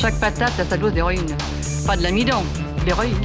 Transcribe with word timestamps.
Chaque 0.00 0.20
patate 0.20 0.60
a 0.60 0.64
sa 0.64 0.76
dose 0.76 0.92
d'héroïne. 0.92 1.26
Pas 1.84 1.96
de 1.96 2.04
l'amidon, 2.04 2.44
de 2.78 2.84
l'héroïne. 2.86 3.20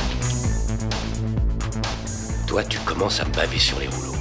Toi, 2.47 2.63
tu 2.63 2.79
commences 2.79 3.19
à 3.19 3.25
me 3.25 3.31
baver 3.31 3.59
sur 3.59 3.79
les 3.79 3.85
rouleaux. 3.85 4.15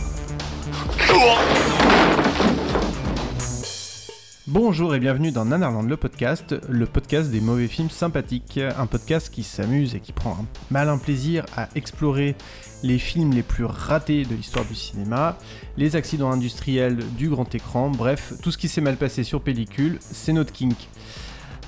Bonjour 4.47 4.95
et 4.95 5.01
bienvenue 5.01 5.33
dans 5.33 5.47
Nanarland 5.47 5.89
le 5.89 5.97
podcast, 5.97 6.55
le 6.69 6.85
podcast 6.85 7.31
des 7.31 7.41
mauvais 7.41 7.69
films 7.69 7.89
sympathiques, 7.89 8.61
un 8.77 8.87
podcast 8.87 9.31
qui 9.33 9.45
s'amuse 9.45 9.95
et 9.95 10.01
qui 10.01 10.13
prend 10.13 10.33
un 10.33 10.45
malin 10.71 10.99
plaisir 10.99 11.47
à 11.57 11.71
explorer 11.75 12.37
les 12.83 12.99
films 12.99 13.33
les 13.33 13.43
plus 13.43 13.65
ratés 13.65 14.27
de 14.27 14.35
l'histoire 14.35 14.67
du 14.67 14.75
cinéma, 14.75 15.39
les 15.79 15.97
accidents 15.97 16.31
industriels 16.31 16.99
du 17.17 17.31
grand 17.31 17.55
écran, 17.55 17.89
bref, 17.89 18.35
tout 18.43 18.51
ce 18.51 18.59
qui 18.59 18.69
s'est 18.69 18.83
mal 18.83 18.99
passé 18.99 19.25
sur 19.25 19.41
pellicule, 19.41 19.97
c'est 20.01 20.35
notre 20.35 20.53
kink. 20.53 20.77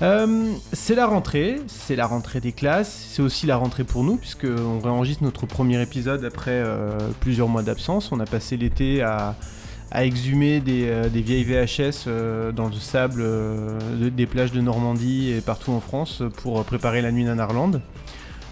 Euh, 0.01 0.53
c'est 0.73 0.95
la 0.95 1.07
rentrée, 1.07 1.61
c'est 1.67 1.95
la 1.95 2.05
rentrée 2.05 2.41
des 2.41 2.51
classes, 2.51 3.07
c'est 3.11 3.21
aussi 3.21 3.45
la 3.45 3.55
rentrée 3.55 3.85
pour 3.85 4.03
nous 4.03 4.17
puisque 4.17 4.45
on 4.45 4.79
réenregistre 4.79 5.23
notre 5.23 5.45
premier 5.45 5.81
épisode 5.81 6.25
après 6.25 6.51
euh, 6.51 6.97
plusieurs 7.21 7.47
mois 7.47 7.63
d'absence. 7.63 8.11
On 8.11 8.19
a 8.19 8.25
passé 8.25 8.57
l'été 8.57 9.01
à, 9.01 9.35
exhumer 9.93 10.59
des, 10.59 10.89
euh, 10.89 11.07
vieilles 11.13 11.45
VHS 11.45 12.09
dans 12.53 12.67
le 12.67 12.73
sable 12.73 13.23
de- 13.23 14.09
des 14.09 14.25
plages 14.25 14.51
de 14.51 14.59
Normandie 14.59 15.31
et 15.31 15.39
partout 15.39 15.71
en 15.71 15.79
France 15.79 16.21
pour 16.43 16.61
préparer 16.65 17.01
la 17.01 17.13
nuit 17.13 17.23
Nanarland. 17.23 17.79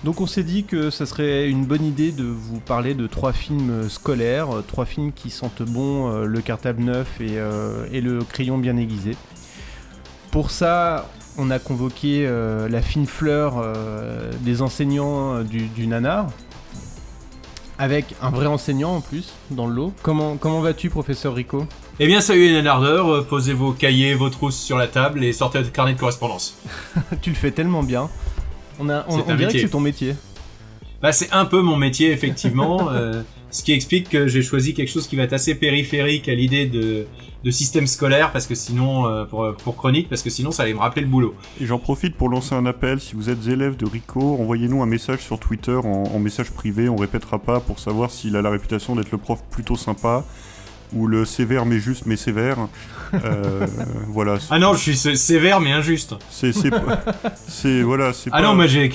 Donc 0.05 0.22
on 0.22 0.28
s'est 0.28 0.44
dit 0.44 0.63
que 0.63 0.89
ça 0.89 1.05
serait 1.05 1.50
une 1.50 1.66
bonne 1.66 1.83
idée 1.83 2.13
de 2.13 2.23
vous 2.23 2.59
parler 2.61 2.94
de 2.94 3.07
trois 3.07 3.33
films 3.33 3.89
scolaires, 3.89 4.47
trois 4.67 4.85
films 4.85 5.11
qui 5.11 5.30
sentent 5.30 5.61
bon 5.63 6.23
le 6.23 6.41
cartable 6.41 6.83
neuf 6.83 7.19
et, 7.22 7.38
et 7.91 8.02
le 8.02 8.19
crayon 8.19 8.57
bien 8.57 8.75
aiguisé. 8.78 9.16
Pour 10.31 10.50
ça, 10.52 11.09
on 11.37 11.51
a 11.51 11.59
convoqué 11.59 12.25
euh, 12.25 12.69
la 12.69 12.81
fine 12.81 13.05
fleur 13.05 13.55
euh, 13.57 14.31
des 14.41 14.61
enseignants 14.61 15.35
euh, 15.35 15.43
du, 15.43 15.67
du 15.67 15.87
nanar, 15.87 16.27
avec 17.77 18.15
un 18.21 18.29
vrai 18.29 18.45
enseignant 18.45 18.95
en 18.95 19.01
plus 19.01 19.33
dans 19.51 19.67
le 19.67 19.73
lot. 19.73 19.93
Comment, 20.01 20.37
comment 20.37 20.61
vas-tu, 20.61 20.89
professeur 20.89 21.33
Rico? 21.33 21.65
Eh 21.99 22.07
bien, 22.07 22.21
salut 22.21 22.47
les 22.47 22.53
nanardeurs, 22.53 23.25
posez 23.25 23.53
vos 23.53 23.71
cahiers, 23.71 24.13
vos 24.15 24.29
trousses 24.29 24.59
sur 24.59 24.77
la 24.77 24.87
table 24.87 25.23
et 25.23 25.33
sortez 25.33 25.59
votre 25.59 25.71
carnet 25.71 25.93
de 25.93 25.99
correspondance. 25.99 26.57
Tu 27.21 27.29
le 27.29 27.35
fais 27.35 27.51
tellement 27.51 27.83
bien. 27.83 28.09
On, 28.79 28.89
a, 28.89 29.05
on, 29.07 29.17
dirait 29.17 29.37
métier. 29.37 29.61
que 29.61 29.67
c'est 29.67 29.71
ton 29.71 29.79
métier. 29.79 30.15
Bah, 31.01 31.11
c'est 31.11 31.31
un 31.31 31.45
peu 31.45 31.61
mon 31.61 31.77
métier, 31.77 32.11
effectivement, 32.11 32.89
ce 33.53 33.63
qui 33.63 33.71
explique 33.71 34.09
que 34.09 34.27
j'ai 34.27 34.41
choisi 34.41 34.73
quelque 34.73 34.91
chose 34.91 35.07
qui 35.07 35.15
va 35.15 35.23
être 35.23 35.31
assez 35.33 35.55
périphérique 35.55 36.27
à 36.27 36.33
l'idée 36.33 36.65
de, 36.65 37.05
de 37.43 37.51
système 37.51 37.87
scolaire, 37.87 38.31
parce 38.33 38.47
que 38.47 38.55
sinon, 38.55 39.05
euh, 39.07 39.23
pour, 39.25 39.53
pour 39.55 39.77
chronique, 39.77 40.09
parce 40.09 40.21
que 40.23 40.29
sinon 40.29 40.51
ça 40.51 40.63
allait 40.63 40.73
me 40.73 40.79
rappeler 40.79 41.03
le 41.03 41.07
boulot. 41.07 41.35
Et 41.61 41.65
j'en 41.65 41.77
profite 41.79 42.15
pour 42.15 42.27
lancer 42.29 42.55
un 42.55 42.65
appel. 42.65 43.00
Si 43.00 43.16
vous 43.16 43.29
êtes 43.29 43.47
élève 43.47 43.78
de 43.78 43.85
Rico, 43.85 44.38
envoyez-nous 44.41 44.81
un 44.81 44.85
message 44.88 45.19
sur 45.19 45.39
Twitter 45.39 45.75
en, 45.75 46.03
en 46.13 46.19
message 46.19 46.51
privé. 46.51 46.89
On 46.89 46.95
répétera 46.97 47.39
pas 47.39 47.59
pour 47.61 47.79
savoir 47.79 48.11
s'il 48.11 48.35
a 48.35 48.41
la 48.41 48.50
réputation 48.50 48.95
d'être 48.95 49.11
le 49.11 49.17
prof 49.19 49.39
plutôt 49.51 49.78
sympa 49.78 50.25
ou 50.95 51.07
le 51.07 51.25
sévère 51.25 51.66
mais 51.66 51.79
juste 51.79 52.05
mais 52.05 52.16
sévère. 52.17 52.57
Euh, 53.13 53.66
voilà. 54.09 54.38
Ah 54.49 54.59
non, 54.59 54.73
je 54.73 54.79
suis 54.79 54.95
sé- 54.97 55.16
sévère 55.16 55.59
mais 55.61 55.72
injuste. 55.72 56.16
C'est 56.29 56.53
c'est 57.47 57.81
voilà. 57.83 58.13
C'est 58.13 58.29
Ah 58.31 58.38
pas- 58.38 58.47
non, 58.47 58.55
moi, 58.55 58.67
j'ai, 58.67 58.91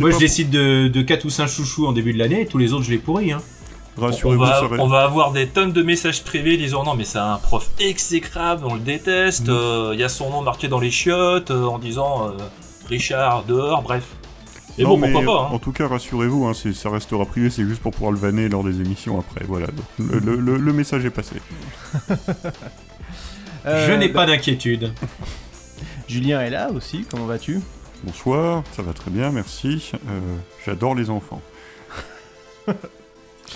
moi 0.00 0.10
pas 0.10 0.14
je 0.16 0.20
décide 0.20 0.50
de, 0.50 0.88
de 0.88 1.02
4 1.02 1.24
ou 1.24 1.30
5 1.30 1.46
chouchous 1.46 1.86
en 1.86 1.92
début 1.92 2.12
de 2.12 2.18
l'année, 2.18 2.42
et 2.42 2.46
tous 2.46 2.58
les 2.58 2.72
autres 2.72 2.84
je 2.84 2.90
les 2.90 2.98
pourris. 2.98 3.32
Hein. 3.32 3.42
Rassurez-vous, 3.98 4.40
va, 4.42 4.60
ça 4.60 4.66
va- 4.68 4.82
on 4.82 4.86
va 4.88 5.02
avoir 5.04 5.32
des 5.32 5.46
tonnes 5.48 5.72
de 5.72 5.82
messages 5.82 6.24
privés 6.24 6.56
disant 6.56 6.82
non 6.84 6.94
mais 6.94 7.04
c'est 7.04 7.18
un 7.18 7.36
prof 7.36 7.68
exécrable, 7.78 8.64
on 8.66 8.74
le 8.74 8.80
déteste, 8.80 9.48
euh, 9.50 9.90
il 9.92 10.00
y 10.00 10.04
a 10.04 10.08
son 10.08 10.30
nom 10.30 10.40
marqué 10.42 10.66
dans 10.68 10.80
les 10.80 10.90
chiottes 10.90 11.50
euh, 11.50 11.66
en 11.66 11.78
disant 11.78 12.28
euh, 12.28 12.32
Richard 12.88 13.44
dehors, 13.44 13.82
bref. 13.82 14.04
Et 14.78 14.84
Non, 14.84 14.90
bon, 14.90 14.96
mais 14.96 15.12
pourquoi 15.12 15.34
pas 15.36 15.42
hein. 15.42 15.48
En 15.52 15.58
tout 15.58 15.72
cas, 15.72 15.86
rassurez-vous, 15.86 16.46
hein, 16.46 16.52
ça 16.54 16.88
restera 16.88 17.26
privé, 17.26 17.50
c'est 17.50 17.64
juste 17.64 17.82
pour 17.82 17.92
pouvoir 17.92 18.10
le 18.12 18.16
vanner 18.18 18.48
lors 18.48 18.64
des 18.64 18.80
émissions 18.80 19.20
après. 19.20 19.44
Voilà, 19.46 19.66
le, 19.98 20.18
le- 20.18 20.36
le- 20.36 20.56
le 20.56 20.72
message 20.72 21.04
est 21.04 21.10
passé. 21.10 21.36
Euh, 23.64 23.86
je 23.86 23.92
n'ai 23.92 24.08
bah, 24.08 24.22
pas 24.22 24.26
d'inquiétude. 24.26 24.92
Julien 26.08 26.40
est 26.40 26.50
là 26.50 26.72
aussi, 26.72 27.06
comment 27.08 27.26
vas-tu? 27.26 27.60
Bonsoir, 28.02 28.64
ça 28.72 28.82
va 28.82 28.92
très 28.92 29.08
bien, 29.12 29.30
merci. 29.30 29.92
Euh, 29.94 30.18
J'adore 30.66 30.96
les 30.96 31.10
enfants. 31.10 31.40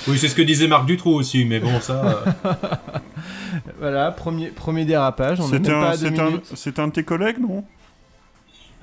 Oui, 0.09 0.19
c'est 0.19 0.29
ce 0.29 0.34
que 0.34 0.43
disait 0.43 0.69
Marc 0.69 0.87
Dutroux 0.87 1.15
aussi, 1.15 1.45
mais 1.45 1.61
bon, 1.61 1.81
ça. 1.81 2.25
euh, 2.45 2.53
Voilà, 3.79 4.11
premier, 4.11 4.49
premier 4.49 4.84
dérapage, 4.84 5.39
pas 5.39 5.45
un, 5.45 5.49
un, 5.49 6.89
de 6.89 6.93
tes 6.93 7.03
collègues, 7.05 7.39
non? 7.41 7.65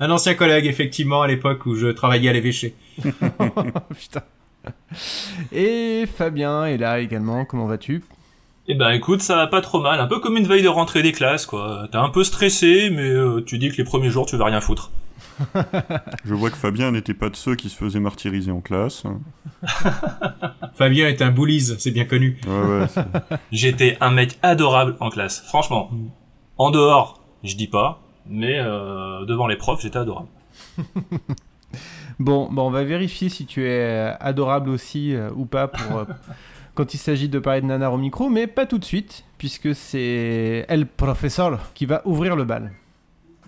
Un 0.00 0.10
ancien 0.10 0.34
collègue, 0.34 0.66
effectivement, 0.66 1.22
à 1.22 1.28
l'époque 1.28 1.66
où 1.66 1.74
je 1.76 1.86
travaillais 1.88 2.28
à 2.28 2.32
l'évêché. 2.32 2.74
Putain. 3.02 4.22
Et 5.52 6.04
Fabien 6.16 6.66
est 6.66 6.78
là 6.78 6.98
également, 7.00 7.44
comment 7.44 7.66
vas-tu? 7.66 8.02
Eh 8.66 8.74
ben 8.74 8.90
écoute, 8.92 9.20
ça 9.20 9.36
va 9.36 9.46
pas 9.46 9.60
trop 9.60 9.80
mal, 9.80 10.00
un 10.00 10.06
peu 10.06 10.20
comme 10.20 10.38
une 10.38 10.46
veille 10.46 10.62
de 10.62 10.68
rentrée 10.68 11.02
des 11.02 11.12
classes 11.12 11.44
quoi. 11.44 11.86
T'es 11.92 11.98
un 11.98 12.08
peu 12.08 12.24
stressé, 12.24 12.88
mais 12.90 13.02
euh, 13.02 13.42
tu 13.44 13.58
dis 13.58 13.68
que 13.68 13.76
les 13.76 13.84
premiers 13.84 14.08
jours 14.08 14.24
tu 14.24 14.36
vas 14.38 14.46
rien 14.46 14.62
foutre. 14.62 14.90
Je 16.24 16.34
vois 16.34 16.50
que 16.50 16.56
Fabien 16.56 16.90
n'était 16.92 17.14
pas 17.14 17.28
de 17.30 17.36
ceux 17.36 17.54
qui 17.56 17.68
se 17.68 17.76
faisaient 17.76 18.00
martyriser 18.00 18.50
en 18.50 18.60
classe. 18.60 19.04
Fabien 20.74 21.08
est 21.08 21.22
un 21.22 21.30
boulise, 21.30 21.76
c'est 21.78 21.90
bien 21.90 22.04
connu. 22.04 22.38
Ouais, 22.46 22.78
ouais, 22.80 22.86
c'est- 22.88 23.04
J'étais 23.52 23.96
un 24.00 24.10
mec 24.10 24.38
adorable 24.42 24.96
en 25.00 25.10
classe, 25.10 25.40
franchement. 25.46 25.90
En 26.58 26.70
dehors, 26.70 27.20
je 27.42 27.56
dis 27.56 27.66
pas, 27.68 28.00
mais 28.28 28.58
euh, 28.58 29.24
devant 29.26 29.46
les 29.46 29.56
profs, 29.56 29.82
j'étais 29.82 29.98
adorable. 29.98 30.28
Bon, 32.20 32.48
bon, 32.50 32.68
on 32.68 32.70
va 32.70 32.84
vérifier 32.84 33.28
si 33.28 33.44
tu 33.44 33.64
es 33.64 33.80
euh, 33.80 34.12
adorable 34.20 34.70
aussi 34.70 35.14
euh, 35.16 35.30
ou 35.34 35.46
pas 35.46 35.66
pour 35.66 35.98
euh, 35.98 36.04
quand 36.74 36.94
il 36.94 36.98
s'agit 36.98 37.28
de 37.28 37.40
parler 37.40 37.60
de 37.60 37.66
nanar 37.66 37.92
au 37.92 37.98
micro, 37.98 38.28
mais 38.28 38.46
pas 38.46 38.66
tout 38.66 38.78
de 38.78 38.84
suite, 38.84 39.24
puisque 39.36 39.74
c'est 39.74 40.64
El 40.68 40.86
Professeur 40.86 41.58
qui 41.74 41.86
va 41.86 42.02
ouvrir 42.04 42.36
le 42.36 42.44
bal. 42.44 42.70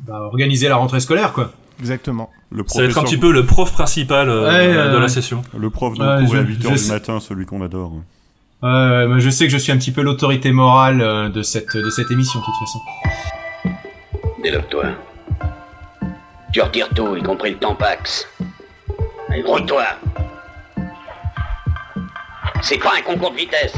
Bah, 0.00 0.20
organiser 0.22 0.68
la 0.68 0.76
rentrée 0.76 0.98
scolaire, 1.00 1.32
quoi. 1.32 1.52
Exactement. 1.80 2.30
le 2.50 2.64
Ça 2.66 2.80
va 2.82 2.88
être 2.88 2.98
un 2.98 3.02
petit 3.04 3.18
peu 3.18 3.32
le 3.32 3.44
prof 3.44 3.72
principal 3.72 4.28
euh, 4.30 4.48
Ouais, 4.48 4.92
de 4.92 4.98
la 4.98 5.08
session. 5.08 5.42
le 5.56 5.70
prof 5.70 5.94
de 5.98 6.02
Ouais, 6.02 6.26
je- 6.30 6.36
à 6.38 6.42
8h 6.42 6.76
je 6.78 6.84
du 6.84 6.90
matin, 6.90 7.20
celui 7.20 7.44
qu'on 7.46 7.62
adore. 7.62 7.92
Euh, 8.64 9.06
moi, 9.06 9.18
je 9.18 9.28
sais 9.30 9.44
que 9.46 9.52
je 9.52 9.58
suis 9.58 9.70
un 9.72 9.76
petit 9.76 9.92
peu 9.92 10.00
l'autorité 10.02 10.50
morale 10.52 11.00
euh, 11.02 11.28
de 11.28 11.42
cette, 11.42 11.76
de 11.76 11.90
cette 11.90 12.10
émission, 12.10 12.40
de 12.40 12.44
toute 12.44 12.54
façon. 12.54 12.80
Déloque-toi. 14.42 14.84
Tu 16.52 16.62
retires 16.62 16.88
tout, 16.90 17.16
y 17.16 17.22
compris 17.22 17.50
le 17.50 17.58
tampax. 17.58 18.26
Allez, 19.28 19.42
grouille-toi. 19.42 19.84
C'est 22.62 22.78
pas 22.78 22.92
un 22.98 23.02
concours 23.02 23.32
de 23.32 23.36
vitesse. 23.36 23.74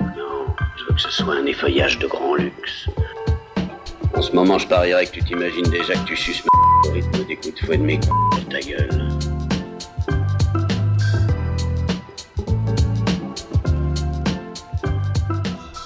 Non, 0.00 0.46
je 0.78 0.84
veux 0.88 0.94
que 0.94 1.00
ce 1.00 1.10
soit 1.10 1.34
un 1.36 1.44
effeuillage 1.46 1.98
de 1.98 2.06
grand 2.06 2.34
luxe. 2.36 2.88
En 4.16 4.22
ce 4.22 4.32
moment, 4.32 4.58
je 4.58 4.68
parierais 4.68 5.06
que 5.06 5.12
tu 5.12 5.24
t'imagines 5.24 5.64
déjà 5.64 5.94
que 5.94 6.06
tu 6.06 6.16
suces 6.16 6.42
ma 6.44 6.88
au 6.88 6.92
rythme 6.94 7.26
des 7.26 7.36
coups 7.36 7.54
de 7.54 7.66
fouet 7.66 7.78
de 7.78 7.82
mes 7.82 7.98
ta 8.50 8.60
gueule. 8.60 9.08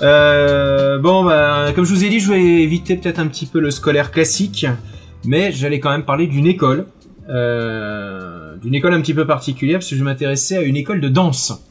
Euh, 0.02 0.98
bon, 0.98 1.24
bah, 1.24 1.72
comme 1.74 1.84
je 1.84 1.92
vous 1.92 2.04
ai 2.04 2.08
dit, 2.08 2.20
je 2.20 2.32
vais 2.32 2.42
éviter 2.62 2.96
peut-être 2.96 3.18
un 3.18 3.26
petit 3.26 3.46
peu 3.46 3.60
le 3.60 3.70
scolaire 3.70 4.10
classique, 4.10 4.66
mais 5.24 5.50
j'allais 5.50 5.80
quand 5.80 5.90
même 5.90 6.04
parler 6.04 6.26
d'une 6.26 6.46
école, 6.46 6.86
euh, 7.30 8.56
d'une 8.56 8.74
école 8.74 8.94
un 8.94 9.00
petit 9.00 9.14
peu 9.14 9.26
particulière, 9.26 9.78
parce 9.78 9.90
que 9.90 9.96
je 9.96 10.04
m'intéressais 10.04 10.58
à 10.58 10.62
une 10.62 10.76
école 10.76 11.00
de 11.00 11.08
danse. 11.08 11.67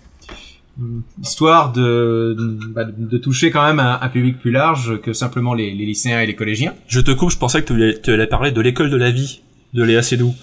Histoire 1.21 1.71
de, 1.71 2.35
de, 2.37 2.67
bah, 2.67 2.83
de 2.85 3.17
toucher 3.17 3.49
quand 3.49 3.65
même 3.65 3.79
un, 3.79 3.99
un 4.01 4.09
public 4.09 4.39
plus 4.39 4.51
large 4.51 5.01
que 5.01 5.11
simplement 5.11 5.53
les, 5.53 5.73
les 5.73 5.85
lycéens 5.85 6.21
et 6.21 6.27
les 6.27 6.35
collégiens. 6.35 6.73
Je 6.87 6.99
te 6.99 7.11
coupe, 7.11 7.31
je 7.31 7.37
pensais 7.37 7.61
que 7.61 7.67
tu 7.67 7.73
allais, 7.73 7.99
tu 7.99 8.11
allais 8.11 8.27
parler 8.27 8.51
de 8.51 8.61
l'école 8.61 8.89
de 8.89 8.97
la 8.97 9.09
vie 9.09 9.41
de 9.73 9.83
Léa 9.83 10.01
Seydoux. 10.03 10.35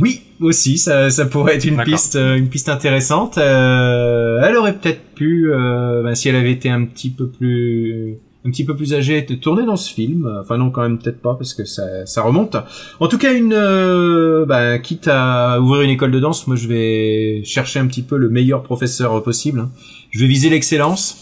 Oui, 0.00 0.22
aussi, 0.40 0.78
ça, 0.78 1.10
ça 1.10 1.26
pourrait 1.26 1.56
être 1.56 1.64
une 1.64 1.82
piste, 1.82 2.14
euh, 2.14 2.36
une 2.36 2.48
piste 2.48 2.68
intéressante. 2.68 3.38
Euh, 3.38 4.40
elle 4.44 4.54
aurait 4.56 4.74
peut-être 4.74 5.02
pu, 5.16 5.50
euh, 5.52 6.02
bah, 6.04 6.14
si 6.14 6.28
elle 6.28 6.36
avait 6.36 6.52
été 6.52 6.70
un 6.70 6.84
petit 6.84 7.10
peu 7.10 7.26
plus 7.28 8.18
un 8.46 8.50
petit 8.50 8.64
peu 8.64 8.76
plus 8.76 8.92
âgé 8.92 9.16
était 9.18 9.38
tourné 9.38 9.64
dans 9.64 9.76
ce 9.76 9.92
film. 9.92 10.30
Enfin 10.40 10.58
non, 10.58 10.70
quand 10.70 10.82
même 10.82 10.98
peut-être 10.98 11.20
pas 11.22 11.34
parce 11.34 11.54
que 11.54 11.64
ça, 11.64 12.04
ça 12.04 12.22
remonte. 12.22 12.56
En 13.00 13.08
tout 13.08 13.16
cas, 13.18 13.32
une, 13.32 13.54
euh, 13.54 14.44
bah, 14.44 14.78
quitte 14.78 15.08
à 15.08 15.60
ouvrir 15.60 15.82
une 15.82 15.90
école 15.90 16.10
de 16.10 16.20
danse, 16.20 16.46
moi 16.46 16.56
je 16.56 16.68
vais 16.68 17.42
chercher 17.44 17.78
un 17.78 17.86
petit 17.86 18.02
peu 18.02 18.16
le 18.16 18.28
meilleur 18.28 18.62
professeur 18.62 19.22
possible. 19.22 19.60
hein. 19.60 19.70
Je 20.10 20.20
vais 20.20 20.26
viser 20.26 20.50
l'excellence. 20.50 21.18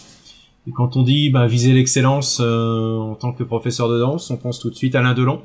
Et 0.67 0.71
quand 0.71 0.95
on 0.95 1.03
dit 1.03 1.29
bah, 1.29 1.47
viser 1.47 1.73
l'excellence 1.73 2.41
euh, 2.43 2.97
en 2.97 3.15
tant 3.15 3.33
que 3.33 3.43
professeur 3.43 3.89
de 3.89 3.99
danse, 3.99 4.29
on 4.29 4.37
pense 4.37 4.59
tout 4.59 4.69
de 4.69 4.75
suite 4.75 4.95
à 4.95 4.99
Alain 4.99 5.13
Delon. 5.13 5.41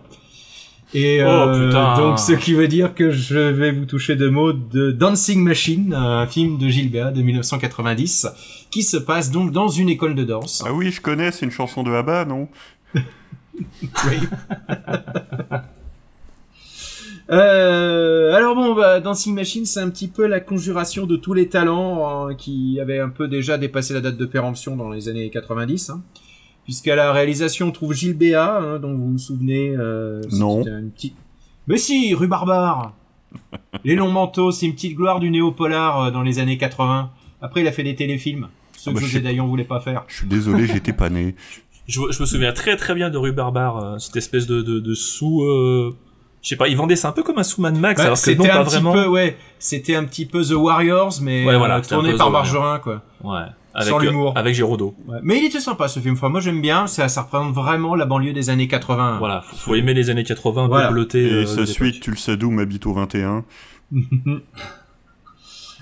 Et 0.95 1.21
Oh, 1.23 1.27
euh, 1.29 1.67
putain. 1.69 1.99
donc 1.99 2.19
ce 2.19 2.33
qui 2.33 2.55
veut 2.55 2.67
dire 2.69 2.95
que 2.95 3.11
je 3.11 3.39
vais 3.39 3.73
vous 3.73 3.85
toucher 3.85 4.17
deux 4.17 4.31
mots 4.31 4.53
de 4.55 4.91
Dancing 4.91 5.43
Machine, 5.43 5.93
un 5.93 6.27
film 6.27 6.57
de 6.59 6.69
Gilbert 6.69 7.13
de 7.13 7.21
1990, 7.21 8.27
qui 8.71 8.83
se 8.83 8.97
passe 8.97 9.31
donc 9.31 9.53
dans 9.53 9.69
une 9.69 9.91
école 9.91 10.15
de 10.15 10.25
danse. 10.25 10.65
Ah 10.67 10.73
oui, 10.73 10.91
je 10.91 11.01
connais, 11.03 11.31
c'est 11.31 11.45
une 11.45 11.53
chanson 11.53 11.83
de 11.83 11.93
Abba, 11.93 12.25
non? 12.25 12.49
Oui. 13.55 14.19
Euh, 17.31 18.33
alors 18.33 18.55
bon, 18.55 18.75
bah, 18.75 19.01
Dancing 19.01 19.35
Machine, 19.35 19.67
c'est 19.67 19.81
un 19.81 19.91
petit 19.91 20.09
peu 20.09 20.27
la 20.27 20.41
conjuration 20.41 21.05
de 21.07 21.15
tous 21.17 21.35
les 21.35 21.49
talents 21.51 22.31
euh, 22.31 22.35
qui 22.35 22.79
avaient 22.81 23.01
un 23.01 23.11
peu 23.11 23.29
déjà 23.29 23.59
dépassé 23.59 23.93
la 23.93 24.01
date 24.01 24.17
de 24.17 24.25
péremption 24.25 24.77
dans 24.77 24.89
les 24.91 25.11
années 25.11 25.29
90. 25.29 25.91
Hein. 25.91 26.01
Puisqu'à 26.69 26.95
la 26.97 27.13
réalisation, 27.13 27.69
on 27.69 27.73
trouve 27.73 27.95
Gilles 27.95 28.13
Béat, 28.17 28.59
hein, 28.61 28.79
dont 28.79 28.93
vous 28.95 29.13
vous 29.13 29.19
souvenez. 29.19 29.75
Euh, 29.75 30.21
Non. 30.33 30.59
c'était 30.63 30.77
une 30.77 30.91
petite... 30.91 31.15
Mais 31.67 31.79
si, 31.79 32.13
rue 32.15 32.27
Barbare 32.29 32.93
Les 33.85 33.95
longs 33.95 34.11
manteaux, 34.11 34.51
c'est 34.53 34.67
une 34.67 34.75
petite 34.75 34.95
gloire 34.95 35.19
du 35.19 35.31
néo-polar 35.31 36.01
euh, 36.05 36.11
dans 36.11 36.21
les 36.21 36.41
années 36.41 36.59
80. 36.59 37.11
Après, 37.41 37.63
il 37.63 37.67
a 37.69 37.73
fait 37.73 37.85
des 37.85 37.95
téléfilms, 37.95 38.49
ceux 38.77 38.91
Ah 38.91 38.95
bah, 38.95 39.01
que 39.01 39.07
je 39.07 39.13
José 39.13 39.23
Dayan 39.25 39.47
voulait 39.47 39.65
pas 39.65 39.81
faire. 39.81 40.05
Je 40.09 40.17
suis 40.17 40.27
désolé, 40.27 40.67
j'étais 40.67 40.93
pas 40.93 41.09
né. 41.09 41.35
Je, 41.87 42.03
je 42.11 42.21
me 42.21 42.27
souviens 42.27 42.53
très 42.53 42.77
très 42.77 42.95
bien 42.95 43.09
de 43.09 43.17
Rue 43.17 43.33
Barbare, 43.33 43.77
euh, 43.83 43.99
cette 43.99 44.17
espèce 44.17 44.47
de, 44.47 44.61
de, 44.61 44.79
de 44.79 44.93
sous. 44.93 45.41
Euh, 45.41 45.97
je 46.43 46.51
sais 46.51 46.57
pas, 46.57 46.69
ils 46.69 46.77
vendaient 46.77 46.97
ça 46.97 47.09
un 47.09 47.13
peu 47.13 47.23
comme 47.23 47.39
un 47.39 47.43
sous 47.43 47.63
Mad 47.63 47.79
Max, 47.79 47.99
Bah, 47.99 48.09
alors 48.09 48.21
que 48.21 48.31
non, 48.31 48.37
c'était 48.37 48.49
pas 48.51 48.61
un 48.61 48.65
petit 48.65 48.75
vraiment. 48.75 48.93
peu, 48.93 49.07
ouais, 49.07 49.39
c'était 49.59 49.95
un 49.95 50.05
petit 50.05 50.27
peu 50.27 50.45
The 50.45 50.51
Warriors, 50.53 51.15
mais 51.23 51.47
Ouais, 51.47 51.57
voilà, 51.57 51.77
euh, 51.77 51.79
un 51.79 51.81
tourné 51.81 52.13
par. 52.15 52.31
Margerin, 52.31 52.79
quoi. 52.79 53.01
Ouais. 53.25 53.47
Avec, 53.79 53.93
Sans 53.93 54.01
euh, 54.01 54.03
l'humour. 54.03 54.33
avec 54.37 54.55
Géraudot. 54.57 54.95
Ouais. 55.07 55.19
Mais 55.23 55.39
il 55.39 55.45
était 55.45 55.61
sympa 55.61 55.87
ce 55.87 56.01
film. 56.01 56.15
Enfin, 56.15 56.29
moi 56.29 56.41
j'aime 56.41 56.61
bien. 56.61 56.89
Ça, 56.89 57.09
ça 57.09 57.23
représente 57.23 57.55
vraiment 57.55 57.95
la 57.95 58.07
banlieue 58.07 58.33
des 58.33 58.51
années 58.51 58.67
80. 58.67 59.19
Voilà, 59.19 59.43
faut, 59.47 59.57
faut 59.57 59.75
aimer 59.77 59.95
les 59.95 60.11
années 60.11 60.25
80, 60.25 60.63
un 60.63 60.65
peu 60.67 60.69
Voilà. 60.71 60.91
bleuté. 60.91 61.27
Et 61.27 61.33
euh, 61.33 61.47
sa 61.47 61.65
suite, 61.65 62.01
tu 62.01 62.11
le 62.11 62.17
sais 62.17 62.37
d'où, 62.37 62.51
m'habite 62.51 62.87
au 62.87 62.93
21. 62.93 63.45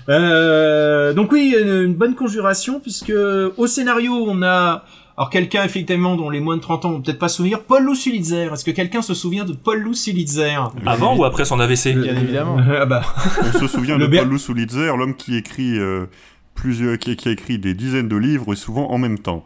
Euh, 0.09 1.13
donc 1.13 1.33
oui, 1.33 1.53
une, 1.61 1.93
bonne 1.93 2.15
conjuration 2.15 2.79
puisque 2.79 3.11
au 3.57 3.67
scénario 3.67 4.13
on 4.13 4.41
a 4.41 4.85
alors 5.17 5.29
quelqu'un 5.31 5.63
effectivement 5.63 6.15
dont 6.15 6.29
les 6.29 6.39
moins 6.39 6.55
de 6.57 6.61
30 6.61 6.85
ans 6.85 6.91
vont 6.91 7.01
peut-être 7.01 7.17
pas 7.17 7.27
se 7.27 7.37
souvenir, 7.37 7.63
Paul 7.63 7.83
Lussulitzer. 7.85 8.53
Est-ce 8.53 8.63
que 8.63 8.71
quelqu'un 8.71 9.01
se 9.01 9.15
souvient 9.15 9.45
de 9.45 9.53
Paul 9.53 9.79
Lussulitzer 9.79 10.71
Avant 10.85 11.17
ou 11.17 11.25
après 11.25 11.43
son 11.43 11.59
AVC 11.59 11.93
Bien 11.95 12.15
évidemment. 12.15 12.57
Ah 12.79 12.85
bah. 12.85 13.01
On 13.43 13.59
se 13.59 13.67
souvient 13.67 13.97
Le 13.97 14.07
de 14.07 14.17
Paul 14.17 14.39
Sulitzer, 14.39 14.95
l'homme 14.95 15.15
qui 15.15 15.35
écrit 15.35 15.77
euh, 15.79 16.05
plusieurs, 16.57 16.97
qui, 16.97 17.15
qui 17.15 17.29
a 17.29 17.31
écrit 17.31 17.57
des 17.59 17.73
dizaines 17.73 18.09
de 18.09 18.17
livres 18.17 18.51
et 18.53 18.55
souvent 18.57 18.89
en 18.91 18.97
même 18.97 19.19
temps. 19.19 19.43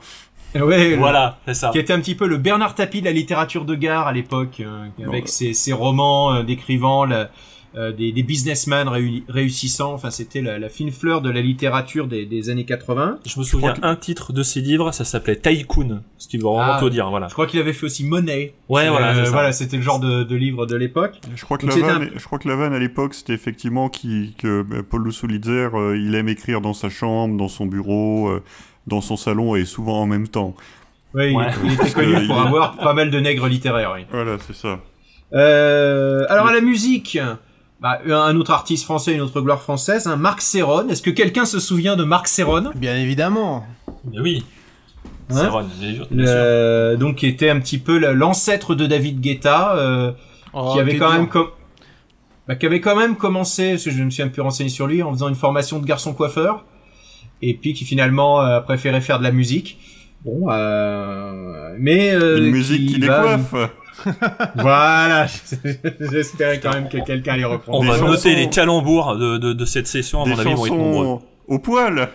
Ouais, 0.56 0.96
Voilà, 0.98 1.40
c'est 1.46 1.54
ça. 1.54 1.69
qui 1.69 1.80
était 1.80 1.94
un 1.94 2.00
petit 2.02 2.16
peu 2.16 2.28
le 2.28 2.38
Bernard 2.38 2.75
Tapie 2.75 3.00
de 3.02 3.06
la 3.06 3.12
littérature 3.13 3.63
de 3.66 3.75
gare 3.75 4.08
à 4.08 4.12
l'époque, 4.13 4.58
euh, 4.60 4.88
avec 5.08 5.30
ses, 5.30 5.54
ses 5.54 5.72
romans 5.74 6.34
euh, 6.34 6.44
décrivant 6.44 7.06
la- 7.06 7.30
euh, 7.75 7.91
des, 7.91 8.12
des 8.12 8.23
businessmen 8.23 8.88
réu- 8.88 9.23
réussissants. 9.29 9.94
Enfin, 9.94 10.09
c'était 10.12 10.41
la, 10.41 10.59
la 10.59 10.68
fine 10.69 10.91
fleur 10.91 11.21
de 11.21 11.29
la 11.29 11.41
littérature 11.41 12.07
des, 12.07 12.25
des 12.25 12.50
années 12.50 12.65
80. 12.65 13.19
Je 13.25 13.39
me 13.39 13.44
souviens 13.45 13.73
crois 13.73 13.88
un 13.89 13.95
titre 13.95 14.33
de 14.33 14.44
ses 14.44 14.59
livres, 14.62 14.91
ça 14.91 15.06
s'appelait 15.06 15.38
Tycoon, 15.38 16.01
ce 16.18 16.27
qui 16.27 16.38
veut 16.38 16.44
vraiment 16.44 16.73
Ah. 16.75 16.79
tout 16.79 16.89
dire, 16.89 17.09
voilà. 17.09 17.27
Je 17.29 17.33
crois 17.33 17.47
qu'il 17.47 17.59
avait 17.59 17.73
fait 17.73 17.85
aussi 17.85 18.03
Money. 18.06 18.53
Ouais, 18.69 18.89
voilà, 18.89 19.23
ça. 19.25 19.31
voilà, 19.31 19.51
c'était 19.53 19.77
le 19.77 19.83
genre 19.83 20.00
de, 20.00 20.23
de 20.23 20.35
livre 20.35 20.65
de 20.65 20.75
l'époque. 20.75 21.21
Je 21.35 21.44
crois 21.45 21.57
que, 21.57 21.65
Donc 21.65 21.79
la 21.79 21.88
vanne, 21.88 22.09
je 22.15 22.23
crois 22.25 22.39
que 22.39 22.47
la 22.50 22.56
vanne 22.56 22.73
à 22.73 22.79
l'époque, 22.79 23.13
c'était 23.13 23.33
effectivement 23.33 23.88
qui, 23.89 24.35
que 24.38 24.65
euh, 24.71 24.83
Paul 24.83 25.07
euh, 25.07 25.97
il 25.97 26.13
aime 26.15 26.27
écrire 26.29 26.59
dans 26.62 26.73
sa 26.73 26.89
chambre, 26.89 27.38
dans 27.38 27.47
son 27.47 27.65
bureau, 27.65 28.27
euh, 28.29 28.44
dans 28.88 29.00
son 29.01 29.15
salon 29.15 29.56
et 29.56 29.63
souvent 29.65 30.01
en 30.01 30.07
même 30.07 30.27
temps. 30.27 30.56
Oui, 31.13 31.33
Ouais. 31.35 31.45
il, 31.63 31.71
il 31.71 31.73
était 31.73 31.91
connu 31.91 32.15
Euh, 32.15 32.27
pour 32.27 32.39
avoir 32.41 32.77
pas 32.77 32.94
mal 32.94 33.12
de 33.12 33.19
nègres 33.19 33.47
littéraires. 33.47 33.94
Oui. 33.95 34.06
Voilà, 34.12 34.38
c'est 34.45 34.56
ça. 34.56 34.79
Euh, 35.33 36.25
alors 36.29 36.47
à 36.47 36.53
la 36.53 36.62
musique, 36.62 37.18
bah, 37.81 38.00
un 38.07 38.36
autre 38.36 38.51
artiste 38.51 38.83
français, 38.86 39.13
une 39.13 39.22
autre 39.22 39.42
gloire 39.42 39.62
française, 39.62 40.07
hein, 40.07 40.16
Marc 40.16 40.42
Serron. 40.42 40.88
Est-ce 40.89 41.01
que 41.01 41.10
quelqu'un 41.10 41.45
se 41.45 41.60
souvient 41.60 41.95
de 41.95 42.04
Marc 42.04 42.28
Serron 42.28 42.72
Bien 42.75 42.95
évidemment. 42.95 43.66
Mais 44.12 44.19
oui. 44.19 44.44
Hein? 45.30 45.36
C'est 45.36 45.48
Ron, 45.48 45.63
bien 45.80 45.94
sûr, 45.95 46.07
bien 46.12 46.25
sûr. 46.25 46.36
Euh, 46.36 46.95
Donc 46.98 47.16
qui 47.18 47.28
était 47.28 47.50
un 47.50 47.60
petit 47.60 47.78
peu 47.78 47.98
la- 47.98 48.12
l'ancêtre 48.13 48.75
de 48.75 48.86
David 48.86 49.19
Guetta, 49.22 49.75
euh, 49.78 50.12
Oh, 50.54 50.72
qui 50.74 50.80
avait 50.81 50.98
quand 50.98 51.12
même 51.13 51.28
com- 51.30 51.48
bah, 52.48 52.56
qui 52.56 52.66
avait 52.66 52.81
quand 52.81 52.95
même 52.98 53.16
commencé, 53.16 53.72
parce 53.72 53.86
que 53.86 53.92
je 53.92 54.04
me 54.04 54.10
suis 54.10 54.22
un 54.24 54.28
peu 54.28 54.42
renseigné 54.42 54.69
sur 54.69 54.86
lui, 54.88 55.01
en 55.01 55.12
faisant 55.13 55.30
une 55.30 55.36
formation 55.36 55.80
de 55.80 55.86
garçon 55.86 56.13
coiffeur, 56.13 56.66
et 57.42 57.54
puis 57.54 57.74
qui 57.74 57.86
finalement 57.86 58.42
euh, 58.42 58.57
a 58.57 58.62
préféré 58.62 59.00
faire 59.00 59.18
de 59.19 59.24
la 59.24 59.31
musique. 59.31 59.80
Bon, 60.25 60.51
euh, 60.51 61.75
mais 61.80 62.12
euh, 62.13 62.38
Une 62.39 62.51
musique 62.51 62.89
qui 62.89 63.00
décoiffe. 63.00 63.56
Voilà, 64.56 65.27
j'espérais 66.12 66.59
quand 66.59 66.74
même 66.74 66.89
que 66.89 66.98
quelqu'un 67.06 67.38
les 67.38 67.45
reprend. 67.45 67.77
On 67.77 67.81
des 67.81 67.88
va 67.89 67.98
chansons- 67.98 68.07
noter 68.12 68.36
les 68.36 68.50
calembours 68.50 69.15
de, 69.18 69.38
de, 69.38 69.53
de 69.53 69.65
cette 69.65 69.88
session, 69.88 70.21
à 70.21 70.25
Des 70.25 70.31
mon 70.31 70.39
avis, 70.39 70.50
ils 70.51 70.56
vont 70.56 70.65
être 70.65 70.75
nombreux. 70.75 71.06
chansons 71.06 71.21
au 71.48 71.59
poil. 71.59 72.09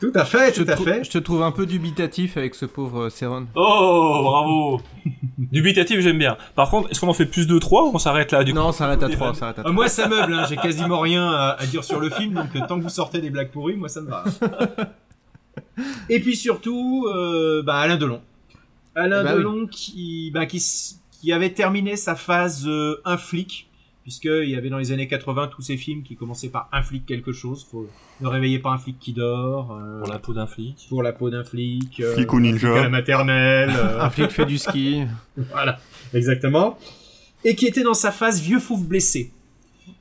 Tout 0.00 0.12
à 0.14 0.24
fait, 0.24 0.52
tout 0.52 0.64
à 0.66 0.76
fait. 0.76 1.04
Je 1.04 1.10
te 1.10 1.18
trouve 1.18 1.42
un 1.42 1.50
peu 1.52 1.66
dubitatif 1.66 2.38
avec 2.38 2.54
ce 2.54 2.64
pauvre 2.64 3.10
Céron. 3.10 3.46
Oh, 3.54 4.20
bravo 4.22 4.80
Dubitatif, 5.38 6.00
j'aime 6.00 6.16
bien. 6.18 6.38
Par 6.54 6.70
contre, 6.70 6.90
est-ce 6.90 7.00
qu'on 7.00 7.08
en 7.08 7.12
fait 7.12 7.26
plus 7.26 7.46
de 7.46 7.58
3 7.58 7.84
ou 7.84 7.90
on 7.92 7.98
s'arrête 7.98 8.32
là 8.32 8.42
du 8.42 8.52
coup 8.52 8.58
Non, 8.58 8.72
ça 8.72 8.84
arrête 8.86 9.02
à 9.02 9.08
Des 9.08 9.14
3, 9.16 9.26
vannes. 9.26 9.36
ça 9.36 9.44
arrête 9.46 9.58
à 9.58 9.60
Euh, 9.60 9.64
3. 9.64 9.72
moi, 9.74 9.88
ça 9.88 10.08
meuble, 10.08 10.32
hein. 10.32 10.46
j'ai 10.48 10.56
quasiment 10.56 11.00
rien 11.00 11.28
à, 11.30 11.56
à 11.58 11.66
dire 11.66 11.84
sur 11.84 12.00
le 12.00 12.08
film, 12.08 12.32
donc 12.32 12.46
euh, 12.56 12.60
tant 12.66 12.78
que 12.78 12.82
vous 12.82 12.88
sortez 12.88 13.20
des 13.20 13.28
blagues 13.28 13.50
pourries, 13.50 13.76
moi 13.76 13.90
ça 13.90 14.00
me 14.00 14.08
va. 14.08 14.24
Et 16.08 16.20
puis 16.20 16.34
surtout, 16.36 17.06
euh, 17.14 17.62
bah, 17.62 17.76
Alain 17.76 17.96
Delon. 17.96 18.20
Alain 18.94 19.22
Eh 19.24 19.28
oui. 19.28 19.34
Delon 19.36 19.66
qui, 19.66 20.30
bah, 20.32 20.46
qui, 20.46 20.62
qui 21.20 21.32
avait 21.32 21.50
terminé 21.50 21.96
sa 21.96 22.14
phase 22.14 22.64
euh, 22.66 23.00
un 23.04 23.16
flic, 23.16 23.68
puisqu'il 24.02 24.48
y 24.48 24.56
avait 24.56 24.70
dans 24.70 24.78
les 24.78 24.92
années 24.92 25.06
80 25.08 25.48
tous 25.54 25.62
ces 25.62 25.76
films 25.76 26.02
qui 26.02 26.16
commençaient 26.16 26.48
par 26.48 26.68
un 26.72 26.82
flic 26.82 27.04
quelque 27.06 27.32
chose. 27.32 27.66
Faut, 27.70 27.88
ne 28.20 28.26
réveillez 28.26 28.58
pas 28.58 28.70
un 28.70 28.78
flic 28.78 28.98
qui 28.98 29.12
dort. 29.12 29.72
euh, 29.78 30.00
Pour 30.00 30.12
la 30.12 30.18
peau 30.18 30.32
d'un 30.32 30.46
flic. 30.46 30.86
pour 30.88 31.02
la 31.02 31.12
peau 31.12 31.28
d'un 31.30 31.44
flic. 31.44 32.00
euh, 32.00 32.14
Flic 32.14 32.32
ou 32.32 32.40
ninja. 32.40 32.68
un 32.68 32.70
flic 32.70 32.80
à 32.80 32.82
la 32.84 32.88
maternelle. 32.88 33.70
euh, 33.76 34.00
Un 34.00 34.10
flic 34.10 34.30
fait 34.30 34.46
du 34.46 34.56
ski. 34.58 35.02
voilà, 35.52 35.78
exactement. 36.14 36.78
Et 37.44 37.54
qui 37.54 37.66
était 37.66 37.82
dans 37.82 37.94
sa 37.94 38.10
phase 38.10 38.40
vieux 38.40 38.58
fauve 38.58 38.86
blessé. 38.86 39.32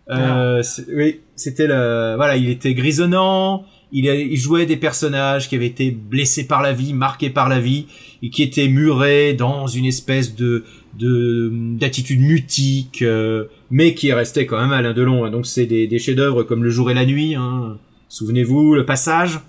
Euh, 0.09 0.63
c'est- 0.63 0.85
oui, 0.93 1.19
c'était 1.35 1.67
le, 1.67 2.15
voilà, 2.15 2.35
il 2.35 2.49
était 2.49 2.73
grisonnant. 2.73 3.65
Il, 3.91 4.07
a- 4.09 4.15
il 4.15 4.37
jouait 4.37 4.65
des 4.65 4.77
personnages 4.77 5.47
qui 5.49 5.55
avaient 5.55 5.67
été 5.67 5.91
blessés 5.91 6.45
par 6.47 6.61
la 6.61 6.73
vie, 6.73 6.93
marqués 6.93 7.29
par 7.29 7.47
la 7.49 7.59
vie, 7.59 7.87
et 8.21 8.29
qui 8.29 8.43
étaient 8.43 8.67
murés 8.67 9.33
dans 9.33 9.67
une 9.67 9.85
espèce 9.85 10.35
de 10.35 10.63
de 10.99 11.49
d'attitude 11.77 12.21
mutique, 12.21 13.01
euh, 13.01 13.45
mais 13.71 13.93
qui 13.95 14.11
restait 14.13 14.45
quand 14.45 14.59
même 14.59 14.71
Alain 14.71 14.93
Delon. 14.93 15.25
hein. 15.25 15.31
Donc 15.31 15.45
c'est 15.45 15.65
des, 15.65 15.87
des 15.87 15.99
chefs-d'œuvre 15.99 16.43
comme 16.43 16.63
Le 16.63 16.69
jour 16.69 16.91
et 16.91 16.93
la 16.93 17.05
nuit. 17.05 17.35
Hein. 17.35 17.77
Souvenez-vous, 18.09 18.75
Le 18.75 18.85
Passage. 18.85 19.39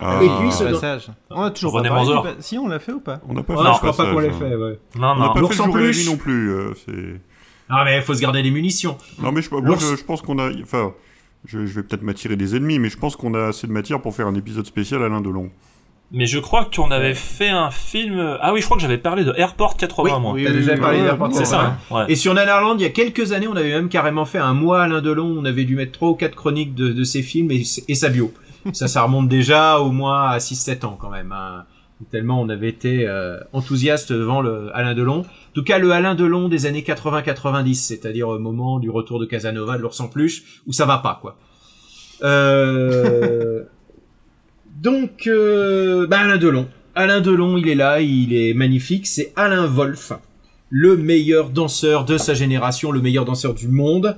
Ah, 0.00 0.20
Et 0.22 0.28
puis, 0.40 0.52
ce- 0.52 0.64
Passage. 0.64 1.08
On 1.30 1.42
a 1.42 1.50
toujours 1.50 1.72
René 1.72 1.88
pas 1.88 1.96
parlé 2.04 2.30
du 2.36 2.42
Si, 2.42 2.56
on 2.58 2.68
l'a 2.68 2.78
fait 2.78 2.92
ou 2.92 3.00
pas 3.00 3.20
on 3.28 3.34
n'a 3.34 3.42
pas 3.42 3.54
fait 3.56 3.62
je 3.62 3.68
le 3.68 3.74
crois 3.74 3.96
pas 3.96 4.10
qu'on 4.10 4.14
passage, 4.16 4.22
l'ait 4.22 4.28
hein. 4.46 4.48
fait. 4.50 4.54
Ouais. 4.56 4.78
Non, 4.98 5.08
On 5.08 5.18
n'a 5.18 5.26
non. 5.26 5.34
pas 5.34 5.40
L'ours 5.40 5.56
fait 5.56 5.62
en 5.62 5.66
le 5.66 5.72
jour 5.72 5.80
et 5.80 5.84
la 5.86 5.92
nuit 5.98 6.06
non 6.06 6.16
plus. 6.16 6.50
euh, 6.52 6.70
c'est... 6.86 7.20
Ah 7.68 7.82
mais 7.84 8.00
faut 8.02 8.14
se 8.14 8.20
garder 8.20 8.42
des 8.42 8.50
munitions. 8.50 8.96
Non, 9.20 9.30
mais 9.32 9.42
je, 9.42 9.50
moi, 9.50 9.76
je, 9.78 9.96
je 9.96 10.04
pense 10.04 10.22
qu'on 10.22 10.38
a. 10.38 10.50
Enfin, 10.62 10.94
je, 11.44 11.66
je 11.66 11.74
vais 11.74 11.82
peut-être 11.82 12.02
m'attirer 12.02 12.34
des 12.36 12.56
ennemis, 12.56 12.78
mais 12.78 12.88
je 12.88 12.96
pense 12.96 13.14
qu'on 13.16 13.34
a 13.34 13.48
assez 13.48 13.66
de 13.66 13.72
matière 13.72 14.00
pour 14.00 14.14
faire 14.14 14.26
un 14.26 14.34
épisode 14.34 14.64
spécial 14.66 15.02
Alain 15.02 15.20
Delon. 15.20 15.50
Mais 16.10 16.26
je 16.26 16.38
crois 16.38 16.68
qu'on 16.74 16.90
avait 16.90 17.12
fait 17.14 17.50
un 17.50 17.70
film. 17.70 18.38
Ah 18.40 18.52
oui, 18.54 18.60
je 18.60 18.64
crois 18.64 18.76
que 18.78 18.82
j'avais 18.82 18.96
parlé 18.96 19.24
de 19.24 19.32
Airport 19.36 19.76
80, 19.76 20.18
moi. 20.20 20.36
T'as 20.42 20.52
déjà 20.52 20.76
parlé 20.78 21.02
d'Airport 21.02 21.34
C'est 21.34 21.44
ça, 21.44 21.76
Ouais. 21.90 22.04
Et 22.08 22.16
sur 22.16 22.32
Nanarland, 22.32 22.76
il 22.78 22.82
y 22.82 22.86
a 22.86 22.90
quelques 22.90 23.32
années, 23.32 23.46
on 23.46 23.56
avait 23.56 23.68
même 23.70 23.90
carrément 23.90 24.24
fait 24.24 24.38
un 24.38 24.54
mois 24.54 24.82
Alain 24.84 25.02
Delon. 25.02 25.26
On 25.38 25.44
avait 25.44 25.64
dû 25.64 25.76
mettre 25.76 25.92
trois 25.92 26.08
ou 26.08 26.14
quatre 26.14 26.34
chroniques 26.34 26.74
de, 26.74 26.88
de 26.92 27.04
ses 27.04 27.22
films 27.22 27.50
et, 27.50 27.62
et 27.88 27.94
sa 27.94 28.08
bio. 28.08 28.32
ça, 28.72 28.88
ça 28.88 29.02
remonte 29.02 29.28
déjà 29.28 29.80
au 29.80 29.90
moins 29.90 30.30
à 30.30 30.38
6-7 30.38 30.86
ans 30.86 30.96
quand 30.98 31.10
même. 31.10 31.30
hein. 31.32 31.64
Tellement 32.10 32.40
on 32.40 32.48
avait 32.48 32.68
été 32.68 33.06
euh, 33.08 33.38
enthousiaste 33.52 34.12
devant 34.12 34.40
le 34.40 34.70
Alain 34.72 34.94
Delon. 34.94 35.20
En 35.22 35.52
tout 35.52 35.64
cas, 35.64 35.78
le 35.78 35.90
Alain 35.90 36.14
Delon 36.14 36.48
des 36.48 36.64
années 36.66 36.82
80-90, 36.82 37.74
c'est-à-dire 37.74 38.28
au 38.28 38.38
moment 38.38 38.78
du 38.78 38.88
retour 38.88 39.18
de 39.18 39.26
Casanova, 39.26 39.76
de 39.76 39.82
l'ours 39.82 39.98
en 40.00 40.06
peluche, 40.08 40.62
où 40.66 40.72
ça 40.72 40.86
va 40.86 40.98
pas, 40.98 41.18
quoi. 41.20 41.36
Euh... 42.22 43.64
Donc, 44.80 45.26
euh... 45.26 46.06
bah, 46.06 46.20
Alain 46.20 46.36
Delon. 46.36 46.68
Alain 46.94 47.20
Delon, 47.20 47.56
il 47.56 47.68
est 47.68 47.74
là, 47.74 48.00
il 48.00 48.32
est 48.32 48.54
magnifique. 48.54 49.06
C'est 49.06 49.32
Alain 49.36 49.66
Wolf, 49.66 50.12
le 50.70 50.96
meilleur 50.96 51.50
danseur 51.50 52.04
de 52.04 52.18
sa 52.18 52.34
génération, 52.34 52.90
le 52.92 53.00
meilleur 53.00 53.24
danseur 53.24 53.54
du 53.54 53.68
monde. 53.68 54.16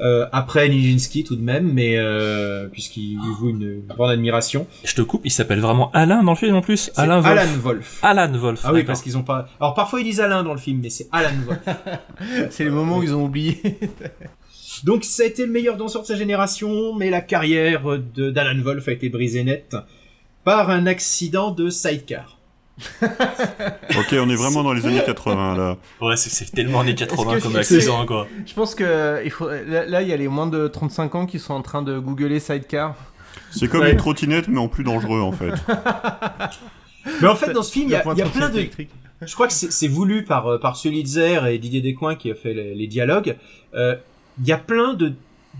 Euh, 0.00 0.26
après 0.30 0.68
Nijinsky 0.68 1.24
tout 1.24 1.34
de 1.34 1.42
même, 1.42 1.72
mais 1.72 1.96
euh, 1.96 2.68
puisqu'il 2.68 3.16
lui 3.16 3.34
joue 3.36 3.48
une, 3.48 3.82
grande 3.88 4.10
admiration. 4.10 4.68
Je 4.84 4.94
te 4.94 5.02
coupe, 5.02 5.22
il 5.24 5.30
s'appelle 5.32 5.58
vraiment 5.58 5.90
Alain 5.92 6.22
dans 6.22 6.32
le 6.32 6.36
film 6.36 6.54
en 6.54 6.60
plus 6.60 6.92
Alain 6.94 7.20
Wolf. 7.20 7.38
Alan 7.38 7.58
Wolf. 7.60 7.98
Alan 8.02 8.32
Wolf. 8.38 8.60
Ah 8.62 8.72
oui, 8.72 8.84
parce 8.84 9.02
qu'ils 9.02 9.18
ont 9.18 9.24
pas. 9.24 9.48
Alors 9.58 9.74
parfois 9.74 10.00
ils 10.00 10.04
disent 10.04 10.20
Alain 10.20 10.44
dans 10.44 10.52
le 10.52 10.60
film, 10.60 10.78
mais 10.80 10.90
c'est 10.90 11.08
Alan 11.10 11.34
Wolf. 11.44 11.58
C'est 12.50 12.62
les 12.62 12.70
moments 12.70 12.98
où 12.98 13.02
ils 13.02 13.12
ont 13.12 13.24
oublié. 13.24 13.60
Donc 14.84 15.04
ça 15.04 15.22
a 15.22 15.26
été 15.26 15.44
le 15.46 15.52
meilleur 15.52 15.76
danseur 15.76 16.02
de 16.02 16.06
sa 16.06 16.16
génération, 16.16 16.94
mais 16.94 17.10
la 17.10 17.20
carrière 17.20 17.82
de 18.14 18.30
d'Alan 18.30 18.60
Wolf 18.62 18.88
a 18.88 18.92
été 18.92 19.08
brisée 19.08 19.44
net 19.44 19.76
par 20.44 20.70
un 20.70 20.86
accident 20.86 21.50
de 21.50 21.68
sidecar. 21.70 22.38
Ok, 23.98 24.14
on 24.14 24.28
est 24.30 24.36
vraiment 24.36 24.62
dans 24.62 24.72
les 24.72 24.86
années 24.86 25.02
80 25.04 25.56
là. 25.56 25.76
Ouais, 26.00 26.16
c'est- 26.16 26.54
tellement 26.54 26.80
années 26.80 26.94
80 26.94 27.22
Est-ce 27.32 27.38
que 27.38 27.42
comme 27.42 27.62
c'est- 27.62 27.74
accident, 27.76 28.06
quoi. 28.06 28.28
Je 28.46 28.54
pense 28.54 28.74
que 28.74 29.20
il 29.24 29.30
faut... 29.30 29.48
là, 29.48 29.84
là, 29.86 30.02
il 30.02 30.08
y 30.08 30.12
a 30.12 30.16
les 30.16 30.28
moins 30.28 30.46
de 30.46 30.68
35 30.68 31.14
ans 31.16 31.26
qui 31.26 31.38
sont 31.40 31.54
en 31.54 31.62
train 31.62 31.82
de 31.82 31.98
googler 31.98 32.38
Sidecar. 32.38 32.94
C'est 33.50 33.66
comme 33.68 33.80
Ouais. 33.80 33.90
une 33.92 33.96
trottinette 33.96 34.46
mais 34.48 34.58
en 34.60 34.68
plus 34.68 34.84
dangereux 34.84 35.20
en 35.20 35.32
fait. 35.32 35.52
Mais 37.22 37.28
en 37.28 37.34
fait 37.36 37.52
dans 37.52 37.62
ce 37.62 37.72
film, 37.72 37.86
il 37.88 37.92
y 37.92 37.94
a, 37.94 38.00
y 38.00 38.22
plein 38.30 38.48
de, 38.50 38.58
électrique. 38.58 38.90
Je 39.22 39.32
crois 39.34 39.48
que 39.48 39.52
c'est 39.54 39.88
voulu 39.88 40.24
par 40.24 40.46
euh, 40.46 40.58
par 40.58 40.76
Sulitzer 40.76 41.46
et 41.46 41.58
Didier 41.58 41.80
Descoings 41.80 42.16
qui 42.16 42.30
a 42.30 42.34
fait 42.34 42.52
les, 42.54 42.74
les 42.74 42.86
dialogues. 42.86 43.36
Euh, 43.74 43.96
Il 44.40 44.46
y 44.46 44.52
a 44.52 44.58
plein 44.58 44.94
de 44.94 45.14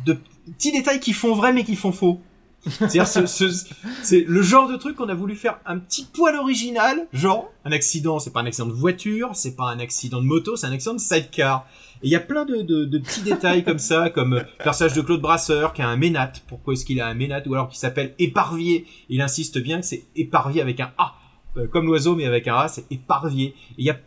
de 0.06 0.16
petits 0.56 0.73
détails 0.73 1.00
qui 1.00 1.12
font 1.12 1.35
vrai 1.35 1.52
mais 1.52 1.64
qui 1.64 1.75
font 1.76 1.92
faux. 1.92 2.20
C'est-à-dire 2.66 3.06
ce, 3.06 3.26
ce- 3.26 3.66
c'est 4.02 4.25
le 4.26 4.42
genre 4.42 4.68
de 4.68 4.76
truc 4.76 4.97
qu'on 4.97 5.08
a 5.08 5.14
voulu 5.14 5.35
faire 5.37 5.58
un 5.64 5.78
petit 5.78 6.04
poil 6.12 6.35
original, 6.37 7.06
genre 7.12 7.50
un 7.64 7.73
accident, 7.73 8.18
c'est 8.18 8.32
pas 8.32 8.40
un 8.40 8.47
accident 8.47 8.66
de 8.66 8.73
voiture, 8.73 9.30
c'est 9.35 9.54
pas 9.56 9.70
un 9.70 9.78
accident 9.78 10.20
de 10.20 10.26
moto, 10.26 10.56
c'est 10.56 10.66
un 10.66 10.73
accident 10.73 10.94
de 10.94 11.00
sidecar. 11.00 11.66
Et 12.02 12.08
il 12.08 12.11
y 12.11 12.16
a 12.16 12.20
plein 12.20 12.44
de, 12.44 12.62
de, 12.62 12.85
de 12.85 12.99
petits 12.99 13.23
détails 13.23 13.64
comme 13.64 13.78
ça, 13.78 14.11
comme 14.11 14.35
euh, 14.35 14.40
le 14.58 14.64
personnage 14.64 14.92
de 14.94 15.00
Claude 15.00 15.20
Brasseur 15.20 15.73
qui 15.73 15.82
a 15.82 15.88
un 15.88 15.97
ménat. 15.97 16.32
Pourquoi 16.49 16.75
est-ce 16.75 16.85
qu'il 16.85 17.00
a 17.00 17.06
un 17.08 17.14
ménat? 17.14 17.42
Ou 17.47 17.54
alors 17.54 17.68
qui 17.68 17.78
s'appelle 17.78 18.14
éparvier. 18.18 18.87
Il 19.08 19.20
insiste 19.20 19.58
bien 19.58 19.80
que 19.80 19.87
c'est 19.87 20.04
éparvier 20.16 20.61
avec 20.61 20.78
un 20.80 20.92
A. 20.99 21.14
Euh, 21.56 21.66
comme 21.66 21.87
l'oiseau 21.87 22.14
mais 22.16 22.26
avec 22.26 22.47
un 22.49 22.56
A, 22.56 22.68
c'est 22.68 22.85
éparvier. 22.90 23.54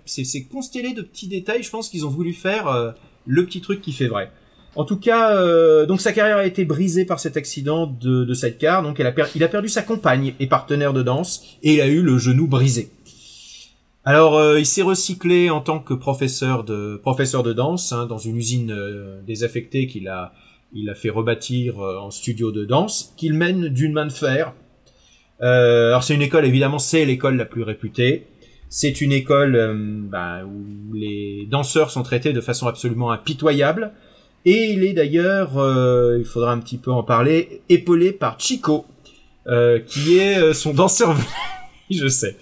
C'est 0.05 0.43
constellé 0.43 0.93
de 0.93 1.01
petits 1.01 1.27
détails. 1.27 1.63
Je 1.63 1.69
pense 1.69 1.89
qu'ils 1.89 2.05
ont 2.05 2.09
voulu 2.09 2.33
faire 2.33 2.67
euh, 2.67 2.91
le 3.25 3.45
petit 3.45 3.61
truc 3.61 3.81
qui 3.81 3.91
fait 3.93 4.07
vrai. 4.07 4.31
En 4.75 4.85
tout 4.85 4.97
cas, 4.97 5.35
euh, 5.35 5.85
donc 5.85 5.99
sa 5.99 6.13
carrière 6.13 6.37
a 6.37 6.45
été 6.45 6.63
brisée 6.63 7.03
par 7.03 7.19
cet 7.19 7.35
accident 7.35 7.87
de, 7.87 8.23
de 8.23 8.33
sidecar. 8.33 8.83
Donc 8.83 8.99
il 8.99 9.05
a 9.43 9.47
perdu 9.47 9.67
sa 9.67 9.81
compagne 9.81 10.33
et 10.39 10.47
partenaire 10.47 10.93
de 10.93 11.03
danse 11.03 11.43
et 11.61 11.73
il 11.73 11.81
a 11.81 11.87
eu 11.87 12.01
le 12.01 12.17
genou 12.17 12.47
brisé. 12.47 12.89
Alors 14.05 14.37
euh, 14.37 14.59
il 14.59 14.65
s'est 14.65 14.81
recyclé 14.81 15.49
en 15.49 15.61
tant 15.61 15.79
que 15.79 15.93
professeur 15.93 16.63
de 16.63 16.99
professeur 17.01 17.43
de 17.43 17.53
danse 17.53 17.91
hein, 17.91 18.05
dans 18.07 18.17
une 18.17 18.37
usine 18.37 18.71
euh, 18.71 19.21
désaffectée 19.27 19.87
qu'il 19.87 20.07
a 20.07 20.33
il 20.73 20.89
a 20.89 20.95
fait 20.95 21.09
rebâtir 21.09 21.79
en 21.79 22.09
studio 22.11 22.53
de 22.53 22.63
danse 22.63 23.13
qu'il 23.17 23.33
mène 23.33 23.67
d'une 23.67 23.91
main 23.91 24.05
de 24.05 24.11
fer. 24.11 24.53
Alors 25.41 26.01
c'est 26.01 26.15
une 26.15 26.21
école 26.21 26.45
évidemment 26.45 26.79
c'est 26.79 27.03
l'école 27.03 27.35
la 27.35 27.43
plus 27.43 27.63
réputée. 27.63 28.27
C'est 28.69 29.01
une 29.01 29.11
école 29.11 30.07
bah, 30.09 30.45
où 30.45 30.93
les 30.93 31.45
danseurs 31.51 31.91
sont 31.91 32.03
traités 32.03 32.31
de 32.31 32.39
façon 32.39 32.67
absolument 32.67 33.11
impitoyable. 33.11 33.91
Et 34.45 34.71
il 34.71 34.83
est 34.83 34.93
d'ailleurs, 34.93 35.57
euh, 35.57 36.17
il 36.19 36.25
faudra 36.25 36.51
un 36.51 36.59
petit 36.59 36.77
peu 36.77 36.91
en 36.91 37.03
parler, 37.03 37.61
épaulé 37.69 38.11
par 38.11 38.39
Chico, 38.39 38.85
euh, 39.47 39.79
qui 39.79 40.17
est 40.17 40.37
euh, 40.39 40.53
son 40.53 40.73
danseur 40.73 41.13
vedette. 41.13 41.27
Je 41.91 42.07
sais. 42.07 42.35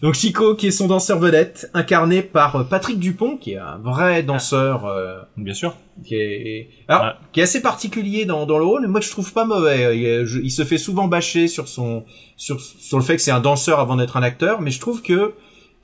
Donc 0.00 0.14
Chico, 0.14 0.54
qui 0.56 0.66
est 0.68 0.70
son 0.72 0.88
danseur 0.88 1.18
vedette, 1.20 1.70
incarné 1.74 2.22
par 2.22 2.56
euh, 2.56 2.64
Patrick 2.64 2.98
Dupont, 2.98 3.36
qui 3.36 3.52
est 3.52 3.58
un 3.58 3.78
vrai 3.78 4.22
danseur, 4.22 4.86
euh, 4.86 5.18
Bien 5.36 5.54
sûr. 5.54 5.76
qui 6.04 6.16
est, 6.16 6.70
alors, 6.88 7.02
Ouais. 7.04 7.10
qui 7.32 7.40
est 7.40 7.42
assez 7.44 7.62
particulier 7.62 8.24
dans, 8.24 8.46
dans 8.46 8.58
le 8.58 8.64
rôle. 8.64 8.82
Mais 8.82 8.88
moi, 8.88 9.00
je 9.00 9.10
trouve 9.10 9.32
pas 9.32 9.44
mauvais. 9.44 9.96
Il, 9.96 10.04
est- 10.06 10.26
je- 10.26 10.40
il 10.40 10.50
se 10.50 10.64
fait 10.64 10.78
souvent 10.78 11.06
bâcher 11.06 11.46
sur 11.48 11.68
son, 11.68 12.04
sur, 12.36 12.60
sur 12.60 12.96
le 12.98 13.04
fait 13.04 13.14
que 13.16 13.22
c'est 13.22 13.30
un 13.30 13.40
danseur 13.40 13.78
avant 13.78 13.96
d'être 13.96 14.16
un 14.16 14.22
acteur, 14.22 14.60
mais 14.60 14.70
je 14.70 14.80
trouve 14.80 15.02
que 15.02 15.34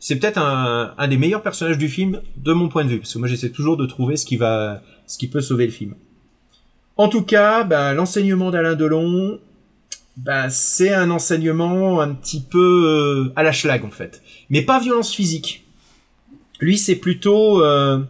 c'est 0.00 0.16
peut-être 0.18 0.38
un, 0.38 0.94
un 0.96 1.08
des 1.08 1.16
meilleurs 1.18 1.42
personnages 1.42 1.78
du 1.78 1.88
film 1.88 2.20
de 2.36 2.52
mon 2.52 2.68
point 2.68 2.84
de 2.84 2.88
vue, 2.90 2.98
parce 2.98 3.12
que 3.14 3.18
moi, 3.18 3.28
j'essaie 3.28 3.50
toujours 3.50 3.76
de 3.76 3.84
trouver 3.86 4.16
ce 4.16 4.26
qui 4.26 4.36
va, 4.36 4.80
ce 5.08 5.18
qui 5.18 5.26
peut 5.26 5.40
sauver 5.40 5.66
le 5.66 5.72
film. 5.72 5.94
En 6.96 7.08
tout 7.08 7.22
cas, 7.22 7.64
ben, 7.64 7.94
l'enseignement 7.94 8.50
d'Alain 8.50 8.76
Delon, 8.76 9.40
ben, 10.16 10.48
c'est 10.50 10.92
un 10.92 11.10
enseignement 11.10 12.00
un 12.00 12.14
petit 12.14 12.40
peu 12.40 13.28
euh, 13.28 13.32
à 13.34 13.42
la 13.42 13.52
schlag 13.52 13.84
en 13.84 13.90
fait, 13.90 14.22
mais 14.50 14.62
pas 14.62 14.78
violence 14.78 15.12
physique. 15.12 15.64
Lui, 16.60 16.76
c'est 16.76 16.96
plutôt 16.96 17.62
euh, 17.62 18.00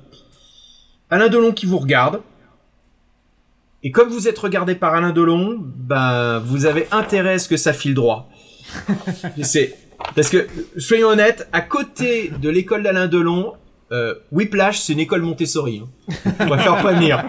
Alain 1.10 1.28
Delon 1.28 1.52
qui 1.52 1.66
vous 1.66 1.78
regarde. 1.78 2.20
Et 3.82 3.92
comme 3.92 4.08
vous 4.08 4.26
êtes 4.26 4.38
regardé 4.38 4.74
par 4.74 4.94
Alain 4.94 5.12
Delon, 5.12 5.56
ben 5.60 6.40
vous 6.40 6.66
avez 6.66 6.88
intérêt 6.90 7.34
à 7.34 7.38
ce 7.38 7.48
que 7.48 7.56
ça 7.56 7.72
file 7.72 7.94
droit. 7.94 8.28
C'est 9.42 9.76
parce 10.16 10.30
que 10.30 10.46
soyons 10.78 11.08
honnêtes, 11.08 11.48
à 11.52 11.60
côté 11.60 12.32
de 12.40 12.48
l'école 12.48 12.82
d'Alain 12.82 13.06
Delon, 13.06 13.54
euh, 13.92 14.14
Whiplash, 14.32 14.78
c'est 14.80 14.92
une 14.92 15.00
école 15.00 15.22
Montessori. 15.22 15.82
Hein. 15.84 16.32
On 16.40 16.46
va 16.46 16.58
faire 16.58 16.76
prévenir. 16.78 17.24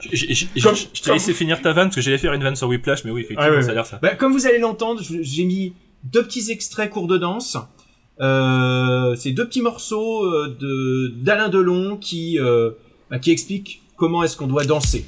Je, 0.00 0.16
je- 0.16 0.26
je- 0.34 0.46
je- 0.56 0.62
Comme- 0.62 0.74
je 0.76 0.82
t'ai 0.84 1.00
comme- 1.04 1.12
laissé 1.14 1.32
finir 1.32 1.62
ta 1.62 1.72
vanne 1.72 1.86
parce 1.88 1.96
que 1.96 2.02
j'allais 2.02 2.18
faire 2.18 2.32
une 2.34 2.42
vanne 2.42 2.56
sur 2.56 2.68
Whiplash, 2.68 3.04
mais 3.04 3.10
oui, 3.10 3.22
effectivement, 3.22 3.56
Ah 3.58 3.62
ça 3.62 3.70
a 3.70 3.74
l'air 3.74 3.86
ça. 3.86 3.98
Bah, 4.02 4.14
comme 4.14 4.32
vous 4.32 4.46
allez 4.46 4.58
l'entendre, 4.58 5.00
j'ai 5.02 5.44
mis 5.44 5.72
deux 6.04 6.22
petits 6.24 6.50
extraits 6.50 6.90
courts 6.90 7.06
de 7.06 7.16
danse. 7.16 7.56
Euh, 8.20 9.16
c'est 9.16 9.32
deux 9.32 9.46
petits 9.46 9.62
morceaux 9.62 10.24
euh, 10.24 10.56
de 10.60 11.12
d'Alain 11.16 11.48
Delon 11.48 11.96
qui 11.96 12.38
euh, 12.38 12.70
bah, 13.10 13.18
qui 13.18 13.30
expliquent 13.32 13.82
comment 13.96 14.22
est-ce 14.22 14.36
qu'on 14.36 14.46
doit 14.46 14.64
danser. 14.64 15.04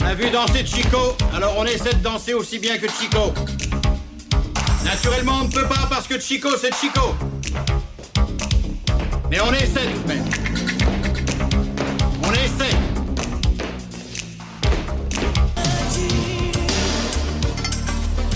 On 0.00 0.04
a 0.06 0.14
vu 0.14 0.30
danser 0.30 0.64
Chico, 0.66 0.98
alors 1.34 1.54
on 1.58 1.64
essaie 1.64 1.94
de 1.94 2.02
danser 2.02 2.34
aussi 2.34 2.58
bien 2.58 2.76
que 2.78 2.86
Chico. 2.88 3.32
Naturellement, 4.84 5.40
on 5.42 5.44
ne 5.48 5.52
peut 5.52 5.68
pas 5.68 5.86
parce 5.88 6.06
que 6.08 6.18
Chico, 6.18 6.48
c'est 6.56 6.74
Chico. 6.74 7.14
Mais 9.30 9.40
on 9.40 9.52
essaie 9.52 9.92
tout 9.92 10.02
de 10.02 10.08
même. 10.08 10.24
On 12.22 12.32
essaie. 12.32 12.76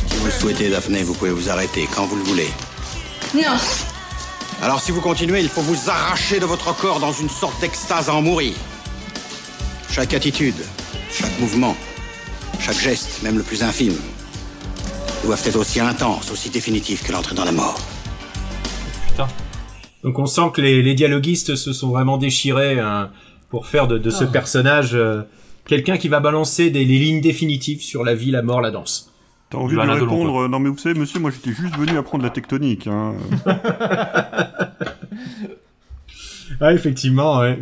Si 0.07 0.17
vous 0.17 0.27
le 0.27 0.31
souhaitez, 0.31 0.69
Daphné, 0.69 1.03
vous 1.03 1.15
pouvez 1.15 1.31
vous 1.31 1.49
arrêter 1.49 1.89
quand 1.95 2.05
vous 2.05 2.17
le 2.17 2.23
voulez. 2.23 2.51
Non. 3.35 3.57
Alors 4.61 4.81
si 4.81 4.93
vous 4.93 5.01
continuez, 5.01 5.41
il 5.41 5.49
faut 5.49 5.63
vous 5.63 5.89
arracher 5.89 6.39
de 6.39 6.45
votre 6.45 6.77
corps 6.77 7.01
dans 7.01 7.13
une 7.13 7.31
sorte 7.31 7.59
d'extase 7.61 8.11
à 8.11 8.15
en 8.15 8.21
mourir. 8.21 8.55
Chaque 9.91 10.13
attitude, 10.13 10.55
chaque 11.11 11.39
mouvement, 11.41 11.75
chaque 12.61 12.79
geste, 12.79 13.23
même 13.23 13.39
le 13.39 13.43
plus 13.43 13.63
infime, 13.63 13.97
doivent 15.25 15.43
être 15.47 15.57
aussi 15.57 15.81
intenses, 15.81 16.31
aussi 16.31 16.51
définitifs 16.51 17.03
que 17.03 17.13
l'entrée 17.13 17.35
dans 17.35 17.45
la 17.45 17.53
mort. 17.53 17.81
Putain. 19.09 19.27
Donc 20.03 20.19
on 20.19 20.27
sent 20.27 20.51
que 20.55 20.61
les, 20.61 20.83
les 20.83 20.95
dialoguistes 20.95 21.55
se 21.55 21.73
sont 21.73 21.91
vraiment 21.91 22.19
déchirés 22.19 22.79
hein, 22.79 23.11
pour 23.51 23.67
faire 23.67 23.87
de, 23.87 23.99
de 23.99 24.11
ce 24.11 24.25
personnage 24.25 24.95
euh, 24.95 25.23
quelqu'un 25.67 25.97
qui 25.97 26.09
va 26.09 26.21
balancer 26.21 26.71
des, 26.71 26.85
les 26.85 26.99
lignes 26.99 27.21
définitives 27.21 27.83
sur 27.83 28.05
la 28.05 28.15
vie, 28.15 28.31
la 28.31 28.43
mort, 28.43 28.61
la 28.61 28.71
danse. 28.71 29.13
T'as 29.51 29.59
envie 29.59 29.77
de 29.77 29.83
lui 29.83 29.91
répondre 29.91 30.43
euh, 30.45 30.49
Non 30.49 30.59
mais 30.59 30.71
vous 30.71 30.79
savez 30.79 30.99
monsieur, 30.99 31.21
moi 31.21 31.31
j'étais 31.31 31.53
juste 31.55 31.77
venu 31.77 31.97
apprendre 31.99 32.25
la 32.25 32.31
tectonique. 32.31 32.87
Hein. 32.87 33.15
Ah, 36.61 36.73
effectivement, 36.73 37.41
ouais. 37.41 37.59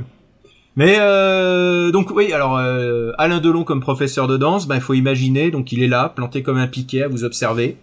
Mais 0.77 0.97
euh, 0.99 1.91
donc 1.91 2.11
oui, 2.11 2.33
alors 2.33 2.57
euh, 2.59 3.13
Alain 3.19 3.41
Delon 3.41 3.65
comme 3.65 3.81
professeur 3.81 4.27
de 4.27 4.37
danse, 4.37 4.67
ben 4.67 4.77
il 4.77 4.81
faut 4.81 4.95
imaginer, 4.95 5.51
donc 5.51 5.73
il 5.73 5.83
est 5.83 5.89
là, 5.89 6.13
planté 6.15 6.43
comme 6.43 6.59
un 6.59 6.67
piquet 6.67 7.05
à 7.05 7.09
vous 7.09 7.25
observer. 7.25 7.77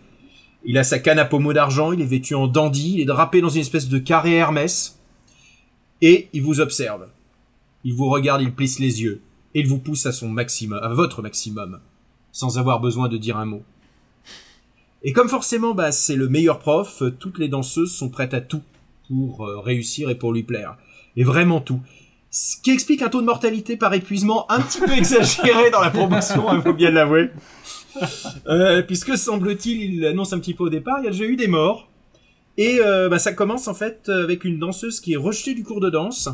Il 0.70 0.78
a 0.78 0.84
sa 0.84 1.00
canne 1.00 1.18
à 1.18 1.24
pommeau 1.24 1.54
d'argent, 1.54 1.94
il 1.94 2.02
est 2.02 2.06
vêtu 2.06 2.36
en 2.36 2.46
dandy, 2.46 2.96
il 2.96 3.00
est 3.00 3.06
drapé 3.06 3.40
dans 3.40 3.48
une 3.48 3.62
espèce 3.62 3.88
de 3.88 4.00
carré 4.00 4.34
Hermès, 4.34 5.00
et 6.02 6.28
il 6.34 6.44
vous 6.44 6.60
observe. 6.60 7.08
Il 7.86 7.94
vous 7.94 8.10
regarde, 8.10 8.42
il 8.42 8.54
plisse 8.54 8.78
les 8.78 9.02
yeux, 9.02 9.22
et 9.56 9.62
il 9.62 9.68
vous 9.68 9.80
pousse 9.80 10.06
à 10.06 10.12
son 10.12 10.28
maximum, 10.28 10.84
à 10.84 10.90
votre 10.90 11.22
maximum, 11.22 11.80
sans 12.34 12.60
avoir 12.60 12.82
besoin 12.82 13.08
de 13.08 13.16
dire 13.16 13.38
un 13.38 13.46
mot. 13.46 13.64
Et 15.04 15.14
comme 15.14 15.30
forcément, 15.30 15.74
bah, 15.74 15.94
c'est 15.94 16.18
le 16.18 16.28
meilleur 16.28 16.60
prof, 16.60 17.02
toutes 17.18 17.40
les 17.40 17.48
danseuses 17.48 17.96
sont 17.96 18.10
prêtes 18.10 18.34
à 18.34 18.42
tout 18.42 18.64
pour 19.08 19.46
euh, 19.46 19.62
réussir 19.62 20.10
et 20.10 20.16
pour 20.16 20.34
lui 20.34 20.44
plaire. 20.44 20.76
Et 21.16 21.24
vraiment 21.24 21.62
tout. 21.62 21.80
Ce 22.30 22.58
qui 22.62 22.72
explique 22.72 23.02
un 23.02 23.08
taux 23.08 23.22
de 23.22 23.26
mortalité 23.26 23.78
par 23.78 23.94
épuisement 23.94 24.52
un 24.52 24.60
petit 24.60 24.82
peu 24.82 24.92
exagéré 24.98 25.72
dans 25.72 25.80
la 25.80 25.92
promotion, 25.92 26.54
il 26.54 26.62
faut 26.62 26.74
bien 26.74 26.92
l'avouer. 26.92 27.30
Euh, 28.48 28.82
puisque 28.82 29.18
semble-t-il, 29.18 29.96
il 29.96 30.06
annonce 30.06 30.32
un 30.32 30.40
petit 30.40 30.54
peu 30.54 30.64
au 30.64 30.70
départ, 30.70 31.00
il 31.00 31.06
y 31.06 31.08
a 31.08 31.12
déjà 31.12 31.26
eu 31.26 31.36
des 31.36 31.48
morts. 31.48 31.90
Et 32.58 32.80
euh, 32.80 33.10
bah, 33.10 33.20
ça 33.20 33.34
commence 33.34 33.68
en 33.68 33.74
fait 33.74 34.10
avec 34.10 34.46
une 34.46 34.58
danseuse 34.58 35.00
qui 35.00 35.14
est 35.14 35.18
rejetée 35.18 35.54
du 35.54 35.64
cours 35.64 35.80
de 35.80 35.90
danse 35.90 36.30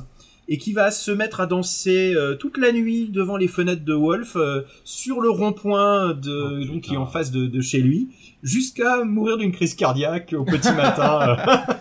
et 0.47 0.57
qui 0.57 0.73
va 0.73 0.91
se 0.91 1.11
mettre 1.11 1.41
à 1.41 1.45
danser 1.45 2.13
euh, 2.15 2.35
toute 2.35 2.57
la 2.57 2.71
nuit 2.71 3.09
devant 3.09 3.37
les 3.37 3.47
fenêtres 3.47 3.85
de 3.85 3.93
Wolf 3.93 4.35
euh, 4.35 4.61
sur 4.83 5.21
le 5.21 5.29
rond-point 5.29 6.13
de 6.13 6.65
donc 6.65 6.81
qui 6.81 6.93
est 6.93 6.97
en 6.97 7.05
face 7.05 7.31
de, 7.31 7.47
de 7.47 7.61
chez 7.61 7.79
lui 7.79 8.09
jusqu'à 8.41 9.03
mourir 9.03 9.37
d'une 9.37 9.51
crise 9.51 9.75
cardiaque 9.75 10.33
au 10.37 10.43
petit 10.43 10.71
matin. 10.71 11.37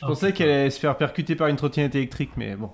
Je 0.00 0.06
pensais 0.06 0.32
qu'elle 0.32 0.48
allait 0.48 0.70
se 0.70 0.80
faire 0.80 0.96
percuter 0.96 1.34
par 1.34 1.48
une 1.48 1.56
trottinette 1.56 1.94
électrique, 1.94 2.30
mais 2.36 2.56
bon. 2.56 2.70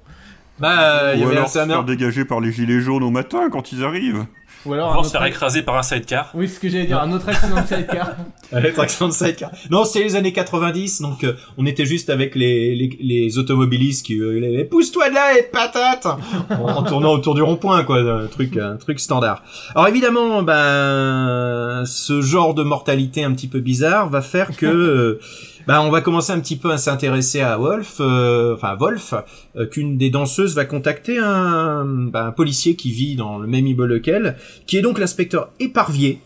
Bah, 0.58 1.14
il 1.14 1.20
y 1.20 1.24
avait 1.24 1.34
un 1.34 1.38
alors 1.38 1.48
se 1.48 1.58
faire 1.58 1.84
dégager 1.84 2.24
par 2.24 2.40
les 2.40 2.52
gilets 2.52 2.80
jaunes 2.80 3.02
au 3.02 3.10
matin 3.10 3.50
quand 3.50 3.72
ils 3.72 3.82
arrivent. 3.82 4.26
Ou 4.66 4.72
alors 4.74 4.88
On 4.88 4.90
un 4.90 4.94
va 4.94 4.98
autre... 5.00 5.08
se 5.08 5.12
faire 5.12 5.24
écraser 5.24 5.62
par 5.62 5.76
un 5.76 5.82
sidecar. 5.82 6.30
Oui, 6.34 6.48
ce 6.48 6.58
que 6.58 6.68
j'allais 6.68 6.86
dire, 6.86 7.00
un 7.00 7.12
autre 7.12 7.28
accident 7.28 7.60
de 7.60 7.66
sidecar. 7.66 8.10
Ouais, 8.52 8.72
traction 8.72 9.08
de 9.08 9.12
sidecar. 9.12 9.50
Non, 9.70 9.84
c'était 9.84 10.04
les 10.04 10.14
années 10.14 10.32
90, 10.32 11.00
donc 11.02 11.24
euh, 11.24 11.32
on 11.58 11.66
était 11.66 11.84
juste 11.84 12.10
avec 12.10 12.36
les, 12.36 12.76
les, 12.76 12.96
les 13.00 13.38
automobilistes 13.38 14.06
qui 14.06 14.20
euh, 14.20 14.64
pousse-toi 14.70 15.08
de 15.08 15.14
là 15.14 15.36
et 15.36 15.42
patate 15.42 16.06
en, 16.06 16.18
en 16.62 16.82
tournant 16.84 17.12
autour 17.12 17.34
du 17.34 17.42
rond-point, 17.42 17.82
quoi, 17.82 17.98
un 17.98 18.26
truc, 18.28 18.56
un 18.56 18.76
truc 18.76 19.00
standard. 19.00 19.42
Alors 19.74 19.88
évidemment, 19.88 20.42
ben, 20.44 21.82
ce 21.86 22.20
genre 22.22 22.54
de 22.54 22.62
mortalité 22.62 23.24
un 23.24 23.32
petit 23.32 23.48
peu 23.48 23.58
bizarre 23.58 24.08
va 24.08 24.22
faire 24.22 24.56
que, 24.56 25.18
ben, 25.66 25.80
on 25.80 25.90
va 25.90 26.00
commencer 26.00 26.32
un 26.32 26.40
petit 26.40 26.56
peu 26.56 26.70
à 26.70 26.78
s'intéresser 26.78 27.40
à 27.40 27.56
Wolf, 27.58 27.96
euh, 28.00 28.54
enfin 28.54 28.68
à 28.68 28.74
Wolf, 28.76 29.14
euh, 29.56 29.66
qu'une 29.66 29.96
des 29.98 30.10
danseuses 30.10 30.54
va 30.54 30.64
contacter 30.64 31.18
un, 31.18 31.84
ben, 31.84 32.26
un 32.26 32.32
policier 32.32 32.76
qui 32.76 32.92
vit 32.92 33.16
dans 33.16 33.38
le 33.38 33.46
même 33.46 33.66
immeuble 33.66 34.00
qu'elle, 34.00 34.36
qui 34.66 34.76
est 34.76 34.82
donc 34.82 34.98
l'inspecteur 34.98 35.50
Éparvier 35.58 36.20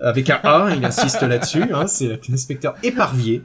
avec 0.00 0.30
un 0.30 0.40
A, 0.42 0.68
il 0.76 0.84
insiste 0.84 1.22
là-dessus, 1.22 1.64
hein, 1.72 1.86
c'est 1.86 2.20
l'inspecteur 2.28 2.74
éparvier. 2.82 3.42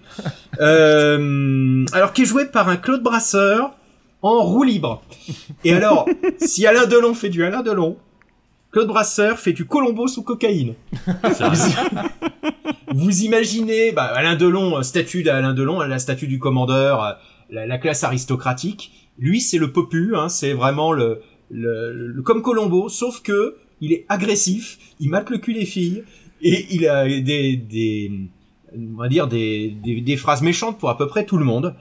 Euh, 0.60 1.86
alors 1.94 2.14
qui 2.14 2.24
est 2.24 2.26
joué 2.26 2.46
par 2.46 2.70
un 2.70 2.78
Claude 2.78 3.02
Brasseur 3.02 3.72
en 4.22 4.44
roue 4.44 4.64
libre. 4.64 5.02
Et 5.64 5.74
alors, 5.74 6.08
si 6.40 6.68
Alain 6.68 6.86
Delon 6.86 7.14
fait 7.14 7.30
du 7.30 7.44
Alain 7.44 7.62
Delon, 7.62 7.98
Claude 8.72 8.88
Brasseur 8.88 9.38
fait 9.40 9.54
du 9.54 9.66
Colombo 9.66 10.08
sous 10.08 10.24
cocaïne. 10.24 10.76
Vous, 12.94 13.22
imaginez, 13.24 13.92
bah, 13.92 14.04
Alain 14.06 14.36
Delon, 14.36 14.78
euh, 14.78 14.82
statue 14.82 15.24
d'Alain 15.24 15.54
Delon, 15.54 15.80
la 15.82 16.00
statue 16.00 16.28
du 16.28 16.40
commandeur, 16.40 17.04
euh, 17.04 17.12
la, 17.50 17.66
la 17.66 17.78
classe 17.78 18.04
aristocratique. 18.04 18.92
Lui, 19.18 19.42
c'est 19.42 19.58
le 19.58 19.72
popu, 19.72 20.16
hein, 20.16 20.30
c'est 20.30 20.54
vraiment 20.54 20.92
le, 20.94 21.22
le, 21.50 21.92
le- 21.94 22.22
comme 22.22 22.42
Colombo, 22.42 22.90
sauf 22.90 23.22
que 23.22 23.58
il 23.82 23.94
est 23.94 24.06
agressif, 24.10 24.78
il 25.00 25.10
mate 25.10 25.30
le 25.30 25.38
cul 25.38 25.54
des 25.54 25.66
filles 25.66 26.04
et 26.42 26.68
il 26.72 26.88
a 26.88 27.06
des, 27.08 27.56
des 27.58 28.12
on 28.76 28.98
va 29.02 29.10
dire 29.10 29.28
des, 29.28 29.76
des, 29.84 30.02
des 30.02 30.18
phrases 30.18 30.42
méchantes 30.42 30.80
pour 30.80 30.90
à 30.90 30.98
peu 30.98 31.08
près 31.08 31.26
tout 31.26 31.38
le 31.38 31.46
monde. 31.46 31.76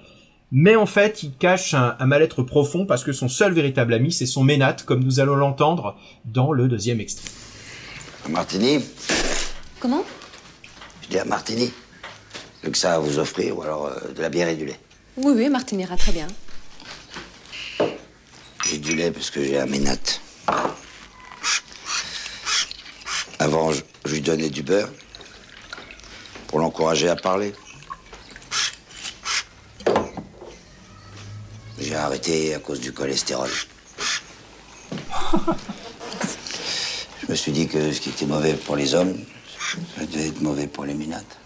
Mais 0.53 0.75
en 0.75 0.87
fait, 0.87 1.23
il 1.23 1.33
cache 1.37 1.75
un, 1.75 1.97
un 1.99 2.07
mal-être 2.07 2.43
profond 2.43 2.85
parce 2.85 3.05
que 3.05 3.13
son 3.13 3.29
seul 3.29 3.53
véritable 3.53 3.95
ami, 3.95 4.13
c'est 4.13 4.27
son 4.27 4.43
ménate, 4.43 4.85
comme 4.85 5.05
nous 5.05 5.21
allons 5.21 5.37
l'entendre 5.37 5.97
dans 6.25 6.53
le 6.53 6.67
deuxième 6.67 7.01
extrait. 7.01 7.31
Un 8.27 8.31
martini 8.31 8.85
Comment? 9.79 10.05
Je 11.03 11.09
dis 11.09 11.19
un 11.19 11.25
martini. 11.25 11.73
J'ai 12.65 12.71
que 12.71 12.77
ça 12.77 12.95
à 12.95 12.99
vous 12.99 13.19
offrir, 13.19 13.57
ou 13.57 13.63
alors 13.63 13.87
euh, 13.87 14.13
de 14.13 14.21
la 14.21 14.29
bière 14.29 14.49
et 14.49 14.57
du 14.57 14.67
lait. 14.67 14.79
Oui, 15.17 15.33
oui, 15.35 15.49
Martin 15.49 15.79
ira 15.79 15.97
très 15.97 16.13
bien. 16.13 16.27
J'ai 18.67 18.79
du 18.79 18.95
lait 18.95 19.11
parce 19.11 19.31
que 19.31 19.43
j'ai 19.43 19.59
un 19.59 19.67
ménate. 19.67 20.21
Avant, 23.39 23.73
je, 23.73 23.81
je 24.05 24.13
lui 24.15 24.21
donnais 24.21 24.51
du 24.51 24.63
beurre 24.63 24.91
pour 26.49 26.59
l'encourager 26.59 27.09
à 27.09 27.17
parler. 27.17 27.55
J'ai 31.81 31.95
arrêté 31.95 32.55
à 32.55 32.59
cause 32.59 32.79
du 32.81 32.93
cholestérol. 32.93 33.49
Je 37.23 37.27
me 37.29 37.35
suis 37.35 37.53
dit 37.53 37.67
que 37.69 37.93
ce 37.93 38.01
qui 38.01 38.11
était 38.11 38.27
mauvais 38.27 38.55
pour 38.55 38.77
les 38.77 38.95
hommes, 38.95 39.17
ça 39.97 40.05
devait 40.05 40.29
être 40.29 40.43
mauvais 40.43 40.67
pour 40.67 40.85
les 40.85 40.93
ménates. 40.95 41.39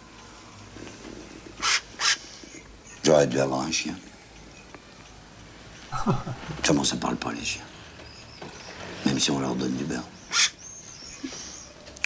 J'aurais 3.04 3.26
dû 3.26 3.38
avoir 3.38 3.60
un 3.60 3.70
chien. 3.70 3.94
Comment 6.66 6.84
ça 6.84 6.96
parle 6.96 7.16
pas 7.16 7.32
les 7.32 7.44
chiens? 7.44 7.62
Même 9.06 9.20
si 9.20 9.30
on 9.30 9.38
leur 9.38 9.54
donne 9.54 9.76
du 9.76 9.84
beurre. 9.84 10.08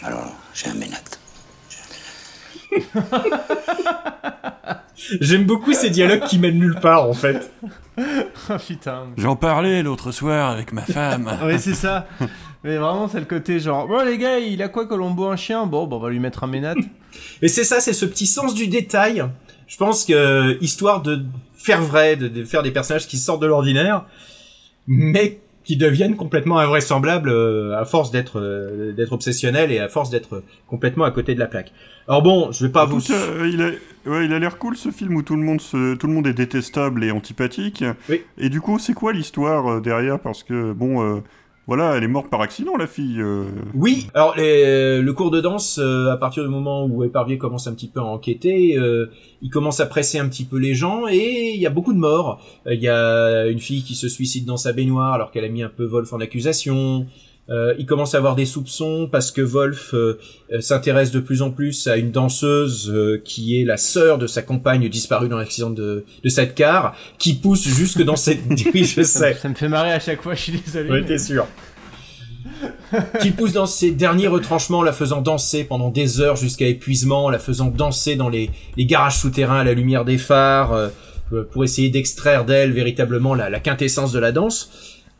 Alors, 0.02 0.34
j'ai 0.52 0.68
un 0.68 0.74
ménate. 0.74 1.17
J'aime 5.20 5.44
beaucoup 5.44 5.72
ces 5.72 5.90
dialogues 5.90 6.24
qui 6.24 6.38
mènent 6.38 6.58
nulle 6.58 6.78
part, 6.80 7.08
en 7.08 7.14
fait. 7.14 7.50
Putain. 8.66 9.06
J'en 9.16 9.36
parlais 9.36 9.82
l'autre 9.82 10.12
soir 10.12 10.50
avec 10.50 10.72
ma 10.72 10.82
femme. 10.82 11.30
Oui, 11.44 11.58
c'est 11.58 11.74
ça. 11.74 12.06
Mais 12.64 12.76
vraiment, 12.76 13.08
c'est 13.08 13.20
le 13.20 13.26
côté 13.26 13.60
genre, 13.60 13.86
bon 13.86 14.04
les 14.04 14.18
gars, 14.18 14.38
il 14.38 14.60
a 14.62 14.68
quoi 14.68 14.86
Colombo 14.86 15.26
un 15.26 15.36
chien? 15.36 15.66
Bon, 15.66 15.86
bah, 15.86 15.96
on 15.96 16.00
va 16.00 16.10
lui 16.10 16.18
mettre 16.18 16.44
un 16.44 16.48
ménate. 16.48 16.78
Mais 17.40 17.48
c'est 17.48 17.64
ça, 17.64 17.80
c'est 17.80 17.92
ce 17.92 18.04
petit 18.04 18.26
sens 18.26 18.54
du 18.54 18.66
détail. 18.68 19.24
Je 19.66 19.76
pense 19.76 20.04
que, 20.04 20.58
histoire 20.60 21.02
de 21.02 21.24
faire 21.54 21.82
vrai, 21.82 22.16
de, 22.16 22.28
de 22.28 22.44
faire 22.44 22.62
des 22.62 22.70
personnages 22.70 23.06
qui 23.06 23.18
sortent 23.18 23.42
de 23.42 23.46
l'ordinaire, 23.46 24.04
mais 24.86 25.40
qui 25.68 25.76
deviennent 25.76 26.16
complètement 26.16 26.56
invraisemblables 26.56 27.28
euh, 27.28 27.78
à 27.78 27.84
force 27.84 28.10
d'être 28.10 28.40
euh, 28.40 28.94
d'être 28.94 29.12
obsessionnels 29.12 29.70
et 29.70 29.78
à 29.78 29.88
force 29.90 30.08
d'être 30.08 30.42
complètement 30.66 31.04
à 31.04 31.10
côté 31.10 31.34
de 31.34 31.38
la 31.38 31.46
plaque. 31.46 31.74
Alors 32.08 32.22
bon, 32.22 32.50
je 32.52 32.64
vais 32.64 32.72
pas 32.72 32.86
vous... 32.86 33.02
Tout, 33.02 33.12
euh, 33.12 33.50
il 33.52 33.60
a, 33.60 33.66
ouais, 34.10 34.24
il 34.24 34.32
a 34.32 34.38
l'air 34.38 34.56
cool 34.56 34.78
ce 34.78 34.90
film 34.90 35.14
où 35.14 35.22
tout 35.22 35.36
le 35.36 35.42
monde 35.42 35.60
se, 35.60 35.94
tout 35.96 36.06
le 36.06 36.14
monde 36.14 36.26
est 36.26 36.32
détestable 36.32 37.04
et 37.04 37.10
antipathique. 37.10 37.84
Oui. 38.08 38.22
Et 38.38 38.48
du 38.48 38.62
coup, 38.62 38.78
c'est 38.78 38.94
quoi 38.94 39.12
l'histoire 39.12 39.82
derrière? 39.82 40.18
Parce 40.18 40.42
que 40.42 40.72
bon, 40.72 41.02
euh, 41.02 41.20
voilà, 41.68 41.96
elle 41.96 42.02
est 42.02 42.08
morte 42.08 42.28
par 42.30 42.40
accident 42.40 42.76
la 42.76 42.86
fille. 42.88 43.20
euh. 43.20 43.44
Oui, 43.74 44.08
alors 44.14 44.34
les- 44.36 45.00
le 45.00 45.12
cours 45.12 45.30
de 45.30 45.40
danse, 45.40 45.78
euh, 45.80 46.10
à 46.10 46.16
partir 46.16 46.42
du 46.42 46.48
moment 46.48 46.84
où 46.86 47.04
Éparvier 47.04 47.38
commence 47.38 47.66
un 47.68 47.74
petit 47.74 47.86
peu 47.88 48.00
à 48.00 48.04
enquêter, 48.04 48.76
euh, 48.76 49.10
il 49.42 49.50
commence 49.50 49.78
à 49.78 49.86
presser 49.86 50.18
un 50.18 50.28
petit 50.28 50.44
peu 50.44 50.56
les 50.58 50.74
gens 50.74 51.06
et 51.08 51.52
il 51.54 51.60
y 51.60 51.66
a 51.66 51.70
beaucoup 51.70 51.92
de 51.92 51.98
morts. 51.98 52.40
Euh, 52.66 52.74
Il 52.74 52.80
y 52.80 52.88
a 52.88 53.46
une 53.46 53.60
fille 53.60 53.82
qui 53.84 53.94
se 53.94 54.08
suicide 54.08 54.46
dans 54.46 54.56
sa 54.56 54.72
baignoire 54.72 55.12
alors 55.12 55.30
qu'elle 55.30 55.44
a 55.44 55.48
mis 55.48 55.62
un 55.62 55.68
peu 55.68 55.84
Wolf 55.84 56.12
en 56.12 56.20
accusation. 56.20 57.06
Euh, 57.50 57.74
il 57.78 57.86
commence 57.86 58.14
à 58.14 58.18
avoir 58.18 58.36
des 58.36 58.44
soupçons 58.44 59.08
parce 59.10 59.30
que 59.30 59.40
Wolf 59.40 59.94
euh, 59.94 60.18
euh, 60.52 60.60
s'intéresse 60.60 61.10
de 61.10 61.20
plus 61.20 61.40
en 61.40 61.50
plus 61.50 61.86
à 61.86 61.96
une 61.96 62.10
danseuse 62.10 62.90
euh, 62.94 63.22
qui 63.24 63.58
est 63.58 63.64
la 63.64 63.78
sœur 63.78 64.18
de 64.18 64.26
sa 64.26 64.42
compagne 64.42 64.86
disparue 64.90 65.28
dans 65.28 65.38
l'accident 65.38 65.70
de, 65.70 66.04
de 66.22 66.28
cette 66.28 66.54
car, 66.54 66.94
qui 67.18 67.34
pousse 67.34 67.66
jusque 67.66 68.02
dans 68.02 68.16
cette... 68.16 68.40
oui, 68.74 68.84
je 68.84 69.02
sais. 69.02 69.32
ça 69.34 69.48
me 69.48 69.54
fait 69.54 69.68
marrer 69.68 69.92
à 69.92 70.00
chaque 70.00 70.20
fois, 70.22 70.34
je 70.34 70.42
suis 70.42 70.52
désolé. 70.60 70.90
Oui, 70.90 71.00
mais- 71.00 71.06
t'es 71.06 71.18
sûr. 71.18 71.46
qui 73.20 73.30
pousse 73.30 73.52
dans 73.52 73.66
ses 73.66 73.92
derniers 73.92 74.26
retranchements, 74.28 74.82
la 74.82 74.92
faisant 74.92 75.20
danser 75.20 75.64
pendant 75.64 75.90
des 75.90 76.20
heures 76.20 76.36
jusqu'à 76.36 76.66
épuisement, 76.66 77.30
la 77.30 77.38
faisant 77.38 77.66
danser 77.68 78.16
dans 78.16 78.28
les, 78.28 78.50
les 78.76 78.86
garages 78.86 79.18
souterrains 79.18 79.60
à 79.60 79.64
la 79.64 79.74
lumière 79.74 80.04
des 80.04 80.18
phares, 80.18 80.72
euh, 80.72 80.88
pour 81.52 81.62
essayer 81.64 81.90
d'extraire 81.90 82.44
d'elle 82.46 82.72
véritablement 82.72 83.34
la, 83.34 83.50
la 83.50 83.60
quintessence 83.60 84.12
de 84.12 84.18
la 84.18 84.32
danse. 84.32 84.70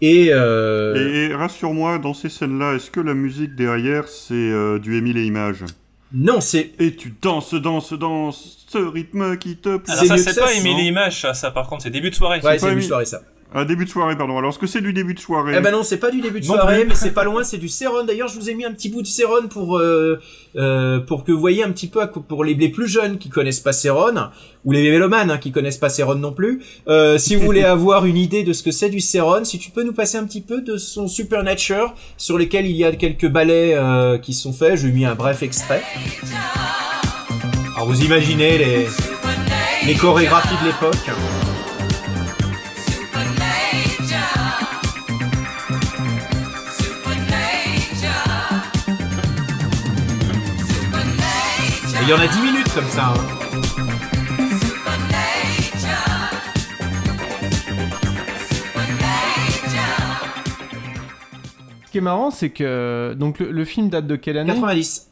Et, 0.00 0.28
euh, 0.30 0.94
Et, 0.94 1.30
et 1.30 1.34
rassure-moi, 1.34 1.98
dans 1.98 2.14
ces 2.14 2.28
scènes-là, 2.28 2.74
est-ce 2.74 2.90
que 2.90 3.00
la 3.00 3.14
musique 3.14 3.54
derrière 3.56 4.06
c'est 4.08 4.34
euh, 4.34 4.78
du 4.78 4.96
Émile 4.96 5.18
et 5.18 5.24
Images 5.24 5.64
non, 6.14 6.40
c'est 6.40 6.70
Et 6.78 6.96
tu 6.96 7.12
danses, 7.20 7.52
danses, 7.52 7.92
danses, 7.92 8.64
ce 8.66 8.78
rythme 8.78 9.37
qui 9.37 9.56
te 9.58 9.76
plaît. 9.76 9.92
Alors 9.92 10.04
ça, 10.06 10.16
c'est 10.16 10.40
pas 10.40 10.46
sinon. 10.46 10.70
Emily 10.70 10.88
Image, 10.88 11.20
ça, 11.20 11.34
ça, 11.34 11.50
par 11.50 11.66
contre, 11.68 11.82
c'est 11.82 11.90
début 11.90 12.08
de 12.08 12.14
soirée. 12.14 12.40
ouais, 12.42 12.58
c'est 12.58 12.70
du 12.70 12.76
mis- 12.76 12.82
soirée 12.82 13.04
ça. 13.04 13.20
Un 13.54 13.64
début 13.64 13.87
de 13.87 13.90
soirée, 13.90 14.14
pardon. 14.14 14.37
Alors, 14.37 14.50
est-ce 14.50 14.58
que 14.58 14.66
c'est 14.66 14.82
du 14.82 14.92
début 14.92 15.14
de 15.14 15.20
soirée 15.20 15.54
Eh 15.56 15.61
ben 15.61 15.70
non, 15.72 15.82
c'est 15.82 15.96
pas 15.96 16.11
du 16.11 16.20
début 16.20 16.40
de 16.40 16.46
Non 16.46 16.54
soirée, 16.54 16.80
plus. 16.80 16.88
mais 16.90 16.94
c'est 16.94 17.12
pas 17.12 17.24
loin, 17.24 17.42
c'est 17.44 17.56
du 17.56 17.68
Céron. 17.68 18.04
D'ailleurs, 18.04 18.28
je 18.28 18.38
vous 18.38 18.50
ai 18.50 18.54
mis 18.54 18.66
un 18.66 18.72
petit 18.72 18.90
bout 18.90 19.00
de 19.00 19.06
Céron 19.06 19.48
pour 19.48 19.78
euh, 19.78 20.20
euh, 20.56 21.00
pour 21.00 21.24
que 21.24 21.32
vous 21.32 21.40
voyez 21.40 21.64
un 21.64 21.70
petit 21.70 21.87
peu 21.88 22.06
pour 22.28 22.44
les, 22.44 22.52
les 22.52 22.68
plus 22.68 22.87
jeunes 22.87 23.16
qui 23.16 23.30
connaissent 23.30 23.61
pas 23.61 23.72
Céron 23.72 24.12
ou 24.66 24.72
les 24.72 24.90
mélomanes 24.90 25.30
hein, 25.30 25.38
qui 25.38 25.50
connaissent 25.50 25.78
pas 25.78 25.88
Céron 25.88 26.16
non 26.16 26.32
plus. 26.32 26.62
Euh, 26.88 27.16
si 27.16 27.37
vous 27.37 27.44
voulez 27.46 27.64
avoir 27.64 28.04
une 28.04 28.18
idée 28.18 28.42
de 28.42 28.52
ce 28.52 28.62
que 28.62 28.70
c'est 28.70 28.90
du 28.90 29.00
Céron, 29.00 29.44
si 29.44 29.58
tu 29.58 29.70
peux 29.70 29.82
nous 29.82 29.94
passer 29.94 30.18
un 30.18 30.24
petit 30.24 30.42
peu 30.42 30.61
de 30.61 30.76
son 30.76 31.08
Supernature 31.08 31.94
sur 32.18 32.37
lesquels 32.37 32.66
il 32.66 32.76
y 32.76 32.84
a 32.84 32.92
quelques 32.92 33.28
ballets 33.28 33.72
euh, 33.74 34.18
qui 34.18 34.34
sont 34.34 34.52
faits. 34.52 34.76
Je 34.76 34.87
lui 34.88 34.90
ai 34.92 34.94
mis 34.94 35.04
un 35.06 35.14
bref 35.14 35.42
extrait. 35.42 35.82
Alors 37.76 37.88
vous 37.88 38.04
imaginez 38.04 38.58
les 38.58 38.87
les 39.87 39.94
chorégraphies 39.94 40.62
de 40.62 40.66
l'époque. 40.66 41.47
Il 52.08 52.12
y 52.12 52.14
en 52.14 52.20
a 52.20 52.26
10 52.26 52.40
minutes 52.40 52.72
comme 52.74 52.88
ça. 52.88 53.08
hein. 53.08 54.38
Ce 61.86 61.90
qui 61.92 61.98
est 61.98 62.02
marrant, 62.02 62.30
c'est 62.30 62.50
que 62.50 63.14
donc 63.18 63.38
le, 63.38 63.50
le 63.50 63.64
film 63.64 63.88
date 63.88 64.06
de 64.06 64.16
quelle 64.16 64.38
année? 64.38 64.52
90. 64.52 65.10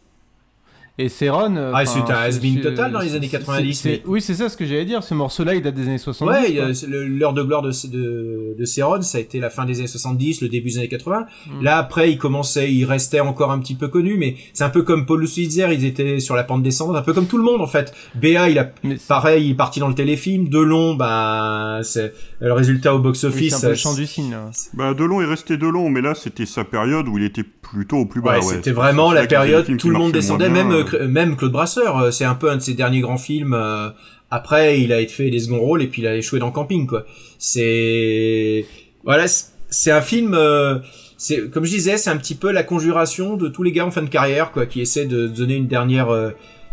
Et 0.98 1.10
Céron. 1.10 1.54
euh, 1.56 1.72
Ah, 1.74 1.84
c'était 1.84 2.12
un 2.12 2.16
has-been 2.16 2.54
c'est- 2.56 2.62
total 2.62 2.90
dans 2.92 3.00
les 3.00 3.10
c'est- 3.10 3.16
années 3.16 3.26
c'est- 3.30 3.38
90, 3.38 3.74
c'est- 3.74 3.88
mais- 3.90 4.02
Oui, 4.06 4.22
c'est 4.22 4.32
ça 4.34 4.48
ce 4.48 4.56
que 4.56 4.64
j'allais 4.64 4.86
dire. 4.86 5.02
Ce 5.02 5.12
morceau-là, 5.12 5.54
il 5.54 5.60
date 5.60 5.74
des 5.74 5.82
années 5.88 5.98
70. 5.98 6.30
Ouais, 6.54 6.58
euh, 6.58 6.72
c'est 6.72 6.86
le- 6.86 7.06
l'heure 7.06 7.34
de 7.34 7.42
gloire 7.42 7.60
de, 7.60 7.70
de, 7.88 8.54
de 8.58 8.64
Céron, 8.64 9.02
ça 9.02 9.18
a 9.18 9.20
été 9.20 9.38
la 9.38 9.50
fin 9.50 9.66
des 9.66 9.78
années 9.80 9.88
70, 9.88 10.40
le 10.40 10.48
début 10.48 10.70
des 10.70 10.78
années 10.78 10.88
80. 10.88 11.26
Mm. 11.48 11.62
Là, 11.62 11.76
après, 11.76 12.10
il 12.10 12.16
commençait, 12.16 12.72
il 12.72 12.86
restait 12.86 13.20
encore 13.20 13.52
un 13.52 13.58
petit 13.58 13.74
peu 13.74 13.88
connu, 13.88 14.16
mais 14.16 14.36
c'est 14.54 14.64
un 14.64 14.70
peu 14.70 14.82
comme 14.82 15.04
Paul 15.04 15.28
Switzer, 15.28 15.68
ils 15.70 15.84
étaient 15.84 16.18
sur 16.18 16.34
la 16.34 16.44
pente 16.44 16.62
descendante, 16.62 16.96
un 16.96 17.02
peu 17.02 17.12
comme 17.12 17.26
tout 17.26 17.36
le 17.36 17.44
monde, 17.44 17.60
en 17.60 17.66
fait. 17.66 17.92
Béa, 18.14 18.48
il 18.48 18.58
a, 18.58 18.70
Mais- 18.82 18.96
pareil, 19.06 19.44
il 19.46 19.50
est 19.50 19.54
parti 19.54 19.80
dans 19.80 19.88
le 19.88 19.94
téléfilm. 19.94 20.48
Delon, 20.48 20.94
bah, 20.94 21.80
c'est, 21.82 22.14
le 22.40 22.52
résultat 22.54 22.94
au 22.94 22.98
Oui, 22.98 23.02
box-office. 23.02 23.50
c'est 23.54 23.56
un 23.56 23.68
peu 23.68 23.68
le 23.68 23.74
chant 23.74 23.94
du 23.94 24.06
cygne. 24.06 24.30
là. 24.30 24.50
Bah, 24.72 24.94
Delon 24.94 25.20
est 25.20 25.26
resté 25.26 25.58
Delon, 25.58 25.90
mais 25.90 26.00
là, 26.00 26.14
c'était 26.14 26.46
sa 26.46 26.64
période 26.64 27.06
où 27.06 27.18
il 27.18 27.24
était 27.24 27.44
plutôt 27.70 27.98
au 27.98 28.06
plus 28.06 28.20
bas. 28.20 28.38
Ouais, 28.38 28.44
ouais. 28.44 28.54
c'était 28.54 28.70
vraiment 28.70 29.06
vrai 29.10 29.20
la 29.22 29.26
période, 29.26 29.64
films 29.66 29.78
tout 29.78 29.90
le 29.90 29.98
monde 29.98 30.12
descendait, 30.12 30.48
même, 30.48 30.70
euh, 30.72 31.08
même 31.08 31.36
Claude 31.36 31.52
Brasseur, 31.52 31.98
euh, 31.98 32.10
c'est 32.10 32.24
un 32.24 32.34
peu 32.34 32.50
un 32.50 32.56
de 32.56 32.62
ses 32.62 32.74
derniers 32.74 33.00
grands 33.00 33.18
films. 33.18 33.54
euh, 33.54 33.90
après, 34.30 34.80
il 34.80 34.92
a 34.92 35.04
fait 35.06 35.30
des 35.30 35.38
seconds 35.40 35.60
rôles 35.60 35.82
et 35.82 35.86
puis 35.86 36.02
il 36.02 36.06
a 36.08 36.14
échoué 36.16 36.38
dans 36.40 36.50
Camping, 36.50 36.86
quoi. 36.86 37.04
C'est, 37.38 38.64
voilà, 39.04 39.26
c'est- 39.28 39.90
un 39.90 40.00
film, 40.02 40.34
euh, 40.34 40.78
c'est, 41.16 41.48
comme 41.50 41.64
je 41.64 41.70
disais, 41.70 41.96
c'est 41.96 42.10
un 42.10 42.16
petit 42.16 42.34
peu 42.34 42.50
la 42.52 42.62
conjuration 42.62 43.36
de 43.36 43.48
tous 43.48 43.62
les 43.62 43.72
gars 43.72 43.86
en 43.86 43.90
fin 43.90 44.02
de 44.02 44.08
carrière, 44.08 44.50
quoi, 44.52 44.66
qui 44.66 44.80
essaient 44.80 45.06
de 45.06 45.26
donner 45.28 45.54
une 45.56 45.68
dernière, 45.68 46.08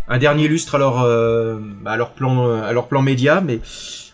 un 0.07 0.17
dernier 0.17 0.47
lustre 0.47 0.75
à 0.75 0.77
leur, 0.79 0.99
à 1.85 1.97
leur 1.97 2.11
plan, 2.11 2.61
à 2.61 2.71
leur 2.73 2.87
plan 2.87 3.01
média, 3.01 3.41
mais 3.45 3.59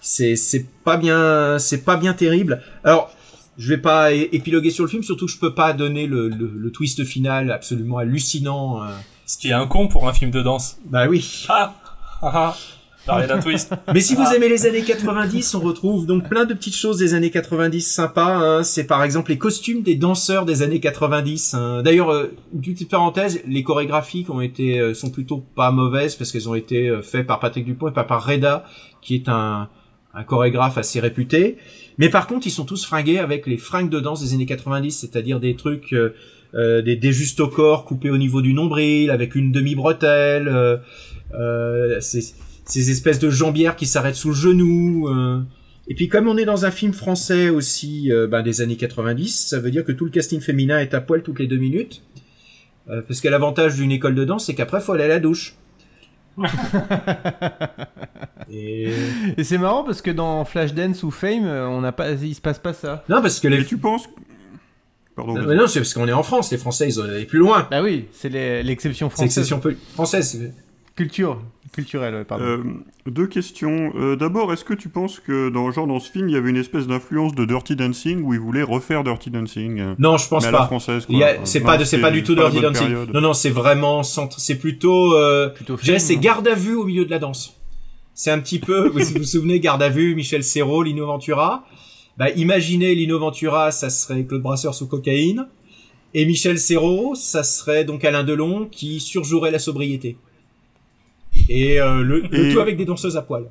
c'est, 0.01 0.35
c'est 0.35 0.65
pas 0.83 0.97
bien, 0.97 1.57
c'est 1.59 1.83
pas 1.83 1.95
bien 1.97 2.13
terrible. 2.13 2.61
Alors, 2.83 3.11
je 3.59 3.69
vais 3.69 3.77
pas 3.81 4.11
épiloguer 4.13 4.71
sur 4.71 4.85
le 4.85 4.89
film, 4.89 5.03
surtout 5.03 5.25
que 5.27 5.31
je 5.31 5.37
peux 5.37 5.53
pas 5.53 5.73
donner 5.73 6.07
le, 6.07 6.29
le, 6.29 6.49
le 6.55 6.71
twist 6.71 7.03
final 7.03 7.51
absolument 7.51 7.97
hallucinant. 7.99 8.81
euh. 8.81 8.87
Ce 9.27 9.37
qui 9.37 9.49
est 9.49 9.53
un 9.53 9.67
con 9.67 9.87
pour 9.87 10.07
un 10.07 10.13
film 10.13 10.31
de 10.31 10.41
danse. 10.41 10.77
Bah 10.85 11.07
oui. 11.07 11.45
Ah 11.49 11.75
Ah 12.23 12.55
ah 13.07 13.25
d'un 13.27 13.39
twist. 13.39 13.73
Mais 13.93 14.01
si 14.01 14.13
vous 14.15 14.23
aimez 14.35 14.49
les 14.49 14.65
années 14.67 14.83
90, 14.83 15.55
on 15.55 15.59
retrouve 15.61 16.05
donc 16.05 16.29
plein 16.29 16.45
de 16.45 16.53
petites 16.53 16.75
choses 16.75 16.97
des 16.97 17.13
années 17.15 17.31
90 17.31 17.81
sympas. 17.81 18.35
hein. 18.37 18.63
C'est 18.63 18.83
par 18.85 19.03
exemple 19.03 19.31
les 19.31 19.37
costumes 19.37 19.81
des 19.81 19.95
danseurs 19.95 20.45
des 20.45 20.61
années 20.61 20.79
90. 20.79 21.53
hein. 21.55 21.81
D'ailleurs, 21.83 22.09
euh, 22.11 22.27
une 22.53 22.61
petite 22.61 22.89
parenthèse, 22.89 23.41
les 23.47 23.63
chorégraphies 23.63 24.25
qui 24.25 24.31
ont 24.31 24.41
été 24.41 24.79
euh, 24.79 24.93
sont 24.93 25.09
plutôt 25.09 25.37
pas 25.55 25.71
mauvaises 25.71 26.15
parce 26.15 26.31
qu'elles 26.31 26.49
ont 26.49 26.55
été 26.55 26.91
faites 27.03 27.25
par 27.27 27.39
Patrick 27.39 27.65
Dupont 27.65 27.87
et 27.89 27.93
pas 27.93 28.03
par 28.03 28.25
Reda, 28.25 28.63
qui 29.01 29.15
est 29.15 29.27
un, 29.27 29.69
un 30.13 30.23
chorégraphe 30.23 30.77
assez 30.77 30.99
réputé. 30.99 31.57
Mais 31.99 32.09
par 32.09 32.27
contre, 32.27 32.47
ils 32.47 32.51
sont 32.51 32.65
tous 32.65 32.85
fringués 32.85 33.19
avec 33.19 33.45
les 33.45 33.57
fringues 33.57 33.89
de 33.89 33.99
danse 33.99 34.21
des 34.23 34.33
années 34.33 34.45
90, 34.45 34.91
c'est-à-dire 34.91 35.41
des 35.41 35.55
trucs, 35.55 35.91
euh, 35.93 36.15
euh, 36.55 36.81
des, 36.81 36.95
des 36.95 37.11
justes 37.11 37.41
au 37.41 37.49
corps 37.49 37.83
coupés 37.83 38.09
au 38.09 38.17
niveau 38.17 38.41
du 38.41 38.53
nombril, 38.53 39.11
avec 39.11 39.35
une 39.35 39.51
demi-bretelle, 39.51 40.47
euh, 40.47 40.77
euh, 41.33 41.99
ces, 41.99 42.21
ces 42.63 42.89
espèces 42.89 43.19
de 43.19 43.29
jambières 43.29 43.75
qui 43.75 43.85
s'arrêtent 43.85 44.15
sous 44.15 44.29
le 44.29 44.35
genou. 44.35 45.09
euh. 45.09 45.41
Et 45.89 45.93
puis 45.95 46.07
comme 46.07 46.27
on 46.27 46.37
est 46.37 46.45
dans 46.45 46.65
un 46.65 46.71
film 46.71 46.93
français 46.93 47.49
aussi 47.49 48.11
ben, 48.29 48.43
des 48.43 48.61
années 48.61 48.75
90, 48.75 49.47
ça 49.49 49.59
veut 49.59 49.71
dire 49.71 49.83
que 49.83 49.91
tout 49.91 50.05
le 50.05 50.11
casting 50.11 50.39
féminin 50.39 50.79
est 50.79 50.93
à 50.93 51.01
poil 51.01 51.23
toutes 51.23 51.39
les 51.39 51.47
deux 51.47 51.57
minutes. 51.57 52.03
Parce 53.07 53.21
que 53.21 53.27
l'avantage 53.27 53.75
d'une 53.75 53.91
école 53.91 54.13
de 54.13 54.23
danse, 54.23 54.45
c'est 54.45 54.53
qu'après, 54.55 54.81
faut 54.81 54.93
aller 54.93 55.03
à 55.03 55.07
la 55.07 55.19
douche. 55.19 55.55
Et... 58.51 58.91
Et 59.37 59.43
c'est 59.43 59.57
marrant 59.57 59.83
parce 59.83 60.01
que 60.01 60.11
dans 60.11 60.43
Flashdance 60.45 61.03
ou 61.03 61.11
Fame, 61.11 61.45
euh, 61.45 61.67
on 61.67 61.81
n'a 61.81 61.91
pas, 61.91 62.11
il 62.11 62.33
se 62.33 62.41
passe 62.41 62.59
pas 62.59 62.73
ça. 62.73 63.03
Non, 63.09 63.21
parce 63.21 63.39
que 63.39 63.47
les... 63.47 63.63
Tu 63.65 63.77
penses... 63.77 64.07
Pardon. 65.15 65.33
Non, 65.35 65.45
mais 65.47 65.55
non, 65.55 65.67
c'est 65.67 65.79
parce 65.81 65.93
qu'on 65.93 66.07
est 66.07 66.13
en 66.13 66.23
France. 66.23 66.51
Les 66.51 66.57
Français, 66.57 66.87
ils 66.87 66.99
ont 66.99 67.03
allé 67.03 67.25
plus 67.25 67.39
loin. 67.39 67.67
Bah 67.69 67.81
oui, 67.83 68.07
c'est 68.13 68.29
les- 68.29 68.63
l'exception 68.63 69.09
C'est 69.09 69.15
française. 69.15 69.37
exception 69.37 69.59
peu- 69.59 69.75
française. 69.93 70.29
c'est- 70.31 70.53
Culture, 70.95 71.41
ouais, 71.93 72.23
pardon. 72.25 72.43
Euh, 72.43 72.63
deux 73.07 73.27
questions. 73.27 73.91
Euh, 73.95 74.15
D'abord, 74.15 74.51
est-ce 74.53 74.63
que 74.63 74.73
tu 74.73 74.89
penses 74.89 75.19
que 75.19 75.49
dans, 75.49 75.71
genre, 75.71 75.87
dans 75.87 75.99
ce 75.99 76.11
film, 76.11 76.29
il 76.29 76.33
y 76.33 76.37
avait 76.37 76.49
une 76.49 76.57
espèce 76.57 76.87
d'influence 76.87 77.35
de 77.35 77.45
Dirty 77.45 77.75
Dancing 77.75 78.21
où 78.23 78.33
ils 78.33 78.39
voulaient 78.39 78.63
refaire 78.63 79.03
Dirty 79.03 79.29
Dancing? 79.29 79.79
Euh, 79.79 79.93
Non, 79.99 80.17
je 80.17 80.27
pense 80.27 80.43
mais 80.43 80.49
à 80.49 80.51
la 80.51 80.57
pas. 80.59 80.65
française, 80.65 81.05
C'est 81.43 81.61
pas, 81.61 81.83
c'est 81.85 82.11
du 82.11 82.23
tout 82.23 82.35
pas 82.35 82.49
Dirty 82.49 82.61
Dancing. 82.61 82.87
période. 82.87 83.13
Non, 83.13 83.21
non, 83.21 83.33
c'est 83.33 83.49
vraiment 83.49 84.03
centre. 84.03 84.39
C'est 84.39 84.57
plutôt. 84.57 85.13
Euh, 85.15 85.49
Plutôt 85.49 85.77
c'est 85.77 86.15
hein. 86.15 86.19
garde 86.19 86.47
à 86.47 86.55
vue 86.55 86.75
au 86.75 86.85
milieu 86.85 87.05
de 87.05 87.09
la 87.11 87.19
danse. 87.19 87.55
C'est 88.13 88.31
un 88.31 88.39
petit 88.39 88.59
peu. 88.59 88.89
vous 88.93 88.99
vous 88.99 89.23
souvenez, 89.23 89.59
garde 89.59 89.81
à 89.83 89.89
vue, 89.89 90.15
Michel 90.15 90.43
Serrault, 90.43 90.83
Lino 90.83 91.05
Ventura. 91.05 91.65
Bah, 92.17 92.29
imaginez 92.31 92.95
Lino 92.95 93.17
Ventura, 93.17 93.71
ça 93.71 93.89
serait 93.89 94.25
Claude 94.25 94.41
Brasseur 94.41 94.73
sous 94.75 94.87
cocaïne. 94.87 95.47
Et 96.13 96.25
Michel 96.25 96.57
Serrault, 96.57 97.13
ça 97.15 97.43
serait 97.43 97.85
donc 97.85 98.03
Alain 98.03 98.23
Delon 98.23 98.67
qui 98.69 98.99
surjouerait 98.99 99.51
la 99.51 99.59
sobriété. 99.59 100.17
Et 101.49 101.81
euh, 101.81 102.01
le, 102.03 102.21
le 102.21 102.49
Et- 102.49 102.53
tout 102.53 102.59
avec 102.61 102.77
des 102.77 102.85
danseuses 102.85 103.17
à 103.17 103.21
poil. 103.21 103.45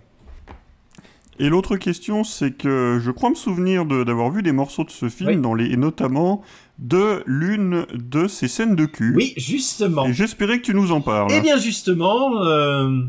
Et 1.41 1.49
l'autre 1.49 1.77
question, 1.77 2.25
c'est 2.25 2.51
que 2.51 2.99
je 3.01 3.11
crois 3.13 3.31
me 3.31 3.37
souvenir 3.37 3.85
de- 3.85 4.03
d'avoir 4.03 4.31
vu 4.33 4.43
des 4.43 4.51
morceaux 4.51 4.83
de 4.85 4.91
ce 4.91 5.09
film, 5.09 5.29
Oui. 5.31 5.37
dans 5.37 5.55
les, 5.55 5.67
et 5.67 5.77
notamment 5.77 6.43
de 6.81 7.23
l'une 7.27 7.87
de 7.95 8.27
ces 8.27 8.49
scènes 8.49 8.75
de 8.75 8.87
cul. 8.87 9.15
Oui, 9.15 9.35
justement. 9.37 10.07
Et 10.07 10.13
j'espérais 10.13 10.59
que 10.59 10.65
tu 10.65 10.75
nous 10.75 10.91
en 10.91 11.01
parles. 11.01 11.31
Eh 11.33 11.41
bien 11.41 11.57
justement, 11.57 12.43
euh, 12.45 13.03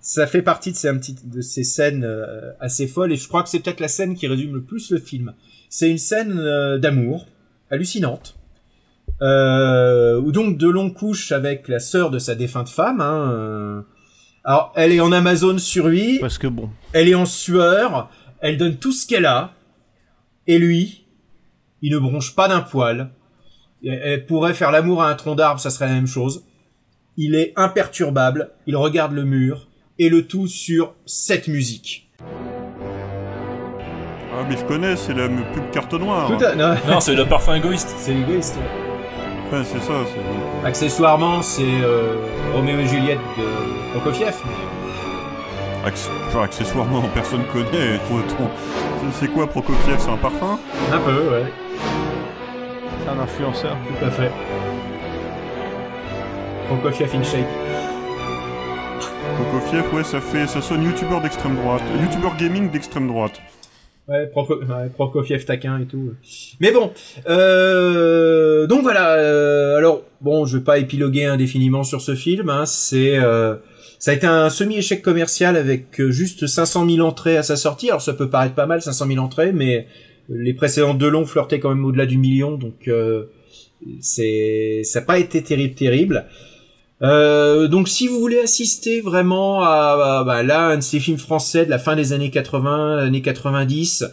ça 0.00 0.28
fait 0.28 0.42
partie 0.42 0.70
de 0.70 0.76
ces, 0.76 0.88
un 0.88 0.96
petit- 0.98 1.16
de 1.24 1.40
ces 1.40 1.64
scènes 1.64 2.04
euh, 2.04 2.52
assez 2.60 2.86
folles 2.86 3.12
et 3.12 3.16
je 3.16 3.26
crois 3.26 3.42
que 3.42 3.48
c'est 3.48 3.58
peut-être 3.60 3.80
la 3.80 3.88
scène 3.88 4.14
qui 4.14 4.28
résume 4.28 4.54
le 4.54 4.62
plus 4.62 4.90
le 4.92 4.98
film. 4.98 5.34
C'est 5.68 5.90
une 5.90 5.98
scène 5.98 6.38
euh, 6.38 6.78
d'amour 6.78 7.26
hallucinante. 7.70 8.36
Euh, 9.22 10.20
où 10.20 10.30
donc 10.32 10.56
Delon 10.56 10.90
couche 10.90 11.32
avec 11.32 11.66
la 11.68 11.78
sœur 11.80 12.10
de 12.10 12.18
sa 12.20 12.34
défunte 12.36 12.68
femme. 12.68 13.00
Hein. 13.00 13.84
Alors, 14.44 14.72
elle 14.74 14.92
est 14.92 15.00
en 15.00 15.12
Amazon 15.12 15.56
sur 15.58 15.88
lui, 15.88 16.18
Parce 16.18 16.38
que 16.38 16.48
bon. 16.48 16.68
elle 16.92 17.08
est 17.08 17.14
en 17.14 17.26
sueur, 17.26 18.10
elle 18.40 18.58
donne 18.58 18.76
tout 18.76 18.90
ce 18.92 19.06
qu'elle 19.06 19.26
a, 19.26 19.52
et 20.48 20.58
lui, 20.58 21.06
il 21.80 21.92
ne 21.92 21.98
bronche 21.98 22.34
pas 22.34 22.48
d'un 22.48 22.60
poil. 22.60 23.10
Elle- 23.84 24.26
pourrait 24.26 24.54
faire 24.54 24.70
l'amour 24.72 25.02
à 25.02 25.08
un 25.10 25.14
tronc 25.14 25.34
d'arbre, 25.36 25.60
ça 25.60 25.70
serait 25.70 25.86
la 25.86 25.92
même 25.94 26.06
chose. 26.06 26.44
Il 27.16 27.34
est 27.34 27.52
imperturbable, 27.56 28.50
il 28.66 28.76
regarde 28.76 29.12
le 29.12 29.24
mur, 29.24 29.68
et 29.98 30.08
le 30.08 30.26
tout 30.26 30.46
sur 30.48 30.94
cette 31.06 31.46
musique. 31.48 32.10
Ah, 34.34 34.44
mais 34.48 34.56
je 34.56 34.64
connais, 34.64 34.96
c'est 34.96 35.14
la 35.14 35.28
pub 35.28 35.70
carte 35.72 35.92
noire. 35.94 36.26
Tout 36.36 36.44
à... 36.44 36.54
non, 36.54 36.74
Non, 36.88 37.00
c'est 37.00 37.14
le 37.14 37.26
parfum 37.26 37.54
égoïste. 37.54 37.94
c'est 37.98 38.14
égoïste. 38.16 38.56
ouais. 38.56 38.91
Ouais, 39.52 39.58
c'est 39.64 39.80
ça. 39.80 39.92
c'est- 40.06 40.66
Accessoirement, 40.66 41.42
c'est 41.42 41.62
euh, 41.82 42.16
Roméo 42.54 42.78
et 42.78 42.86
Juliette 42.86 43.18
de 43.36 43.92
Prokofiev. 43.98 44.34
mais- 44.46 45.88
Acc- 45.90 46.08
enfin, 46.28 46.42
accessoirement, 46.44 47.02
personne 47.14 47.42
connaît. 47.52 47.98
C'est 49.20 49.28
quoi 49.28 49.46
Prokofiev? 49.46 49.96
C'est 49.98 50.10
un 50.10 50.16
parfum? 50.16 50.58
Un 50.92 50.98
peu, 50.98 51.28
ouais, 51.30 51.44
C'est 53.04 53.10
un 53.10 53.18
influenceur. 53.22 53.76
tout 53.98 54.04
à 54.06 54.10
fait. 54.10 54.30
Prokofiev 56.68 57.10
in 57.14 57.22
shape. 57.22 57.46
Prokofiev, 59.36 59.94
ouais, 59.94 60.04
ça 60.04 60.20
fait, 60.20 60.46
ça 60.46 60.62
sonne 60.62 60.84
youtubeur 60.84 61.20
d'extrême 61.20 61.56
droite. 61.56 61.82
Youtubeur 62.00 62.36
gaming 62.36 62.70
d'extrême 62.70 63.08
droite. 63.08 63.40
Ouais, 64.08 64.26
Proko- 64.26 64.58
ouais, 64.60 64.88
Prokofiev 64.92 65.44
taquin 65.44 65.78
et 65.78 65.84
tout. 65.86 66.14
Mais 66.60 66.72
bon, 66.72 66.90
euh, 67.28 68.66
donc 68.66 68.82
voilà. 68.82 69.14
euh, 69.14 69.76
alors 69.76 70.02
bon, 70.20 70.44
je 70.44 70.58
vais 70.58 70.64
pas 70.64 70.78
épiloguer 70.78 71.24
indéfiniment 71.26 71.84
sur 71.84 72.00
ce 72.00 72.14
film. 72.16 72.48
Hein, 72.48 72.66
c'est 72.66 73.16
euh, 73.18 73.54
ça 74.00 74.10
a 74.10 74.14
été 74.14 74.26
un 74.26 74.50
semi-échec 74.50 75.02
commercial 75.02 75.56
avec 75.56 76.00
euh, 76.00 76.10
juste 76.10 76.48
500 76.48 76.88
000 76.90 77.06
entrées 77.06 77.36
à 77.36 77.44
sa 77.44 77.54
sortie. 77.56 77.90
Alors 77.90 78.02
ça 78.02 78.12
peut 78.12 78.28
paraître 78.28 78.56
pas 78.56 78.66
mal, 78.66 78.82
500 78.82 79.06
000 79.06 79.18
entrées, 79.24 79.52
mais 79.52 79.86
les 80.28 80.52
précédents 80.54 80.94
deux 80.94 81.08
longs 81.10 81.24
flirtaient 81.26 81.60
quand 81.60 81.68
même 81.68 81.84
au-delà 81.84 82.06
du 82.06 82.18
million, 82.18 82.56
donc 82.56 82.88
euh, 82.88 83.26
c'est 84.00 84.82
ça 84.84 85.00
n'a 85.00 85.06
pas 85.06 85.18
été 85.18 85.42
terrible, 85.42 85.74
terrible. 85.74 86.26
Euh, 87.02 87.66
donc 87.66 87.88
si 87.88 88.06
vous 88.06 88.20
voulez 88.20 88.38
assister 88.38 89.00
vraiment 89.00 89.62
à, 89.62 90.20
à- 90.20 90.24
bah, 90.24 90.42
là 90.42 90.66
un 90.68 90.76
de 90.76 90.82
ces 90.82 91.00
films 91.00 91.18
français 91.18 91.64
de 91.64 91.70
la 91.70 91.78
fin 91.78 91.96
des 91.96 92.12
années 92.12 92.30
80, 92.30 92.98
années 92.98 93.22
90, 93.22 94.04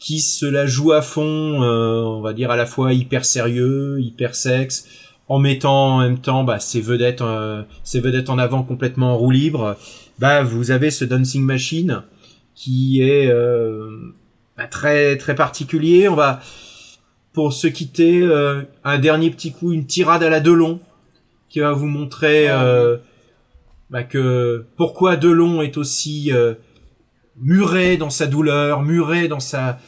qui 0.00 0.18
se 0.20 0.46
la 0.46 0.66
joue 0.66 0.92
à 0.92 1.02
fond, 1.02 1.62
euh, 1.62 2.02
on 2.02 2.20
va 2.20 2.32
dire 2.32 2.50
à 2.50 2.56
la 2.56 2.66
fois 2.66 2.92
hyper 2.92 3.24
sérieux, 3.24 4.00
hyper 4.00 4.34
sexe, 4.34 4.86
en 5.28 5.38
mettant 5.38 5.96
en 5.96 6.00
même 6.00 6.18
temps 6.18 6.42
bah, 6.42 6.58
ses 6.58 6.80
vedettes, 6.80 7.20
euh, 7.22 7.62
ses 7.84 8.00
vedettes 8.00 8.28
en 8.28 8.38
avant 8.38 8.64
complètement 8.64 9.12
en 9.12 9.16
roue 9.18 9.30
libre, 9.30 9.76
bah 10.18 10.42
vous 10.42 10.72
avez 10.72 10.90
ce 10.90 11.04
Dancing 11.04 11.44
Machine 11.44 12.02
qui 12.56 13.00
est 13.02 13.28
euh, 13.28 13.88
bah, 14.56 14.66
très 14.66 15.16
très 15.16 15.36
particulier. 15.36 16.08
On 16.08 16.16
va 16.16 16.40
pour 17.32 17.52
se 17.52 17.68
quitter 17.68 18.20
euh, 18.20 18.62
un 18.84 18.98
dernier 18.98 19.30
petit 19.30 19.52
coup, 19.52 19.72
une 19.72 19.86
tirade 19.86 20.22
à 20.24 20.28
la 20.28 20.40
Delon 20.40 20.80
qui 21.52 21.60
va 21.60 21.72
vous 21.72 21.86
montrer 21.86 22.48
euh, 22.48 22.96
bah, 23.90 24.02
que 24.02 24.64
pourquoi 24.76 25.16
Delon 25.16 25.60
est 25.60 25.76
aussi 25.76 26.32
euh, 26.32 26.54
muré 27.36 27.98
dans 27.98 28.10
sa 28.10 28.26
douleur, 28.26 28.82
muré 28.82 29.28
dans 29.28 29.40
sa 29.40 29.78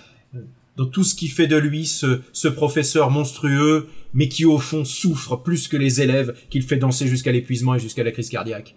dans 0.76 0.86
tout 0.86 1.04
ce 1.04 1.14
qui 1.14 1.28
fait 1.28 1.46
de 1.46 1.56
lui 1.56 1.86
ce, 1.86 2.20
ce 2.32 2.48
professeur 2.48 3.10
monstrueux 3.10 3.88
mais 4.12 4.28
qui 4.28 4.44
au 4.44 4.58
fond 4.58 4.84
souffre 4.84 5.36
plus 5.36 5.68
que 5.68 5.76
les 5.76 6.02
élèves 6.02 6.34
qu'il 6.50 6.62
fait 6.62 6.76
danser 6.76 7.06
jusqu'à 7.06 7.32
l'épuisement 7.32 7.76
et 7.76 7.78
jusqu'à 7.78 8.02
la 8.02 8.10
crise 8.10 8.28
cardiaque. 8.28 8.74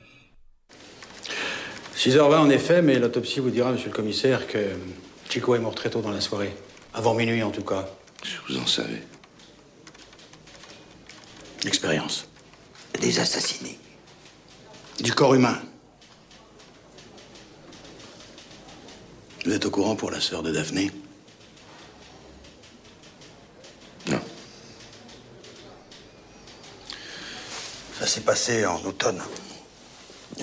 6h20 1.95 2.38
en 2.38 2.50
effet, 2.50 2.82
mais 2.82 3.00
l'autopsie 3.00 3.39
vous 3.39 3.50
dira, 3.50 3.71
monsieur 3.71 3.89
le 3.89 3.95
commissaire, 3.95 4.47
que 4.47 4.60
Chico 5.30 5.56
est 5.56 5.60
mort 5.60 5.73
très 5.73 5.89
tôt 5.89 6.02
dans 6.02 6.12
la 6.12 6.21
soirée. 6.21 6.54
Avant 6.93 7.15
minuit 7.15 7.43
en 7.43 7.52
tout 7.52 7.63
cas. 7.63 7.89
Vous 8.47 8.58
en 8.58 8.65
savez. 8.65 9.02
L'expérience. 11.63 12.26
Des 12.93 13.19
assassinés. 13.19 13.80
Du 15.00 15.13
corps 15.13 15.36
humain. 15.36 15.62
Vous 19.45 19.54
êtes 19.54 19.65
au 19.65 19.71
courant 19.71 19.95
pour 19.95 20.12
la 20.12 20.19
sœur 20.19 20.43
de 20.43 20.52
Daphné? 20.52 20.91
Non. 24.08 24.19
Ça 28.00 28.08
s'est 28.08 28.21
passé 28.21 28.65
en 28.65 28.84
automne, 28.84 29.21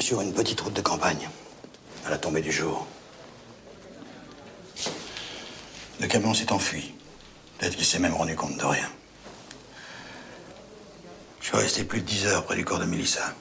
sur 0.00 0.20
une 0.20 0.32
petite 0.32 0.60
route 0.60 0.72
de 0.72 0.80
campagne, 0.80 1.28
à 2.06 2.10
la 2.10 2.18
tombée 2.18 2.40
du 2.40 2.52
jour. 2.52 2.86
Le 6.00 6.06
camion 6.06 6.32
s'est 6.32 6.52
enfui. 6.52 6.94
Peut-être 7.58 7.76
qu'il 7.76 7.86
s'est 7.86 7.98
même 7.98 8.14
rendu 8.14 8.36
compte 8.36 8.56
de 8.56 8.64
rien. 8.64 8.90
Je 11.44 11.50
suis 11.50 11.58
resté 11.58 11.84
plus 11.84 12.00
de 12.00 12.06
dix 12.06 12.24
heures 12.24 12.42
près 12.46 12.56
du 12.56 12.64
corps 12.64 12.78
de 12.78 12.86
Mélissa. 12.86 13.34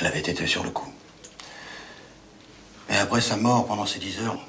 Elle 0.00 0.08
avait 0.08 0.18
été 0.18 0.44
sur 0.44 0.64
le 0.64 0.70
coup. 0.70 0.92
Mais 2.88 2.98
après 2.98 3.20
sa 3.20 3.36
mort, 3.36 3.68
pendant 3.68 3.86
ces 3.86 4.00
dix 4.00 4.18
heures, 4.18 4.44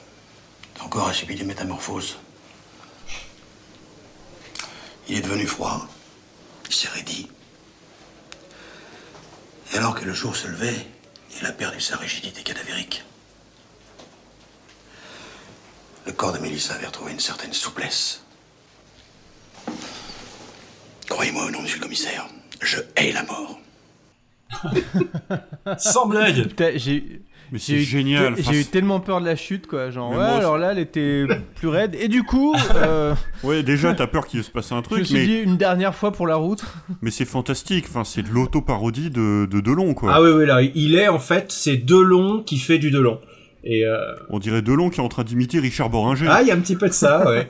son 0.80 0.90
corps 0.90 1.08
a 1.08 1.14
subi 1.14 1.36
des 1.36 1.44
métamorphoses. 1.44 2.18
Il 5.08 5.20
est 5.20 5.22
devenu 5.22 5.46
froid. 5.46 5.88
Il 6.70 6.74
s'est 6.74 6.88
raidi. 6.88 7.30
Et 9.74 9.78
alors 9.78 9.94
que 9.94 10.06
le 10.06 10.14
jour 10.14 10.36
se 10.36 10.48
levait, 10.48 10.88
il 11.40 11.46
a 11.46 11.52
perdu 11.52 11.80
sa 11.80 11.98
rigidité 11.98 12.42
cadavérique. 12.42 13.04
Le 16.08 16.14
corps 16.14 16.34
de 16.34 16.40
Mélissa 16.40 16.74
avait 16.74 16.88
retrouvé 16.88 17.12
une 17.12 17.20
certaine 17.20 17.54
souplesse. 17.54 18.24
Croyez-moi 21.28 21.50
au 21.50 21.52
nom, 21.52 21.62
monsieur 21.62 21.80
le 21.80 21.84
commissaire, 21.84 22.26
je 22.62 22.78
hais 22.96 23.12
la 23.12 23.24
mort. 23.24 23.60
Sans 25.78 26.08
blague 26.08 26.48
Putain, 26.48 26.72
j'ai. 26.76 27.22
Mais 27.52 27.60
c'est 27.60 27.74
eu, 27.74 27.82
génial. 27.82 28.34
Enfin, 28.34 28.52
J'ai 28.52 28.62
eu 28.62 28.66
tellement 28.66 29.02
peur 29.02 29.20
de 29.20 29.26
la 29.26 29.36
chute, 29.36 29.68
quoi. 29.68 29.90
Genre, 29.90 30.12
Mais 30.12 30.18
ouais, 30.18 30.24
moi 30.24 30.38
alors 30.38 30.58
là, 30.58 30.72
elle 30.72 30.80
était 30.80 31.26
plus 31.56 31.68
raide. 31.68 31.98
Et 32.00 32.08
du 32.08 32.24
coup, 32.24 32.56
euh, 32.76 33.14
Ouais, 33.44 33.62
déjà, 33.62 33.94
t'as 33.94 34.08
peur 34.08 34.26
qu'il 34.26 34.42
se 34.42 34.52
passe 34.52 34.72
un 34.72 34.76
je 34.76 34.80
me 34.80 34.84
truc, 34.84 35.06
suis 35.06 35.16
mais, 35.16 35.26
dit 35.26 35.40
une 35.40 35.58
dernière 35.58 35.96
fois 35.96 36.14
pour 36.14 36.28
la 36.28 36.36
route. 36.36 36.64
mais 37.02 37.12
c'est 37.12 37.26
fantastique. 37.26 37.86
Enfin, 37.90 38.06
c'est 38.06 38.24
de 38.24 38.30
l'auto-parodie 38.30 39.10
de, 39.10 39.48
de 39.52 39.60
Delon, 39.60 39.94
quoi. 39.96 40.14
Ah 40.14 40.22
oui, 40.22 40.30
oui, 40.30 40.46
là, 40.46 40.62
il 40.62 40.96
est 40.96 41.10
en 41.10 41.20
fait, 41.20 41.52
c'est 41.52 41.76
Delon 41.76 42.42
qui 42.42 42.58
fait 42.58 42.78
du 42.78 42.90
Delon. 42.90 43.20
Et 43.66 43.86
euh... 43.86 43.98
On 44.30 44.40
dirait 44.40 44.62
Delon 44.62 44.90
qui 44.90 45.02
est 45.02 45.04
en 45.04 45.10
train 45.10 45.26
d'imiter 45.26 45.60
Richard 45.60 45.90
Boringer. 45.90 46.28
ah, 46.30 46.42
il 46.42 46.48
y 46.48 46.52
a 46.52 46.54
un 46.54 46.60
petit 46.60 46.78
peu 46.78 46.88
de 46.88 46.94
ça, 46.94 47.28
ouais. 47.28 47.50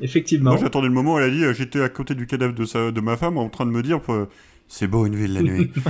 Effectivement. 0.00 0.50
Moi, 0.50 0.60
j'attendais 0.60 0.88
le 0.88 0.94
moment 0.94 1.14
où 1.14 1.18
elle 1.18 1.24
a 1.24 1.30
dit 1.30 1.44
euh, 1.44 1.52
j'étais 1.52 1.82
à 1.82 1.88
côté 1.88 2.14
du 2.14 2.26
cadavre 2.26 2.54
de, 2.54 2.64
sa, 2.64 2.90
de 2.90 3.00
ma 3.00 3.16
femme 3.16 3.38
en 3.38 3.48
train 3.48 3.66
de 3.66 3.70
me 3.70 3.82
dire 3.82 4.00
euh, 4.08 4.26
c'est 4.68 4.86
beau 4.86 5.04
une 5.04 5.16
ville 5.16 5.34
la 5.34 5.42
nuit. 5.42 5.70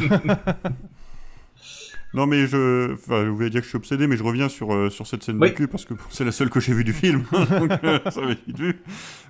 non, 2.15 2.27
mais 2.27 2.47
je. 2.47 2.95
Enfin, 2.95 3.25
je 3.25 3.31
voulais 3.31 3.51
dire 3.51 3.61
que 3.61 3.65
je 3.65 3.69
suis 3.69 3.77
obsédé, 3.77 4.07
mais 4.07 4.17
je 4.17 4.25
reviens 4.25 4.49
sur, 4.49 4.75
euh, 4.75 4.91
sur 4.91 5.07
cette 5.07 5.23
scène 5.23 5.39
Oui. 5.41 5.51
de 5.51 5.55
cul 5.55 5.69
parce 5.69 5.85
que 5.85 5.95
c'est 6.09 6.25
la 6.25 6.33
seule 6.33 6.51
que 6.51 6.61
j'ai 6.61 6.73
vue 6.73 6.83
du 6.83 6.93
film. 6.93 7.25
Donc, 7.33 7.71
euh, 7.85 8.01
ça 8.11 8.21
va 8.21 8.29
vite 8.29 8.59
vu. 8.59 8.81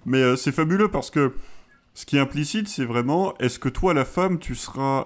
Mais 0.06 0.18
euh, 0.18 0.36
c'est 0.36 0.52
fabuleux 0.52 0.88
parce 0.88 1.10
que 1.10 1.34
ce 1.94 2.06
qui 2.06 2.16
est 2.16 2.20
implicite, 2.20 2.68
c'est 2.68 2.84
vraiment 2.84 3.36
est-ce 3.38 3.58
que 3.58 3.68
toi, 3.68 3.92
la 3.92 4.04
femme, 4.04 4.38
tu 4.38 4.54
seras 4.54 5.04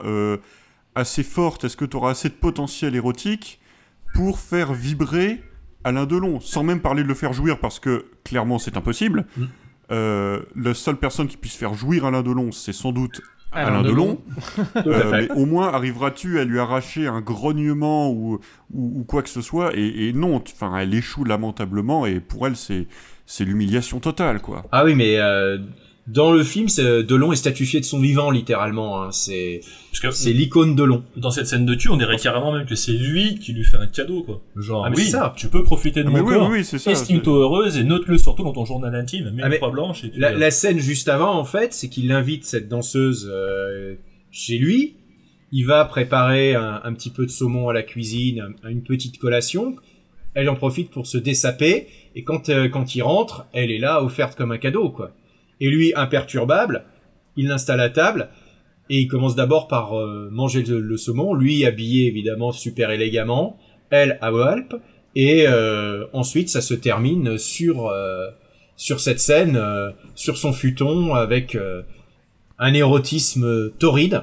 assez 0.94 1.22
forte? 1.22 1.64
Est-ce 1.64 1.76
que 1.76 1.86
tu 1.86 1.96
auras 1.96 2.10
assez 2.10 2.28
de 2.28 2.34
potentiel 2.34 2.94
érotique 2.94 3.60
pour 4.14 4.38
faire 4.38 4.74
vibrer 4.74 5.42
Alain 5.84 6.06
Delon 6.06 6.40
Sans 6.40 6.62
même 6.62 6.80
parler 6.80 7.02
de 7.02 7.08
le 7.08 7.14
faire 7.14 7.32
jouir 7.32 7.58
parce 7.58 7.78
que 7.78 8.06
clairement, 8.24 8.58
c'est 8.58 8.76
impossible. 8.76 9.26
Mm. 9.36 9.44
Euh, 9.92 10.40
la 10.56 10.74
seule 10.74 10.96
personne 10.96 11.28
qui 11.28 11.36
puisse 11.36 11.56
faire 11.56 11.74
jouir 11.74 12.06
Alain 12.06 12.22
Delon, 12.22 12.52
c'est 12.52 12.72
sans 12.72 12.92
doute 12.92 13.20
Alain 13.52 13.68
Alain, 13.68 13.82
Delon. 13.82 14.20
Euh, 14.86 15.10
mais 15.12 15.30
au 15.32 15.46
moins, 15.46 15.68
arriveras-tu 15.68 16.40
à 16.40 16.44
lui 16.44 16.58
arracher 16.58 17.06
un 17.06 17.20
grognement 17.20 18.10
ou, 18.10 18.40
ou, 18.72 19.00
ou 19.00 19.04
quoi 19.04 19.22
que 19.22 19.28
ce 19.28 19.40
soit 19.40 19.76
et, 19.76 20.08
et 20.08 20.12
non, 20.12 20.42
enfin, 20.44 20.76
elle 20.76 20.92
échoue 20.94 21.24
lamentablement 21.24 22.06
et 22.06 22.20
pour 22.20 22.46
elle, 22.46 22.56
c'est 22.56 22.86
c'est 23.26 23.44
l'humiliation 23.44 24.00
totale, 24.00 24.40
quoi. 24.40 24.64
Ah 24.72 24.84
oui, 24.84 24.94
mais 24.94 25.16
euh, 25.18 25.58
dans 26.06 26.32
le 26.32 26.42
film, 26.44 26.68
c'est- 26.68 27.02
Delon 27.02 27.32
est 27.32 27.36
statufié 27.36 27.80
de 27.80 27.84
son 27.84 27.98
vivant, 28.00 28.30
littéralement. 28.30 29.02
hein. 29.02 29.10
C'est 29.12 29.60
c'est 30.12 30.32
l'icône 30.32 30.74
Delon. 30.74 31.02
dans 31.16 31.30
cette 31.30 31.46
scène 31.46 31.64
de 31.64 31.74
cul, 31.74 31.88
on 31.88 31.96
dirait 31.96 32.16
carrément 32.18 32.52
même 32.52 32.66
que 32.66 32.74
c'est 32.74 32.92
lui 32.92 33.38
qui 33.38 33.52
lui 33.52 33.64
fait 33.64 33.76
un 33.78 33.86
cadeau, 33.86 34.22
quoi. 34.22 34.42
Genre, 34.56 34.84
Ah, 34.84 34.90
mais 34.90 34.96
oui, 34.96 35.04
c'est 35.04 35.12
ça. 35.12 35.32
tu 35.36 35.48
peux 35.48 35.62
profiter 35.62 36.02
de 36.02 36.08
Ah, 36.08 36.10
mon 36.10 36.20
oui, 36.20 36.34
corps. 36.34 36.48
oui, 36.50 36.58
oui, 36.58 36.64
c'est 36.64 36.78
ça. 36.78 36.90
Estime-toi 36.90 37.38
heureuse 37.38 37.76
et 37.78 37.84
note-le 37.84 38.18
surtout 38.18 38.42
dans 38.44 38.52
ton 38.52 38.64
journal 38.64 38.94
intime. 38.94 39.30
Mets 39.30 39.42
Ah, 39.44 39.48
une 39.48 39.54
croix 39.56 39.70
blanche 39.70 40.04
et 40.04 40.10
tu 40.10 40.18
La, 40.20 40.32
euh, 40.32 40.38
la 40.38 40.50
scène 40.50 40.78
juste 40.78 41.08
avant, 41.08 41.38
en 41.38 41.44
fait, 41.44 41.72
c'est 41.72 41.88
qu'il 41.88 42.10
invite 42.12 42.44
cette 42.44 42.68
danseuse 42.68 43.30
euh, 43.32 43.94
chez 44.30 44.58
lui. 44.58 44.96
Il 45.52 45.64
va 45.66 45.84
préparer 45.84 46.54
un, 46.54 46.80
un 46.84 46.92
petit 46.92 47.10
peu 47.10 47.24
de 47.24 47.30
saumon 47.30 47.68
à 47.68 47.72
la 47.72 47.82
cuisine, 47.84 48.44
un- 48.64 48.68
une 48.68 48.82
petite 48.82 49.18
collation. 49.18 49.76
Elle 50.34 50.50
en 50.50 50.56
profite 50.56 50.90
pour 50.90 51.06
se 51.06 51.16
dessaper. 51.16 51.86
Et 52.16 52.24
quand, 52.24 52.48
euh, 52.48 52.68
quand 52.68 52.94
il 52.96 53.02
rentre, 53.02 53.46
elle 53.52 53.70
est 53.70 53.78
là, 53.78 54.02
offerte 54.02 54.36
comme 54.36 54.50
un 54.50 54.58
cadeau, 54.58 54.90
quoi. 54.90 55.12
Et 55.64 55.68
lui, 55.74 55.88
imperturbable, 55.96 56.76
il 57.36 57.46
l'installe 57.48 57.80
à 57.80 57.90
table. 57.90 58.22
Et 58.90 58.98
il 59.02 59.08
commence 59.08 59.34
d'abord 59.34 59.66
par 59.66 59.98
euh, 59.98 60.28
manger 60.30 60.62
le, 60.62 60.80
le 60.80 60.96
saumon. 60.96 61.34
Lui, 61.34 61.64
habillé 61.64 62.06
évidemment 62.06 62.52
super 62.52 62.90
élégamment. 62.90 63.58
Elle, 63.90 64.18
à 64.20 64.28
Alpes. 64.28 64.76
Et 65.14 65.46
euh, 65.46 66.06
ensuite, 66.12 66.48
ça 66.48 66.60
se 66.60 66.74
termine 66.74 67.38
sur... 67.38 67.86
euh, 67.86 68.28
sur 68.76 68.98
cette 68.98 69.20
scène, 69.20 69.56
euh, 69.56 69.92
sur 70.16 70.36
son 70.36 70.52
futon, 70.52 71.14
avec 71.14 71.54
euh, 71.54 71.82
un 72.58 72.74
érotisme 72.74 73.70
torride. 73.78 74.22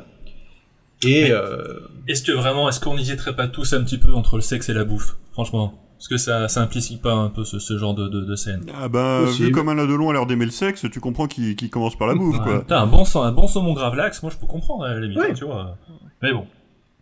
Et 1.07 1.31
euh, 1.31 1.79
Est-ce 2.09 2.21
que 2.23 2.33
vraiment, 2.33 2.67
est-ce 2.67 2.81
qu'on 2.81 2.97
n'hésiterait 2.97 3.37
pas 3.37 3.47
tous 3.47 3.71
un 3.71 3.81
petit 3.85 3.97
peu 3.97 4.11
entre 4.13 4.35
le 4.35 4.41
sexe 4.41 4.67
et 4.67 4.73
la 4.73 4.83
bouffe? 4.83 5.15
Franchement. 5.31 5.73
Est-ce 6.01 6.09
que 6.09 6.17
ça, 6.17 6.47
ça 6.47 6.61
implique 6.61 6.99
pas 6.99 7.13
un 7.13 7.29
peu 7.29 7.43
ce, 7.45 7.59
ce 7.59 7.77
genre 7.77 7.93
de, 7.93 8.07
de, 8.07 8.21
de 8.21 8.35
scène 8.35 8.65
Ah 8.75 8.89
bah, 8.89 9.21
Possible. 9.25 9.45
vu 9.49 9.51
comme 9.53 9.69
Alain 9.69 9.85
Delon 9.85 10.09
a 10.09 10.13
l'air 10.13 10.25
d'aimer 10.25 10.45
le 10.45 10.51
sexe, 10.51 10.85
tu 10.91 10.99
comprends 10.99 11.27
qu'il 11.27 11.69
commence 11.69 11.95
par 11.95 12.07
la 12.07 12.15
bouffe, 12.15 12.39
quoi. 12.39 12.61
Putain, 12.61 12.79
un 12.81 12.87
bon, 12.87 13.05
sang- 13.05 13.21
un 13.21 13.31
bon 13.31 13.47
saumon 13.47 13.73
gravlax, 13.73 14.23
moi 14.23 14.31
je 14.33 14.37
peux 14.37 14.47
comprendre 14.47 14.83
à 14.85 14.93
la 14.95 14.99
limite, 14.99 15.19
hein, 15.19 15.33
tu 15.35 15.45
vois. 15.45 15.77
Mais 16.23 16.33
bon, 16.33 16.47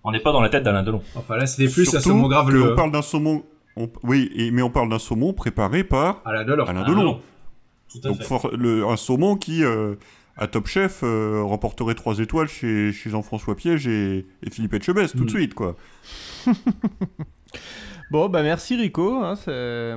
on 0.04 0.12
n'est 0.12 0.20
pas 0.20 0.34
dans 0.34 0.42
la 0.42 0.50
tête 0.50 0.64
d'Alain 0.64 0.84
Delon. 0.84 1.02
enfin 1.16 1.38
là, 1.38 1.46
c'était 1.46 1.72
plus 1.72 1.96
un 1.96 2.02
saumon 2.02 2.28
grave 2.28 2.50
le 2.52 2.74
On 2.74 2.76
parle 2.76 2.92
d'un 2.92 3.02
saumon... 3.02 3.44
on- 3.78 3.90
Oui, 4.04 4.30
et, 4.36 4.52
mais 4.52 4.62
on 4.62 4.70
parle 4.70 4.90
d'un 4.90 5.00
saumon 5.00 5.32
préparé 5.32 5.86
par 5.86 6.22
à 6.26 6.34
la 6.34 6.44
Delors. 6.44 6.70
Alain 6.70 6.84
Delon. 6.84 7.22
Tout 7.90 8.00
à 8.04 8.08
Donc 8.10 8.18
fait. 8.18 8.24
for- 8.26 8.52
le- 8.58 8.86
un 8.86 8.98
saumon 8.98 9.38
qui, 9.38 9.64
euh, 9.64 9.96
à 10.36 10.48
Top 10.48 10.68
Chef, 10.68 11.00
euh, 11.04 11.42
remporterait 11.44 11.96
3 11.96 12.20
étoiles 12.20 12.50
chez, 12.50 12.92
chez 12.92 13.10
Jean-François 13.10 13.56
Piège 13.56 13.88
et, 13.88 14.28
et 14.46 14.50
Philippe 14.52 14.74
Etchebest, 14.74 15.14
tout 15.18 15.24
de 15.24 15.32
Mm. 15.32 15.36
suite, 15.36 15.54
quoi. 15.54 15.78
Bon, 18.12 18.28
bah 18.30 18.42
merci 18.44 18.76
Rico. 18.76 19.14
hein, 19.24 19.36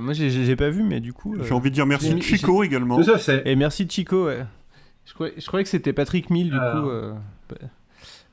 Moi, 0.00 0.12
j'ai- 0.12 0.56
pas 0.56 0.68
vu, 0.70 0.82
mais 0.82 1.00
du 1.00 1.12
coup. 1.12 1.34
euh, 1.34 1.44
J'ai 1.44 1.54
envie 1.54 1.70
de 1.70 1.74
dire 1.74 1.86
merci 1.86 2.20
Chico 2.20 2.62
également. 2.62 3.02
Tout 3.02 3.10
à 3.10 3.18
fait. 3.18 3.42
Et 3.46 3.56
merci 3.56 3.86
Chico, 3.88 4.26
ouais. 4.26 4.44
Je 5.06 5.14
croyais, 5.14 5.34
je 5.38 5.46
croyais 5.46 5.64
que 5.64 5.70
c'était 5.70 5.92
Patrick 5.92 6.30
Mill, 6.30 6.50
du 6.50 6.58
Alors. 6.58 6.82
coup. 6.84 6.90
Euh... 6.90 7.12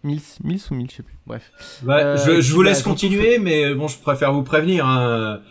Mills, 0.03 0.21
Mills 0.43 0.61
ou 0.71 0.75
Mill, 0.75 0.87
je 0.89 0.95
sais 0.97 1.03
plus. 1.03 1.15
Bref. 1.27 1.51
Bah, 1.83 1.97
Euh, 1.97 2.17
je, 2.17 2.39
je 2.41 2.53
vous 2.53 2.61
bah, 2.63 2.69
laisse 2.69 2.77
surtout 2.77 2.91
continuer, 2.91 3.37
mais 3.39 3.73
bon, 3.73 3.87
je 3.87 3.97
préfère 3.99 4.31
vous 4.33 4.43
prévenir. 4.43 4.85
Hein. 4.85 5.41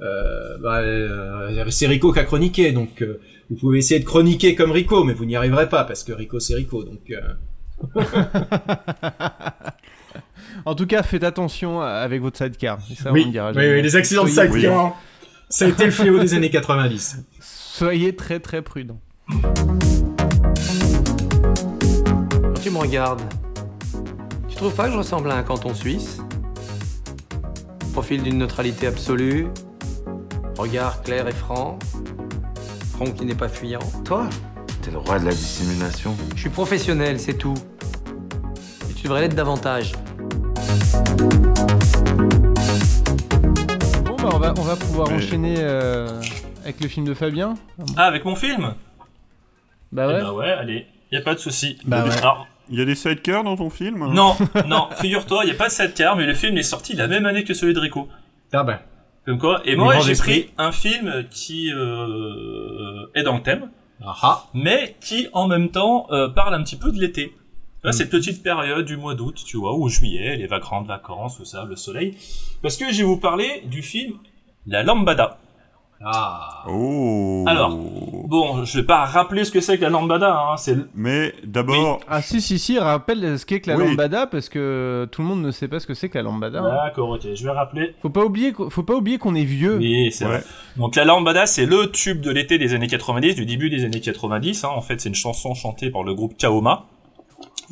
Euh, 0.00 0.58
bah, 0.58 0.78
euh, 0.80 1.64
c'est 1.70 1.86
Rico 1.86 2.12
qui 2.12 2.18
a 2.20 2.24
chroniqué, 2.24 2.70
donc 2.72 3.02
euh, 3.02 3.18
vous 3.50 3.56
pouvez 3.56 3.78
essayer 3.78 3.98
de 3.98 4.04
chroniquer 4.04 4.54
comme 4.54 4.70
Rico, 4.70 5.02
mais 5.04 5.12
vous 5.14 5.24
n'y 5.24 5.34
arriverez 5.36 5.68
pas 5.68 5.84
parce 5.84 6.04
que 6.04 6.12
Rico 6.12 6.38
c'est 6.38 6.54
Rico. 6.54 6.84
Donc 6.84 7.00
euh, 7.10 7.20
En 10.66 10.74
tout 10.74 10.86
cas, 10.86 11.02
faites 11.04 11.22
attention 11.22 11.80
avec 11.80 12.20
votre 12.20 12.36
sidecar. 12.38 12.78
Ça, 13.00 13.10
on 13.10 13.12
oui, 13.12 13.30
dira 13.30 13.52
oui, 13.52 13.62
oui, 13.72 13.82
les 13.82 13.94
accidents 13.94 14.24
de 14.24 14.28
sidecar, 14.28 14.96
ça 15.48 15.64
a 15.64 15.68
été 15.68 15.84
le 15.84 15.92
fléau 15.92 16.18
des 16.18 16.34
années 16.34 16.50
90. 16.50 17.18
Soyez 17.40 18.16
très 18.16 18.40
très 18.40 18.62
prudents. 18.62 18.98
Quand 19.30 19.54
tu 22.60 22.70
me 22.70 22.78
regardes, 22.78 23.22
tu 24.48 24.56
trouves 24.56 24.74
pas 24.74 24.86
que 24.86 24.92
je 24.94 24.98
ressemble 24.98 25.30
à 25.30 25.36
un 25.36 25.44
canton 25.44 25.72
suisse? 25.72 26.18
Profil 27.92 28.24
d'une 28.24 28.38
neutralité 28.38 28.88
absolue, 28.88 29.46
regard 30.58 31.00
clair 31.02 31.28
et 31.28 31.32
franc, 31.32 31.78
front 32.92 33.12
qui 33.12 33.24
n'est 33.24 33.36
pas 33.36 33.48
fuyant. 33.48 33.78
Toi, 34.04 34.28
T'es 34.82 34.90
le 34.90 34.98
roi 34.98 35.20
de 35.20 35.26
la 35.26 35.30
dissimulation. 35.30 36.16
je 36.34 36.40
suis 36.40 36.50
professionnel, 36.50 37.20
c'est 37.20 37.34
tout. 37.38 37.54
Et 38.90 38.94
tu 38.94 39.04
devrais 39.04 39.20
l'être 39.22 39.36
davantage. 39.36 39.92
Bon, 44.04 44.16
bah, 44.16 44.30
on 44.34 44.38
va, 44.38 44.54
on 44.58 44.62
va 44.62 44.76
pouvoir 44.76 45.08
Mais- 45.10 45.16
enchaîner 45.16 45.56
euh, 45.58 46.20
avec 46.64 46.80
le 46.80 46.88
film 46.88 47.06
de 47.06 47.14
Fabien. 47.14 47.54
Ah, 47.96 48.04
avec 48.06 48.24
mon 48.24 48.34
film? 48.36 48.74
Bah 49.92 50.04
Eh 50.04 50.12
ouais. 50.14 50.20
ben 50.20 50.32
ouais, 50.32 50.50
allez. 50.50 50.86
y 51.12 51.16
a 51.16 51.20
pas 51.22 51.34
de 51.34 51.38
souci. 51.40 51.78
Bah 51.84 52.04
ouais. 52.04 52.16
Alors, 52.18 52.46
Il 52.70 52.78
y 52.78 52.82
a 52.82 52.84
des 52.84 52.94
sidecars 52.94 53.44
dans 53.44 53.56
ton 53.56 53.70
film 53.70 54.12
non, 54.12 54.36
non, 54.66 54.88
figure-toi, 55.00 55.42
il 55.44 55.48
y 55.48 55.52
a 55.52 55.54
pas 55.54 55.68
de 55.68 55.72
7 55.72 55.94
car, 55.94 56.16
mais 56.16 56.26
le 56.26 56.34
film 56.34 56.56
est 56.58 56.62
sorti 56.62 56.94
la 56.94 57.06
même 57.06 57.26
année 57.26 57.44
que 57.44 57.54
celui 57.54 57.74
de 57.74 57.80
Rico. 57.80 58.08
Ah 58.52 58.64
ben. 58.64 58.80
Comme 59.24 59.38
quoi. 59.38 59.60
Et 59.64 59.74
moi, 59.76 59.98
j'ai 60.00 60.14
pris 60.14 60.50
un 60.56 60.70
film 60.72 61.24
qui 61.30 61.72
euh, 61.72 63.06
est 63.14 63.24
dans 63.24 63.34
le 63.36 63.42
thème, 63.42 63.70
Ah 64.04 64.44
mais 64.54 64.94
qui 65.00 65.28
en 65.32 65.48
même 65.48 65.70
temps 65.70 66.06
euh, 66.12 66.28
parle 66.28 66.54
un 66.54 66.62
petit 66.62 66.76
peu 66.76 66.92
de 66.92 66.98
l'été. 67.00 67.34
Là, 67.86 67.92
Mm. 67.92 67.94
cette 67.94 68.10
petite 68.10 68.42
période 68.42 68.84
du 68.84 68.96
mois 68.98 69.14
d'août, 69.14 69.40
tu 69.46 69.56
vois, 69.56 69.74
ou 69.78 69.88
juillet, 69.88 70.36
les 70.36 70.48
grandes 70.48 70.88
vacances, 70.88 71.36
tout 71.38 71.44
ça, 71.46 71.64
le 71.64 71.76
soleil. 71.76 72.14
Parce 72.60 72.76
que 72.76 72.92
je 72.92 72.98
vais 72.98 73.04
vous 73.04 73.16
parler 73.18 73.62
du 73.64 73.80
film 73.80 74.14
La 74.66 74.82
Lambada. 74.82 75.38
Ah. 76.04 76.64
Oh. 76.68 77.44
Alors, 77.46 77.70
bon, 77.74 78.64
je 78.64 78.80
vais 78.80 78.84
pas 78.84 79.06
rappeler 79.06 79.44
ce 79.44 79.50
que 79.50 79.60
c'est 79.60 79.78
que 79.78 79.82
la 79.82 79.88
Lambada, 79.88 80.30
hein, 80.36 80.56
c'est 80.58 80.76
Mais 80.94 81.32
d'abord, 81.44 82.00
Ah 82.06 82.20
si 82.20 82.42
si 82.42 82.58
si, 82.58 82.78
rappelle 82.78 83.38
ce 83.38 83.46
qu'est 83.46 83.60
que 83.60 83.70
la 83.70 83.78
Oui. 83.78 83.86
lambada 83.88 84.26
parce 84.26 84.50
que 84.50 85.08
tout 85.10 85.22
le 85.22 85.28
monde 85.28 85.40
ne 85.40 85.50
sait 85.52 85.68
pas 85.68 85.80
ce 85.80 85.86
que 85.86 85.94
c'est 85.94 86.10
que 86.10 86.18
la 86.18 86.24
lambada. 86.24 86.58
hein. 86.60 86.84
D'accord, 86.84 87.10
ok, 87.10 87.22
je 87.34 87.42
vais 87.44 87.50
rappeler. 87.50 87.94
Faut 88.02 88.10
pas 88.10 88.24
oublier 88.24 88.52
faut 88.68 88.82
pas 88.82 88.94
oublier 88.94 89.16
qu'on 89.16 89.34
est 89.34 89.44
vieux. 89.44 89.78
Oui, 89.78 90.10
c'est 90.12 90.24
Ouais. 90.26 90.32
vrai. 90.32 90.44
Donc 90.76 90.96
la 90.96 91.04
lambada, 91.06 91.46
c'est 91.46 91.64
le 91.64 91.90
tube 91.90 92.20
de 92.20 92.30
l'été 92.30 92.58
des 92.58 92.74
années 92.74 92.88
90, 92.88 93.34
du 93.34 93.46
début 93.46 93.70
des 93.70 93.84
années 93.86 94.00
90. 94.02 94.64
hein. 94.64 94.68
En 94.74 94.82
fait, 94.82 95.00
c'est 95.00 95.08
une 95.08 95.14
chanson 95.14 95.54
chantée 95.54 95.88
par 95.90 96.02
le 96.02 96.12
groupe 96.14 96.36
Kaoma. 96.36 96.84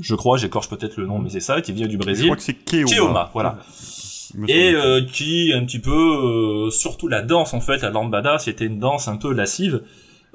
Je 0.00 0.14
crois, 0.14 0.37
j'écorche 0.38 0.68
peut-être 0.68 0.96
le 0.96 1.07
nom, 1.07 1.18
mais 1.18 1.30
c'est 1.30 1.40
ça, 1.40 1.61
qui 1.61 1.72
vient 1.72 1.87
du 1.87 1.94
je 1.94 1.98
Brésil. 1.98 2.24
crois 2.26 2.37
que 2.37 2.42
c'est 2.42 2.54
Keoma. 2.54 2.87
Keoma, 2.90 3.30
voilà. 3.33 3.59
Et 4.48 4.72
euh, 4.74 5.02
qui 5.04 5.52
un 5.54 5.64
petit 5.64 5.78
peu, 5.78 5.92
euh, 5.92 6.70
surtout 6.70 7.07
la 7.09 7.22
danse 7.22 7.54
en 7.54 7.61
fait, 7.61 7.83
la 7.83 7.90
lambada, 7.90 8.38
c'était 8.38 8.66
une 8.66 8.78
danse 8.80 9.09
un 9.09 9.16
peu 9.16 9.33
lascive. 9.33 9.83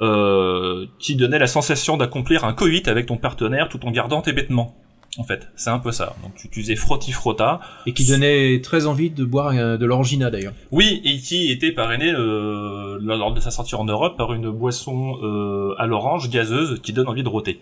Euh, 0.02 0.86
qui 0.98 1.18
donnait 1.18 1.40
la 1.40 1.48
sensation 1.48 1.98
d'accomplir 1.98 2.46
un 2.46 2.54
coït 2.54 2.88
avec 2.88 3.08
ton 3.08 3.18
partenaire 3.18 3.68
tout 3.68 3.86
en 3.86 3.92
gardant 3.92 4.22
tes 4.22 4.32
vêtements. 4.32 4.78
En 5.18 5.26
fait, 5.26 5.50
c'est 5.58 5.72
un 5.72 5.80
peu 5.80 5.92
ça. 5.92 6.16
Donc 6.24 6.36
tu, 6.36 6.48
tu 6.50 6.62
faisais 6.62 6.78
frotti 6.78 7.12
frotta. 7.12 7.60
Et 7.86 7.92
qui 7.94 8.06
donnait 8.06 8.62
très 8.62 8.86
envie 8.86 9.10
de 9.10 9.26
boire 9.26 9.52
euh, 9.54 9.76
de 9.76 9.86
l'orangina 9.86 10.30
d'ailleurs. 10.30 10.54
Oui, 10.72 11.02
et 11.04 11.18
qui 11.18 11.52
était 11.52 11.74
parrainé 11.74 12.14
euh, 12.14 12.98
lors 13.02 13.34
de 13.34 13.42
sa 13.42 13.52
sortie 13.52 13.76
en 13.76 13.84
Europe 13.84 14.16
par 14.16 14.32
une 14.32 14.50
boisson 14.52 15.18
euh, 15.22 15.74
à 15.78 15.86
l'orange 15.86 16.30
gazeuse 16.30 16.80
qui 16.82 16.94
donne 16.94 17.10
envie 17.10 17.24
de 17.24 17.28
rôter. 17.28 17.60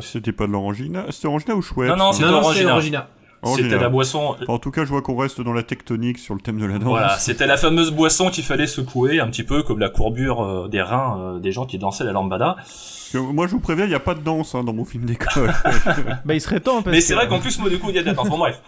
C'était 0.00 0.32
pas 0.32 0.46
de 0.46 0.52
l'orangina 0.52 1.06
C'était 1.10 1.28
orangina 1.28 1.54
ou 1.54 1.62
chouette 1.62 1.90
Non, 1.90 1.96
non, 1.96 2.12
c'était 2.12 2.64
Orangina. 2.64 3.08
C'était 3.56 3.78
la 3.78 3.88
boisson. 3.88 4.36
En 4.48 4.58
tout 4.58 4.70
cas, 4.70 4.84
je 4.84 4.90
vois 4.90 5.02
qu'on 5.02 5.16
reste 5.16 5.40
dans 5.40 5.52
la 5.52 5.62
tectonique 5.62 6.18
sur 6.18 6.34
le 6.34 6.40
thème 6.40 6.58
de 6.58 6.66
la 6.66 6.78
danse. 6.78 6.88
Voilà, 6.88 7.16
c'était 7.18 7.46
la 7.46 7.56
fameuse 7.56 7.92
boisson 7.92 8.30
qu'il 8.30 8.44
fallait 8.44 8.66
secouer 8.66 9.20
un 9.20 9.28
petit 9.28 9.44
peu 9.44 9.62
comme 9.62 9.78
la 9.78 9.88
courbure 9.88 10.42
euh, 10.42 10.68
des 10.68 10.82
reins 10.82 11.18
euh, 11.20 11.38
des 11.38 11.52
gens 11.52 11.64
qui 11.66 11.78
dansaient 11.78 12.04
la 12.04 12.12
lambada. 12.12 12.56
Moi, 13.14 13.46
je 13.46 13.52
vous 13.52 13.60
préviens, 13.60 13.84
il 13.84 13.88
n'y 13.88 13.94
a 13.94 14.00
pas 14.00 14.14
de 14.14 14.20
danse 14.20 14.54
hein, 14.54 14.64
dans 14.64 14.72
mon 14.72 14.84
film 14.84 15.04
d'école. 15.04 15.54
Bah 16.24 16.34
il 16.34 16.40
serait 16.40 16.60
temps 16.60 16.82
parce 16.82 16.92
Mais 16.92 16.98
que- 16.98 17.04
c'est 17.04 17.14
vrai 17.14 17.28
qu'en 17.28 17.38
plus, 17.38 17.58
moi, 17.58 17.70
du 17.70 17.78
coup, 17.78 17.90
il 17.90 17.96
y 17.96 17.98
a 17.98 18.02
de 18.02 18.06
la 18.08 18.14
danse. 18.14 18.28
Bon, 18.28 18.38
bref. 18.38 18.60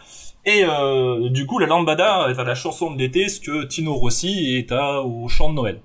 Et 0.47 0.65
euh, 0.65 1.29
du 1.29 1.47
coup, 1.47 1.59
la 1.59 1.67
lambada 1.67 2.29
est 2.31 2.39
à 2.39 2.45
la 2.45 2.55
chanson 2.55 2.91
de 2.91 2.99
l'été, 2.99 3.29
ce 3.29 3.41
que 3.41 3.65
Tino 3.65 3.93
Rossi 3.95 4.57
est 4.57 4.73
à, 4.73 5.03
au 5.03 5.29
chant 5.29 5.51
de 5.51 5.55
Noël. 5.55 5.81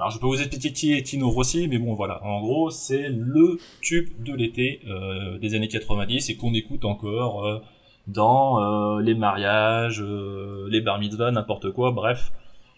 Alors, 0.00 0.10
je 0.10 0.18
peux 0.18 0.26
vous 0.26 0.40
expliquer 0.40 0.72
qui 0.72 0.94
est 0.94 1.02
Tino 1.02 1.28
Rossi, 1.28 1.68
mais 1.68 1.76
bon, 1.78 1.92
voilà. 1.92 2.24
En 2.24 2.40
gros, 2.40 2.70
c'est 2.70 3.08
le 3.10 3.58
tube 3.82 4.08
de 4.24 4.32
l'été 4.34 4.80
euh, 4.88 5.36
des 5.38 5.54
années 5.54 5.68
90 5.68 6.30
et 6.30 6.36
qu'on 6.36 6.54
écoute 6.54 6.86
encore 6.86 7.44
euh, 7.44 7.58
dans 8.06 8.96
euh, 8.96 9.02
les 9.02 9.14
mariages, 9.14 10.00
euh, 10.00 10.66
les 10.70 10.80
bar 10.80 10.98
mitzvahs, 10.98 11.30
n'importe 11.32 11.70
quoi. 11.72 11.90
Bref, 11.90 12.32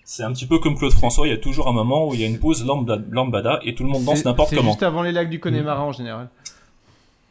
c'est 0.05 0.25
un 0.25 0.33
petit 0.33 0.47
peu 0.47 0.59
comme 0.59 0.77
Claude 0.77 0.93
François. 0.93 1.29
Il 1.29 1.31
y 1.31 1.33
a 1.33 1.39
toujours 1.39 1.69
un 1.69 1.73
moment 1.73 2.09
où 2.09 2.15
il 2.15 2.21
y 2.21 2.25
a 2.25 2.27
une 2.27 2.41
pause 2.41 2.65
lambda- 2.67 3.01
lambada 3.11 3.61
et 3.63 3.77
tout 3.77 3.85
le 3.85 3.91
monde 3.91 4.05
danse 4.05 4.25
n'importe 4.25 4.51
C'est 4.51 4.57
comment. 4.57 4.71
juste 4.73 4.83
avant 4.83 5.03
les 5.03 5.13
lacs 5.13 5.31
du 5.31 5.39
Connemara 5.39 5.85
en 5.85 5.93
général. 5.93 6.29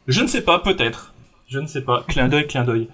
Je 0.08 0.22
ne 0.22 0.26
sais 0.26 0.42
pas, 0.42 0.58
peut-être. 0.58 1.12
Je 1.48 1.58
ne 1.58 1.66
sais 1.66 1.82
pas. 1.82 2.02
Clin 2.08 2.28
d'œil, 2.28 2.46
clin 2.46 2.64
d'œil. 2.64 2.88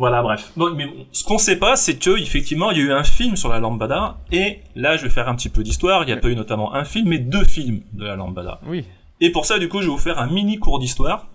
Voilà, 0.00 0.22
bref. 0.22 0.52
Donc, 0.56 0.78
mais 0.78 0.86
bon, 0.86 1.04
ce 1.12 1.22
qu'on 1.22 1.36
sait 1.36 1.58
pas, 1.58 1.76
c'est 1.76 1.98
que 1.98 2.18
effectivement, 2.18 2.70
il 2.70 2.78
y 2.78 2.80
a 2.80 2.84
eu 2.84 2.92
un 2.92 3.04
film 3.04 3.36
sur 3.36 3.50
la 3.50 3.60
lambada, 3.60 4.16
et 4.32 4.60
là, 4.74 4.96
je 4.96 5.02
vais 5.02 5.10
faire 5.10 5.28
un 5.28 5.34
petit 5.34 5.50
peu 5.50 5.62
d'histoire. 5.62 6.04
Il 6.04 6.06
n'y 6.06 6.12
a 6.12 6.16
pas 6.16 6.30
eu 6.30 6.34
notamment 6.34 6.72
un 6.72 6.84
film, 6.84 7.10
mais 7.10 7.18
deux 7.18 7.44
films 7.44 7.82
de 7.92 8.06
la 8.06 8.16
lambada. 8.16 8.62
Oui. 8.66 8.86
Et 9.20 9.30
pour 9.30 9.44
ça, 9.44 9.58
du 9.58 9.68
coup, 9.68 9.82
je 9.82 9.88
vais 9.88 9.90
vous 9.90 9.98
faire 9.98 10.18
un 10.18 10.26
mini 10.26 10.58
cours 10.58 10.78
d'histoire. 10.78 11.26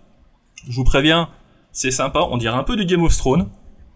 Je 0.67 0.75
vous 0.75 0.83
préviens, 0.83 1.29
c'est 1.71 1.91
sympa. 1.91 2.21
On 2.31 2.37
dirait 2.37 2.57
un 2.57 2.63
peu 2.63 2.75
du 2.75 2.85
Game 2.85 3.03
of 3.03 3.15
Thrones, 3.15 3.47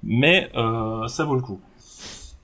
mais 0.04 0.52
euh, 0.56 1.08
ça 1.08 1.26
vaut 1.26 1.34
le 1.34 1.42
coup. 1.42 1.60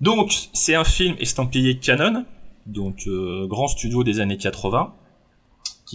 Donc, 0.02 0.34
c'est 0.52 0.74
un 0.74 0.84
film 0.84 1.16
estampillé 1.20 1.78
Canon, 1.78 2.26
donc 2.66 3.04
euh, 3.06 3.46
grand 3.46 3.68
studio 3.68 4.04
des 4.04 4.20
années 4.20 4.38
80 4.38 4.96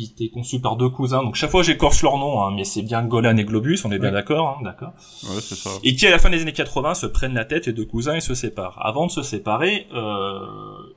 qui 0.07 0.13
était 0.25 0.29
conçu 0.33 0.61
par 0.61 0.77
deux 0.77 0.89
cousins. 0.89 1.23
Donc 1.23 1.35
chaque 1.35 1.51
fois 1.51 1.63
j'écorche 1.63 2.03
leur 2.03 2.17
nom, 2.19 2.43
hein, 2.43 2.53
mais 2.55 2.65
c'est 2.65 2.83
bien 2.83 3.03
Golan 3.03 3.37
et 3.37 3.45
Globus, 3.45 3.81
on 3.85 3.91
est 3.93 3.99
bien 3.99 4.09
Ouais. 4.09 4.15
d'accord, 4.15 4.57
hein, 4.59 4.63
d'accord. 4.65 4.91
Ouais, 5.25 5.41
c'est 5.41 5.55
ça. 5.55 5.71
Et 5.83 5.95
qui 5.95 6.07
à 6.07 6.11
la 6.11 6.19
fin 6.19 6.31
des 6.31 6.41
années 6.43 6.53
80 6.53 6.95
se 6.95 7.07
prennent 7.07 7.35
la 7.35 7.45
tête 7.45 7.69
et 7.69 7.73
deux 7.73 7.85
cousins 7.85 8.15
et 8.15 8.21
se 8.21 8.35
séparent. 8.35 8.79
Avant 8.85 9.07
de 9.07 9.11
se 9.11 9.23
séparer, 9.23 9.87
euh, 9.93 10.41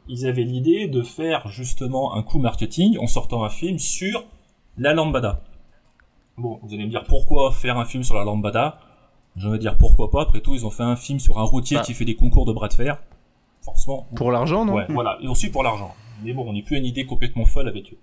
ils 0.08 0.26
avaient 0.28 0.44
l'idée 0.44 0.88
de 0.88 1.02
faire 1.02 1.48
justement 1.48 2.16
un 2.16 2.24
coup 2.24 2.40
marketing 2.40 2.98
en 3.00 3.08
sortant 3.08 3.44
un 3.44 3.50
film 3.50 3.80
sur 3.80 4.24
la 4.78 4.94
lambada. 4.94 5.42
Bon, 6.38 6.60
vous 6.64 6.74
allez 6.74 6.86
me 6.86 6.90
dire 6.90 7.04
pourquoi 7.04 7.52
faire 7.52 7.78
un 7.78 7.86
film 7.86 8.04
sur 8.04 8.16
la 8.16 8.24
lambada? 8.24 8.80
Je 9.36 9.50
vais 9.50 9.58
dire 9.60 9.78
pourquoi 9.78 10.10
pas? 10.12 10.22
Après 10.24 10.42
tout, 10.42 10.54
ils 10.56 10.66
ont 10.66 10.72
fait 10.72 10.84
un 10.84 10.96
film 10.96 11.20
sur 11.20 11.40
un 11.40 11.44
routier 11.44 11.78
Bah. 11.78 11.84
qui 11.84 11.94
fait 11.94 12.06
des 12.06 12.16
concours 12.16 12.46
de 12.46 12.54
bras 12.54 12.68
de 12.68 12.74
fer. 12.74 12.98
Forcément. 13.62 14.08
Pour 14.16 14.32
l'argent, 14.32 14.66
non? 14.66 14.74
Ouais, 14.74 14.86
voilà, 14.90 15.18
et 15.22 15.28
aussi 15.28 15.50
pour 15.50 15.64
l'argent. 15.64 15.94
Mais 16.24 16.34
bon, 16.34 16.46
on 16.48 16.54
n'est 16.54 16.62
plus 16.64 16.76
à 16.76 16.80
une 16.80 16.86
idée 16.86 17.06
complètement 17.06 17.46
folle 17.46 17.68
avec 17.68 17.94
eux. 17.94 17.98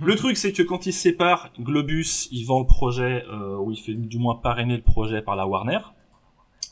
Le 0.00 0.16
truc, 0.16 0.36
c'est 0.36 0.52
que 0.52 0.62
quand 0.62 0.86
ils 0.86 0.92
se 0.92 1.00
séparent, 1.00 1.50
Globus, 1.60 2.28
il 2.32 2.44
vend 2.44 2.60
le 2.60 2.66
projet, 2.66 3.24
euh, 3.30 3.56
ou 3.56 3.70
il 3.70 3.76
fait 3.76 3.94
du 3.94 4.18
moins 4.18 4.34
parrainer 4.34 4.76
le 4.76 4.82
projet 4.82 5.22
par 5.22 5.36
la 5.36 5.46
Warner. 5.46 5.78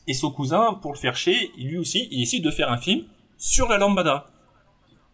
Et 0.09 0.15
son 0.15 0.33
cousin, 0.33 0.75
pour 0.75 0.93
le 0.93 0.99
faire 0.99 1.17
chier, 1.17 1.53
lui 1.57 1.79
aussi, 1.79 2.09
il 2.11 2.19
décide 2.19 2.45
de 2.45 2.51
faire 2.51 2.73
un 2.73 2.77
film 2.77 3.05
sur 3.39 3.69
la 3.69 3.79
lambada. 3.79 4.27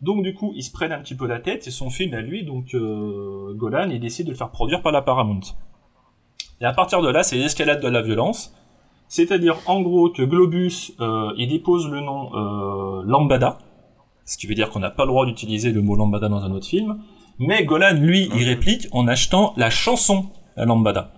Donc 0.00 0.22
du 0.22 0.32
coup, 0.32 0.52
ils 0.54 0.62
se 0.62 0.70
prennent 0.70 0.92
un 0.92 1.00
petit 1.00 1.14
peu 1.14 1.26
la 1.26 1.40
tête, 1.40 1.66
et 1.66 1.70
son 1.70 1.90
film 1.90 2.14
à 2.14 2.20
lui, 2.20 2.44
donc 2.44 2.74
euh, 2.74 3.52
Golan, 3.54 3.90
il 3.90 4.00
décide 4.00 4.26
de 4.26 4.30
le 4.30 4.36
faire 4.36 4.50
produire 4.50 4.80
par 4.80 4.92
la 4.92 5.02
Paramount. 5.02 5.40
Et 6.60 6.64
à 6.64 6.72
partir 6.72 7.02
de 7.02 7.08
là, 7.08 7.22
c'est 7.22 7.36
l'escalade 7.36 7.82
de 7.82 7.88
la 7.88 8.02
violence. 8.02 8.54
C'est-à-dire, 9.08 9.56
en 9.66 9.80
gros, 9.80 10.10
que 10.10 10.22
Globus, 10.22 10.92
euh, 11.00 11.32
il 11.36 11.48
dépose 11.48 11.88
le 11.88 12.00
nom 12.00 12.30
euh, 12.34 13.02
Lambada, 13.04 13.58
ce 14.24 14.36
qui 14.36 14.46
veut 14.46 14.54
dire 14.54 14.70
qu'on 14.70 14.80
n'a 14.80 14.90
pas 14.90 15.04
le 15.04 15.08
droit 15.08 15.26
d'utiliser 15.26 15.72
le 15.72 15.80
mot 15.82 15.96
Lambada 15.96 16.28
dans 16.28 16.44
un 16.44 16.52
autre 16.52 16.66
film. 16.66 16.98
Mais 17.38 17.64
Golan, 17.64 17.94
lui, 17.94 18.28
il 18.34 18.44
réplique 18.44 18.88
en 18.92 19.06
achetant 19.06 19.54
la 19.56 19.70
chanson 19.70 20.30
la 20.58 20.64
Lambada. 20.64 21.12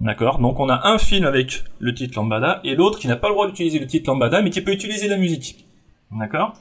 D'accord? 0.00 0.38
Donc 0.40 0.58
on 0.58 0.68
a 0.68 0.88
un 0.88 0.98
film 0.98 1.24
avec 1.24 1.62
le 1.78 1.94
titre 1.94 2.16
Lambada 2.16 2.60
et 2.64 2.74
l'autre 2.74 2.98
qui 2.98 3.06
n'a 3.06 3.16
pas 3.16 3.28
le 3.28 3.34
droit 3.34 3.46
d'utiliser 3.46 3.78
le 3.78 3.86
titre 3.86 4.10
Lambada 4.10 4.42
mais 4.42 4.50
qui 4.50 4.60
peut 4.60 4.72
utiliser 4.72 5.08
la 5.08 5.16
musique. 5.16 5.64
D'accord? 6.10 6.54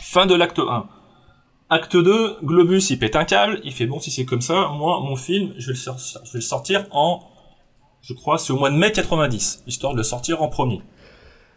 Fin 0.00 0.26
de 0.26 0.34
l'acte 0.34 0.60
1. 0.60 0.86
Acte 1.70 1.96
2, 1.96 2.38
Globus 2.44 2.90
il 2.90 2.98
pète 2.98 3.16
un 3.16 3.24
câble, 3.24 3.60
il 3.64 3.72
fait 3.72 3.86
bon 3.86 3.98
si 3.98 4.10
c'est 4.10 4.24
comme 4.24 4.40
ça, 4.40 4.68
moi 4.68 5.00
mon 5.00 5.16
film 5.16 5.52
je 5.58 5.66
vais 5.66 5.72
le 5.72 5.78
sortir, 5.78 6.20
je 6.24 6.32
vais 6.32 6.38
le 6.38 6.40
sortir 6.42 6.86
en, 6.92 7.22
je 8.02 8.12
crois 8.12 8.38
c'est 8.38 8.52
au 8.52 8.58
mois 8.58 8.70
de 8.70 8.76
mai 8.76 8.92
90, 8.92 9.64
histoire 9.66 9.92
de 9.92 9.98
le 9.98 10.04
sortir 10.04 10.40
en 10.40 10.48
premier. 10.48 10.80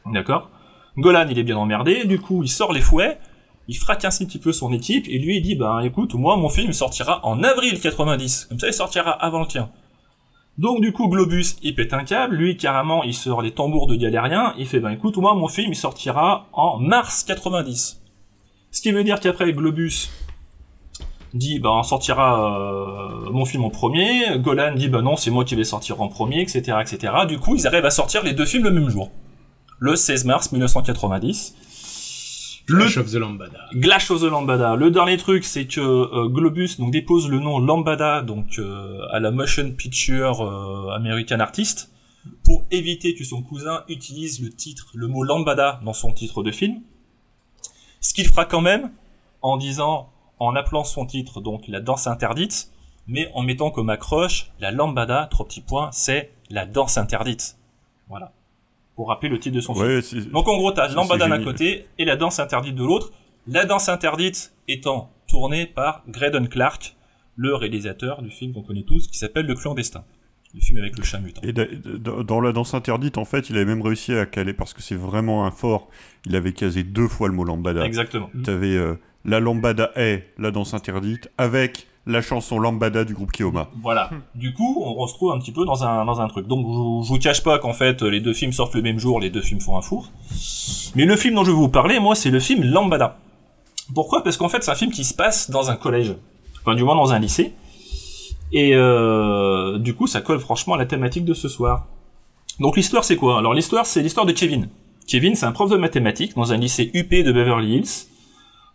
D'accord? 0.08 0.50
Golan 0.98 1.28
il 1.30 1.38
est 1.38 1.43
bien 1.43 1.58
emmerdé, 1.58 2.06
du 2.06 2.20
coup 2.20 2.41
il 2.41 2.50
sort 2.50 2.74
les 2.74 2.82
fouets, 2.82 3.20
il 3.67 3.75
fracasse 3.75 4.21
un 4.21 4.25
petit 4.25 4.39
peu 4.39 4.53
son 4.53 4.71
équipe 4.71 5.08
et 5.08 5.19
lui 5.19 5.38
il 5.38 5.41
dit 5.41 5.56
bah 5.56 5.82
écoute 5.84 6.13
moi 6.13 6.38
mon 6.38 6.49
film 6.49 6.73
sortira 6.73 7.25
en 7.25 7.43
avril 7.43 7.80
90, 7.80 8.45
comme 8.45 8.60
ça 8.60 8.67
il 8.67 8.73
sortira 8.73 9.12
avant 9.12 9.41
le 9.41 9.47
tien. 9.47 9.69
Donc 10.58 10.82
du 10.82 10.93
coup 10.93 11.08
Globus 11.10 11.58
il 11.62 11.75
pète 11.75 11.93
un 11.93 12.03
câble, 12.03 12.36
lui 12.36 12.58
carrément 12.58 13.03
il 13.03 13.13
sort 13.13 13.41
les 13.41 13.51
tambours 13.51 13.88
de 13.88 13.95
galérien, 13.95 14.53
il 14.58 14.67
fait 14.67 14.80
bah 14.80 14.93
écoute 14.93 15.17
moi 15.17 15.36
mon 15.36 15.47
film 15.47 15.71
il 15.71 15.75
sortira 15.75 16.47
en 16.53 16.80
mars 16.80 17.23
90. 17.23 18.01
Ce 18.71 18.82
qui 18.82 18.91
veut 18.91 19.03
dire 19.03 19.19
qu'après 19.19 19.51
Globus 19.51 20.10
dit 21.34 21.60
bah 21.60 21.71
on 21.73 21.84
sortira 21.84 22.60
euh, 22.60 23.32
mon 23.32 23.43
film 23.43 23.65
en 23.65 23.69
premier, 23.69 24.39
Golan 24.39 24.75
dit 24.75 24.88
bah 24.88 25.01
non 25.01 25.17
c'est 25.17 25.30
moi 25.30 25.43
qui 25.43 25.56
vais 25.56 25.65
sortir 25.65 26.01
en 26.01 26.08
premier, 26.08 26.41
etc. 26.41 26.77
etc. 26.82 27.13
Du 27.27 27.38
coup 27.38 27.56
ils 27.56 27.67
arrivent 27.67 27.86
à 27.86 27.91
sortir 27.91 28.23
les 28.23 28.34
deux 28.34 28.45
films 28.45 28.63
le 28.63 28.71
même 28.71 28.89
jour. 28.89 29.12
Le 29.80 29.95
16 29.95 30.25
mars 30.25 30.51
1990. 30.51 31.56
Le 32.69 32.80
Clash 32.80 32.97
of 32.97 33.12
the 33.12 33.15
Lambada. 33.15 33.60
Glash 33.73 34.12
of 34.12 34.19
the 34.19 34.25
Lambada. 34.25 34.75
Le 34.75 34.91
dernier 34.91 35.15
truc, 35.15 35.45
c'est 35.45 35.67
que 35.67 35.80
euh, 35.80 36.27
Globus 36.27 36.77
donc 36.77 36.91
dépose 36.91 37.30
le 37.30 37.39
nom 37.39 37.60
Lambada 37.60 38.21
donc 38.21 38.60
euh, 38.60 39.08
à 39.12 39.21
la 39.21 39.32
Motion 39.32 39.71
Picture 39.71 40.41
euh, 40.41 40.89
American 40.93 41.39
Artist 41.39 41.93
pour 42.43 42.65
éviter 42.69 43.15
que 43.15 43.23
son 43.23 43.41
cousin 43.41 43.84
utilise 43.88 44.41
le 44.41 44.49
titre, 44.49 44.88
le 44.95 45.08
mot 45.08 45.23
Lambada 45.23 45.80
dans 45.86 45.93
son 45.93 46.12
titre 46.12 46.43
de 46.43 46.51
film. 46.51 46.82
Ce 48.01 48.13
qu'il 48.13 48.27
fera 48.27 48.43
quand 48.43 48.62
même 48.62 48.91
en 49.41 49.56
disant, 49.56 50.10
en 50.39 50.53
appelant 50.53 50.84
son 50.84 51.06
titre 51.06 51.39
donc 51.39 51.69
la 51.69 51.80
danse 51.80 52.06
interdite, 52.06 52.69
mais 53.08 53.32
en 53.34 53.43
mettant 53.43 53.71
comme 53.71 53.89
accroche 53.89 54.52
la 54.60 54.71
Lambada, 54.71 55.29
trois 55.31 55.46
petits 55.48 55.62
points, 55.62 55.89
c'est 55.94 56.33
la 56.50 56.65
danse 56.65 56.98
interdite. 56.98 57.58
Voilà. 58.10 58.33
Pour 58.98 59.08
rappeler 59.08 59.29
le 59.29 59.39
titre 59.39 59.56
de 59.56 59.62
son 59.62 59.73
Ouais, 59.79 60.02
film. 60.02 60.25
Donc 60.31 60.48
en 60.50 60.58
gros, 60.58 60.71
t'as 60.73 60.89
Lambada 60.89 61.29
d'un 61.29 61.41
côté 61.43 61.85
et 61.98 62.04
la 62.04 62.17
danse 62.17 62.39
interdite 62.39 62.75
de 62.75 62.83
l'autre. 62.83 63.12
La 63.48 63.63
danse 63.63 63.87
interdite 63.87 64.52
étant 64.67 65.10
tournée 65.29 65.65
par 65.67 66.04
Graydon 66.10 66.48
Clark, 66.48 66.95
le 67.37 67.56
réalisateur 67.56 68.21
du 68.21 68.29
film 68.31 68.52
qu'on 68.54 68.63
connaît 68.63 68.83
tous, 68.83 69.08
qui 69.08 69.17
s'appelle 69.17 69.45
Le 69.45 69.56
Clandestin. 69.56 70.04
Le 70.54 70.60
film 70.62 70.79
avec 70.79 70.98
le 70.98 71.04
chat 71.04 71.19
mutant. 71.19 71.41
Et 71.43 71.54
da- 71.54 71.65
da- 71.65 72.23
dans 72.23 72.41
la 72.41 72.52
danse 72.52 72.73
interdite, 72.73 73.17
en 73.17 73.25
fait, 73.25 73.50
il 73.50 73.56
avait 73.58 73.65
même 73.65 73.81
réussi 73.81 74.13
à 74.13 74.25
caler, 74.25 74.54
parce 74.54 74.73
que 74.73 74.81
c'est 74.81 74.95
vraiment 74.95 75.45
un 75.45 75.52
fort, 75.52 75.89
il 76.25 76.35
avait 76.35 76.54
casé 76.54 76.83
deux 76.83 77.08
fois 77.08 77.27
le 77.27 77.33
mot 77.35 77.43
lambada. 77.43 77.85
Exactement. 77.85 78.29
T'avais 78.43 78.75
euh, 78.75 78.95
la 79.25 79.39
lambada 79.39 79.91
est 79.95 80.23
la 80.39 80.50
danse 80.52 80.73
interdite, 80.73 81.29
avec 81.37 81.87
la 82.08 82.21
chanson 82.21 82.58
lambada 82.58 83.03
du 83.03 83.13
groupe 83.13 83.31
Kioma. 83.31 83.69
Voilà. 83.81 84.10
Du 84.33 84.53
coup, 84.53 84.81
on 84.83 85.05
se 85.05 85.13
retrouve 85.13 85.33
un 85.33 85.39
petit 85.39 85.51
peu 85.51 85.65
dans 85.65 85.83
un, 85.83 86.05
dans 86.05 86.21
un 86.21 86.27
truc. 86.27 86.47
Donc, 86.47 86.65
je, 86.65 87.08
je 87.08 87.13
vous 87.13 87.19
cache 87.19 87.43
pas 87.43 87.60
qu'en 87.60 87.73
fait, 87.73 88.01
les 88.01 88.21
deux 88.21 88.33
films 88.33 88.53
sortent 88.53 88.75
le 88.75 88.81
même 88.81 88.97
jour, 88.97 89.19
les 89.19 89.29
deux 89.29 89.41
films 89.41 89.62
font 89.62 89.77
un 89.77 89.81
four. 89.81 90.10
Mais 90.95 91.05
le 91.05 91.15
film 91.15 91.35
dont 91.35 91.43
je 91.43 91.51
vais 91.51 91.58
vous 91.58 91.69
parler, 91.69 91.99
moi, 91.99 92.15
c'est 92.15 92.31
le 92.31 92.39
film 92.39 92.63
Lambada. 92.63 93.17
Pourquoi? 93.93 94.23
Parce 94.23 94.37
qu'en 94.37 94.49
fait, 94.49 94.63
c'est 94.63 94.71
un 94.71 94.75
film 94.75 94.91
qui 94.91 95.03
se 95.03 95.13
passe 95.13 95.49
dans 95.49 95.69
un 95.69 95.75
collège. 95.75 96.15
Enfin, 96.62 96.75
du 96.75 96.83
moins 96.83 96.95
dans 96.95 97.13
un 97.13 97.19
lycée. 97.19 97.53
Et 98.51 98.71
euh, 98.73 99.77
du 99.77 99.93
coup, 99.93 100.08
ça 100.08 100.21
colle 100.21 100.39
franchement 100.39 100.75
à 100.75 100.77
la 100.77 100.85
thématique 100.85 101.25
de 101.25 101.33
ce 101.33 101.49
soir. 101.49 101.85
Donc, 102.60 102.77
l'histoire, 102.77 103.03
c'est 103.03 103.17
quoi? 103.17 103.37
Alors, 103.37 103.53
l'histoire, 103.53 103.85
c'est 103.85 104.01
l'histoire 104.01 104.25
de 104.25 104.31
Kevin. 104.31 104.69
Kevin, 105.08 105.35
c'est 105.35 105.45
un 105.45 105.51
prof 105.51 105.69
de 105.69 105.77
mathématiques 105.77 106.35
dans 106.35 106.51
un 106.51 106.58
lycée 106.58 106.91
UP 106.93 107.10
de 107.10 107.31
Beverly 107.31 107.75
Hills. 107.75 108.08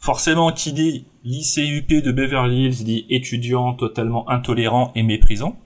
Forcément, 0.02 0.50
qui 0.52 0.72
dit 0.72 1.04
lycée 1.22 1.64
UP 1.64 1.88
de 2.02 2.10
Beverly 2.10 2.64
Hills 2.64 2.82
dit 2.84 3.06
étudiant 3.08 3.72
totalement 3.74 4.28
intolérant 4.28 4.90
et 4.96 5.04
méprisant. 5.04 5.56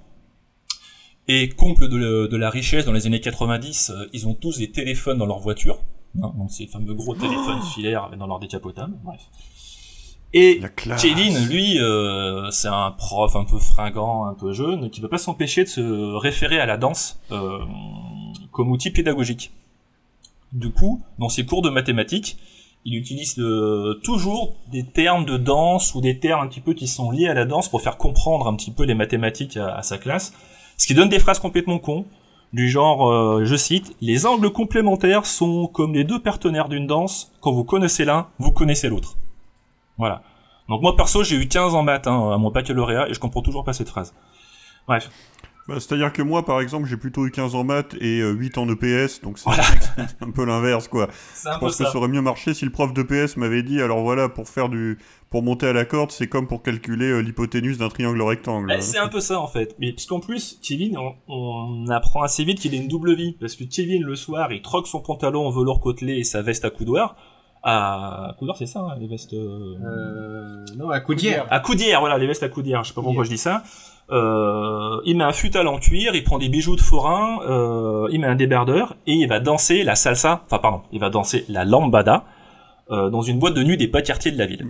Et 1.26 1.48
comble 1.48 1.88
de, 1.88 1.96
le- 1.96 2.28
de 2.28 2.36
la 2.36 2.50
richesse 2.50 2.84
dans 2.84 2.92
les 2.92 3.06
années 3.06 3.20
90, 3.22 3.90
euh, 3.90 4.06
ils 4.12 4.28
ont 4.28 4.34
tous 4.34 4.58
des 4.58 4.70
téléphones 4.70 5.16
dans 5.18 5.24
leur 5.26 5.38
voiture. 5.40 5.78
hein, 6.22 6.32
donc 6.36 6.50
ces 6.50 6.66
fameux 6.66 6.92
gros 6.94 7.14
téléphones 7.14 7.62
filaires 7.74 8.10
dans 8.18 8.26
leur 8.26 8.38
décapotable. 8.38 8.94
Bref. 9.02 9.22
Et 10.34 10.60
Kevin, 10.98 11.48
lui, 11.48 11.78
euh, 11.80 12.50
c'est 12.50 12.68
un 12.68 12.90
prof 12.90 13.34
un 13.36 13.44
peu 13.44 13.58
fringant, 13.58 14.26
un 14.26 14.34
peu 14.34 14.52
jeune, 14.52 14.90
qui 14.90 15.00
peut 15.00 15.08
pas 15.08 15.16
s'empêcher 15.18 15.64
de 15.64 15.68
se 15.68 16.14
référer 16.18 16.60
à 16.60 16.66
la 16.66 16.76
danse 16.76 17.18
euh, 17.32 17.58
comme 18.52 18.70
outil 18.70 18.90
pédagogique. 18.90 19.50
Du 20.52 20.70
coup, 20.72 21.02
dans 21.18 21.30
ses 21.30 21.46
cours 21.46 21.62
de 21.62 21.70
mathématiques, 21.70 22.36
il 22.86 22.94
utilise 22.94 23.34
euh, 23.40 24.00
toujours 24.04 24.54
des 24.70 24.84
termes 24.84 25.24
de 25.24 25.36
danse 25.36 25.96
ou 25.96 26.00
des 26.00 26.20
termes 26.20 26.44
un 26.44 26.46
petit 26.46 26.60
peu 26.60 26.72
qui 26.72 26.86
sont 26.86 27.10
liés 27.10 27.26
à 27.26 27.34
la 27.34 27.44
danse 27.44 27.68
pour 27.68 27.82
faire 27.82 27.96
comprendre 27.96 28.46
un 28.46 28.54
petit 28.54 28.70
peu 28.70 28.84
les 28.84 28.94
mathématiques 28.94 29.56
à, 29.56 29.82
sa 29.82 29.98
classe. 29.98 30.32
Ce 30.76 30.86
qui 30.86 30.94
donne 30.94 31.08
des 31.08 31.18
phrases 31.18 31.40
complètement 31.40 31.80
cons, 31.80 32.06
du 32.52 32.70
genre, 32.70 33.10
euh, 33.10 33.44
je 33.44 33.56
cite, 33.56 33.96
les 34.00 34.24
angles 34.24 34.50
complémentaires 34.50 35.26
sont 35.26 35.66
comme 35.66 35.94
les 35.94 36.04
deux 36.04 36.20
partenaires 36.20 36.68
d'une 36.68 36.86
danse, 36.86 37.32
quand 37.40 37.50
vous 37.50 37.64
connaissez 37.64 38.04
l'un, 38.04 38.28
vous 38.38 38.52
connaissez 38.52 38.88
l'autre. 38.88 39.16
Voilà. 39.98 40.22
Donc 40.68 40.80
moi 40.80 40.94
perso, 40.94 41.24
j'ai 41.24 41.36
eu 41.36 41.48
15 41.48 41.74
en 41.74 41.82
maths 41.82 42.06
hein, 42.06 42.30
à 42.32 42.38
mon 42.38 42.52
baccalauréat 42.52 43.08
et 43.08 43.14
je 43.14 43.18
comprends 43.18 43.42
toujours 43.42 43.64
pas 43.64 43.72
cette 43.72 43.88
phrase. 43.88 44.14
Bref. 44.86 45.10
Bah, 45.68 45.74
C'est-à-dire 45.78 46.12
que 46.12 46.22
moi, 46.22 46.44
par 46.44 46.60
exemple, 46.60 46.86
j'ai 46.86 46.96
plutôt 46.96 47.26
eu 47.26 47.30
15 47.30 47.54
en 47.54 47.64
maths 47.64 47.94
et 48.00 48.20
euh, 48.20 48.30
8 48.32 48.58
en 48.58 48.68
EPS, 48.68 49.20
donc 49.22 49.38
c'est 49.38 49.50
c'est 49.96 50.22
un 50.22 50.30
peu 50.30 50.44
l'inverse, 50.44 50.86
quoi. 50.88 51.08
C'est 51.34 51.48
un 51.48 51.54
Je 51.54 51.58
pense 51.58 51.76
que 51.76 51.84
ça. 51.84 51.90
ça 51.90 51.98
aurait 51.98 52.08
mieux 52.08 52.22
marché 52.22 52.54
si 52.54 52.64
le 52.64 52.70
prof 52.70 52.92
d'EPS 52.92 53.36
m'avait 53.36 53.62
dit, 53.62 53.80
alors 53.82 54.02
voilà, 54.02 54.28
pour 54.28 54.48
faire 54.48 54.68
du, 54.68 54.98
pour 55.30 55.42
monter 55.42 55.66
à 55.66 55.72
la 55.72 55.84
corde, 55.84 56.12
c'est 56.12 56.28
comme 56.28 56.46
pour 56.46 56.62
calculer 56.62 57.06
euh, 57.06 57.20
l'hypoténuse 57.20 57.78
d'un 57.78 57.88
triangle 57.88 58.22
rectangle. 58.22 58.72
Eh, 58.76 58.80
c'est 58.80 58.98
un 58.98 59.08
peu 59.08 59.20
ça 59.20 59.40
en 59.40 59.48
fait. 59.48 59.74
Mais 59.80 59.92
puisqu'en 59.92 60.20
plus, 60.20 60.58
Kevin, 60.62 60.96
on, 60.98 61.14
on 61.26 61.88
apprend 61.88 62.22
assez 62.22 62.44
vite 62.44 62.60
qu'il 62.60 62.72
a 62.72 62.76
une 62.76 62.88
double 62.88 63.14
vie. 63.16 63.36
Parce 63.40 63.56
que 63.56 63.64
Kevin, 63.64 64.02
le 64.04 64.14
soir, 64.14 64.52
il 64.52 64.62
troque 64.62 64.86
son 64.86 65.00
pantalon 65.00 65.46
en 65.46 65.50
velours 65.50 65.80
côtelé 65.80 66.18
et 66.18 66.24
sa 66.24 66.42
veste 66.42 66.64
à 66.64 66.70
coudoir. 66.70 67.16
À 67.68 68.36
coudoir, 68.38 68.56
c'est 68.56 68.66
ça, 68.66 68.80
hein, 68.80 68.96
les 69.00 69.08
vestes. 69.08 69.34
Euh, 69.34 70.64
non, 70.76 70.90
à 70.90 71.00
coudière. 71.00 71.46
À 71.50 71.58
coudière, 71.58 71.98
voilà, 71.98 72.16
les 72.16 72.28
vestes 72.28 72.44
à 72.44 72.48
coudière. 72.48 72.84
Je 72.84 72.90
sais 72.90 72.94
pas 72.94 73.02
pourquoi 73.02 73.24
je 73.24 73.30
dis 73.30 73.38
ça. 73.38 73.64
Euh, 74.10 75.00
il 75.04 75.16
met 75.16 75.24
un 75.24 75.32
futal 75.32 75.66
en 75.66 75.78
cuir, 75.78 76.14
il 76.14 76.22
prend 76.22 76.38
des 76.38 76.48
bijoux 76.48 76.76
de 76.76 76.80
forain, 76.80 77.40
euh, 77.48 78.08
il 78.12 78.20
met 78.20 78.26
un 78.26 78.36
débardeur 78.36 78.96
et 79.06 79.14
il 79.14 79.28
va 79.28 79.40
danser 79.40 79.82
la 79.82 79.96
salsa. 79.96 80.44
Enfin, 80.46 80.58
pardon, 80.58 80.82
il 80.92 81.00
va 81.00 81.10
danser 81.10 81.44
la 81.48 81.64
lambada 81.64 82.24
euh, 82.90 83.10
dans 83.10 83.22
une 83.22 83.38
boîte 83.38 83.54
de 83.54 83.64
nuit 83.64 83.76
des 83.76 83.88
bas 83.88 84.02
quartiers 84.02 84.30
de 84.30 84.38
la 84.38 84.46
ville. 84.46 84.66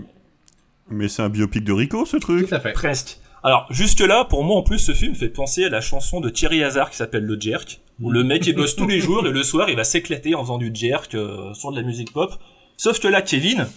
Mais 0.89 1.09
c'est 1.09 1.23
un 1.23 1.29
biopic 1.29 1.65
de 1.65 1.73
Rico, 1.73 2.07
ce 2.07 2.17
truc 2.17 2.49
Presque. 2.75 3.19
Alors, 3.43 3.67
jusque-là, 3.71 4.25
pour 4.25 4.43
moi, 4.43 4.57
en 4.57 4.63
plus, 4.63 4.79
ce 4.79 4.93
film 4.93 5.15
fait 5.15 5.29
penser 5.29 5.65
à 5.65 5.69
la 5.69 5.81
chanson 5.81 6.21
de 6.21 6.31
Thierry 6.31 6.65
Hazard 6.65 6.91
qui 6.91 6.97
s'appelle 6.97 7.25
Le 7.25 7.39
Jerk, 7.39 7.81
où 8.01 8.11
le 8.11 8.25
mec, 8.25 8.47
il 8.47 8.55
bosse 8.55 8.75
tous 8.75 8.87
les 8.87 9.01
jours 9.01 9.27
et 9.27 9.31
le 9.31 9.43
soir, 9.43 9.69
il 9.69 9.77
va 9.77 9.85
s'éclater 9.85 10.35
en 10.35 10.43
faisant 10.43 10.59
du 10.59 10.71
jerk 10.75 11.15
euh, 11.15 11.53
sur 11.55 11.71
de 11.71 11.77
la 11.77 11.83
musique 11.83 12.13
pop. 12.13 12.33
Sauf 12.77 12.99
que 12.99 13.09
là, 13.09 13.23
Kevin, 13.23 13.69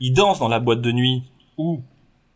il 0.00 0.12
danse 0.12 0.38
dans 0.38 0.48
la 0.48 0.58
boîte 0.58 0.80
de 0.80 0.92
nuit 0.92 1.24
où 1.56 1.82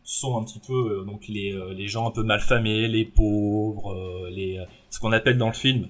sont 0.03 0.37
un 0.37 0.43
petit 0.43 0.59
peu 0.59 0.73
euh, 0.73 1.03
donc 1.05 1.21
les, 1.29 1.53
euh, 1.53 1.73
les 1.73 1.87
gens 1.87 2.07
un 2.07 2.11
peu 2.11 2.23
malfamés, 2.23 2.87
les 2.87 3.05
pauvres, 3.05 3.93
euh, 3.93 4.29
les 4.29 4.57
euh, 4.57 4.63
ce 4.89 4.99
qu'on 4.99 5.11
appelle 5.11 5.37
dans 5.37 5.47
le 5.47 5.53
film 5.53 5.87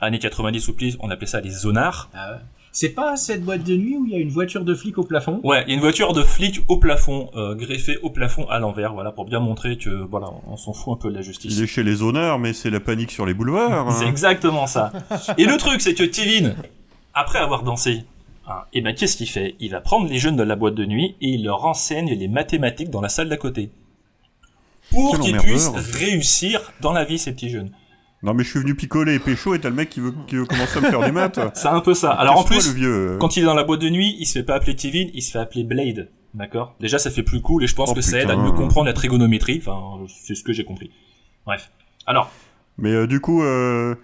années 0.00 0.18
90 0.18 0.68
ou 0.68 0.74
plus, 0.74 0.96
on 1.00 1.10
appelait 1.10 1.26
ça 1.28 1.40
les 1.40 1.50
zonards. 1.50 2.10
Ah 2.12 2.40
C'est 2.72 2.88
pas 2.90 3.16
cette 3.16 3.44
boîte 3.44 3.62
de 3.62 3.76
nuit 3.76 3.96
où 3.96 4.04
il 4.04 4.10
y 4.12 4.16
a 4.16 4.18
une 4.18 4.30
voiture 4.30 4.64
de 4.64 4.74
flic 4.74 4.98
au 4.98 5.04
plafond? 5.04 5.40
Ouais, 5.44 5.62
il 5.66 5.68
y 5.68 5.72
a 5.72 5.74
une 5.76 5.80
voiture 5.80 6.12
de 6.12 6.22
flic 6.22 6.60
au 6.68 6.78
plafond, 6.78 7.30
euh, 7.36 7.54
greffée 7.54 7.98
au 8.02 8.10
plafond 8.10 8.46
à 8.48 8.58
l'envers, 8.58 8.94
voilà, 8.94 9.12
pour 9.12 9.24
bien 9.26 9.38
montrer 9.40 9.78
que 9.78 9.90
voilà, 9.90 10.28
on 10.48 10.56
s'en 10.56 10.72
fout 10.72 10.94
un 10.94 10.96
peu 11.00 11.08
de 11.10 11.14
la 11.14 11.22
justice. 11.22 11.56
Il 11.56 11.62
est 11.62 11.66
chez 11.68 11.84
les 11.84 11.96
zonards, 11.96 12.38
mais 12.40 12.52
c'est 12.52 12.70
la 12.70 12.80
panique 12.80 13.12
sur 13.12 13.26
les 13.26 13.32
boulevards. 13.34 13.88
hein. 13.88 13.92
C'est 13.92 14.08
exactement 14.08 14.66
ça. 14.66 14.92
Et 15.38 15.44
le 15.44 15.56
truc, 15.56 15.80
c'est 15.80 15.94
que 15.94 16.02
Kevin, 16.04 16.56
après 17.14 17.38
avoir 17.38 17.62
dansé, 17.62 18.02
hein, 18.46 18.62
et 18.72 18.80
ben 18.80 18.94
qu'est-ce 18.94 19.16
qu'il 19.16 19.28
fait? 19.28 19.54
Il 19.60 19.70
va 19.70 19.80
prendre 19.80 20.08
les 20.08 20.18
jeunes 20.18 20.36
de 20.36 20.42
la 20.42 20.56
boîte 20.56 20.74
de 20.74 20.84
nuit 20.84 21.16
et 21.20 21.28
il 21.28 21.44
leur 21.44 21.64
enseigne 21.64 22.10
les 22.14 22.28
mathématiques 22.28 22.90
dans 22.90 23.00
la 23.00 23.08
salle 23.08 23.28
d'à 23.28 23.36
côté. 23.36 23.70
Pour 24.90 25.18
qu'ils 25.20 25.36
puissent 25.38 25.68
réussir 25.68 26.72
dans 26.80 26.92
la 26.92 27.04
vie, 27.04 27.18
ces 27.18 27.32
petits 27.32 27.48
jeunes. 27.50 27.70
Non, 28.22 28.34
mais 28.34 28.44
je 28.44 28.50
suis 28.50 28.60
venu 28.60 28.74
picoler 28.76 29.14
et 29.14 29.18
pécho 29.18 29.54
et 29.54 29.58
t'as 29.58 29.68
le 29.70 29.74
mec 29.74 29.88
qui 29.90 29.98
veut, 30.00 30.14
qui 30.28 30.36
veut 30.36 30.44
commencer 30.44 30.78
à 30.78 30.80
me 30.80 30.90
faire 30.90 31.00
des 31.00 31.10
maths. 31.12 31.40
C'est 31.54 31.66
un 31.68 31.80
peu 31.80 31.94
ça. 31.94 32.12
Alors 32.12 32.38
en 32.38 32.44
plus, 32.44 32.68
le 32.68 32.74
vieux. 32.74 33.08
euh. 33.14 33.18
quand 33.18 33.36
il 33.36 33.42
est 33.42 33.46
dans 33.46 33.54
la 33.54 33.64
boîte 33.64 33.80
de 33.80 33.88
nuit, 33.88 34.16
il 34.20 34.26
se 34.26 34.34
fait 34.34 34.44
pas 34.44 34.54
appeler 34.54 34.76
Kevin, 34.76 35.10
il 35.14 35.22
se 35.22 35.32
fait 35.32 35.38
appeler 35.40 35.64
Blade. 35.64 36.08
D'accord? 36.34 36.74
Déjà, 36.80 36.98
ça 36.98 37.10
fait 37.10 37.22
plus 37.24 37.40
cool 37.42 37.64
et 37.64 37.66
je 37.66 37.74
pense 37.74 37.90
Oh, 37.90 37.94
que 37.94 38.00
ça 38.00 38.18
aide 38.20 38.30
à 38.30 38.36
mieux 38.36 38.52
comprendre 38.52 38.86
la 38.86 38.92
trigonométrie. 38.92 39.60
Enfin, 39.66 40.04
c'est 40.08 40.34
ce 40.34 40.42
que 40.44 40.52
j'ai 40.52 40.64
compris. 40.64 40.90
Bref. 41.46 41.70
Alors, 42.06 42.30
Mais 42.78 42.90
euh, 42.92 43.06
du 43.06 43.20
coup, 43.20 43.42
euh, 43.42 43.94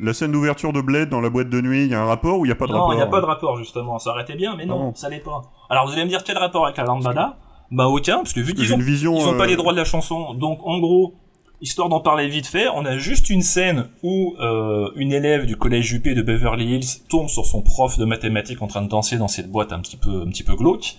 la 0.00 0.12
scène 0.14 0.32
d'ouverture 0.32 0.72
de 0.72 0.80
Blade 0.80 1.08
dans 1.08 1.20
la 1.20 1.30
boîte 1.30 1.50
de 1.50 1.60
nuit, 1.60 1.84
il 1.84 1.90
y 1.90 1.94
a 1.94 2.00
un 2.00 2.06
rapport 2.06 2.38
ou 2.38 2.44
il 2.44 2.48
n'y 2.48 2.52
a 2.52 2.56
pas 2.56 2.66
de 2.66 2.72
non, 2.72 2.78
rapport 2.78 2.94
il 2.94 2.96
n'y 2.96 3.02
a 3.02 3.06
pas 3.06 3.20
de 3.20 3.26
rapport 3.26 3.56
justement. 3.56 3.98
Ça 3.98 4.10
aurait 4.10 4.22
été 4.22 4.34
bien, 4.34 4.56
mais 4.56 4.66
non, 4.66 4.78
Non. 4.78 4.94
ça 4.94 5.08
l'est 5.08 5.20
pas. 5.20 5.42
Alors 5.70 5.86
vous 5.86 5.92
allez 5.92 6.04
me 6.04 6.08
dire 6.08 6.24
quel 6.24 6.38
rapport 6.38 6.64
avec 6.64 6.76
la 6.76 6.84
lambada? 6.84 7.36
Bah 7.70 7.86
aucun, 7.88 8.18
parce 8.18 8.32
que 8.32 8.40
vu 8.40 8.54
qu'ils 8.54 8.64
j'ai 8.64 8.74
ont, 8.74 8.78
une 8.78 8.82
vision, 8.82 9.14
ils 9.16 9.26
ont 9.26 9.36
pas 9.36 9.44
euh, 9.44 9.48
les 9.48 9.56
droits 9.56 9.72
de 9.72 9.78
la 9.78 9.84
chanson, 9.84 10.32
donc 10.32 10.60
en 10.64 10.78
gros, 10.78 11.14
histoire 11.60 11.90
d'en 11.90 12.00
parler 12.00 12.26
vite 12.28 12.46
fait, 12.46 12.66
on 12.74 12.84
a 12.86 12.96
juste 12.96 13.28
une 13.28 13.42
scène 13.42 13.88
où 14.02 14.34
euh, 14.40 14.88
une 14.96 15.12
élève 15.12 15.44
du 15.44 15.56
collège 15.56 15.92
UP 15.92 16.04
de 16.08 16.22
Beverly 16.22 16.76
Hills 16.76 17.06
tombe 17.10 17.28
sur 17.28 17.44
son 17.44 17.60
prof 17.60 17.98
de 17.98 18.06
mathématiques 18.06 18.62
en 18.62 18.68
train 18.68 18.80
de 18.80 18.88
danser 18.88 19.18
dans 19.18 19.28
cette 19.28 19.50
boîte 19.50 19.72
un 19.74 19.80
petit 19.80 19.98
peu, 19.98 20.22
un 20.26 20.30
petit 20.30 20.44
peu 20.44 20.54
glauque, 20.54 20.96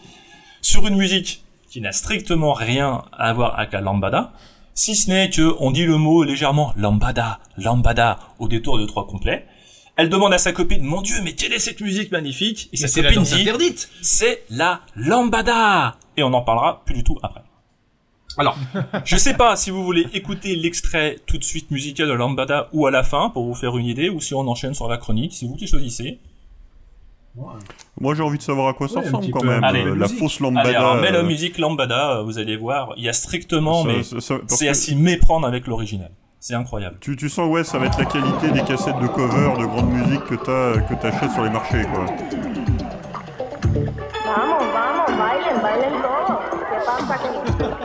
sur 0.62 0.86
une 0.86 0.96
musique 0.96 1.44
qui 1.70 1.82
n'a 1.82 1.92
strictement 1.92 2.54
rien 2.54 3.04
à 3.14 3.34
voir 3.34 3.58
avec 3.58 3.72
la 3.74 3.82
lambada, 3.82 4.32
si 4.80 4.96
ce 4.96 5.10
n'est 5.10 5.30
que 5.30 5.58
on 5.60 5.72
dit 5.72 5.84
le 5.84 5.98
mot 5.98 6.24
légèrement 6.24 6.72
lambada, 6.78 7.40
lambada 7.58 8.18
au 8.40 8.48
détour 8.48 8.80
de 8.80 8.86
trois 8.86 9.06
complets. 9.06 9.46
Elle 9.98 10.08
demande 10.08 10.34
à 10.34 10.38
sa 10.38 10.54
copine, 10.54 10.82
mon 10.84 11.02
dieu, 11.02 11.18
mais 11.22 11.34
quelle 11.34 11.52
est 11.52 11.60
cette 11.60 11.82
musique 11.82 12.14
magnifique? 12.14 12.70
Et 12.72 12.78
Mais 12.80 12.88
sa 12.88 13.04
copine 13.04 13.24
dit, 13.24 13.42
interdite 13.42 13.90
c'est 14.02 14.46
la 14.50 14.80
lambada 14.96 15.98
Et 16.16 16.24
on 16.24 16.34
en 16.34 16.42
parlera 16.44 16.82
plus 16.86 16.96
du 16.96 17.04
tout 17.04 17.18
après. 17.22 17.42
Alors, 18.38 18.58
je 19.04 19.18
sais 19.18 19.34
pas 19.34 19.58
si 19.58 19.70
vous 19.70 19.84
voulez 19.84 20.08
écouter 20.14 20.56
l'extrait 20.56 21.18
tout 21.26 21.38
de 21.38 21.44
suite 21.44 21.72
musical 21.72 22.08
de 22.08 22.14
lambada 22.14 22.70
ou 22.72 22.88
à 22.88 22.92
la 22.92 23.04
fin 23.04 23.32
pour 23.32 23.44
vous 23.44 23.56
faire 23.56 23.76
une 23.76 23.86
idée, 23.86 24.08
ou 24.08 24.22
si 24.22 24.34
on 24.34 24.48
enchaîne 24.48 24.76
sur 24.76 24.88
la 24.88 24.98
chronique, 24.98 25.34
c'est 25.34 25.46
vous 25.46 25.58
qui 25.58 25.68
choisissez. 25.68 26.20
Moi, 28.02 28.16
j'ai 28.16 28.24
envie 28.24 28.38
de 28.38 28.44
savoir 28.44 28.68
à 28.70 28.74
quoi 28.74 28.88
ça 28.88 29.00
Ouais, 29.00 29.06
ressemble 29.06 29.30
quand 29.32 29.40
peu. 29.42 29.48
même. 29.48 29.64
Allez, 29.64 29.86
euh, 29.86 29.94
la 29.96 30.08
fausse 30.08 30.40
lambada. 30.40 30.68
Allez, 30.70 30.76
alors, 30.78 30.96
mets 30.96 31.12
la 31.12 31.20
euh, 31.20 31.24
musique 31.24 31.58
lambada, 31.58 32.18
euh, 32.18 32.24
vous 32.24 32.38
allez 32.38 32.58
voir, 32.58 32.94
il 32.98 33.04
y 33.04 33.10
a 33.10 33.14
strictement, 33.14 33.84
Ça- 33.84 33.88
mais 33.88 34.04
c'est 34.04 34.66
que- 34.66 34.70
à 34.70 34.74
s'y 34.74 34.96
méprendre 34.96 35.48
avec 35.48 35.68
l'original. 35.68 36.12
C'est 36.42 36.54
incroyable. 36.56 36.98
Tu, 37.02 37.16
tu 37.18 37.28
sens, 37.30 37.50
ouais, 37.50 37.64
ça 37.64 37.78
va 37.80 37.86
être 37.88 38.00
la 38.00 38.06
qualité 38.06 38.50
des 38.52 38.62
cassettes 38.62 38.98
de 39.00 39.08
cover 39.08 39.58
de 39.60 39.66
grande 39.66 39.92
musique 39.92 40.24
que 40.26 40.36
t'as- 40.36 40.82
que 40.82 40.94
t'achètes 40.96 41.32
sur 41.32 41.44
les 41.44 41.50
marchés, 41.50 41.84
quoi. 41.94 42.06
Vamos, 44.26 44.64
vamos, 44.74 45.18
bailen, 45.18 45.62
bailen 45.62 45.94
todos. 46.02 46.40
¿Qué 46.70 46.86
pasa? 46.86 47.14
Aquí? 47.14 47.28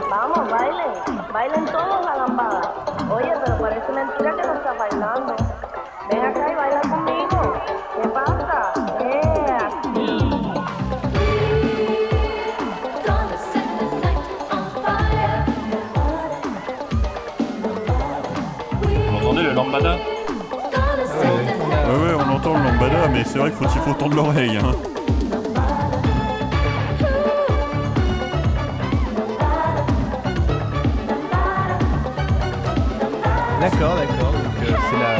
Vamos, 0.08 0.50
bailen, 0.50 0.92
bailen 1.32 1.64
todos 1.66 2.04
la 2.04 2.16
lambada. 2.26 2.74
Oye, 3.10 3.32
pero 3.44 3.58
parece 3.58 3.92
mentira 3.92 4.36
que 4.36 4.46
no 4.46 4.54
estás 4.54 4.78
bailando. 4.78 5.36
Ven 6.10 6.24
acá 6.24 6.52
y 6.52 6.54
baila 6.54 6.80
conmigo. 6.82 7.54
¿Qué 8.02 8.08
pasa? 8.08 8.43
Mais 23.14 23.22
c'est 23.24 23.38
vrai 23.38 23.50
qu'il 23.50 23.58
faut, 23.68 23.72
il 23.74 23.80
faut 23.82 23.94
tendre 23.94 24.16
l'oreille. 24.16 24.56
Hein. 24.56 24.72
D'accord, 33.60 33.94
d'accord. 33.96 34.32
Donc 34.32 34.68
euh, 34.68 34.74
c'est 34.90 34.98
la. 34.98 35.14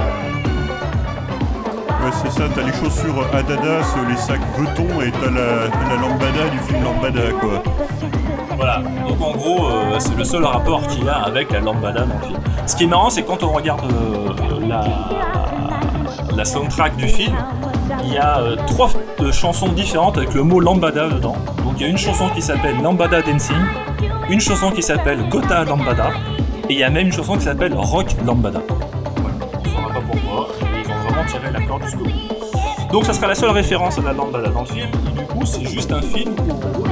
Ouais, 2.04 2.10
c'est 2.22 2.30
ça, 2.30 2.42
t'as 2.54 2.62
les 2.62 2.72
chaussures 2.72 3.26
Adidas, 3.32 3.94
les 4.08 4.16
sacs 4.16 4.40
Vuitton 4.58 5.00
et 5.00 5.10
t'as 5.12 5.30
la, 5.30 5.68
la 5.88 5.96
lambada 6.00 6.48
du 6.50 6.58
film 6.58 6.82
Lambada, 6.84 7.30
quoi. 7.40 7.62
Voilà, 8.56 8.82
donc 9.08 9.20
en 9.22 9.32
gros, 9.36 9.66
euh, 9.66 9.98
c'est 9.98 10.14
le 10.16 10.24
seul 10.24 10.44
rapport 10.44 10.86
qu'il 10.88 11.08
a 11.08 11.22
avec 11.24 11.50
la 11.50 11.60
lambada 11.60 12.00
dans 12.04 12.14
le 12.20 12.26
film. 12.26 12.40
Ce 12.66 12.76
qui 12.76 12.84
est 12.84 12.86
marrant, 12.88 13.08
c'est 13.10 13.22
quand 13.22 13.42
on 13.42 13.52
regarde 13.52 13.90
euh, 13.90 14.68
la, 14.68 14.84
la 16.36 16.44
soundtrack 16.44 16.96
du 16.96 17.08
film, 17.08 17.34
il 18.04 18.12
y 18.12 18.18
a 18.18 18.38
euh, 18.38 18.56
trois 18.66 18.90
chansons 19.32 19.68
différentes 19.68 20.18
avec 20.18 20.34
le 20.34 20.42
mot 20.42 20.60
lambada 20.60 21.08
dedans. 21.08 21.36
Donc 21.64 21.74
il 21.76 21.82
y 21.82 21.84
a 21.86 21.88
une 21.88 21.98
chanson 21.98 22.28
qui 22.34 22.42
s'appelle 22.42 22.80
Lambada 22.82 23.22
Dancing, 23.22 23.56
une 24.28 24.40
chanson 24.40 24.70
qui 24.70 24.82
s'appelle 24.82 25.28
Gotha 25.28 25.64
Lambada, 25.64 26.10
et 26.68 26.74
il 26.74 26.78
y 26.78 26.84
a 26.84 26.90
même 26.90 27.06
une 27.06 27.12
chanson 27.12 27.36
qui 27.36 27.44
s'appelle 27.44 27.74
Rock 27.74 28.08
Lambada. 28.24 28.60
Voilà, 29.16 29.36
on 29.58 29.68
saura 29.68 29.88
pas 29.88 30.00
pourquoi, 30.00 30.48
mais 30.72 30.82
ils 30.84 30.90
ont 30.90 31.08
vraiment 31.08 31.24
tiré 31.26 31.50
l'accord 31.50 31.82
jusqu'au 31.82 32.04
bout. 32.04 32.92
Donc 32.92 33.04
ça 33.04 33.12
sera 33.12 33.26
la 33.26 33.34
seule 33.34 33.50
référence 33.50 33.98
à 33.98 34.02
la 34.02 34.12
lambada 34.12 34.48
dans 34.50 34.60
le 34.60 34.66
film, 34.66 34.88
et 35.08 35.18
du 35.18 35.26
coup 35.26 35.44
c'est 35.44 35.64
juste 35.64 35.90
un 35.92 36.02
film 36.02 36.34
où 36.78 36.84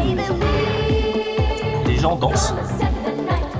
les 1.86 1.96
gens 1.96 2.16
dansent, 2.16 2.54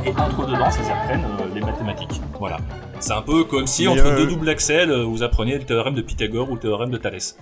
et 0.05 0.11
entre 0.11 0.47
deux 0.47 0.57
danses 0.57 0.79
ils 0.83 0.91
apprennent 0.91 1.25
euh, 1.41 1.55
les 1.55 1.61
mathématiques. 1.61 2.21
Voilà. 2.43 2.59
C'est 2.99 3.13
un 3.13 3.23
peu 3.23 3.45
comme 3.45 3.69
si 3.69 3.83
Mais, 3.85 3.91
entre 3.93 4.05
euh, 4.07 4.17
deux 4.17 4.27
doubles 4.27 4.49
axels 4.49 4.91
euh, 4.91 5.05
vous 5.05 5.23
appreniez 5.23 5.59
le 5.59 5.65
théorème 5.65 5.95
de 5.95 6.03
Pythagore 6.03 6.51
ou 6.51 6.55
le 6.55 6.61
théorème 6.61 6.91
de 6.91 6.97
Thalès. 6.99 7.39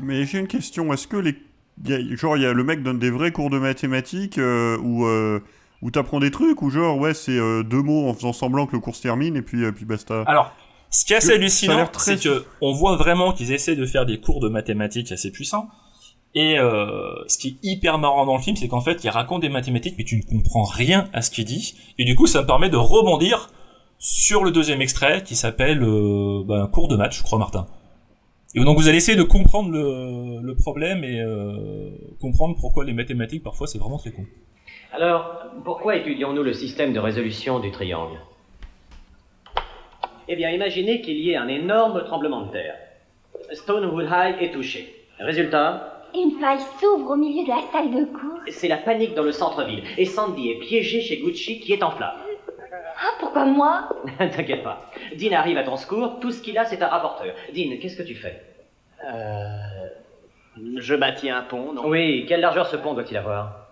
Mais 0.00 0.24
j'ai 0.24 0.38
une 0.38 0.46
question, 0.46 0.90
est-ce 0.94 1.06
que 1.06 1.18
les... 1.18 1.36
y 1.84 1.92
a- 1.92 2.16
genre, 2.16 2.38
y 2.38 2.46
a 2.46 2.54
le 2.54 2.64
mec 2.64 2.82
donne 2.82 2.98
des 2.98 3.10
vrais 3.10 3.32
cours 3.32 3.50
de 3.50 3.58
mathématiques 3.58 4.38
euh, 4.38 4.78
où, 4.78 5.04
euh, 5.04 5.40
où 5.82 5.90
t'apprends 5.90 6.20
des 6.20 6.30
trucs, 6.30 6.62
ou 6.62 6.70
genre, 6.70 6.96
ouais, 6.96 7.12
c'est 7.12 7.38
euh, 7.38 7.62
deux 7.62 7.82
mots 7.82 8.08
en 8.08 8.14
faisant 8.14 8.32
semblant 8.32 8.66
que 8.66 8.72
le 8.72 8.80
cours 8.80 8.96
se 8.96 9.02
termine, 9.02 9.36
et 9.36 9.42
puis, 9.42 9.62
euh, 9.62 9.72
puis 9.72 9.84
basta 9.84 10.22
Alors, 10.26 10.52
ce 10.88 11.04
qui 11.04 11.12
est 11.12 11.16
assez 11.16 11.34
hallucinant, 11.34 11.86
très- 11.86 12.16
c'est 12.16 12.22
que 12.30 12.46
on 12.62 12.72
voit 12.72 12.96
vraiment 12.96 13.34
qu'ils 13.34 13.52
essaient 13.52 13.76
de 13.76 13.84
faire 13.84 14.06
des 14.06 14.20
cours 14.22 14.40
de 14.40 14.48
mathématiques 14.48 15.12
assez 15.12 15.30
puissants. 15.30 15.68
Et 16.34 16.58
euh, 16.58 17.10
ce 17.26 17.36
qui 17.36 17.48
est 17.48 17.56
hyper 17.68 17.98
marrant 17.98 18.24
dans 18.24 18.36
le 18.36 18.42
film, 18.42 18.56
c'est 18.56 18.68
qu'en 18.68 18.80
fait, 18.80 19.04
il 19.04 19.10
raconte 19.10 19.42
des 19.42 19.48
mathématiques, 19.50 19.96
mais 19.98 20.04
tu 20.04 20.16
ne 20.16 20.22
comprends 20.22 20.64
rien 20.64 21.08
à 21.12 21.20
ce 21.20 21.30
qu'il 21.30 21.44
dit. 21.44 21.74
Et 21.98 22.04
du 22.06 22.14
coup, 22.14 22.26
ça 22.26 22.40
me 22.42 22.46
permet 22.46 22.70
de 22.70 22.76
rebondir 22.76 23.50
sur 23.98 24.44
le 24.44 24.50
deuxième 24.50 24.80
extrait 24.80 25.22
qui 25.24 25.34
s'appelle 25.34 25.82
euh, 25.82 26.42
bah, 26.44 26.62
un 26.62 26.66
cours 26.66 26.88
de 26.88 26.96
maths, 26.96 27.12
je 27.12 27.22
crois, 27.22 27.38
Martin. 27.38 27.66
Et 28.54 28.60
donc, 28.64 28.78
vous 28.78 28.88
allez 28.88 28.96
essayer 28.96 29.18
de 29.18 29.22
comprendre 29.22 29.70
le, 29.70 30.40
le 30.40 30.54
problème 30.54 31.04
et 31.04 31.20
euh, 31.20 31.90
comprendre 32.20 32.56
pourquoi 32.58 32.84
les 32.84 32.94
mathématiques, 32.94 33.42
parfois, 33.42 33.66
c'est 33.66 33.78
vraiment 33.78 33.98
très 33.98 34.10
con. 34.10 34.24
Alors, 34.92 35.44
pourquoi 35.64 35.96
étudions-nous 35.96 36.42
le 36.42 36.54
système 36.54 36.92
de 36.92 36.98
résolution 36.98 37.60
du 37.60 37.70
triangle? 37.70 38.18
Eh 40.28 40.36
bien, 40.36 40.50
imaginez 40.50 41.00
qu'il 41.02 41.18
y 41.18 41.30
ait 41.30 41.36
un 41.36 41.48
énorme 41.48 42.04
tremblement 42.04 42.46
de 42.46 42.52
terre. 42.52 42.74
Stonewood 43.52 44.08
High 44.10 44.42
est 44.42 44.52
touché. 44.52 44.94
Résultat? 45.18 46.04
Une 46.14 46.40
faille 46.40 46.60
s'ouvre 46.80 47.10
au 47.10 47.16
milieu 47.16 47.44
de 47.44 47.48
la 47.48 47.60
salle 47.70 47.90
de 47.90 48.04
cours. 48.06 48.40
C'est 48.48 48.68
la 48.68 48.78
panique 48.78 49.14
dans 49.14 49.22
le 49.22 49.32
centre-ville. 49.32 49.82
Et 49.98 50.06
Sandy 50.06 50.50
est 50.50 50.58
piégée 50.58 51.02
chez 51.02 51.18
Gucci 51.18 51.60
qui 51.60 51.74
est 51.74 51.82
en 51.82 51.90
flammes. 51.90 52.16
Ah, 53.00 53.10
pourquoi 53.20 53.44
moi 53.44 53.88
T'inquiète 54.18 54.62
pas. 54.64 54.90
Dean 55.16 55.32
arrive 55.36 55.56
à 55.58 55.62
ton 55.64 55.76
secours. 55.76 56.18
Tout 56.20 56.32
ce 56.32 56.42
qu'il 56.42 56.58
a, 56.58 56.64
c'est 56.64 56.82
un 56.82 56.88
rapporteur. 56.88 57.34
Dean, 57.54 57.76
qu'est-ce 57.80 57.96
que 57.96 58.02
tu 58.02 58.14
fais 58.16 58.42
Euh. 59.04 59.56
Je 60.78 60.96
bâtis 60.96 61.30
un 61.30 61.42
pont, 61.42 61.72
non? 61.72 61.86
Oui, 61.86 62.26
quelle 62.28 62.40
largeur 62.40 62.66
ce 62.66 62.76
pont 62.76 62.92
doit-il 62.94 63.16
avoir? 63.16 63.68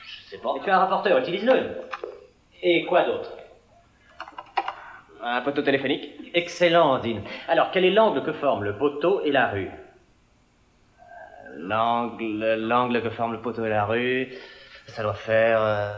Je 0.00 0.22
sais 0.30 0.38
pas. 0.38 0.54
Et 0.56 0.60
tu 0.62 0.70
as 0.70 0.76
un 0.76 0.78
rapporteur, 0.78 1.18
utilise-le. 1.18 1.70
Et 2.62 2.84
quoi 2.84 3.02
d'autre? 3.04 3.30
Un 5.20 5.40
poteau 5.40 5.62
téléphonique 5.62 6.10
Excellent, 6.34 6.98
Dean. 7.00 7.20
Alors, 7.48 7.72
quel 7.72 7.84
est 7.84 7.90
l'angle 7.90 8.22
que 8.22 8.32
forment 8.32 8.62
le 8.62 8.76
poteau 8.76 9.22
et 9.24 9.32
la 9.32 9.48
rue? 9.48 9.70
L'angle, 11.56 12.54
l'angle 12.60 13.02
que 13.02 13.10
forment 13.10 13.32
le 13.32 13.40
poteau 13.40 13.64
et 13.64 13.70
la 13.70 13.84
rue, 13.86 14.28
ça 14.86 15.02
doit 15.02 15.14
faire. 15.14 15.60
euh, 15.60 15.92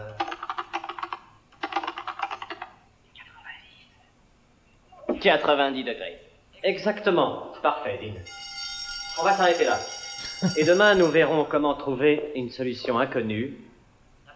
90 5.21 5.85
degrés. 5.85 6.19
Exactement. 6.63 7.53
Parfait, 7.63 7.99
Dean. 8.03 8.15
On 9.21 9.25
va 9.25 9.33
s'arrêter 9.35 9.65
là. 9.65 9.79
Et 10.57 10.65
demain, 10.65 10.95
nous 10.95 11.09
verrons 11.09 11.45
comment 11.45 11.75
trouver 11.75 12.33
une 12.35 12.51
solution 12.51 12.99
inconnue 12.99 13.55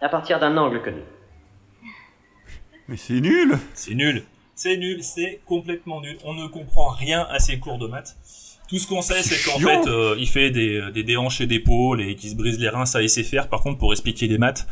à 0.01 0.09
partir 0.09 0.39
d'un 0.39 0.55
angle 0.57 0.81
connu. 0.81 1.01
Mais 2.87 2.97
c'est 2.97 3.19
nul 3.19 3.57
C'est 3.73 3.95
nul. 3.95 4.23
C'est 4.53 4.77
nul, 4.77 5.03
c'est 5.03 5.41
complètement 5.45 6.01
nul. 6.01 6.17
On 6.23 6.33
ne 6.33 6.47
comprend 6.47 6.89
rien 6.89 7.27
à 7.29 7.39
ces 7.39 7.59
cours 7.59 7.77
de 7.77 7.87
maths. 7.87 8.15
Tout 8.69 8.77
ce 8.79 8.87
qu'on 8.87 9.01
sait, 9.01 9.21
c'est 9.21 9.43
qu'en 9.43 9.59
fait, 9.59 9.87
euh, 9.87 10.15
il 10.17 10.27
fait 10.27 10.49
des, 10.49 10.91
des 10.91 11.03
déhanchés 11.03 11.45
d'épaule 11.45 12.01
et 12.01 12.15
qu'il 12.15 12.29
se 12.29 12.35
brise 12.35 12.59
les 12.59 12.69
reins, 12.69 12.85
ça 12.85 13.01
il 13.01 13.09
sait 13.09 13.23
faire. 13.23 13.47
Par 13.49 13.61
contre, 13.61 13.77
pour 13.79 13.91
expliquer 13.91 14.27
des 14.27 14.37
maths, 14.37 14.65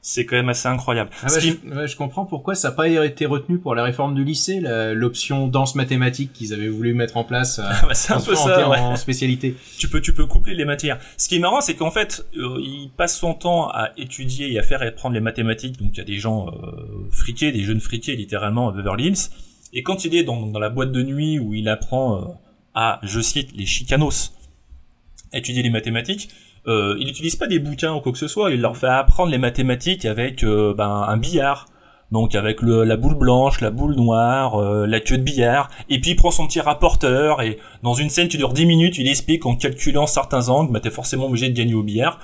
c'est 0.00 0.24
quand 0.24 0.36
même 0.36 0.48
assez 0.48 0.68
incroyable. 0.68 1.10
Ah 1.22 1.26
bah, 1.28 1.40
qui- 1.40 1.58
je, 1.64 1.74
ouais, 1.74 1.88
je 1.88 1.96
comprends 1.96 2.24
pourquoi 2.24 2.54
ça 2.54 2.68
n'a 2.70 2.74
pas 2.74 2.88
été 2.88 3.26
retenu 3.26 3.58
pour 3.58 3.74
la 3.74 3.82
réforme 3.82 4.14
du 4.14 4.24
lycée, 4.24 4.60
l'option 4.94 5.48
danse 5.48 5.74
mathématique 5.74 6.32
qu'ils 6.32 6.54
avaient 6.54 6.68
voulu 6.68 6.94
mettre 6.94 7.16
en 7.16 7.24
place 7.24 7.58
euh, 7.58 7.62
bah, 7.86 7.94
c'est 7.94 8.12
un 8.12 8.20
peu 8.20 8.34
ça, 8.34 8.66
en, 8.66 8.70
ouais. 8.70 8.78
en 8.78 8.96
spécialité. 8.96 9.56
tu 9.78 9.88
peux 9.88 10.00
tu 10.00 10.14
peux 10.14 10.26
coupler 10.26 10.54
les 10.54 10.64
matières. 10.64 10.98
Ce 11.16 11.28
qui 11.28 11.36
est 11.36 11.40
marrant, 11.40 11.60
c'est 11.60 11.74
qu'en 11.74 11.90
fait, 11.90 12.24
euh, 12.36 12.58
il 12.60 12.90
passe 12.96 13.18
son 13.18 13.34
temps 13.34 13.68
à 13.68 13.90
étudier 13.96 14.52
et 14.52 14.58
à 14.58 14.62
faire 14.62 14.80
apprendre 14.82 15.14
les 15.14 15.20
mathématiques. 15.20 15.78
Donc 15.78 15.90
il 15.94 15.98
y 15.98 16.00
a 16.00 16.04
des 16.04 16.18
gens 16.18 16.46
euh, 16.48 17.08
friqués, 17.10 17.50
des 17.52 17.62
jeunes 17.62 17.80
friqués 17.80 18.14
littéralement 18.16 18.68
à 18.68 18.72
Beverly 18.72 19.08
Hills. 19.08 19.30
Et 19.74 19.82
quand 19.82 20.04
il 20.06 20.14
est 20.14 20.22
dans, 20.24 20.46
dans 20.46 20.58
la 20.60 20.70
boîte 20.70 20.92
de 20.92 21.02
nuit 21.02 21.38
où 21.38 21.52
il 21.54 21.68
apprend 21.68 22.16
euh, 22.16 22.24
à, 22.74 23.00
je 23.02 23.20
cite, 23.20 23.50
les 23.54 23.66
chicanos, 23.66 24.32
étudier 25.32 25.62
les 25.62 25.70
mathématiques, 25.70 26.30
euh, 26.66 26.96
il 26.98 27.06
n'utilise 27.06 27.36
pas 27.36 27.46
des 27.46 27.58
bouquins 27.58 27.94
ou 27.94 28.00
quoi 28.00 28.12
que 28.12 28.18
ce 28.18 28.28
soit. 28.28 28.50
Il 28.50 28.60
leur 28.60 28.76
fait 28.76 28.88
apprendre 28.88 29.30
les 29.30 29.38
mathématiques 29.38 30.04
avec 30.04 30.44
euh, 30.44 30.74
ben, 30.74 31.04
un 31.08 31.16
billard. 31.16 31.66
Donc 32.10 32.34
avec 32.34 32.62
la 32.62 32.96
boule 32.96 33.16
blanche, 33.16 33.60
la 33.60 33.70
boule 33.70 33.94
noire, 33.94 34.58
euh, 34.58 34.86
la 34.86 34.98
queue 34.98 35.18
de 35.18 35.22
billard, 35.22 35.68
et 35.90 36.00
puis 36.00 36.12
il 36.12 36.16
prend 36.16 36.30
son 36.30 36.46
petit 36.46 36.58
rapporteur, 36.58 37.42
et 37.42 37.58
dans 37.82 37.92
une 37.92 38.08
scène 38.08 38.28
qui 38.28 38.38
dure 38.38 38.54
10 38.54 38.64
minutes, 38.64 38.96
il 38.96 39.06
explique 39.08 39.42
qu'en 39.42 39.56
calculant 39.56 40.06
certains 40.06 40.48
angles, 40.48 40.72
bah, 40.72 40.80
t'es 40.80 40.90
forcément 40.90 41.26
obligé 41.26 41.50
de 41.50 41.54
gagner 41.54 41.74
au 41.74 41.82
billard. 41.82 42.18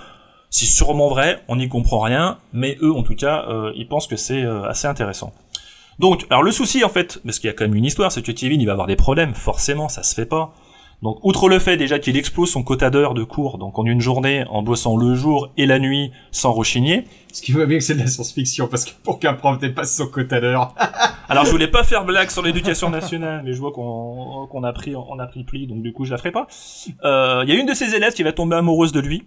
C'est 0.49 0.64
sûrement 0.64 1.09
vrai, 1.09 1.43
on 1.49 1.57
n'y 1.57 1.68
comprend 1.68 1.99
rien, 1.99 2.39
mais 2.55 2.78
eux, 2.80 2.95
en 2.95 3.03
tout 3.03 3.14
cas, 3.14 3.45
ils 3.74 3.87
pensent 3.87 4.07
que 4.07 4.16
c'est 4.16 4.43
assez 4.43 4.87
intéressant. 4.87 5.35
Donc, 5.99 6.26
alors 6.30 6.43
le 6.43 6.53
souci, 6.53 6.82
en 6.82 6.89
fait, 6.89 7.20
parce 7.24 7.39
qu'il 7.39 7.49
y 7.49 7.51
a 7.51 7.55
quand 7.55 7.64
même 7.64 7.74
une 7.74 7.85
histoire, 7.85 8.11
c'est 8.11 8.22
que 8.22 8.32
Kevin, 8.32 8.61
il 8.61 8.66
va 8.66 8.72
avoir 8.72 8.87
des 8.87 8.97
problèmes, 8.97 9.35
forcément, 9.35 9.89
ça 9.89 10.03
se 10.03 10.14
fait 10.14 10.26
pas. 10.26 10.55
Donc, 11.05 11.19
outre 11.23 11.49
le 11.49 11.59
fait 11.61 11.77
déjà 11.77 11.99
qu'il 12.01 12.17
explose 12.17 12.51
son 12.51 12.63
quota 12.65 12.91
d'heures 12.91 13.15
de 13.15 13.23
cours, 13.23 13.59
donc 13.59 13.79
en 13.79 13.85
une 13.85 14.01
journée, 14.01 14.45
en 14.51 14.63
bossant 14.63 14.97
le 14.97 15.15
jour 15.15 15.51
et 15.57 15.67
la 15.67 15.79
nuit, 15.79 16.11
sans 16.33 16.53
rechigner, 16.53 17.05
Ce 17.33 17.43
qui 17.43 17.53
voit 17.53 17.67
bien 17.67 17.79
que 17.79 17.85
c'est 17.85 17.95
de 17.95 18.01
la 18.01 18.07
science-fiction, 18.09 18.67
parce 18.69 18.85
que 18.87 18.91
pour 19.05 19.19
qu'un 19.21 19.35
prof 19.35 19.59
dépasse 19.59 19.95
son 19.97 20.07
quota. 20.09 20.37
Alors 21.29 21.45
je 21.45 21.51
voulais 21.51 21.69
pas 21.69 21.85
faire 21.85 22.05
blague 22.05 22.31
sur 22.31 22.43
l'éducation 22.43 22.91
nationale, 23.01 23.43
mais 23.45 23.53
je 23.53 23.61
vois 23.61 23.71
qu'on 23.73 24.65
a 24.65 24.73
pris 24.73 24.97
on 24.97 25.19
a 25.19 25.27
pris 25.27 25.45
pli, 25.45 25.67
donc 25.67 25.83
du 25.83 25.93
coup 25.93 26.05
je 26.07 26.11
la 26.11 26.17
ferai 26.19 26.33
pas. 26.33 26.47
Euh, 27.05 27.43
Il 27.47 27.53
y 27.53 27.57
a 27.57 27.61
une 27.61 27.67
de 27.67 27.75
ses 27.75 27.95
élèves 27.95 28.15
qui 28.15 28.23
va 28.23 28.33
tomber 28.33 28.57
amoureuse 28.57 28.93
de 28.93 29.01
lui 29.01 29.25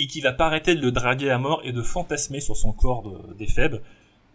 et 0.00 0.06
qui 0.08 0.20
va 0.20 0.32
pas 0.32 0.46
arrêter 0.46 0.74
de 0.74 0.80
le 0.80 0.90
draguer 0.92 1.30
à 1.30 1.38
mort 1.38 1.60
et 1.64 1.72
de 1.72 1.82
fantasmer 1.82 2.40
sur 2.40 2.56
son 2.56 2.72
corps 2.72 3.02
de- 3.02 3.34
d'éphèbe. 3.38 3.80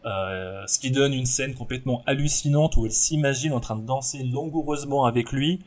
Euh, 0.06 0.62
ce 0.68 0.80
qui 0.80 0.92
donne 0.92 1.14
une 1.14 1.26
scène 1.26 1.54
complètement 1.56 2.04
hallucinante 2.06 2.78
où 2.78 2.86
elle 2.86 2.92
s'imagine 2.92 3.52
en 3.54 3.60
train 3.60 3.76
de 3.76 3.86
danser 3.86 4.24
langoureusement 4.24 5.06
avec 5.06 5.32
lui. 5.32 5.62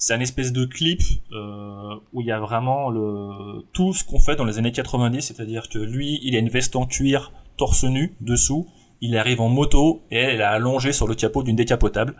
C'est 0.00 0.14
un 0.14 0.20
espèce 0.20 0.50
de 0.50 0.64
clip 0.64 1.02
euh, 1.30 1.94
où 2.14 2.22
il 2.22 2.26
y 2.26 2.32
a 2.32 2.40
vraiment 2.40 2.88
le 2.88 3.60
tout 3.74 3.92
ce 3.92 4.02
qu'on 4.02 4.18
fait 4.18 4.34
dans 4.34 4.46
les 4.46 4.56
années 4.56 4.72
90, 4.72 5.20
c'est-à-dire 5.20 5.68
que 5.68 5.78
lui, 5.78 6.18
il 6.22 6.34
a 6.34 6.38
une 6.38 6.48
veste 6.48 6.74
en 6.74 6.86
cuir, 6.86 7.32
torse 7.58 7.84
nu 7.84 8.16
dessous, 8.22 8.66
il 9.02 9.14
arrive 9.18 9.42
en 9.42 9.50
moto 9.50 10.00
et 10.10 10.16
elle 10.16 10.40
est 10.40 10.44
allongée 10.44 10.94
sur 10.94 11.06
le 11.06 11.14
capot 11.14 11.42
d'une 11.42 11.54
décapotable. 11.54 12.14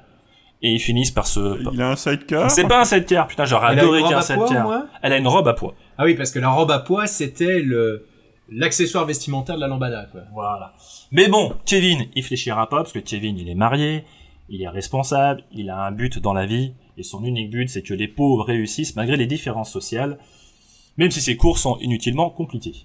Et 0.60 0.74
ils 0.74 0.78
finissent 0.78 1.10
par 1.10 1.26
se. 1.26 1.58
Il 1.72 1.80
a 1.80 1.92
un 1.92 1.96
sidecar 1.96 2.50
C'est 2.50 2.68
pas 2.68 2.82
un 2.82 2.84
sidecar, 2.84 3.26
putain, 3.26 3.46
j'aurais 3.46 3.72
Elle 3.72 3.78
a 3.78 3.82
adoré 3.82 4.02
qu'il 4.02 4.10
y 4.10 4.12
ait 4.12 4.16
un 4.16 4.20
sidecar. 4.20 4.82
Elle 5.00 5.14
a 5.14 5.16
une 5.16 5.28
robe 5.28 5.48
à 5.48 5.54
poids. 5.54 5.74
Ah 5.96 6.04
oui, 6.04 6.14
parce 6.14 6.32
que 6.32 6.38
la 6.38 6.50
robe 6.50 6.70
à 6.70 6.80
pois, 6.80 7.06
c'était 7.06 7.60
le 7.60 8.06
l'accessoire 8.50 9.06
vestimentaire 9.06 9.56
de 9.56 9.60
la 9.62 9.68
lambada, 9.68 10.06
quoi. 10.12 10.20
Voilà. 10.34 10.74
Mais 11.12 11.28
bon, 11.28 11.54
Kevin, 11.64 12.08
il 12.14 12.22
fléchira 12.22 12.68
pas 12.68 12.78
parce 12.78 12.92
que 12.92 12.98
Kevin, 12.98 13.38
il 13.38 13.48
est 13.48 13.54
marié, 13.54 14.04
il 14.50 14.60
est 14.60 14.68
responsable, 14.68 15.44
il 15.52 15.70
a 15.70 15.78
un 15.78 15.92
but 15.92 16.18
dans 16.18 16.34
la 16.34 16.44
vie 16.44 16.74
et 16.96 17.02
son 17.02 17.24
unique 17.24 17.50
but, 17.50 17.68
c'est 17.68 17.82
que 17.82 17.94
les 17.94 18.08
pauvres 18.08 18.44
réussissent 18.44 18.96
malgré 18.96 19.16
les 19.16 19.26
différences 19.26 19.70
sociales, 19.70 20.18
même 20.96 21.10
si 21.10 21.20
ses 21.20 21.36
cours 21.36 21.58
sont 21.58 21.78
inutilement 21.80 22.30
compliqués. 22.30 22.84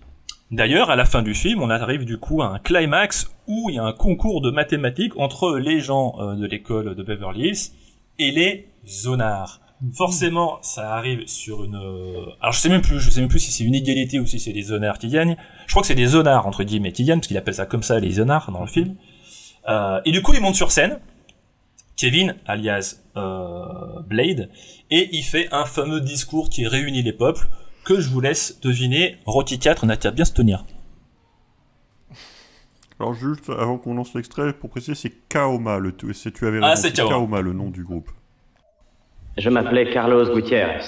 D'ailleurs, 0.52 0.90
à 0.92 0.96
la 0.96 1.06
fin 1.06 1.24
du 1.24 1.34
film, 1.34 1.62
on 1.62 1.70
arrive 1.70 2.06
du 2.06 2.18
coup 2.18 2.42
à 2.42 2.48
un 2.48 2.60
climax 2.60 3.32
où 3.48 3.70
il 3.70 3.76
y 3.76 3.80
a 3.80 3.84
un 3.84 3.94
concours 3.94 4.42
de 4.42 4.52
mathématiques 4.52 5.18
entre 5.18 5.58
les 5.58 5.80
gens 5.80 6.16
euh, 6.20 6.36
de 6.36 6.46
l'école 6.46 6.96
de 6.96 7.04
Beverly 7.04 7.50
Hills 7.50 7.72
et 8.20 8.32
les 8.32 8.68
zonards. 8.88 9.60
Forcément, 9.94 10.60
ça 10.62 10.94
arrive 10.96 11.28
sur 11.28 11.64
une. 11.66 11.76
euh, 11.76 12.26
Alors 12.42 12.54
je 12.54 12.60
sais 12.60 12.70
même 12.70 12.82
plus, 12.82 13.00
je 13.00 13.10
sais 13.10 13.20
même 13.20 13.30
plus 13.30 13.40
si 13.40 13.52
c'est 13.52 13.64
une 13.64 13.76
égalité 13.76 14.20
ou 14.20 14.26
si 14.26 14.40
c'est 14.40 14.54
les 14.54 14.62
zonards 14.62 15.00
qui 15.00 15.10
gagnent. 15.10 15.36
Je 15.66 15.72
crois 15.74 15.82
que 15.82 15.88
c'est 15.88 15.96
les 15.96 16.06
zonards 16.08 16.48
entre 16.48 16.64
guillemets 16.64 16.92
qui 16.94 17.04
gagnent 17.04 17.20
parce 17.20 17.28
qu'il 17.28 17.38
appelle 17.38 17.56
ça 17.56 17.66
comme 17.66 17.84
ça 17.84 18.00
les 18.00 18.12
zonards 18.12 18.52
dans 18.52 18.62
le 18.62 18.68
film. 18.68 18.96
Euh, 19.68 20.00
et 20.06 20.12
du 20.12 20.22
coup, 20.22 20.34
il 20.34 20.42
monte 20.42 20.56
sur 20.56 20.72
scène, 20.72 21.00
Kevin, 21.98 22.36
alias 22.46 22.98
euh, 23.16 24.02
Blade, 24.06 24.50
et 24.92 25.10
il 25.14 25.24
fait 25.24 25.48
un 25.54 25.66
fameux 25.66 26.02
discours 26.02 26.50
qui 26.50 26.68
réunit 26.68 27.02
les 27.04 27.14
peuples, 27.14 27.48
que 27.86 28.00
je 28.02 28.10
vous 28.10 28.20
laisse 28.20 28.60
deviner. 28.62 29.18
Rocky 29.26 29.60
4 29.60 29.86
n'a 29.86 29.96
qu'à 29.96 30.12
bien 30.12 30.26
se 30.26 30.34
tenir. 30.34 30.66
Alors 33.00 33.14
juste 33.14 33.50
avant 33.50 33.78
qu'on 33.78 33.94
lance 33.94 34.14
l'extrait, 34.14 34.54
pour 34.54 34.70
préciser, 34.70 34.96
c'est 34.96 35.14
Kaoma, 35.30 35.80
le 35.80 35.96
tu, 35.96 36.14
c'est- 36.14 36.32
tu 36.32 36.48
avais 36.48 36.60
Ah, 36.62 36.70
raison, 36.72 36.82
c'est 36.82 36.94
Kaoma. 36.94 37.10
Kaoma, 37.10 37.42
le 37.42 37.54
nom 37.54 37.70
du 37.70 37.84
groupe. 37.84 38.10
Je 39.38 39.50
m'appelais 39.50 39.92
Carlos 39.92 40.34
Gutiérrez. 40.34 40.82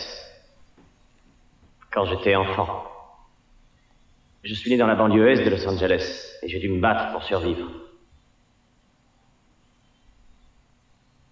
Quand 1.91 2.05
j'étais 2.05 2.36
enfant. 2.36 2.84
Je 4.43 4.53
suis 4.53 4.72
né 4.72 4.78
dans 4.78 4.88
la 4.88 4.95
banlieue 4.95 5.30
est 5.30 5.43
de 5.43 5.49
Los 5.49 5.68
Angeles 5.68 6.22
et 6.43 6.47
j'ai 6.47 6.60
dû 6.60 6.70
me 6.70 6.80
battre 6.80 7.12
pour 7.12 7.24
survivre. 7.24 7.70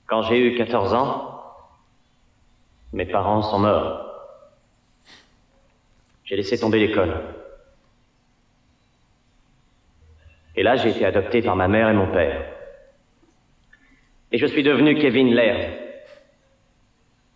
Quand 0.07 0.21
j'ai 0.23 0.39
eu 0.39 0.55
14 0.55 0.93
ans, 0.93 1.43
mes 2.93 3.05
parents 3.05 3.41
sont 3.41 3.59
morts. 3.59 4.05
J'ai 6.23 6.35
laissé 6.35 6.59
tomber 6.59 6.79
l'école. 6.79 7.13
Et 10.55 10.63
là, 10.63 10.75
j'ai 10.75 10.89
été 10.89 11.05
adopté 11.05 11.41
par 11.41 11.55
ma 11.55 11.67
mère 11.67 11.89
et 11.89 11.93
mon 11.93 12.11
père. 12.11 12.45
Et 14.31 14.37
je 14.37 14.45
suis 14.45 14.63
devenu 14.63 14.95
Kevin 14.95 15.33
Laird, 15.33 15.73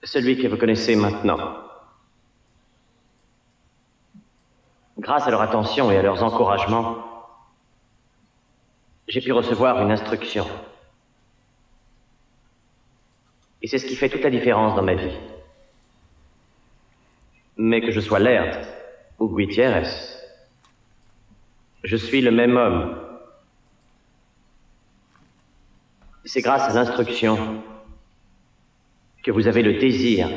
celui 0.04 0.42
que 0.42 0.48
vous 0.48 0.58
connaissez 0.58 0.96
maintenant. 0.96 1.58
Grâce 4.98 5.28
à 5.28 5.32
leur 5.32 5.42
attention 5.42 5.92
et 5.92 5.98
à 5.98 6.02
leurs 6.02 6.24
encouragements, 6.24 6.98
j'ai 9.08 9.22
pu 9.22 9.32
recevoir 9.32 9.82
une 9.82 9.92
instruction. 9.92 10.46
Et 13.62 13.68
c'est 13.68 13.78
ce 13.78 13.86
qui 13.86 13.96
fait 13.96 14.10
toute 14.10 14.24
la 14.24 14.30
différence 14.30 14.76
dans 14.76 14.84
ma 14.84 14.96
vie. 14.96 15.18
Mais 17.58 17.82
que 17.82 17.92
je 17.92 18.00
sois 18.00 18.20
Laird 18.20 18.66
ou 19.20 19.28
Gutiérrez, 19.28 19.90
je 21.84 21.96
suis 21.96 22.22
le 22.22 22.32
même 22.32 22.56
homme. 22.56 22.98
C'est 26.24 26.42
grâce 26.42 26.70
à 26.70 26.74
l'instruction 26.74 27.64
que 29.24 29.32
vous 29.32 29.48
avez 29.48 29.62
le 29.62 29.80
désir 29.80 30.30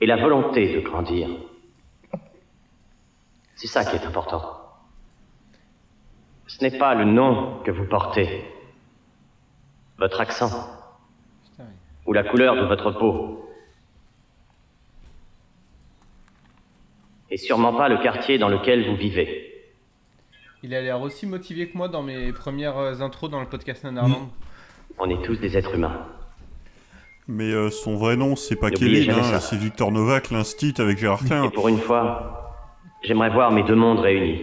et 0.00 0.06
la 0.06 0.16
volonté 0.16 0.74
de 0.74 0.80
grandir. 0.80 1.28
C'est 3.54 3.66
ça 3.66 3.84
qui 3.84 3.96
est 3.96 4.06
important. 4.06 4.58
Ce 6.46 6.62
n'est 6.64 6.78
pas 6.78 6.94
le 6.94 7.04
nom 7.04 7.60
que 7.64 7.70
vous 7.70 7.84
portez, 7.84 8.44
votre 9.98 10.20
accent, 10.20 10.79
ou 12.10 12.12
la 12.12 12.24
couleur 12.24 12.56
de 12.56 12.62
votre 12.62 12.90
peau, 12.90 13.48
et 17.30 17.36
sûrement 17.36 17.72
pas 17.72 17.88
le 17.88 17.98
quartier 17.98 18.36
dans 18.36 18.48
lequel 18.48 18.84
vous 18.84 18.96
vivez. 18.96 19.46
Il 20.64 20.74
a 20.74 20.80
l'air 20.80 21.00
aussi 21.00 21.24
motivé 21.24 21.68
que 21.68 21.78
moi 21.78 21.86
dans 21.86 22.02
mes 22.02 22.32
premières 22.32 22.78
euh, 22.78 23.00
intros 23.00 23.30
dans 23.30 23.38
le 23.38 23.46
podcast 23.46 23.84
Nanarland. 23.84 24.28
On 24.98 25.08
est 25.08 25.22
tous 25.22 25.36
des 25.36 25.56
êtres 25.56 25.76
humains. 25.76 26.04
Mais 27.28 27.52
euh, 27.52 27.70
son 27.70 27.94
vrai 27.94 28.16
nom, 28.16 28.34
c'est 28.34 28.56
pas 28.56 28.70
N'oubliez 28.70 29.04
Kevin, 29.06 29.10
jamais 29.12 29.20
hein, 29.28 29.38
ça. 29.38 29.38
c'est 29.38 29.56
Victor 29.56 29.92
Novak, 29.92 30.32
l'instit 30.32 30.74
avec 30.78 30.98
Gérard 30.98 31.20
Klein. 31.24 31.44
Et 31.44 31.50
pour 31.50 31.68
une 31.68 31.78
fois, 31.78 32.66
j'aimerais 33.04 33.30
voir 33.30 33.52
mes 33.52 33.62
deux 33.62 33.76
mondes 33.76 34.00
réunis. 34.00 34.42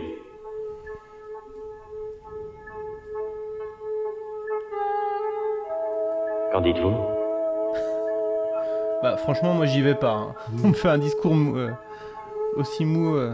Qu'en 6.53 6.61
dites-vous? 6.61 7.16
Bah 9.03 9.15
franchement 9.17 9.53
moi 9.53 9.65
j'y 9.65 9.81
vais 9.81 9.95
pas. 9.95 10.11
hein. 10.13 10.33
On 10.63 10.69
me 10.69 10.73
fait 10.73 10.89
un 10.89 10.97
discours 10.97 11.33
mou- 11.35 11.57
euh, 11.57 11.69
aussi 12.55 12.83
mou. 12.85 13.15
euh. 13.15 13.33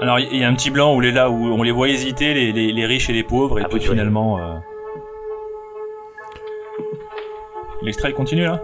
Alors, 0.00 0.18
il 0.20 0.36
y 0.36 0.44
a 0.44 0.48
un 0.48 0.54
petit 0.54 0.70
blanc 0.70 0.94
où 0.94 1.00
les 1.00 1.10
là 1.10 1.30
où 1.30 1.34
on 1.46 1.62
les 1.62 1.70
voit 1.72 1.88
hésiter, 1.88 2.34
les, 2.34 2.52
les, 2.52 2.70
les 2.72 2.86
riches 2.86 3.08
et 3.08 3.14
les 3.14 3.22
pauvres, 3.22 3.58
et 3.58 3.64
puis 3.64 3.80
finalement. 3.80 4.38
euh, 4.38 4.54
L'extrait 7.82 8.12
continue 8.12 8.44
là? 8.44 8.62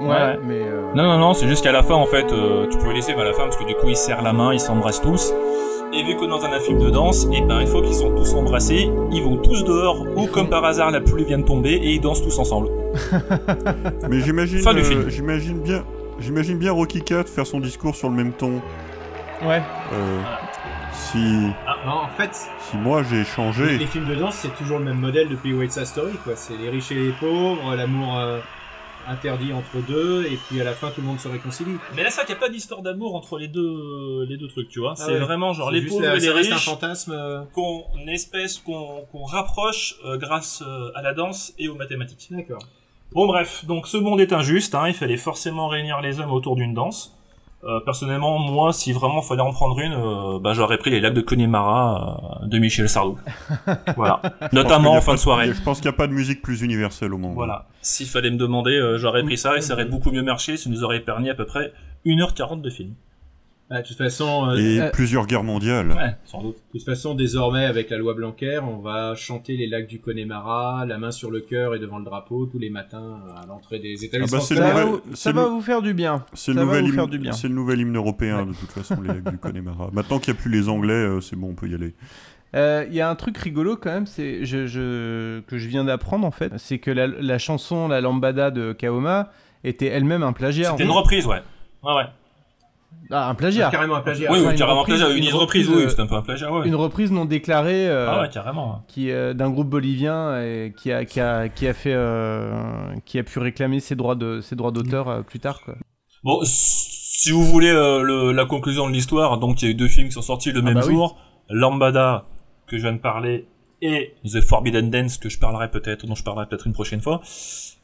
Ouais, 0.00 0.38
mais. 0.44 0.60
euh, 0.62 0.92
Non, 0.94 1.04
non, 1.04 1.18
non, 1.18 1.34
c'est 1.34 1.46
juste 1.48 1.62
qu'à 1.64 1.72
la 1.72 1.82
fin, 1.82 1.94
en 1.94 2.06
fait, 2.06 2.32
euh, 2.32 2.66
tu 2.68 2.78
pouvais 2.78 2.94
laisser 2.94 3.12
à 3.12 3.24
la 3.24 3.32
fin 3.32 3.44
parce 3.44 3.56
que 3.56 3.64
du 3.64 3.74
coup, 3.74 3.88
ils 3.88 3.96
serrent 3.96 4.22
la 4.22 4.32
main, 4.32 4.52
ils 4.52 4.60
s'embrassent 4.60 5.00
tous. 5.02 5.32
Et 5.94 6.02
vu 6.04 6.16
que 6.16 6.24
dans 6.24 6.42
un 6.44 6.58
film 6.60 6.78
de 6.78 6.88
danse, 6.90 7.26
et 7.32 7.42
ben, 7.42 7.60
une 7.60 7.66
fois 7.66 7.82
qu'ils 7.82 7.94
sont 7.94 8.14
tous 8.14 8.32
embrassés, 8.34 8.88
ils 9.12 9.22
vont 9.22 9.36
tous 9.36 9.62
dehors, 9.64 10.06
ou 10.16 10.26
comme 10.26 10.48
par 10.48 10.64
hasard, 10.64 10.90
la 10.90 11.00
pluie 11.02 11.24
vient 11.24 11.38
de 11.38 11.44
tomber, 11.44 11.72
et 11.74 11.90
ils 11.92 12.00
dansent 12.00 12.22
tous 12.22 12.38
ensemble. 12.38 12.68
Mais 14.08 14.20
j'imagine, 14.20 14.60
Fin 14.60 14.72
du 14.72 14.80
euh, 14.80 14.84
film. 14.84 15.08
j'imagine 15.10 15.58
bien, 15.60 15.84
j'imagine 16.18 16.56
bien 16.56 16.72
Rocky 16.72 17.02
4 17.02 17.28
faire 17.28 17.46
son 17.46 17.60
discours 17.60 17.94
sur 17.94 18.08
le 18.08 18.14
même 18.16 18.32
ton. 18.32 18.62
Ouais. 19.44 19.60
Euh, 19.92 20.20
si, 20.94 21.48
Ah, 21.66 21.76
non, 21.84 21.92
en 21.92 22.08
fait, 22.16 22.30
si 22.70 22.76
moi 22.78 23.02
j'ai 23.02 23.24
changé. 23.24 23.76
les 23.76 23.86
films 23.86 24.06
de 24.06 24.14
danse, 24.14 24.36
c'est 24.36 24.54
toujours 24.56 24.78
le 24.78 24.84
même 24.86 24.98
modèle 24.98 25.28
depuis 25.28 25.52
West 25.52 25.74
Side 25.74 25.86
Story, 25.86 26.12
quoi. 26.24 26.34
C'est 26.36 26.56
les 26.56 26.70
riches 26.70 26.90
et 26.92 26.94
les 26.94 27.12
pauvres, 27.12 27.74
l'amour 27.74 28.18
euh, 28.18 28.38
interdit 29.08 29.52
entre 29.52 29.84
deux, 29.86 30.26
et 30.26 30.36
puis 30.48 30.60
à 30.60 30.64
la 30.64 30.72
fin, 30.72 30.90
tout 30.90 31.00
le 31.00 31.06
monde 31.06 31.18
se 31.20 31.28
réconcilie. 31.28 31.76
Mais 31.94 32.02
là, 32.02 32.10
ça 32.10 32.24
qu'il 32.24 32.34
n'y 32.34 32.38
a 32.38 32.40
pas 32.40 32.48
d'histoire 32.48 32.82
d'amour 32.82 33.14
entre 33.14 33.38
les 33.38 33.48
deux, 33.48 34.24
les 34.28 34.36
deux 34.36 34.48
trucs, 34.48 34.68
tu 34.68 34.80
vois. 34.80 34.94
Ah 34.96 35.02
c'est 35.04 35.12
ouais. 35.12 35.18
vraiment 35.18 35.52
genre 35.52 35.70
C'est 35.70 35.80
les 35.80 35.86
pauvres 35.86 36.04
et 36.04 36.20
les 36.20 36.30
reste 36.30 36.52
un 36.52 36.54
riches. 36.56 36.64
fantasme, 36.64 37.12
euh. 37.12 37.42
Qu'on 37.52 37.84
espèce, 38.08 38.58
qu'on 38.58 39.02
qu'on 39.10 39.24
rapproche 39.24 39.96
euh, 40.04 40.16
grâce 40.18 40.62
euh, 40.66 40.90
à 40.94 41.02
la 41.02 41.14
danse 41.14 41.52
et 41.58 41.68
aux 41.68 41.74
mathématiques. 41.74 42.28
D'accord. 42.30 42.62
Bon 43.12 43.26
bref, 43.26 43.64
donc 43.66 43.86
ce 43.86 43.98
monde 43.98 44.20
est 44.20 44.32
injuste, 44.32 44.74
hein, 44.74 44.88
il 44.88 44.94
fallait 44.94 45.18
forcément 45.18 45.68
réunir 45.68 46.00
les 46.00 46.20
hommes 46.20 46.32
autour 46.32 46.56
d'une 46.56 46.72
danse. 46.72 47.14
Euh, 47.64 47.78
personnellement, 47.84 48.40
moi, 48.40 48.72
si 48.72 48.92
vraiment 48.92 49.22
fallait 49.22 49.42
en 49.42 49.52
prendre 49.52 49.78
une, 49.78 49.92
euh, 49.92 50.40
bah, 50.40 50.52
j'aurais 50.52 50.78
pris 50.78 50.90
les 50.90 51.00
lacs 51.00 51.14
de 51.14 51.20
Connemara 51.20 52.40
euh, 52.42 52.46
de 52.46 52.58
Michel 52.58 52.88
Sardou. 52.88 53.18
voilà. 53.96 54.20
Notamment 54.52 54.94
en 54.94 55.00
fin 55.00 55.14
de 55.14 55.18
soirée. 55.20 55.52
Je 55.54 55.62
pense 55.62 55.80
qu'il 55.80 55.88
n'y 55.88 55.94
a 55.94 55.96
pas 55.96 56.08
de 56.08 56.12
musique 56.12 56.42
plus 56.42 56.62
universelle 56.62 57.14
au 57.14 57.18
monde. 57.18 57.34
Voilà. 57.34 57.66
S'il 57.80 58.08
fallait 58.08 58.32
me 58.32 58.36
demander, 58.36 58.72
euh, 58.72 58.98
j'aurais 58.98 59.22
pris 59.22 59.38
ça 59.38 59.56
et 59.56 59.60
ça 59.60 59.74
aurait 59.74 59.84
beaucoup 59.84 60.10
mieux 60.10 60.22
marché, 60.22 60.56
ça 60.56 60.70
nous 60.70 60.82
aurait 60.82 61.00
permis 61.00 61.30
à 61.30 61.34
peu 61.34 61.44
près 61.44 61.72
1h40 62.04 62.62
de 62.62 62.70
film. 62.70 62.94
Bah, 63.72 63.80
de 63.82 63.86
toute 63.86 63.96
façon. 63.96 64.50
euh, 64.50 64.56
Et 64.56 64.80
euh, 64.80 64.90
plusieurs 64.90 65.26
guerres 65.26 65.44
mondiales. 65.44 65.92
Ouais, 65.92 66.14
sans 66.24 66.42
doute. 66.42 66.56
De 66.74 66.78
toute 66.78 66.84
façon, 66.86 67.14
désormais, 67.14 67.64
avec 67.64 67.88
la 67.88 67.96
loi 67.96 68.12
Blanquer, 68.14 68.60
on 68.62 68.78
va 68.80 69.14
chanter 69.14 69.56
les 69.56 69.66
lacs 69.66 69.86
du 69.86 69.98
Connemara, 69.98 70.84
la 70.86 70.98
main 70.98 71.10
sur 71.10 71.30
le 71.30 71.40
cœur 71.40 71.74
et 71.74 71.78
devant 71.78 71.98
le 71.98 72.04
drapeau 72.04 72.44
tous 72.46 72.58
les 72.58 72.68
matins 72.70 73.20
à 73.42 73.46
l'entrée 73.46 73.78
des 73.78 74.04
établissements. 74.04 74.38
bah, 74.38 74.44
c'est 74.46 74.56
Ça, 74.56 74.72
va, 74.74 74.86
ça 75.14 75.32
va 75.32 75.46
vous 75.46 75.62
faire 75.62 75.80
du 75.80 75.94
bien. 75.94 76.24
C'est 76.34 76.52
ça 76.52 76.60
le, 76.60 76.66
va 76.66 76.66
nouvel 76.66 76.82
vous 76.82 76.88
hymne- 76.88 76.94
faire 76.94 77.08
du 77.08 77.18
bien. 77.18 77.32
c'est 77.32 77.48
le 77.48 77.54
nouvel 77.54 77.80
hymne 77.80 77.96
européen, 77.96 78.44
de 78.46 78.52
toute 78.52 78.70
façon, 78.72 79.00
les 79.00 79.08
lacs 79.08 79.30
du 79.30 79.38
Connemara. 79.38 79.88
Maintenant 79.92 80.18
qu'il 80.18 80.34
n'y 80.34 80.38
a 80.38 80.42
plus 80.42 80.50
les 80.50 80.68
Anglais, 80.68 80.92
euh, 80.92 81.20
c'est 81.22 81.36
bon, 81.36 81.48
on 81.50 81.54
peut 81.54 81.68
y 81.68 81.74
aller. 81.74 81.94
Euh, 82.54 82.84
Il 82.90 82.94
y 82.94 83.00
a 83.00 83.08
un 83.08 83.14
truc 83.14 83.38
rigolo 83.38 83.76
quand 83.76 83.90
même, 83.90 84.04
c'est 84.06 84.44
je, 84.44 84.66
je- 84.66 85.40
que 85.40 85.56
je 85.56 85.68
viens 85.68 85.84
d'apprendre 85.84 86.26
en 86.26 86.30
fait, 86.30 86.52
c'est 86.58 86.78
que 86.78 86.90
la, 86.90 87.06
la 87.06 87.38
chanson 87.38 87.88
La 87.88 88.02
Lambada 88.02 88.50
de 88.50 88.74
Kaoma 88.74 89.30
était 89.64 89.86
elle-même 89.86 90.22
un 90.22 90.34
plagiat. 90.34 90.72
C'était 90.72 90.84
une 90.84 90.90
reprise, 90.90 91.26
ouais. 91.26 91.40
Ouais, 91.82 91.94
ouais. 91.94 92.04
Ah, 93.10 93.28
un 93.28 93.34
plagiat. 93.34 93.70
Carrément 93.70 93.96
un 93.96 94.00
plagiat. 94.00 94.30
Oui, 94.32 94.38
oui, 94.38 94.44
Enfin, 94.44 94.52
une 94.52 94.58
carrément 94.58 94.78
un 94.78 94.82
reprise- 94.82 94.98
plagiat, 95.00 95.16
une 95.18 95.34
reprise, 95.34 95.68
oui, 95.68 95.82
euh, 95.82 95.88
c'était 95.90 96.00
un 96.02 96.06
peu 96.06 96.14
un 96.14 96.22
plagiat, 96.22 96.50
ouais. 96.50 96.66
Une 96.66 96.74
reprise 96.74 97.12
non 97.12 97.26
déclarée 97.26 97.86
euh, 97.88 98.06
Ah 98.08 98.22
ouais, 98.22 98.28
carrément. 98.30 98.84
qui 98.88 99.10
euh, 99.10 99.34
d'un 99.34 99.50
groupe 99.50 99.68
bolivien 99.68 100.40
et 100.40 100.72
qui 100.76 100.90
a 100.92 101.04
qui 101.04 101.20
a 101.20 101.48
qui 101.50 101.66
a 101.68 101.74
fait 101.74 101.92
euh, 101.92 102.52
qui 103.04 103.18
a 103.18 103.22
pu 103.22 103.38
réclamer 103.38 103.80
ses 103.80 103.96
droits 103.96 104.14
de 104.14 104.40
ses 104.40 104.56
droits 104.56 104.70
d'auteur 104.70 105.08
euh, 105.08 105.22
plus 105.22 105.40
tard 105.40 105.60
quoi. 105.62 105.74
Bon, 106.24 106.40
si 106.44 107.30
vous 107.32 107.44
voulez 107.44 107.68
euh, 107.70 108.00
le- 108.02 108.32
la 108.32 108.46
conclusion 108.46 108.86
de 108.88 108.92
l'histoire, 108.94 109.36
donc 109.38 109.60
il 109.60 109.64
y 109.66 109.68
a 109.68 109.72
eu 109.72 109.74
deux 109.74 109.88
films 109.88 110.06
qui 110.08 110.14
sont 110.14 110.22
sortis 110.22 110.50
le 110.52 110.60
Ah 110.60 110.64
même 110.64 110.74
bah 110.74 110.82
oui. 110.86 110.94
jour, 110.94 111.18
Lambada 111.50 112.24
que 112.66 112.78
je 112.78 112.82
viens 112.82 112.92
de 112.94 112.98
parler 112.98 113.46
et 113.82 114.14
The 114.24 114.40
Forbidden 114.40 114.88
Dance 114.90 115.18
que 115.18 115.28
je 115.28 115.38
parlerai 115.38 115.70
peut-être, 115.70 116.06
dont 116.06 116.14
je 116.14 116.22
parlerai 116.24 116.46
peut-être 116.46 116.66
une 116.66 116.72
prochaine 116.72 117.00
fois. 117.02 117.20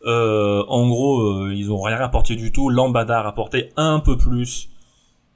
Euh, 0.07 0.63
en 0.69 0.89
gros, 0.89 1.21
euh, 1.21 1.53
ils 1.55 1.71
ont 1.73 1.81
rien 1.83 1.97
rapporté 1.97 2.37
du 2.37 2.53
tout. 2.53 2.71
Lambada 2.71 3.19
a 3.19 3.23
rapporté 3.23 3.71
un 3.77 3.99
peu 3.99 4.17
plus 4.17 4.69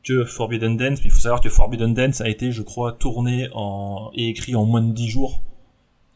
que 0.05 0.25
Forbidden 0.25 0.77
Dance, 0.77 0.99
mais 1.01 1.07
il 1.07 1.11
faut 1.11 1.19
savoir 1.21 1.41
que 1.41 1.49
Forbidden 1.49 1.95
Dance 1.95 2.21
a 2.21 2.29
été, 2.29 2.51
je 2.53 2.63
crois, 2.63 2.93
tourné 2.93 3.49
en 3.55 4.11
et 4.15 4.29
écrit 4.29 4.55
en 4.57 4.65
moins 4.65 4.83
de 4.83 4.93
10 4.93 5.09
jours. 5.09 5.43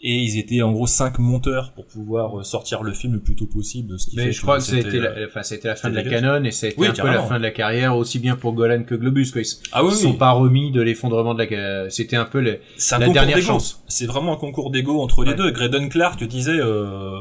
Et 0.03 0.15
ils 0.15 0.39
étaient 0.39 0.61
en 0.61 0.73
gros 0.73 0.87
5 0.87 1.19
monteurs 1.19 1.73
pour 1.73 1.87
pouvoir 1.87 2.39
euh, 2.39 2.43
sortir 2.43 2.83
le 2.83 2.93
film 2.93 3.15
le 3.15 3.19
plus 3.21 3.35
tôt 3.35 3.47
possible. 3.47 3.99
Ce 3.99 4.07
qui 4.11 4.17
Mais 4.17 4.25
fait 4.27 4.33
je 4.33 4.43
crois 4.43 4.59
que 4.59 4.63
ça 4.63 4.73
a 4.75 4.77
c'était, 4.77 4.89
été 4.89 5.01
la, 5.01 5.09
euh, 5.11 5.27
enfin, 5.27 5.43
ça 5.43 5.55
a 5.55 5.59
été 5.59 5.69
la 5.69 5.75
fin 5.75 5.89
de 5.89 5.95
la 5.95 6.03
canon 6.05 6.45
et 6.45 6.51
ça 6.51 6.67
a 6.67 6.69
été 6.69 6.79
Oui, 6.79 6.87
un 6.89 6.93
peu 6.93 7.07
la 7.07 7.23
fin 7.23 7.39
de 7.39 7.43
la 7.43 7.51
carrière 7.51 7.97
aussi 7.97 8.19
bien 8.19 8.37
pour 8.37 8.53
Golan 8.53 8.83
que 8.85 8.95
Globus. 8.95 9.31
Quoi. 9.33 9.41
Ils 9.41 9.47
Ah 9.73 9.83
oui, 9.83 9.93
ils 9.93 9.97
sont 9.97 10.11
oui. 10.11 10.17
pas 10.19 10.33
remis 10.33 10.71
de 10.71 10.83
l'effondrement 10.83 11.35
de 11.35 11.43
la. 11.43 11.89
C'était 11.89 12.17
un 12.17 12.27
peu 12.27 12.41
le- 12.41 12.61
un 12.93 12.99
la 12.99 13.09
dernière 13.09 13.41
chance. 13.41 13.83
C'est 13.89 14.05
vraiment 14.07 14.35
un 14.35 14.37
concours 14.37 14.71
d'ego 14.71 15.01
entre 15.01 15.25
les 15.25 15.31
Ouais. 15.31 15.37
deux. 15.37 15.51
Graydon 15.51 15.89
Clark 15.89 16.23
disait, 16.25 16.59
euh, 16.61 17.19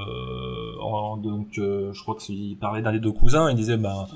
en- 0.82 1.16
donc 1.18 1.58
euh, 1.58 1.92
je 1.94 2.02
crois 2.02 2.18
qu'il 2.20 2.58
parlait 2.58 2.82
d'un 2.82 2.92
des 2.92 3.00
deux 3.00 3.14
cousins, 3.14 3.50
il 3.50 3.56
disait, 3.56 3.78
bah, 3.78 4.08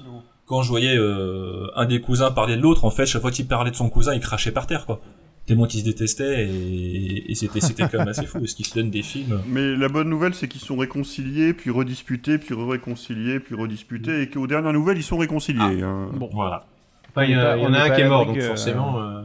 quand 0.50 0.64
je 0.64 0.70
voyais 0.70 0.97
euh, 0.97 1.68
un 1.76 1.86
des 1.86 2.02
cousins 2.02 2.32
parler 2.32 2.58
de 2.58 2.62
l'autre, 2.62 2.84
en 2.84 2.89
fait, 2.91 3.06
chaque 3.06 3.22
fois 3.22 3.32
qu'il 3.32 3.45
parlait 3.47 3.70
de 3.72 3.76
son 3.76 3.88
cousin, 3.89 4.14
il 4.16 4.20
crachait 4.20 4.52
par 4.52 4.66
terre, 4.68 4.86
quoi. 4.88 5.00
témoins 5.45 5.68
qui 5.68 5.80
se 5.80 5.86
détestaient 5.86 6.47
et, 6.47 7.32
et 7.32 7.36
c'était 7.36 7.62
c'était 7.62 7.88
quand 7.89 8.00
même 8.00 8.08
assez 8.08 8.26
fou 8.26 8.39
parce 8.39 8.54
qu'ils 8.56 8.66
se 8.66 8.74
donnent 8.76 8.89
des 8.89 9.04
films. 9.04 9.39
Mais 9.47 9.76
la 9.76 9.88
bonne 9.89 10.10
nouvelle, 10.10 10.34
c'est 10.34 10.47
qu'ils 10.47 10.62
sont 10.62 10.76
réconciliés, 10.78 11.54
puis 11.54 11.70
redisputés, 11.72 12.38
puis 12.39 12.56
réconciliés, 12.56 13.39
puis 13.39 13.56
redisputés, 13.56 14.22
et 14.24 14.30
qu'aux 14.30 14.47
dernières 14.47 14.74
nouvelles, 14.74 14.97
ils 14.97 15.04
sont 15.04 15.18
réconciliés. 15.18 15.82
hein. 15.84 16.10
Bon. 16.14 16.30
Voilà. 16.34 16.66
Enfin, 17.12 17.24
il 17.26 17.32
y, 17.32 17.34
a- 17.36 17.56
On 17.56 17.60
il 17.60 17.64
y 17.64 17.68
en 17.68 17.74
a 17.74 17.80
un 17.84 17.89
qui 17.91 18.02
est 18.02 18.08
mort, 18.10 18.26
donc 18.26 18.39
forcément. 18.41 19.00
euh, 19.02 19.22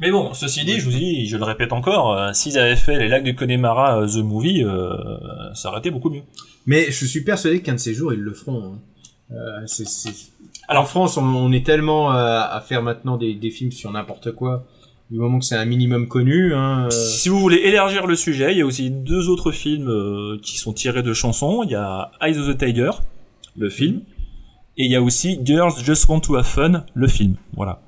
Mais 0.00 0.10
bon, 0.10 0.32
ceci 0.34 0.64
dit, 0.64 0.78
je 0.80 0.84
vous 0.86 0.90
dis, 0.92 1.26
je 1.26 1.36
le 1.36 1.44
répète 1.44 1.72
encore, 1.72 2.16
euh, 2.16 2.32
s'ils 2.32 2.58
avaient 2.58 2.74
fait 2.76 2.98
les 2.98 3.08
lacs 3.08 3.22
du 3.24 3.34
Connemara 3.34 4.00
euh, 4.00 4.06
The 4.08 4.16
Movie, 4.24 4.64
euh, 4.64 4.90
ça 5.54 5.68
aurait 5.68 5.80
été 5.80 5.90
beaucoup 5.90 6.10
mieux. 6.10 6.22
Mais 6.66 6.90
je 6.90 7.04
suis 7.04 7.22
persuadé 7.22 7.60
qu'un 7.62 7.74
de 7.74 7.78
ces 7.78 7.94
jours, 7.94 8.12
ils 8.12 8.20
le 8.20 8.32
feront. 8.32 8.74
hein. 8.74 8.78
Euh, 9.32 9.36
c'est- 9.66 9.88
c'est- 9.88 10.32
Alors- 10.68 10.82
en 10.84 10.86
France, 10.86 11.16
on, 11.16 11.24
on 11.24 11.52
est 11.52 11.64
tellement 11.64 12.12
euh, 12.12 12.40
à 12.40 12.60
faire 12.66 12.82
maintenant 12.82 13.16
des, 13.16 13.34
des 13.34 13.50
films 13.50 13.72
sur 13.72 13.90
n'importe 13.92 14.32
quoi, 14.32 14.66
du 15.10 15.18
moment 15.18 15.38
que 15.38 15.44
c'est 15.44 15.56
un 15.56 15.64
minimum 15.64 16.08
connu. 16.08 16.54
Hein, 16.54 16.86
euh, 16.86 16.90
Si 16.90 17.28
vous 17.28 17.38
voulez 17.38 17.58
élargir 17.58 18.06
le 18.06 18.16
sujet, 18.16 18.52
il 18.52 18.58
y 18.58 18.62
a 18.62 18.66
aussi 18.66 18.90
deux 18.90 19.28
autres 19.28 19.52
films 19.52 19.88
euh, 19.88 20.38
qui 20.42 20.58
sont 20.58 20.72
tirés 20.72 21.02
de 21.02 21.12
chansons. 21.12 21.62
Il 21.64 21.70
y 21.70 21.74
a 21.76 22.10
Eyes 22.22 22.38
of 22.38 22.48
the 22.48 22.58
Tiger, 22.58 22.90
le 23.56 23.70
film, 23.70 24.02
et 24.76 24.84
il 24.84 24.90
y 24.90 24.96
a 24.96 25.02
aussi 25.02 25.38
Girls 25.44 25.72
Just 25.84 26.08
Want 26.08 26.20
to 26.20 26.36
Have 26.36 26.44
Fun, 26.46 26.84
le 26.94 27.08
film. 27.08 27.36
Voilà. 27.54 27.82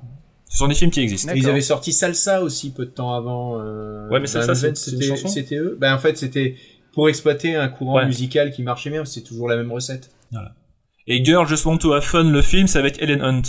Ce 0.49 0.57
sont 0.59 0.67
des 0.67 0.75
films 0.75 0.91
qui 0.91 0.99
existent. 0.99 1.33
Ils 1.35 1.49
avaient 1.49 1.61
sorti 1.61 1.91
Salsa 1.93 2.43
aussi 2.43 2.71
peu 2.71 2.85
de 2.85 2.91
temps 2.91 3.13
avant. 3.15 3.59
euh, 3.59 4.07
Ouais, 4.09 4.19
mais 4.19 4.27
Salsa, 4.27 4.53
c'était 4.75 5.05
chanson 5.07 5.27
c'était 5.27 5.55
eux. 5.57 5.77
Ben 5.81 5.95
en 5.95 5.97
fait, 5.97 6.15
c'était 6.17 6.55
pour 6.93 7.09
exploiter 7.09 7.55
un 7.55 7.69
courant 7.69 7.95
Ouais. 7.95 8.05
musical 8.05 8.51
qui 8.51 8.61
marchait 8.61 8.91
bien. 8.91 9.03
C'est 9.03 9.23
toujours 9.23 9.47
la 9.49 9.55
même 9.57 9.71
recette. 9.71 10.11
Voilà. 10.31 10.53
Et 11.07 11.23
Girls 11.23 11.47
Just 11.47 11.65
Want 11.65 11.77
to 11.79 11.93
Have 11.93 12.03
Fun, 12.03 12.23
le 12.31 12.41
film, 12.41 12.67
c'est 12.67 12.79
avec 12.79 13.01
Ellen 13.01 13.21
Hunt. 13.21 13.41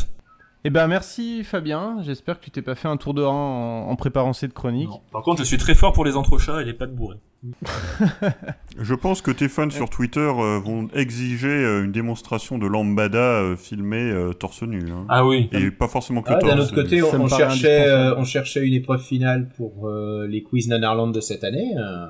Eh 0.67 0.71
ben 0.71 0.87
merci 0.89 1.45
Fabien, 1.45 1.99
j'espère 2.03 2.41
que 2.41 2.45
tu 2.47 2.51
t'es 2.51 2.63
pas 2.63 2.75
fait 2.75 2.89
un 2.89 2.97
tour 2.97 3.13
de 3.13 3.21
rang 3.23 3.87
en, 3.87 3.91
en 3.91 3.97
préparant 3.97 4.33
cette 4.33 4.55
chronique. 4.55 4.89
Par 5.13 5.21
contre, 5.23 5.41
je 5.41 5.45
suis 5.45 5.59
très 5.59 5.75
fort 5.75 5.93
pour 5.93 6.07
les 6.07 6.17
entrechats 6.17 6.63
et 6.63 6.65
les 6.65 6.73
pâtes 6.73 6.95
bourrées. 6.95 7.19
Je 8.81 8.95
pense 8.95 9.21
que 9.21 9.31
tes 9.31 9.49
fans 9.51 9.69
sur 9.69 9.91
Twitter 9.91 10.21
euh, 10.21 10.59
vont 10.65 10.89
exiger 10.95 11.49
euh, 11.51 11.85
une 11.85 11.93
démonstration 11.93 12.57
de 12.57 12.67
lambada 12.67 13.19
euh, 13.19 13.57
filmée 13.57 14.11
euh, 14.11 14.33
torse 14.33 14.63
nu. 14.63 14.91
hein. 14.91 15.05
Ah 15.11 15.27
oui. 15.27 15.51
Et 15.53 15.71
pas 15.71 15.87
forcément 15.87 16.23
que 16.23 16.33
Ah, 16.33 16.37
torse. 16.39 16.55
D'un 16.55 16.61
autre 16.63 16.75
côté, 16.75 17.03
on, 17.03 17.29
Ça 17.29 17.37
cherchait, 17.37 17.81
indispensable. 17.81 17.91
euh, 17.91 18.15
on 18.17 18.25
cherchait 18.25 18.67
une 18.67 18.73
épreuve 18.75 19.03
finale 19.03 19.51
pour 19.59 19.87
euh, 19.87 20.27
les 20.27 20.43
quiz 20.43 20.69
Nanarland 20.69 21.09
de 21.13 21.21
cette 21.21 21.45
année. 21.45 21.75
euh, 21.77 22.07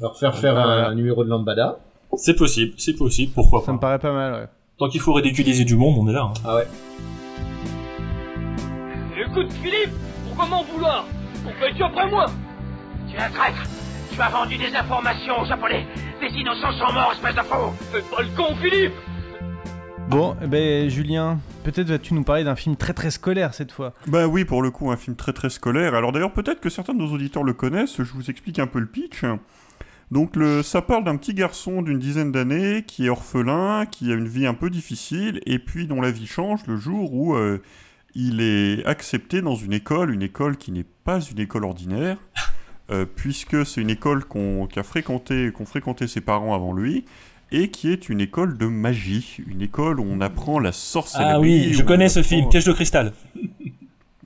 leur 0.00 0.18
faire 0.18 0.34
faire 0.38 0.56
un, 0.58 0.84
un 0.84 0.94
numéro 0.94 1.22
de 1.24 1.28
lambada. 1.28 1.78
C'est 2.16 2.34
possible, 2.36 2.72
c'est 2.78 2.94
possible, 2.96 3.32
pourquoi 3.34 3.60
Ça 3.60 3.66
pas. 3.66 3.72
me 3.74 3.78
paraît 3.78 3.98
pas 3.98 4.12
mal, 4.14 4.32
ouais. 4.32 4.48
Tant 4.82 4.88
qu'il 4.88 5.00
faut 5.00 5.12
ridiculiser 5.12 5.64
du 5.64 5.76
monde, 5.76 5.94
on 5.96 6.08
est 6.08 6.12
là. 6.12 6.22
hein. 6.24 6.32
Ah 6.44 6.56
ouais. 6.56 6.66
Écoute, 9.16 9.52
Philippe, 9.62 9.92
pourquoi 10.26 10.46
m'en 10.46 10.64
vouloir? 10.64 11.06
Pourquoi 11.44 11.68
es-tu 11.68 11.84
après 11.84 12.10
moi 12.10 12.26
Tu 13.08 13.14
es 13.14 13.20
un 13.20 13.30
traître 13.30 13.62
Tu 14.12 14.20
as 14.20 14.28
vendu 14.28 14.56
des 14.56 14.74
informations 14.74 15.40
aux 15.40 15.44
Japonais 15.44 15.86
Des 16.20 16.36
innocents 16.36 16.72
sont 16.72 16.92
morts, 16.92 17.12
espèce 17.12 17.36
de 17.36 17.42
faux 17.42 17.72
Fais 17.92 18.00
pas 18.00 18.22
le 18.22 18.28
con, 18.36 18.56
Philippe 18.60 18.92
Bon, 20.08 20.34
eh 20.42 20.48
ben 20.48 20.90
Julien, 20.90 21.38
peut-être 21.62 21.86
vas-tu 21.86 22.14
nous 22.14 22.24
parler 22.24 22.42
d'un 22.42 22.56
film 22.56 22.74
très 22.74 22.92
très 22.92 23.12
scolaire 23.12 23.54
cette 23.54 23.70
fois. 23.70 23.92
Bah 24.08 24.26
oui, 24.26 24.44
pour 24.44 24.62
le 24.62 24.72
coup, 24.72 24.90
un 24.90 24.96
film 24.96 25.14
très 25.14 25.32
très 25.32 25.48
scolaire. 25.48 25.94
Alors 25.94 26.10
d'ailleurs, 26.10 26.32
peut-être 26.32 26.60
que 26.60 26.68
certains 26.70 26.92
de 26.92 26.98
nos 26.98 27.12
auditeurs 27.12 27.44
le 27.44 27.52
connaissent, 27.52 27.98
je 28.02 28.12
vous 28.12 28.28
explique 28.30 28.58
un 28.58 28.66
peu 28.66 28.80
le 28.80 28.86
pitch. 28.86 29.22
Donc 30.12 30.36
le, 30.36 30.62
ça 30.62 30.82
parle 30.82 31.04
d'un 31.04 31.16
petit 31.16 31.32
garçon 31.32 31.80
d'une 31.80 31.98
dizaine 31.98 32.32
d'années 32.32 32.84
qui 32.86 33.06
est 33.06 33.08
orphelin, 33.08 33.86
qui 33.86 34.12
a 34.12 34.14
une 34.14 34.28
vie 34.28 34.46
un 34.46 34.52
peu 34.52 34.68
difficile, 34.68 35.40
et 35.46 35.58
puis 35.58 35.86
dont 35.86 36.02
la 36.02 36.10
vie 36.10 36.26
change 36.26 36.60
le 36.66 36.76
jour 36.76 37.14
où 37.14 37.34
euh, 37.34 37.62
il 38.14 38.42
est 38.42 38.84
accepté 38.84 39.40
dans 39.40 39.54
une 39.54 39.72
école, 39.72 40.12
une 40.12 40.20
école 40.20 40.58
qui 40.58 40.70
n'est 40.70 40.84
pas 41.04 41.22
une 41.22 41.38
école 41.38 41.64
ordinaire, 41.64 42.18
euh, 42.90 43.06
puisque 43.06 43.64
c'est 43.64 43.80
une 43.80 43.88
école 43.88 44.26
qu'on 44.26 44.66
qu'a 44.66 44.82
fréquenté, 44.82 45.50
qu'ont 45.50 45.64
fréquenté 45.64 46.06
ses 46.06 46.20
parents 46.20 46.54
avant 46.54 46.74
lui, 46.74 47.06
et 47.50 47.70
qui 47.70 47.90
est 47.90 48.10
une 48.10 48.20
école 48.20 48.58
de 48.58 48.66
magie, 48.66 49.38
une 49.46 49.62
école 49.62 49.98
où 49.98 50.04
on 50.06 50.20
apprend 50.20 50.58
la 50.58 50.72
sorcellerie. 50.72 51.30
Ah 51.32 51.40
oui, 51.40 51.72
je 51.72 51.82
connais 51.82 52.04
on 52.04 52.10
ce 52.10 52.22
film, 52.22 52.50
Piège 52.50 52.66
de 52.66 52.72
cristal. 52.72 53.14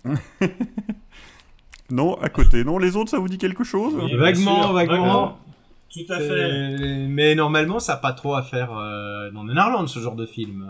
Non, 1.88 2.20
à 2.20 2.28
côté. 2.28 2.64
Non, 2.64 2.78
les 2.78 2.96
autres, 2.96 3.10
ça 3.10 3.20
vous 3.20 3.28
dit 3.28 3.38
quelque 3.38 3.62
chose? 3.62 3.94
Vaguement, 4.18 4.72
vaguement. 4.72 5.38
Tout 5.96 6.12
à 6.12 6.18
C'est- 6.18 7.06
Mais 7.08 7.34
normalement, 7.34 7.78
ça 7.80 7.92
n'a 7.94 7.98
pas 7.98 8.12
trop 8.12 8.34
à 8.34 8.42
faire 8.42 8.70
euh, 8.76 9.30
dans 9.30 9.44
Nanarland, 9.44 9.86
ce 9.88 9.98
genre 10.00 10.16
de 10.16 10.26
film. 10.26 10.66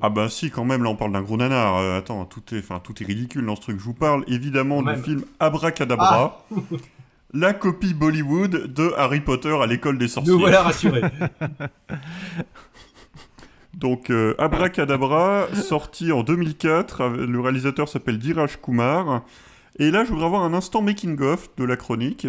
Ah 0.00 0.08
bah 0.08 0.28
si, 0.30 0.50
quand 0.50 0.64
même, 0.64 0.82
là 0.82 0.88
on 0.90 0.96
parle 0.96 1.12
d'un 1.12 1.20
gros 1.22 1.36
nanar. 1.36 1.76
Euh, 1.76 1.98
attends, 1.98 2.24
tout 2.24 2.42
est, 2.54 2.58
enfin, 2.58 2.80
tout 2.82 2.94
est 3.02 3.06
ridicule 3.06 3.44
dans 3.44 3.56
ce 3.56 3.60
truc. 3.62 3.78
Je 3.78 3.84
vous 3.84 3.92
parle 3.94 4.24
évidemment 4.28 4.76
Quand 4.76 4.82
du 4.90 4.96
même. 4.96 5.02
film 5.04 5.24
Abracadabra, 5.40 6.44
la 7.34 7.52
copie 7.52 7.92
Bollywood 7.92 8.72
de 8.72 8.92
Harry 8.96 9.20
Potter 9.20 9.54
à 9.60 9.66
l'école 9.66 9.98
des 9.98 10.08
sorciers. 10.08 10.32
Nous 10.32 10.38
voilà 10.38 10.62
rassurés. 10.62 11.02
Donc 13.74 14.10
euh, 14.10 14.34
Abracadabra, 14.38 15.48
sorti 15.54 16.12
en 16.12 16.22
2004, 16.22 17.00
euh, 17.00 17.26
le 17.26 17.40
réalisateur 17.40 17.88
s'appelle 17.88 18.18
Diraj 18.18 18.56
Kumar. 18.62 19.22
Et 19.80 19.90
là, 19.90 20.04
je 20.04 20.10
voudrais 20.10 20.26
avoir 20.26 20.42
un 20.44 20.54
instant 20.54 20.80
making-of 20.80 21.48
de 21.56 21.64
la 21.64 21.76
chronique. 21.76 22.28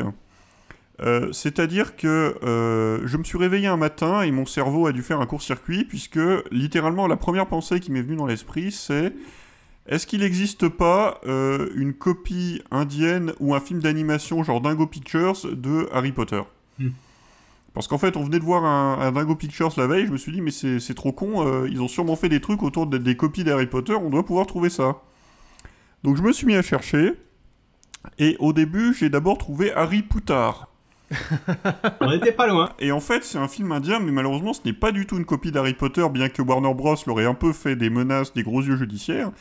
Euh, 1.01 1.31
C'est-à-dire 1.33 1.97
que 1.97 2.37
euh, 2.43 3.01
je 3.05 3.17
me 3.17 3.23
suis 3.23 3.37
réveillé 3.37 3.67
un 3.67 3.75
matin 3.77 4.21
et 4.21 4.31
mon 4.31 4.45
cerveau 4.45 4.87
a 4.87 4.93
dû 4.93 5.01
faire 5.03 5.19
un 5.19 5.25
court-circuit, 5.25 5.83
puisque 5.83 6.19
littéralement 6.51 7.07
la 7.07 7.17
première 7.17 7.47
pensée 7.47 7.79
qui 7.81 7.91
m'est 7.91 8.01
venue 8.01 8.15
dans 8.15 8.25
l'esprit, 8.25 8.71
c'est 8.71 9.13
est-ce 9.87 10.07
qu'il 10.07 10.21
n'existe 10.21 10.69
pas 10.69 11.19
euh, 11.27 11.69
une 11.75 11.93
copie 11.93 12.61
indienne 12.71 13.33
ou 13.39 13.53
un 13.53 13.59
film 13.59 13.81
d'animation 13.81 14.43
genre 14.43 14.61
Dingo 14.61 14.87
Pictures 14.87 15.45
de 15.51 15.89
Harry 15.91 16.11
Potter? 16.13 16.41
Hmm. 16.79 16.89
Parce 17.73 17.89
qu'en 17.89 17.97
fait, 17.97 18.15
on 18.15 18.23
venait 18.23 18.39
de 18.39 18.45
voir 18.45 18.63
un, 18.63 19.01
un 19.01 19.11
Dingo 19.11 19.35
Pictures 19.35 19.73
la 19.75 19.87
veille, 19.87 20.07
je 20.07 20.11
me 20.13 20.17
suis 20.17 20.31
dit, 20.31 20.39
mais 20.39 20.51
c'est 20.51 20.79
c'est 20.79 20.93
trop 20.93 21.11
con, 21.11 21.65
ils 21.65 21.81
ont 21.81 21.89
sûrement 21.89 22.15
fait 22.15 22.29
des 22.29 22.39
trucs 22.39 22.63
autour 22.63 22.87
de- 22.87 22.97
des 22.97 23.17
copies 23.17 23.43
d'Harry 23.43 23.67
Potter, 23.67 23.93
on 23.95 24.09
doit 24.09 24.25
pouvoir 24.25 24.47
trouver 24.47 24.69
ça. 24.69 25.01
Donc 26.03 26.15
je 26.15 26.21
me 26.21 26.31
suis 26.31 26.47
mis 26.47 26.55
à 26.55 26.61
chercher, 26.61 27.15
et 28.17 28.37
au 28.39 28.53
début, 28.53 28.93
j'ai 28.93 29.09
d'abord 29.09 29.37
trouvé 29.37 29.73
Harry 29.73 30.03
Poutard. 30.03 30.69
On 32.01 32.09
n'était 32.09 32.31
pas 32.31 32.47
loin. 32.47 32.69
Et 32.79 32.91
en 32.91 32.99
fait, 32.99 33.23
c'est 33.23 33.37
un 33.37 33.47
film 33.47 33.71
indien, 33.71 33.99
mais 33.99 34.11
malheureusement, 34.11 34.53
ce 34.53 34.61
n'est 34.65 34.73
pas 34.73 34.91
du 34.91 35.05
tout 35.05 35.17
une 35.17 35.25
copie 35.25 35.51
d'Harry 35.51 35.73
Potter, 35.73 36.07
bien 36.09 36.29
que 36.29 36.41
Warner 36.41 36.73
Bros. 36.73 36.95
l'aurait 37.07 37.25
un 37.25 37.33
peu 37.33 37.53
fait 37.53 37.75
des 37.75 37.89
menaces, 37.89 38.33
des 38.33 38.43
gros 38.43 38.61
yeux 38.61 38.75
judiciaires, 38.75 39.31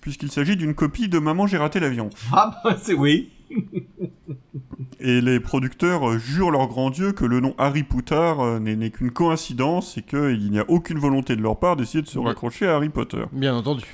puisqu'il 0.00 0.30
s'agit 0.30 0.56
d'une 0.56 0.74
copie 0.74 1.08
de 1.08 1.18
Maman, 1.18 1.46
j'ai 1.46 1.58
raté 1.58 1.80
l'avion. 1.80 2.10
Ah 2.32 2.60
bah 2.62 2.76
c'est 2.80 2.94
oui. 2.94 3.30
Et 5.00 5.20
les 5.20 5.40
producteurs 5.40 6.08
euh, 6.08 6.18
jurent 6.18 6.50
leur 6.50 6.66
grand 6.66 6.90
Dieu 6.90 7.12
que 7.12 7.24
le 7.24 7.40
nom 7.40 7.54
Harry 7.58 7.82
Poutard 7.82 8.40
euh, 8.40 8.58
n'est 8.58 8.76
n'est 8.76 8.90
qu'une 8.90 9.10
coïncidence 9.10 9.98
et 9.98 10.02
qu'il 10.02 10.50
n'y 10.50 10.58
a 10.58 10.64
aucune 10.68 10.98
volonté 10.98 11.36
de 11.36 11.42
leur 11.42 11.58
part 11.58 11.76
d'essayer 11.76 12.02
de 12.02 12.08
se 12.08 12.18
raccrocher 12.18 12.66
à 12.66 12.76
Harry 12.76 12.88
Potter. 12.88 13.22
Bien 13.32 13.54
entendu. 13.54 13.84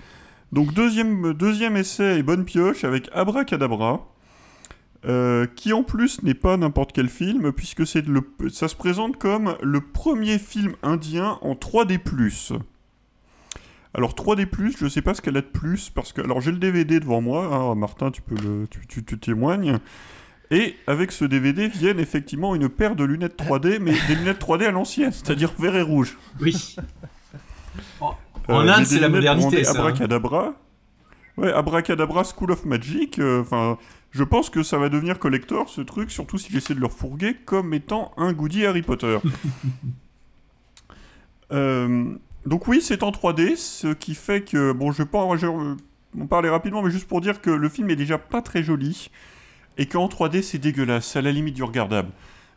Donc 0.53 0.73
deuxième, 0.75 1.33
deuxième 1.33 1.77
essai 1.77 2.19
et 2.19 2.23
bonne 2.23 2.45
pioche 2.45 2.85
avec 2.85 3.09
Abracadabra, 3.13 4.07
euh, 5.07 5.47
qui 5.57 5.73
en 5.73 5.83
plus 5.83 6.23
n'est 6.23 6.35
pas 6.35 6.57
n'importe 6.57 6.93
quel 6.93 7.09
film, 7.09 7.53
puisque 7.53 7.87
c'est 7.87 8.07
le, 8.07 8.23
ça 8.53 8.69
se 8.69 8.77
présente 8.77 9.17
comme 9.17 9.57
le 9.63 9.81
premier 9.81 10.39
film 10.39 10.75
indien 10.83 11.39
en 11.43 11.55
3D+. 11.55 11.99
Alors 13.93 14.15
3D+, 14.15 14.47
je 14.79 14.87
sais 14.89 15.03
pas 15.03 15.15
ce 15.15 15.21
qu'elle 15.23 15.37
a 15.37 15.41
de 15.41 15.47
plus, 15.47 15.91
parce 15.91 16.13
que... 16.13 16.21
Alors 16.21 16.41
j'ai 16.41 16.53
le 16.53 16.59
DVD 16.59 17.01
devant 17.01 17.21
moi, 17.21 17.47
hein, 17.47 17.75
Martin, 17.75 18.11
tu 18.11 18.23
peux 18.23 18.37
le... 18.37 18.67
tu, 18.71 18.87
tu, 18.87 19.05
tu 19.05 19.19
témoignes. 19.19 19.79
Et 20.53 20.77
avec 20.87 21.13
ce 21.13 21.25
DVD 21.25 21.69
viennent 21.69 21.99
effectivement 22.01 22.55
une 22.55 22.69
paire 22.69 22.95
de 22.97 23.05
lunettes 23.05 23.41
3D, 23.41 23.79
mais 23.81 23.93
des 24.09 24.15
lunettes 24.17 24.41
3D 24.41 24.67
à 24.67 24.71
l'ancienne, 24.71 25.13
c'est-à-dire 25.13 25.53
vert 25.59 25.77
et 25.77 25.83
rouge. 25.83 26.19
Oui. 26.41 26.77
En, 28.01 28.17
Euh, 28.49 28.55
en 28.55 28.69
Inde, 28.69 28.85
c'est 28.85 28.99
la 29.01 29.09
modernité, 29.09 29.63
ça. 29.65 29.71
hein. 29.73 29.75
Abracadabra. 29.77 30.55
Ouais, 31.37 31.53
Abracadabra 31.53 32.25
School 32.25 32.51
of 32.51 32.65
Magic. 32.65 33.19
euh, 33.21 33.41
Enfin, 33.43 33.79
je 34.11 34.25
pense 34.25 34.51
que 34.51 34.63
ça 34.63 34.79
va 34.79 34.89
devenir 34.89 35.19
collector 35.19 35.69
ce 35.69 35.81
truc, 35.81 36.11
surtout 36.11 36.39
si 36.39 36.53
j'essaie 36.53 36.75
de 36.75 36.81
le 36.81 36.87
refourguer 36.87 37.35
comme 37.45 37.73
étant 37.75 38.13
un 38.17 38.33
goodie 38.33 38.67
Harry 38.67 38.83
Potter. 38.83 39.19
Euh, 41.53 42.15
donc 42.47 42.69
oui, 42.69 42.81
c'est 42.81 43.03
en 43.03 43.11
3D, 43.11 43.57
ce 43.57 43.93
qui 43.93 44.15
fait 44.15 44.43
que 44.43 44.71
bon, 44.71 44.93
je 44.93 44.99
vais 44.99 45.09
pas 45.09 45.19
en, 45.19 45.37
parler 46.29 46.49
rapidement, 46.49 46.81
mais 46.81 46.93
juste 46.93 47.09
pour 47.09 47.21
dire 47.21 47.41
que 47.41 47.51
le 47.51 47.69
film 47.69 47.91
est 47.91 47.97
déjà 47.97 48.19
pas 48.19 48.41
très 48.41 48.63
joli 48.63 49.11
et 49.77 49.87
qu'en 49.87 50.07
3D 50.07 50.43
c'est 50.43 50.59
dégueulasse, 50.59 51.09
c'est 51.09 51.19
à 51.19 51.23
la 51.23 51.33
limite 51.33 51.55
du 51.55 51.65
regardable. 51.65 52.11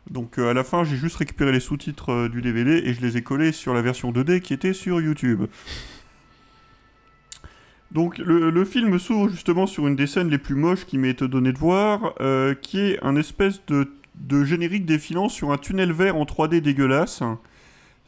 Donc 0.08 0.38
euh, 0.38 0.50
à 0.50 0.54
la 0.54 0.62
fin, 0.62 0.84
j'ai 0.84 0.94
juste 0.94 1.16
récupéré 1.16 1.50
les 1.50 1.58
sous-titres 1.58 2.12
euh, 2.12 2.28
du 2.28 2.40
DVD 2.40 2.82
et 2.84 2.94
je 2.94 3.00
les 3.00 3.16
ai 3.16 3.22
collés 3.22 3.50
sur 3.50 3.74
la 3.74 3.82
version 3.82 4.12
2D 4.12 4.40
qui 4.40 4.54
était 4.54 4.74
sur 4.74 5.00
YouTube. 5.00 5.46
Donc 7.94 8.18
le, 8.18 8.50
le 8.50 8.64
film 8.64 8.98
s'ouvre 8.98 9.28
justement 9.28 9.66
sur 9.66 9.86
une 9.86 9.94
des 9.94 10.08
scènes 10.08 10.28
les 10.28 10.38
plus 10.38 10.56
moches 10.56 10.84
qui 10.84 10.98
été 11.08 11.28
donné 11.28 11.52
de 11.52 11.58
voir, 11.58 12.14
euh, 12.20 12.54
qui 12.54 12.80
est 12.80 12.98
un 13.04 13.14
espèce 13.14 13.62
de, 13.68 13.88
de 14.16 14.42
générique 14.44 14.84
défilant 14.84 15.28
sur 15.28 15.52
un 15.52 15.58
tunnel 15.58 15.92
vert 15.92 16.16
en 16.16 16.24
3D 16.24 16.60
dégueulasse. 16.60 17.22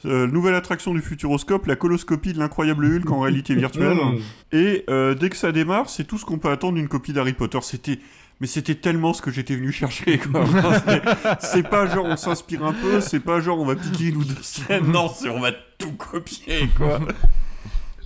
Euh, 0.04 0.26
nouvelle 0.26 0.54
attraction 0.54 0.92
du 0.92 1.00
Futuroscope, 1.00 1.66
la 1.66 1.76
coloscopie 1.76 2.32
de 2.32 2.38
l'incroyable 2.38 2.84
Hulk 2.84 3.10
en 3.10 3.20
réalité 3.20 3.54
virtuelle. 3.54 3.96
Et 4.52 4.84
euh, 4.90 5.14
dès 5.14 5.30
que 5.30 5.36
ça 5.36 5.52
démarre, 5.52 5.88
c'est 5.88 6.04
tout 6.04 6.18
ce 6.18 6.24
qu'on 6.24 6.38
peut 6.38 6.50
attendre 6.50 6.74
d'une 6.74 6.88
copie 6.88 7.12
d'Harry 7.12 7.32
Potter. 7.32 7.58
C'était 7.62 8.00
mais 8.38 8.46
c'était 8.46 8.74
tellement 8.74 9.14
ce 9.14 9.22
que 9.22 9.30
j'étais 9.30 9.56
venu 9.56 9.72
chercher. 9.72 10.18
quoi. 10.18 10.44
C'est 11.40 11.66
pas 11.66 11.86
genre 11.86 12.04
on 12.04 12.16
s'inspire 12.16 12.64
un 12.66 12.74
peu, 12.74 13.00
c'est 13.00 13.20
pas 13.20 13.40
genre 13.40 13.58
on 13.58 13.64
va 13.64 13.76
piquer 13.76 14.08
une 14.08 14.16
ou 14.16 14.24
deux 14.24 14.42
scènes. 14.42 14.92
Non, 14.92 15.08
c'est 15.08 15.30
on 15.30 15.40
va 15.40 15.52
tout 15.78 15.92
copier. 15.92 16.68
quoi. 16.76 17.00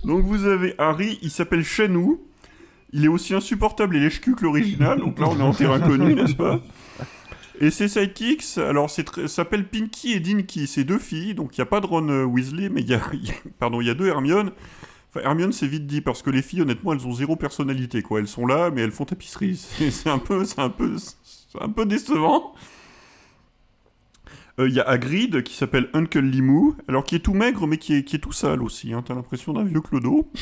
Donc 0.03 0.23
vous 0.25 0.45
avez 0.45 0.73
Harry, 0.77 1.19
il 1.21 1.31
s'appelle 1.31 1.63
Chenou. 1.63 2.21
Il 2.93 3.05
est 3.05 3.07
aussi 3.07 3.33
insupportable 3.33 3.95
et 3.95 3.99
lèche-cul 4.01 4.35
que 4.35 4.43
l'original. 4.43 4.99
Donc 4.99 5.17
là, 5.19 5.27
on 5.29 5.39
est 5.39 5.43
en 5.43 5.53
terrain 5.53 5.79
connu, 5.79 6.13
n'est-ce 6.13 6.33
pas? 6.35 6.59
Et 7.61 7.69
ses 7.69 7.87
sidekicks, 7.87 8.57
alors 8.57 8.89
s'appelle 8.89 9.67
Pinky 9.67 10.13
et 10.13 10.19
Dinky, 10.19 10.65
c'est 10.67 10.83
deux 10.83 10.97
filles, 10.97 11.35
donc 11.35 11.55
il 11.55 11.61
n'y 11.61 11.63
a 11.63 11.67
pas 11.67 11.79
de 11.79 11.85
Ron 11.85 12.09
euh, 12.09 12.23
Weasley, 12.25 12.69
mais 12.69 12.81
il 12.81 12.89
y 12.89 12.95
a, 12.95 13.01
y 13.13 13.89
a- 13.89 13.93
deux 13.93 14.07
Hermione. 14.07 14.51
Enfin, 15.13 15.23
Hermione, 15.25 15.51
c'est 15.53 15.67
vite 15.67 15.85
dit, 15.85 16.01
parce 16.01 16.23
que 16.23 16.31
les 16.31 16.41
filles, 16.41 16.61
honnêtement, 16.61 16.91
elles 16.93 17.05
ont 17.05 17.13
zéro 17.13 17.35
personnalité, 17.35 18.01
quoi. 18.01 18.19
Elles 18.19 18.27
sont 18.27 18.47
là, 18.47 18.71
mais 18.71 18.81
elles 18.81 18.91
font 18.91 19.05
tapisserie. 19.05 19.57
C'est 19.91 20.09
un 20.09 20.17
peu, 20.17 20.43
c'est 20.43 20.59
un 20.59 20.69
peu, 20.69 20.95
c'est 20.97 21.61
un 21.61 21.69
peu 21.69 21.85
décevant. 21.85 22.53
Euh, 24.61 24.69
Il 24.69 24.73
y 24.75 24.79
a 24.79 24.87
Hagrid, 24.87 25.43
qui 25.43 25.55
s'appelle 25.55 25.89
Uncle 25.93 26.19
Limou, 26.21 26.75
alors 26.87 27.03
qui 27.03 27.15
est 27.15 27.19
tout 27.19 27.33
maigre, 27.33 27.67
mais 27.67 27.77
qui 27.77 27.95
est, 27.95 28.03
qui 28.03 28.15
est 28.15 28.19
tout 28.19 28.31
sale 28.31 28.61
aussi, 28.63 28.93
hein. 28.93 29.03
T'as 29.05 29.15
l'impression 29.15 29.53
d'un 29.53 29.63
vieux 29.63 29.81
clodo. 29.81 30.29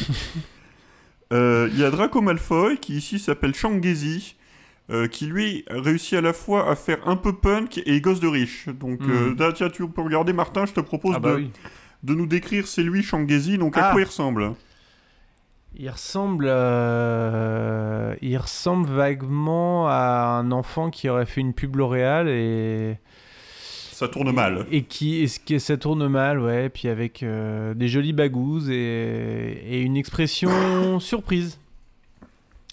Euh, 1.31 1.69
Il 1.71 1.79
y 1.79 1.83
a 1.83 1.91
Draco 1.91 2.21
Malfoy, 2.21 2.77
qui 2.79 2.95
ici 2.97 3.19
s'appelle 3.19 3.53
Shangezi, 3.53 4.35
euh, 4.89 5.07
qui 5.07 5.27
lui 5.27 5.63
réussit 5.69 6.15
à 6.17 6.21
la 6.21 6.33
fois 6.33 6.71
à 6.71 6.75
faire 6.75 7.07
un 7.07 7.15
peu 7.15 7.33
punk 7.33 7.79
et 7.85 8.01
gosse 8.01 8.19
de 8.19 8.27
riche. 8.27 8.67
Donc, 8.69 9.01
là, 9.37 9.53
tiens, 9.53 9.69
tu 9.69 9.87
peux 9.87 10.01
regarder, 10.01 10.33
Martin, 10.33 10.65
je 10.65 10.73
te 10.73 10.79
propose 10.79 11.13
Ah 11.17 11.19
bah 11.19 11.31
de, 11.33 11.35
oui. 11.35 11.51
de 12.01 12.15
nous 12.15 12.25
décrire, 12.25 12.65
c'est 12.67 12.81
lui, 12.81 13.03
Shangezi, 13.03 13.59
donc 13.59 13.77
à 13.77 13.89
Ah. 13.89 13.91
quoi 13.91 14.01
il 14.01 14.05
ressemble? 14.05 14.53
Il 15.75 15.87
ressemble, 15.87 16.47
euh, 16.49 18.15
il 18.23 18.35
ressemble 18.37 18.89
vaguement 18.89 19.87
à 19.87 20.39
un 20.41 20.51
enfant 20.51 20.89
qui 20.89 21.09
aurait 21.09 21.27
fait 21.27 21.41
une 21.41 21.53
pub 21.53 21.75
L'Oréal 21.75 22.27
et 22.27 22.97
ça 23.99 24.07
tourne 24.07 24.31
mal. 24.31 24.65
Et 24.71 24.83
qui, 24.83 25.17
et 25.17 25.27
ce 25.27 25.39
qui 25.39 25.59
ça 25.59 25.75
tourne 25.75 26.07
mal, 26.07 26.39
ouais. 26.39 26.69
Puis 26.69 26.87
avec 26.87 27.21
euh, 27.21 27.73
des 27.73 27.89
jolies 27.89 28.13
bagouses 28.13 28.69
et, 28.69 29.61
et 29.69 29.81
une 29.81 29.97
expression 29.97 30.99
surprise, 31.01 31.59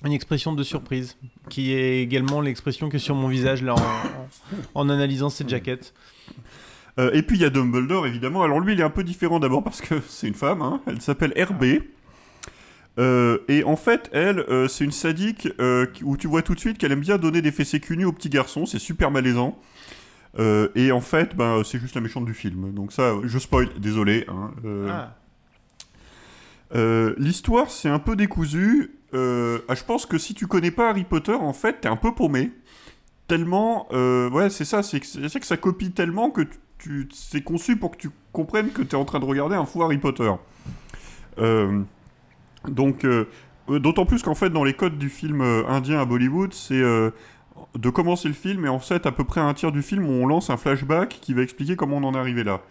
une 0.05 0.13
expression 0.13 0.53
de 0.53 0.63
surprise, 0.63 1.17
qui 1.49 1.73
est 1.73 2.01
également 2.01 2.41
l'expression 2.41 2.89
que 2.89 2.99
sur 2.99 3.17
mon 3.17 3.27
visage 3.27 3.63
là 3.63 3.75
en, 4.75 4.89
analysant 4.89 5.29
cette 5.29 5.49
jaquette. 5.49 5.95
Euh, 6.99 7.11
et 7.13 7.23
puis 7.23 7.37
il 7.37 7.43
y 7.43 7.45
a 7.45 7.51
Dumbledore, 7.51 8.07
évidemment. 8.07 8.45
Alors 8.45 8.61
lui, 8.61 8.75
il 8.75 8.81
est 8.81 8.85
un 8.85 8.91
peu 8.91 9.03
différent 9.03 9.41
d'abord 9.41 9.65
parce 9.65 9.81
que 9.81 10.01
c'est 10.09 10.29
une 10.29 10.35
femme. 10.35 10.63
hein. 10.63 10.81
Elle 10.87 11.01
s'appelle 11.01 11.35
RB. 11.37 11.65
Euh, 12.99 13.39
et 13.49 13.65
en 13.65 13.77
fait, 13.77 14.09
elle, 14.13 14.39
euh, 14.49 14.69
c'est 14.69 14.85
une 14.85 14.93
sadique 14.93 15.49
euh, 15.61 15.87
où 16.03 16.17
tu 16.17 16.29
vois 16.29 16.43
tout 16.43 16.55
de 16.55 16.61
suite 16.61 16.79
qu'elle 16.79 16.93
aime 16.93 17.01
bien 17.01 17.19
donner 17.19 17.43
des 17.43 17.53
fessées 17.53 17.81
cul 17.81 17.97
nus 17.97 18.07
aux 18.07 18.13
petits 18.13 18.31
garçons. 18.31 18.65
C'est 18.65 18.79
super 18.79 19.11
malaisant. 19.11 19.59
Euh, 20.39 20.69
et 20.75 20.93
en 20.93 21.01
fait, 21.01 21.35
ben, 21.35 21.63
c'est 21.65 21.79
juste 21.79 21.95
la 21.95 22.01
méchante 22.03 22.25
du 22.27 22.35
film. 22.35 22.73
Donc 22.75 22.93
ça, 22.93 23.15
je 23.25 23.39
spoil, 23.39 23.69
désolé. 23.79 24.25
hein. 24.29 24.51
Euh, 24.65 24.89
Ah. 24.91 25.15
euh, 26.75 27.15
L'histoire, 27.19 27.71
c'est 27.71 27.89
un 27.89 27.99
peu 27.99 28.17
décousu. 28.17 28.93
Ah, 29.15 29.75
je 29.75 29.83
pense 29.85 30.05
que 30.05 30.19
si 30.19 30.35
tu 30.35 30.47
connais 30.47 30.71
pas 30.71 30.91
Harry 30.91 31.05
Potter, 31.05 31.33
en 31.33 31.55
fait, 31.55 31.81
t'es 31.81 31.89
un 31.89 31.97
peu 31.97 32.13
paumé. 32.15 32.51
Tellement, 33.29 33.91
ouais, 33.93 34.51
c'est 34.51 34.67
ça, 34.67 34.83
c'est 34.83 35.01
que, 35.01 35.07
ça 35.45 35.57
copie 35.57 35.91
tellement 35.93 36.31
que 36.31 36.43
tu, 36.43 36.59
tu- 36.79 37.09
c'est 37.13 37.41
conçu 37.43 37.77
pour 37.77 37.93
que 37.93 37.97
tu 37.97 38.11
comprennes 38.33 38.69
que 38.71 38.83
t'es 38.83 38.95
en 38.97 39.07
train 39.07 39.19
de 39.21 39.25
regarder 39.25 39.55
un 39.57 39.65
fou 39.65 39.83
Harry 39.83 39.97
Potter. 39.97 40.31
Donc, 42.69 43.07
d'autant 43.69 44.05
plus 44.07 44.23
qu'en 44.23 44.35
fait, 44.35 44.51
dans 44.51 44.65
les 44.65 44.75
codes 44.75 44.99
du 44.99 45.09
film 45.09 45.41
indien 45.41 46.01
à 46.01 46.05
Bollywood, 46.05 46.53
c'est 46.53 46.83
de 47.79 47.91
commencer 47.91 48.29
le 48.29 48.35
film 48.35 48.65
et 48.65 48.69
en 48.69 48.79
fait, 48.79 49.07
à 49.07 49.13
peu 49.13 49.25
près 49.25 49.41
un 49.41 49.53
tiers 49.55 49.73
du 49.73 49.83
film, 49.83 50.07
on 50.09 50.27
lance 50.27 50.51
un 50.51 50.57
flashback 50.57 51.19
qui 51.21 51.35
va 51.35 51.43
expliquer 51.43 51.77
comment 51.77 51.97
on 51.97 52.05
en 52.05 52.15
est 52.15 52.19
arrivé 52.19 52.45
là. 52.45 52.63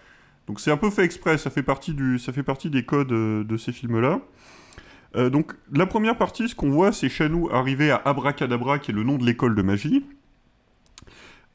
Donc 0.47 0.59
c'est 0.59 0.71
un 0.71 0.77
peu 0.77 0.89
fait 0.89 1.03
exprès, 1.03 1.37
ça 1.37 1.49
fait 1.49 1.63
partie, 1.63 1.93
du, 1.93 2.19
ça 2.19 2.31
fait 2.31 2.43
partie 2.43 2.69
des 2.69 2.83
codes 2.83 3.11
euh, 3.11 3.43
de 3.43 3.57
ces 3.57 3.71
films-là. 3.71 4.21
Euh, 5.15 5.29
donc 5.29 5.53
la 5.71 5.85
première 5.85 6.17
partie, 6.17 6.49
ce 6.49 6.55
qu'on 6.55 6.69
voit, 6.69 6.91
c'est 6.91 7.09
Chanou 7.09 7.49
arriver 7.51 7.89
à 7.91 8.01
Abracadabra, 8.05 8.79
qui 8.79 8.91
est 8.91 8.93
le 8.93 9.03
nom 9.03 9.17
de 9.17 9.25
l'école 9.25 9.55
de 9.55 9.61
magie, 9.61 10.05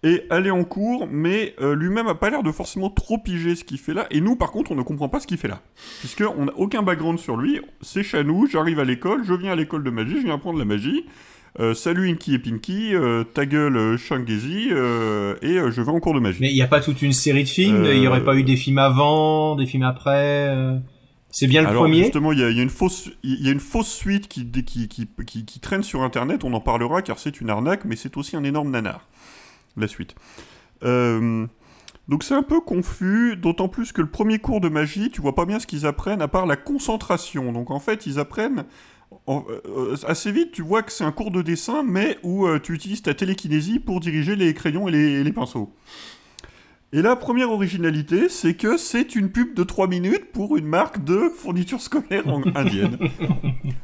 et 0.02 0.24
aller 0.30 0.50
en 0.50 0.64
cours, 0.64 1.06
mais 1.10 1.54
euh, 1.60 1.74
lui-même 1.74 2.06
a 2.06 2.14
pas 2.14 2.30
l'air 2.30 2.42
de 2.42 2.50
forcément 2.50 2.88
trop 2.88 3.18
piger 3.18 3.54
ce 3.54 3.64
qu'il 3.64 3.78
fait 3.78 3.94
là, 3.94 4.06
et 4.10 4.20
nous 4.20 4.34
par 4.34 4.50
contre 4.50 4.72
on 4.72 4.74
ne 4.74 4.82
comprend 4.82 5.08
pas 5.08 5.20
ce 5.20 5.26
qu'il 5.26 5.36
fait 5.36 5.48
là. 5.48 5.60
Puisqu'on 6.00 6.46
n'a 6.46 6.52
aucun 6.56 6.82
background 6.82 7.18
sur 7.18 7.36
lui, 7.36 7.60
c'est 7.82 8.02
Chanou, 8.02 8.46
j'arrive 8.46 8.80
à 8.80 8.84
l'école, 8.84 9.24
je 9.24 9.34
viens 9.34 9.52
à 9.52 9.56
l'école 9.56 9.84
de 9.84 9.90
magie, 9.90 10.16
je 10.16 10.24
viens 10.24 10.34
apprendre 10.34 10.58
la 10.58 10.64
magie, 10.64 11.04
euh, 11.58 11.74
salut 11.74 12.08
Inky 12.08 12.34
et 12.34 12.38
Pinky, 12.38 12.94
euh, 12.94 13.24
ta 13.24 13.46
gueule 13.46 13.76
euh, 13.76 13.96
Shangezi, 13.96 14.68
euh, 14.70 15.34
et 15.42 15.54
je 15.54 15.82
vais 15.82 15.90
en 15.90 15.98
cours 15.98 16.14
de 16.14 16.20
magie. 16.20 16.38
Mais 16.40 16.50
il 16.50 16.54
n'y 16.54 16.62
a 16.62 16.68
pas 16.68 16.80
toute 16.80 17.02
une 17.02 17.12
série 17.12 17.44
de 17.44 17.48
films, 17.48 17.86
il 17.92 18.00
n'y 18.00 18.06
aurait 18.06 18.24
pas 18.24 18.36
eu 18.36 18.44
des 18.44 18.56
films 18.56 18.78
avant, 18.78 19.56
des 19.56 19.66
films 19.66 19.82
après. 19.82 20.54
C'est 21.30 21.46
bien 21.46 21.62
le 21.62 21.68
Alors, 21.68 21.82
premier. 21.82 22.02
Justement, 22.02 22.32
il 22.32 22.40
y, 22.40 22.44
a 22.44 22.50
il 22.50 22.56
y 22.56 22.60
a 22.60 22.62
une 22.62 22.70
fausse, 22.70 23.10
il 23.22 23.44
y 23.44 23.48
a 23.48 23.52
une 23.52 23.60
fausse 23.60 23.92
suite 23.92 24.28
qui, 24.28 24.46
qui, 24.50 24.88
qui, 24.88 25.08
qui, 25.26 25.44
qui 25.44 25.60
traîne 25.60 25.82
sur 25.82 26.02
Internet. 26.02 26.44
On 26.44 26.52
en 26.52 26.60
parlera 26.60 27.02
car 27.02 27.18
c'est 27.18 27.40
une 27.40 27.50
arnaque, 27.50 27.84
mais 27.84 27.96
c'est 27.96 28.16
aussi 28.16 28.36
un 28.36 28.44
énorme 28.44 28.70
nanar. 28.70 29.08
La 29.76 29.88
suite. 29.88 30.14
Donc 32.10 32.24
c'est 32.24 32.34
un 32.34 32.42
peu 32.42 32.60
confus, 32.60 33.36
d'autant 33.36 33.68
plus 33.68 33.92
que 33.92 34.00
le 34.00 34.08
premier 34.08 34.40
cours 34.40 34.60
de 34.60 34.68
magie, 34.68 35.10
tu 35.10 35.20
vois 35.20 35.36
pas 35.36 35.44
bien 35.44 35.60
ce 35.60 35.66
qu'ils 35.68 35.86
apprennent 35.86 36.20
à 36.20 36.26
part 36.26 36.44
la 36.44 36.56
concentration. 36.56 37.52
Donc 37.52 37.70
en 37.70 37.78
fait, 37.78 38.04
ils 38.04 38.18
apprennent 38.18 38.64
en- 39.30 39.44
euh, 39.68 39.96
assez 40.06 40.32
vite. 40.32 40.52
Tu 40.52 40.62
vois 40.62 40.82
que 40.82 40.92
c'est 40.92 41.04
un 41.04 41.12
cours 41.12 41.30
de 41.30 41.42
dessin, 41.42 41.82
mais 41.82 42.18
où 42.22 42.46
euh, 42.46 42.58
tu 42.58 42.72
utilises 42.74 43.02
ta 43.02 43.14
télékinésie 43.14 43.78
pour 43.78 44.00
diriger 44.00 44.36
les 44.36 44.52
crayons 44.54 44.88
et 44.88 44.92
les, 44.92 45.10
et 45.20 45.24
les 45.24 45.32
pinceaux. 45.32 45.72
Et 46.92 47.02
la 47.02 47.14
première 47.14 47.50
originalité, 47.52 48.28
c'est 48.28 48.54
que 48.54 48.76
c'est 48.76 49.14
une 49.14 49.30
pub 49.30 49.54
de 49.54 49.62
3 49.62 49.86
minutes 49.86 50.32
pour 50.32 50.56
une 50.56 50.66
marque 50.66 51.04
de 51.04 51.30
fourniture 51.36 51.80
scolaire 51.80 52.26
en- 52.26 52.42
indienne. 52.56 52.98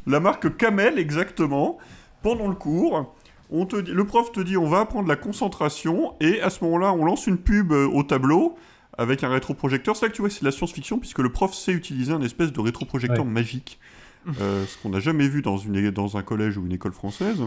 la 0.06 0.18
marque 0.20 0.56
Camel, 0.56 0.98
exactement. 0.98 1.78
Pendant 2.22 2.48
le 2.48 2.56
cours, 2.56 3.14
on 3.50 3.64
te 3.66 3.76
dit, 3.76 3.92
le 3.92 4.04
prof 4.04 4.32
te 4.32 4.40
dit 4.40 4.56
on 4.56 4.66
va 4.68 4.80
apprendre 4.80 5.06
la 5.08 5.14
concentration, 5.14 6.14
et 6.20 6.40
à 6.40 6.50
ce 6.50 6.64
moment-là, 6.64 6.92
on 6.92 7.04
lance 7.04 7.28
une 7.28 7.38
pub 7.38 7.70
euh, 7.72 7.86
au 7.86 8.02
tableau 8.02 8.56
avec 8.98 9.22
un 9.22 9.28
rétroprojecteur. 9.28 9.94
C'est 9.94 10.06
là 10.06 10.10
que 10.10 10.16
tu 10.16 10.22
vois 10.22 10.28
que 10.28 10.34
c'est 10.34 10.40
de 10.40 10.46
la 10.46 10.50
science-fiction, 10.52 10.98
puisque 10.98 11.20
le 11.20 11.30
prof 11.30 11.54
sait 11.54 11.70
utiliser 11.72 12.12
un 12.12 12.22
espèce 12.22 12.50
de 12.52 12.58
rétroprojecteur 12.60 13.24
Ouais. 13.24 13.30
magique. 13.30 13.78
Euh, 14.40 14.64
ce 14.66 14.76
qu'on 14.82 14.90
n'a 14.90 15.00
jamais 15.00 15.28
vu 15.28 15.40
dans, 15.42 15.56
une, 15.56 15.90
dans 15.90 16.16
un 16.16 16.22
collège 16.22 16.58
ou 16.58 16.66
une 16.66 16.72
école 16.72 16.92
française. 16.92 17.40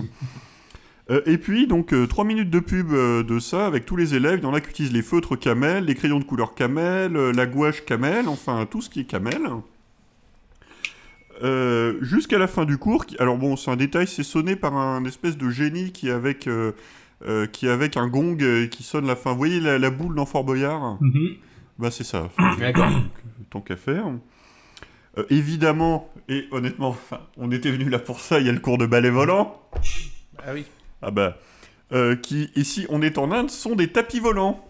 Euh, 1.09 1.21
et 1.25 1.37
puis, 1.37 1.67
donc, 1.67 1.93
3 2.07 2.23
minutes 2.23 2.49
de 2.49 2.59
pub 2.59 2.91
euh, 2.93 3.23
de 3.23 3.39
ça 3.39 3.65
avec 3.67 3.85
tous 3.85 3.95
les 3.95 4.15
élèves. 4.15 4.39
Il 4.41 4.43
y 4.43 4.47
en 4.47 4.53
a 4.53 4.61
qui 4.61 4.69
utilisent 4.69 4.93
les 4.93 5.01
feutres 5.01 5.35
camel, 5.37 5.85
les 5.85 5.95
crayons 5.95 6.19
de 6.19 6.23
couleur 6.23 6.53
camel, 6.55 7.15
euh, 7.17 7.33
la 7.33 7.45
gouache 7.47 7.83
camel, 7.83 8.27
enfin 8.29 8.65
tout 8.69 8.81
ce 8.81 8.89
qui 8.89 9.01
est 9.01 9.05
camel. 9.05 9.41
Euh, 11.43 11.97
Jusqu'à 12.01 12.37
la 12.37 12.47
fin 12.47 12.65
du 12.65 12.77
cours, 12.77 13.05
qui- 13.05 13.17
alors 13.17 13.37
bon, 13.37 13.55
c'est 13.55 13.71
un 13.71 13.75
détail, 13.77 14.07
c'est 14.07 14.23
sonné 14.23 14.55
par 14.55 14.75
un 14.75 15.03
espèce 15.05 15.37
de 15.37 15.49
génie 15.49 15.91
qui 15.91 16.09
est 16.09 16.11
avec, 16.11 16.47
euh, 16.47 16.73
euh, 17.25 17.45
qui 17.47 17.67
est 17.67 17.71
avec 17.71 17.97
un 17.97 18.07
gong 18.07 18.37
euh, 18.41 18.67
qui 18.67 18.83
sonne 18.83 19.07
la 19.07 19.15
fin. 19.15 19.31
Vous 19.31 19.37
voyez 19.37 19.59
la, 19.59 19.79
la 19.79 19.89
boule 19.89 20.15
dans 20.15 20.25
Fort 20.25 20.43
Boyard? 20.43 20.97
Mhm. 21.01 21.35
Bah, 21.77 21.91
c'est 21.91 22.03
ça. 22.03 22.29
D'accord. 22.59 22.91
Tant 23.49 23.61
qu'à 23.61 23.77
faire. 23.77 24.05
Euh, 25.17 25.23
évidemment, 25.29 26.09
et 26.29 26.47
honnêtement, 26.51 26.95
on 27.37 27.51
était 27.51 27.71
venu 27.71 27.89
là 27.89 27.99
pour 27.99 28.19
ça, 28.21 28.39
il 28.39 28.45
y 28.45 28.49
a 28.49 28.53
le 28.53 28.59
cours 28.59 28.77
de 28.77 28.85
ballet 28.85 29.09
volant. 29.09 29.59
Ah 30.37 30.53
oui. 30.53 30.65
Ah 31.01 31.11
bah. 31.11 31.37
euh, 31.91 32.15
qui, 32.15 32.49
ici, 32.55 32.85
on 32.89 33.01
est 33.01 33.17
en 33.17 33.31
Inde, 33.31 33.49
sont 33.49 33.75
des 33.75 33.87
tapis 33.91 34.19
volants. 34.19 34.65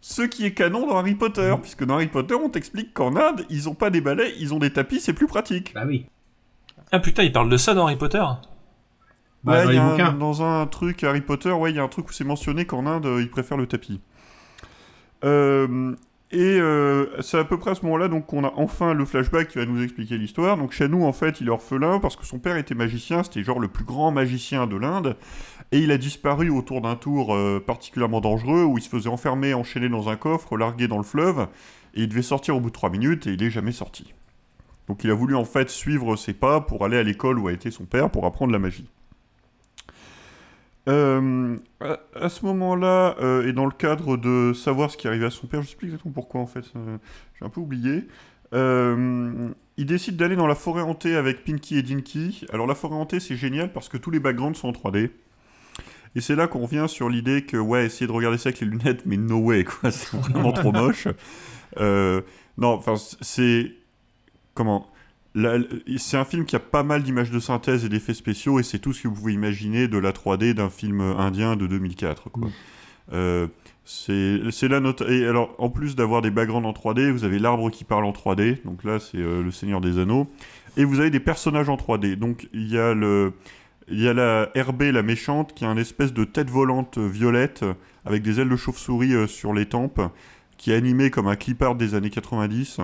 Ce 0.00 0.22
qui 0.22 0.44
est 0.44 0.52
canon 0.54 0.86
dans 0.86 0.96
Harry 0.98 1.16
Potter, 1.16 1.52
puisque 1.60 1.84
dans 1.84 1.94
Harry 1.94 2.06
Potter, 2.06 2.34
on 2.34 2.48
t'explique 2.50 2.94
qu'en 2.94 3.16
Inde, 3.16 3.44
ils 3.50 3.68
ont 3.68 3.74
pas 3.74 3.90
des 3.90 4.00
balais, 4.00 4.32
ils 4.38 4.54
ont 4.54 4.58
des 4.60 4.70
tapis, 4.72 5.00
c'est 5.00 5.12
plus 5.12 5.26
pratique. 5.26 5.72
Bah 5.74 5.82
oui. 5.86 6.06
Ah 6.92 7.00
putain, 7.00 7.24
il 7.24 7.32
parle 7.32 7.48
de 7.50 7.56
ça 7.56 7.74
dans 7.74 7.86
Harry 7.86 7.96
Potter? 7.96 8.22
Ouais, 9.44 9.64
dans 9.64 9.70
il 9.70 9.70
y 9.70 9.72
les 9.72 9.78
a 9.78 9.84
un- 9.84 9.90
bouquins. 9.90 10.12
dans 10.12 10.42
un 10.42 10.66
truc 10.66 11.02
Harry 11.02 11.20
Potter, 11.20 11.50
ouais, 11.50 11.70
il 11.70 11.76
y 11.76 11.78
a 11.80 11.82
un 11.82 11.88
truc 11.88 12.08
où 12.08 12.12
c'est 12.12 12.24
mentionné 12.24 12.64
qu'en 12.64 12.86
Inde, 12.86 13.06
euh, 13.06 13.20
ils 13.22 13.30
préfèrent 13.30 13.56
le 13.56 13.66
tapis. 13.66 14.00
Euh, 15.24 15.94
et 16.30 16.58
euh, 16.60 17.06
c'est 17.22 17.38
à 17.38 17.44
peu 17.44 17.56
près 17.58 17.70
à 17.70 17.74
ce 17.74 17.82
moment-là 17.86 18.08
qu'on 18.20 18.44
a 18.44 18.52
enfin 18.56 18.92
le 18.92 19.06
flashback 19.06 19.48
qui 19.48 19.58
va 19.58 19.64
nous 19.64 19.82
expliquer 19.82 20.18
l'histoire. 20.18 20.58
Donc 20.58 20.72
Chanou, 20.72 21.04
en 21.04 21.12
fait, 21.12 21.40
il 21.40 21.46
est 21.46 21.50
orphelin 21.50 22.00
parce 22.00 22.16
que 22.16 22.26
son 22.26 22.38
père 22.38 22.56
était 22.56 22.74
magicien, 22.74 23.22
c'était 23.22 23.42
genre 23.42 23.60
le 23.60 23.68
plus 23.68 23.84
grand 23.84 24.10
magicien 24.10 24.66
de 24.66 24.76
l'Inde, 24.76 25.16
et 25.72 25.78
il 25.78 25.90
a 25.90 25.96
disparu 25.96 26.50
autour 26.50 26.82
d'un 26.82 26.96
tour 26.96 27.34
euh, 27.34 27.64
particulièrement 27.66 28.20
dangereux 28.20 28.64
où 28.64 28.76
il 28.76 28.82
se 28.82 28.90
faisait 28.90 29.08
enfermer, 29.08 29.54
enchaîné 29.54 29.88
dans 29.88 30.10
un 30.10 30.16
coffre, 30.16 30.58
largué 30.58 30.86
dans 30.86 30.98
le 30.98 31.02
fleuve, 31.02 31.48
et 31.94 32.02
il 32.02 32.08
devait 32.08 32.22
sortir 32.22 32.56
au 32.56 32.60
bout 32.60 32.68
de 32.68 32.74
3 32.74 32.90
minutes 32.90 33.26
et 33.26 33.30
il 33.32 33.42
est 33.42 33.50
jamais 33.50 33.72
sorti. 33.72 34.12
Donc 34.86 35.04
il 35.04 35.10
a 35.10 35.14
voulu 35.14 35.34
en 35.34 35.44
fait 35.44 35.70
suivre 35.70 36.16
ses 36.16 36.34
pas 36.34 36.60
pour 36.60 36.84
aller 36.84 36.98
à 36.98 37.02
l'école 37.02 37.38
où 37.38 37.48
a 37.48 37.52
été 37.52 37.70
son 37.70 37.84
père 37.84 38.10
pour 38.10 38.26
apprendre 38.26 38.52
la 38.52 38.58
magie. 38.58 38.88
Euh, 40.88 41.56
à, 42.14 42.28
ce 42.28 42.46
moment-là, 42.46 43.16
euh, 43.20 43.46
et 43.46 43.52
dans 43.52 43.66
le 43.66 43.72
cadre 43.72 44.16
de 44.16 44.52
savoir 44.54 44.90
ce 44.90 44.96
qui 44.96 45.06
arrivait 45.06 45.26
à 45.26 45.30
son 45.30 45.46
père, 45.46 45.62
je 45.62 45.68
sais 45.68 45.76
plus 45.76 45.88
exactement 45.88 46.14
pourquoi 46.14 46.40
en 46.40 46.46
fait, 46.46 46.64
euh, 46.76 46.96
j'ai 47.38 47.44
un 47.44 47.50
peu 47.50 47.60
oublié. 47.60 48.08
il 48.52 49.86
décide 49.86 50.16
d'aller 50.16 50.36
dans 50.36 50.46
la 50.46 50.54
forêt 50.54 50.82
hantée 50.82 51.14
avec 51.14 51.44
Pinky 51.44 51.78
et 51.78 51.82
Dinky. 51.82 52.46
Alors 52.52 52.66
la 52.66 52.74
forêt 52.74 52.96
hantée 52.96 53.20
c'est 53.20 53.36
génial 53.36 53.72
parce 53.72 53.88
que 53.88 53.98
tous 53.98 54.10
les 54.10 54.20
backgrounds 54.20 54.58
sont 54.58 54.68
en 54.68 54.72
3D. 54.72 55.10
Et 56.14 56.22
c'est 56.22 56.34
là 56.34 56.46
qu'on 56.46 56.60
revient 56.60 56.86
sur 56.88 57.10
l'idée 57.10 57.44
que, 57.44 57.58
ouais, 57.58 57.84
essayer 57.84 58.06
de 58.06 58.12
regarder 58.12 58.38
ça 58.38 58.48
avec 58.48 58.60
les 58.60 58.66
lunettes, 58.66 59.04
mais 59.04 59.18
no 59.18 59.36
way, 59.36 59.64
quoi, 59.64 59.90
c'est 59.90 60.16
vraiment 60.16 60.52
trop 60.52 60.72
moche. 60.72 61.06
Non, 61.76 62.72
enfin, 62.72 62.94
c'est. 63.20 63.72
Comment 64.54 64.90
C'est 65.98 66.16
un 66.16 66.24
film 66.24 66.44
qui 66.44 66.56
a 66.56 66.60
pas 66.60 66.82
mal 66.82 67.02
d'images 67.02 67.30
de 67.30 67.38
synthèse 67.38 67.84
et 67.84 67.88
d'effets 67.88 68.14
spéciaux, 68.14 68.58
et 68.58 68.62
c'est 68.62 68.78
tout 68.78 68.92
ce 68.92 69.02
que 69.02 69.08
vous 69.08 69.14
pouvez 69.14 69.32
imaginer 69.32 69.88
de 69.88 69.98
la 69.98 70.12
3D 70.12 70.54
d'un 70.54 70.70
film 70.70 71.00
indien 71.00 71.56
de 71.56 71.66
2004, 71.66 72.30
quoi. 72.30 72.48
Euh, 73.12 73.46
c'est 73.84 74.68
la 74.68 74.80
note. 74.80 75.02
Et 75.08 75.26
alors, 75.26 75.54
en 75.58 75.70
plus 75.70 75.96
d'avoir 75.96 76.20
des 76.20 76.30
backgrounds 76.30 76.68
en 76.68 76.72
3D, 76.72 77.10
vous 77.10 77.24
avez 77.24 77.38
l'arbre 77.38 77.70
qui 77.70 77.84
parle 77.84 78.04
en 78.04 78.12
3D. 78.12 78.62
Donc 78.64 78.84
là, 78.84 78.98
c'est 78.98 79.18
euh, 79.18 79.42
le 79.42 79.50
Seigneur 79.50 79.80
des 79.80 79.98
Anneaux. 79.98 80.28
Et 80.76 80.84
vous 80.84 81.00
avez 81.00 81.10
des 81.10 81.20
personnages 81.20 81.68
en 81.68 81.76
3D. 81.76 82.16
Donc 82.16 82.48
il 82.52 82.68
y 82.68 82.78
a 82.78 82.94
le. 82.94 83.32
Il 83.90 84.02
y 84.02 84.06
a 84.06 84.12
la 84.12 84.50
RB, 84.54 84.82
la 84.82 85.02
méchante, 85.02 85.54
qui 85.54 85.64
a 85.64 85.68
une 85.68 85.78
espèce 85.78 86.12
de 86.12 86.24
tête 86.24 86.50
volante 86.50 86.98
violette 86.98 87.64
avec 88.04 88.22
des 88.22 88.38
ailes 88.38 88.50
de 88.50 88.56
chauve-souris 88.56 89.14
euh, 89.14 89.26
sur 89.26 89.54
les 89.54 89.64
tempes, 89.64 90.02
qui 90.58 90.72
est 90.72 90.74
animé 90.74 91.10
comme 91.10 91.26
un 91.26 91.36
clipart 91.36 91.74
des 91.74 91.94
années 91.94 92.10
90. 92.10 92.80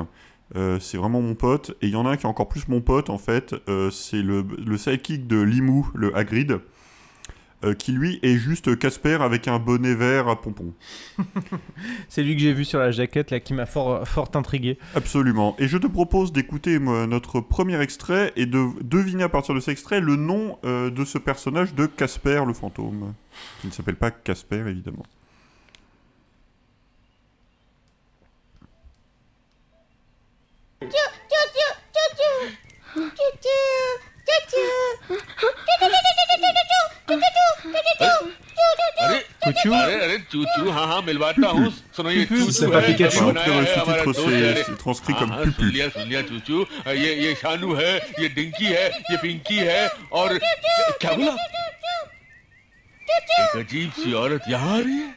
Euh, 0.56 0.78
c'est 0.80 0.96
vraiment 0.96 1.20
mon 1.20 1.34
pote. 1.34 1.76
Et 1.82 1.86
il 1.86 1.92
y 1.92 1.96
en 1.96 2.06
a 2.06 2.10
un 2.10 2.16
qui 2.16 2.24
est 2.24 2.28
encore 2.28 2.48
plus 2.48 2.68
mon 2.68 2.80
pote, 2.80 3.10
en 3.10 3.18
fait. 3.18 3.54
Euh, 3.68 3.90
c'est 3.90 4.22
le, 4.22 4.44
le 4.64 4.78
sidekick 4.78 5.26
de 5.26 5.40
Limou, 5.40 5.90
le 5.94 6.16
Hagrid, 6.16 6.60
euh, 7.64 7.74
qui 7.74 7.92
lui 7.92 8.20
est 8.22 8.36
juste 8.36 8.78
Casper 8.78 9.18
avec 9.20 9.48
un 9.48 9.58
bonnet 9.58 9.94
vert 9.94 10.28
à 10.28 10.40
pompons. 10.40 10.74
C'est 12.08 12.22
lui 12.22 12.36
que 12.36 12.42
j'ai 12.42 12.52
vu 12.52 12.64
sur 12.64 12.78
la 12.78 12.90
jaquette 12.90 13.30
là 13.30 13.40
qui 13.40 13.54
m'a 13.54 13.66
fort, 13.66 14.06
fort 14.06 14.30
intrigué. 14.34 14.78
Absolument. 14.94 15.56
Et 15.58 15.66
je 15.66 15.78
te 15.78 15.86
propose 15.86 16.32
d'écouter 16.32 16.78
notre 16.78 17.40
premier 17.40 17.80
extrait 17.80 18.32
et 18.36 18.46
de 18.46 18.66
deviner 18.82 19.24
à 19.24 19.28
partir 19.28 19.54
de 19.54 19.60
cet 19.60 19.72
extrait 19.72 20.00
le 20.00 20.16
nom 20.16 20.58
de 20.62 21.04
ce 21.04 21.18
personnage 21.18 21.74
de 21.74 21.86
Casper 21.86 22.44
le 22.46 22.52
fantôme. 22.52 23.14
Qui 23.60 23.68
ne 23.68 23.72
s'appelle 23.72 23.96
pas 23.96 24.10
Casper, 24.10 24.64
évidemment. 24.68 25.04
है 44.34 44.52
है। 44.52 44.62
हाँ, 45.14 45.28
हाँ. 45.28 45.44
सुन 45.52 45.68
लिया 45.68 45.88
सुन 45.88 46.08
लिया 46.08 46.22
चूचू 46.22 46.66
ये 46.92 47.14
ये 47.14 47.34
शानू 47.34 47.74
है 47.74 47.92
ये 48.20 48.28
डिंकी 48.28 48.64
है 48.64 48.86
ये 48.88 49.16
पिंकी 49.16 49.56
है 49.56 49.88
और 50.12 50.38
क्या 50.38 51.12
बोला 51.12 51.34
एक 53.08 53.56
अजीब 53.56 53.90
सी 53.92 54.12
औरत 54.12 54.44
यहाँ 54.48 54.74
आ 54.74 54.78
रही 54.78 54.98
है 54.98 55.12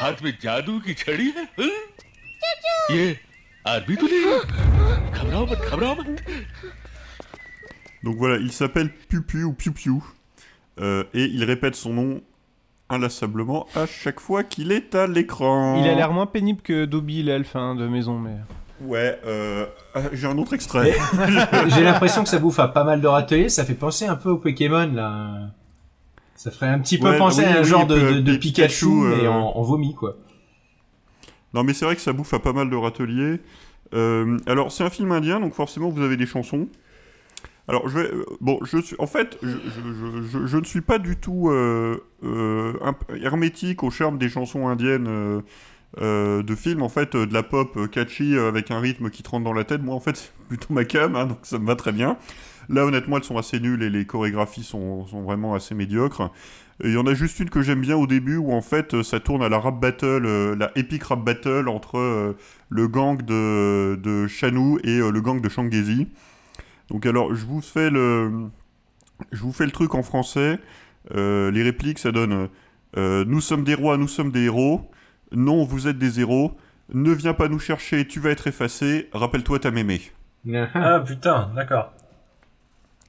हाथ 0.00 0.22
में 0.22 0.32
जादू 0.42 0.78
की 0.80 0.94
छड़ी 0.94 1.30
है 1.36 1.44
हाँ? 1.60 1.70
ये 2.90 3.06
आदमी 3.67 3.95
तो 4.01 4.07
नहीं 4.07 4.25
है 4.25 4.37
घबराओ 5.19 5.45
मत 5.51 5.69
घबराओ 5.71 5.95
मत 6.01 6.21
Donc 8.03 8.15
voilà, 8.17 8.37
il 8.37 8.51
s'appelle 8.51 8.89
Pupu 9.09 9.43
ou 9.43 9.53
Piu 9.53 9.71
Piu. 9.71 9.99
Euh, 10.79 11.03
et 11.13 11.25
il 11.25 11.43
répète 11.43 11.75
son 11.75 11.93
nom 11.93 12.21
inlassablement 12.89 13.67
à 13.75 13.85
chaque 13.85 14.19
fois 14.19 14.43
qu'il 14.43 14.71
est 14.71 14.95
à 14.95 15.05
l'écran. 15.05 15.79
Il 15.83 15.87
a 15.87 15.93
l'air 15.93 16.11
moins 16.11 16.25
pénible 16.25 16.61
que 16.63 16.85
Dobby 16.85 17.21
l'elfe 17.21 17.55
hein, 17.55 17.75
de 17.75 17.87
maison, 17.87 18.17
mais. 18.17 18.37
Ouais, 18.83 19.19
euh, 19.27 19.67
ah, 19.93 19.99
j'ai 20.13 20.25
un 20.25 20.37
autre 20.39 20.53
extrait. 20.55 20.95
J'ai 21.67 21.83
l'impression 21.83 22.23
que 22.23 22.29
ça 22.29 22.39
bouffe 22.39 22.57
à 22.59 22.67
pas 22.69 22.83
mal 22.83 23.01
de 23.01 23.07
râteliers, 23.07 23.49
ça 23.49 23.65
fait 23.65 23.75
penser 23.75 24.07
un 24.07 24.15
peu 24.15 24.31
au 24.31 24.37
Pokémon 24.37 24.89
là. 24.91 25.51
Ça 26.35 26.49
ferait 26.49 26.69
un 26.69 26.79
petit 26.79 26.97
peu 26.97 27.11
Ouais, 27.11 27.17
penser 27.19 27.41
oui, 27.45 27.53
à 27.53 27.57
un 27.59 27.61
oui, 27.61 27.69
genre 27.69 27.85
de, 27.85 27.99
P- 27.99 28.13
de- 28.15 28.19
de 28.21 28.31
P- 28.33 28.39
Pikachu, 28.39 28.85
Pikachu, 28.87 28.89
mais 29.19 29.25
euh, 29.25 29.31
en, 29.31 29.51
en 29.57 29.61
vomi 29.61 29.93
quoi. 29.93 30.15
Non, 31.54 31.64
mais 31.64 31.72
c'est 31.72 31.84
vrai 31.84 31.96
que 31.96 32.02
ça 32.02 32.12
bouffe 32.12 32.34
à 32.34 32.38
pas 32.38 32.52
mal 32.52 32.70
de 32.70 32.76
râteliers. 32.76 33.40
Euh, 33.94 34.38
alors, 34.46 34.72
c'est 34.72 34.84
un 34.84 34.90
film 34.90 35.12
indien, 35.12 35.40
donc 35.40 35.54
forcément, 35.54 35.88
vous 35.88 36.02
avez 36.02 36.16
des 36.16 36.26
chansons. 36.26 36.68
Alors, 37.68 37.88
je 37.88 37.98
vais. 37.98 38.12
euh, 38.12 38.24
bon, 38.40 38.58
je 38.62 38.78
suis. 38.78 38.96
En 38.98 39.06
fait, 39.06 39.38
je, 39.42 40.56
ne 40.56 40.64
suis 40.64 40.80
pas 40.80 40.98
du 40.98 41.16
tout 41.16 41.50
euh, 41.50 41.98
hermétique 43.22 43.82
au 43.82 43.90
charme 43.90 44.18
des 44.18 44.28
chansons 44.28 44.68
indiennes 44.68 45.42
de 46.00 46.54
films. 46.54 46.82
En 46.82 46.88
fait, 46.88 47.16
de 47.16 47.32
la 47.32 47.42
pop 47.42 47.90
catchy 47.90 48.36
avec 48.36 48.70
un 48.70 48.80
rythme 48.80 49.10
qui 49.10 49.22
te 49.22 49.36
dans 49.42 49.52
la 49.52 49.64
tête. 49.64 49.82
Moi, 49.82 49.94
en 49.94 50.00
fait, 50.00 50.16
c'est 50.16 50.32
plutôt 50.48 50.74
ma 50.74 50.84
cam, 50.84 51.16
hein, 51.16 51.26
donc 51.26 51.38
ça 51.42 51.58
me 51.58 51.66
va 51.66 51.76
très 51.76 51.92
bien. 51.92 52.16
Là, 52.68 52.84
honnêtement, 52.84 53.16
elles 53.16 53.24
sont 53.24 53.38
assez 53.38 53.60
nulles 53.60 53.82
et 53.82 53.90
les 53.90 54.06
chorégraphies 54.06 54.64
sont, 54.64 55.06
sont 55.06 55.22
vraiment 55.22 55.54
assez 55.54 55.74
médiocres. 55.74 56.32
Et 56.82 56.88
Il 56.88 56.94
y 56.94 56.96
en 56.98 57.06
a 57.06 57.14
juste 57.14 57.40
une 57.40 57.48
que 57.50 57.62
j'aime 57.62 57.80
bien 57.80 57.96
au 57.96 58.06
début 58.06 58.36
où 58.36 58.52
en 58.52 58.60
fait 58.60 58.94
euh, 58.94 59.02
ça 59.02 59.18
tourne 59.20 59.42
à 59.42 59.48
la 59.48 59.58
rap 59.58 59.80
battle, 59.80 60.26
euh, 60.26 60.54
la 60.56 60.70
epic 60.76 61.02
rap 61.04 61.24
battle 61.24 61.68
entre 61.68 61.98
euh, 61.98 62.36
le 62.68 62.88
gang 62.88 63.22
de, 63.22 63.98
de 64.02 64.26
Shanou 64.26 64.78
et 64.84 64.98
euh, 64.98 65.10
le 65.10 65.20
gang 65.20 65.40
de 65.40 65.48
Shangazi. 65.48 66.08
Donc 66.90 67.06
alors 67.06 67.34
je 67.34 67.44
vous 67.46 67.60
fais 67.62 67.90
le, 67.90 68.48
je 69.32 69.40
vous 69.40 69.52
fais 69.52 69.64
le 69.64 69.72
truc 69.72 69.94
en 69.94 70.02
français. 70.02 70.58
Euh, 71.14 71.50
les 71.50 71.62
répliques 71.62 71.98
ça 71.98 72.12
donne 72.12 72.48
euh, 72.96 73.24
Nous 73.26 73.40
sommes 73.40 73.64
des 73.64 73.74
rois, 73.74 73.96
nous 73.96 74.08
sommes 74.08 74.30
des 74.30 74.44
héros. 74.44 74.90
Non, 75.32 75.64
vous 75.64 75.88
êtes 75.88 75.98
des 75.98 76.20
héros. 76.20 76.56
Ne 76.92 77.10
viens 77.12 77.34
pas 77.34 77.48
nous 77.48 77.58
chercher, 77.58 78.06
tu 78.06 78.20
vas 78.20 78.30
être 78.30 78.46
effacé. 78.46 79.08
Rappelle-toi 79.12 79.60
ta 79.60 79.70
mémé. 79.70 80.00
Ah 80.74 81.00
putain, 81.04 81.50
d'accord. 81.56 81.92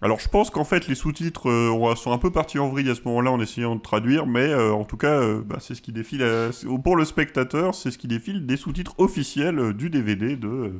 Alors 0.01 0.19
je 0.19 0.29
pense 0.29 0.51
qu'en 0.51 0.63
fait 0.63 0.87
les 0.87 0.93
sous-titres 0.93 1.49
euh, 1.49 1.95
sont 1.95 2.11
un 2.11 2.19
peu 2.19 2.29
partis 2.31 2.59
en 2.59 2.69
vrille 2.69 2.89
à 2.89 2.93
ce 2.95 3.01
moment-là 3.05 3.31
en 3.31 3.39
essayant 3.39 3.75
de 3.75 3.81
traduire, 3.81 4.27
mais 4.27 4.41
euh, 4.47 4.71
en 4.71 4.83
tout 4.83 4.97
cas 4.97 5.13
euh, 5.19 5.41
bah, 5.43 5.57
c'est 5.59 5.73
ce 5.73 5.81
qui 5.81 5.91
défile 5.91 6.21
à- 6.23 6.49
pour 6.83 6.95
le 6.95 7.03
spectateur, 7.03 7.73
c'est 7.73 7.89
ce 7.89 7.97
qui 7.97 8.07
défile 8.07 8.45
des 8.45 8.57
sous-titres 8.57 8.93
officiels 8.99 9.57
euh, 9.57 9.73
du 9.73 9.89
DVD 9.89 10.35
de, 10.35 10.73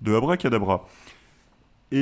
de 0.00 0.14
Abracadabra. 0.14 0.86
Et, 1.92 1.98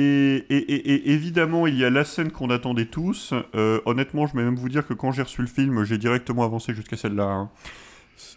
et- 0.49 0.55
et- 0.73 0.93
et 0.93 1.11
évidemment 1.11 1.67
il 1.67 1.77
y 1.77 1.83
a 1.83 1.89
la 1.89 2.05
scène 2.05 2.31
qu'on 2.31 2.49
attendait 2.49 2.85
tous. 2.85 3.33
Euh, 3.53 3.81
honnêtement 3.85 4.25
je 4.25 4.35
vais 4.37 4.43
même 4.43 4.55
vous 4.55 4.69
dire 4.69 4.87
que 4.87 4.93
quand 4.93 5.11
j'ai 5.11 5.23
reçu 5.23 5.41
le 5.41 5.47
film 5.47 5.83
j'ai 5.83 5.97
directement 5.97 6.45
avancé 6.45 6.73
jusqu'à 6.73 6.95
celle-là. 6.95 7.25
hein. 7.25 7.49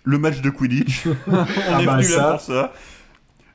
Le 0.02 0.18
match 0.18 0.40
de 0.40 0.50
Quidditch. 0.50 1.06
On 1.28 1.34
Ah 1.34 1.82
est 1.82 1.86
bah 1.86 1.92
venu 1.94 2.02
ça. 2.04 2.16
là 2.20 2.30
pour 2.32 2.40
ça. 2.40 2.72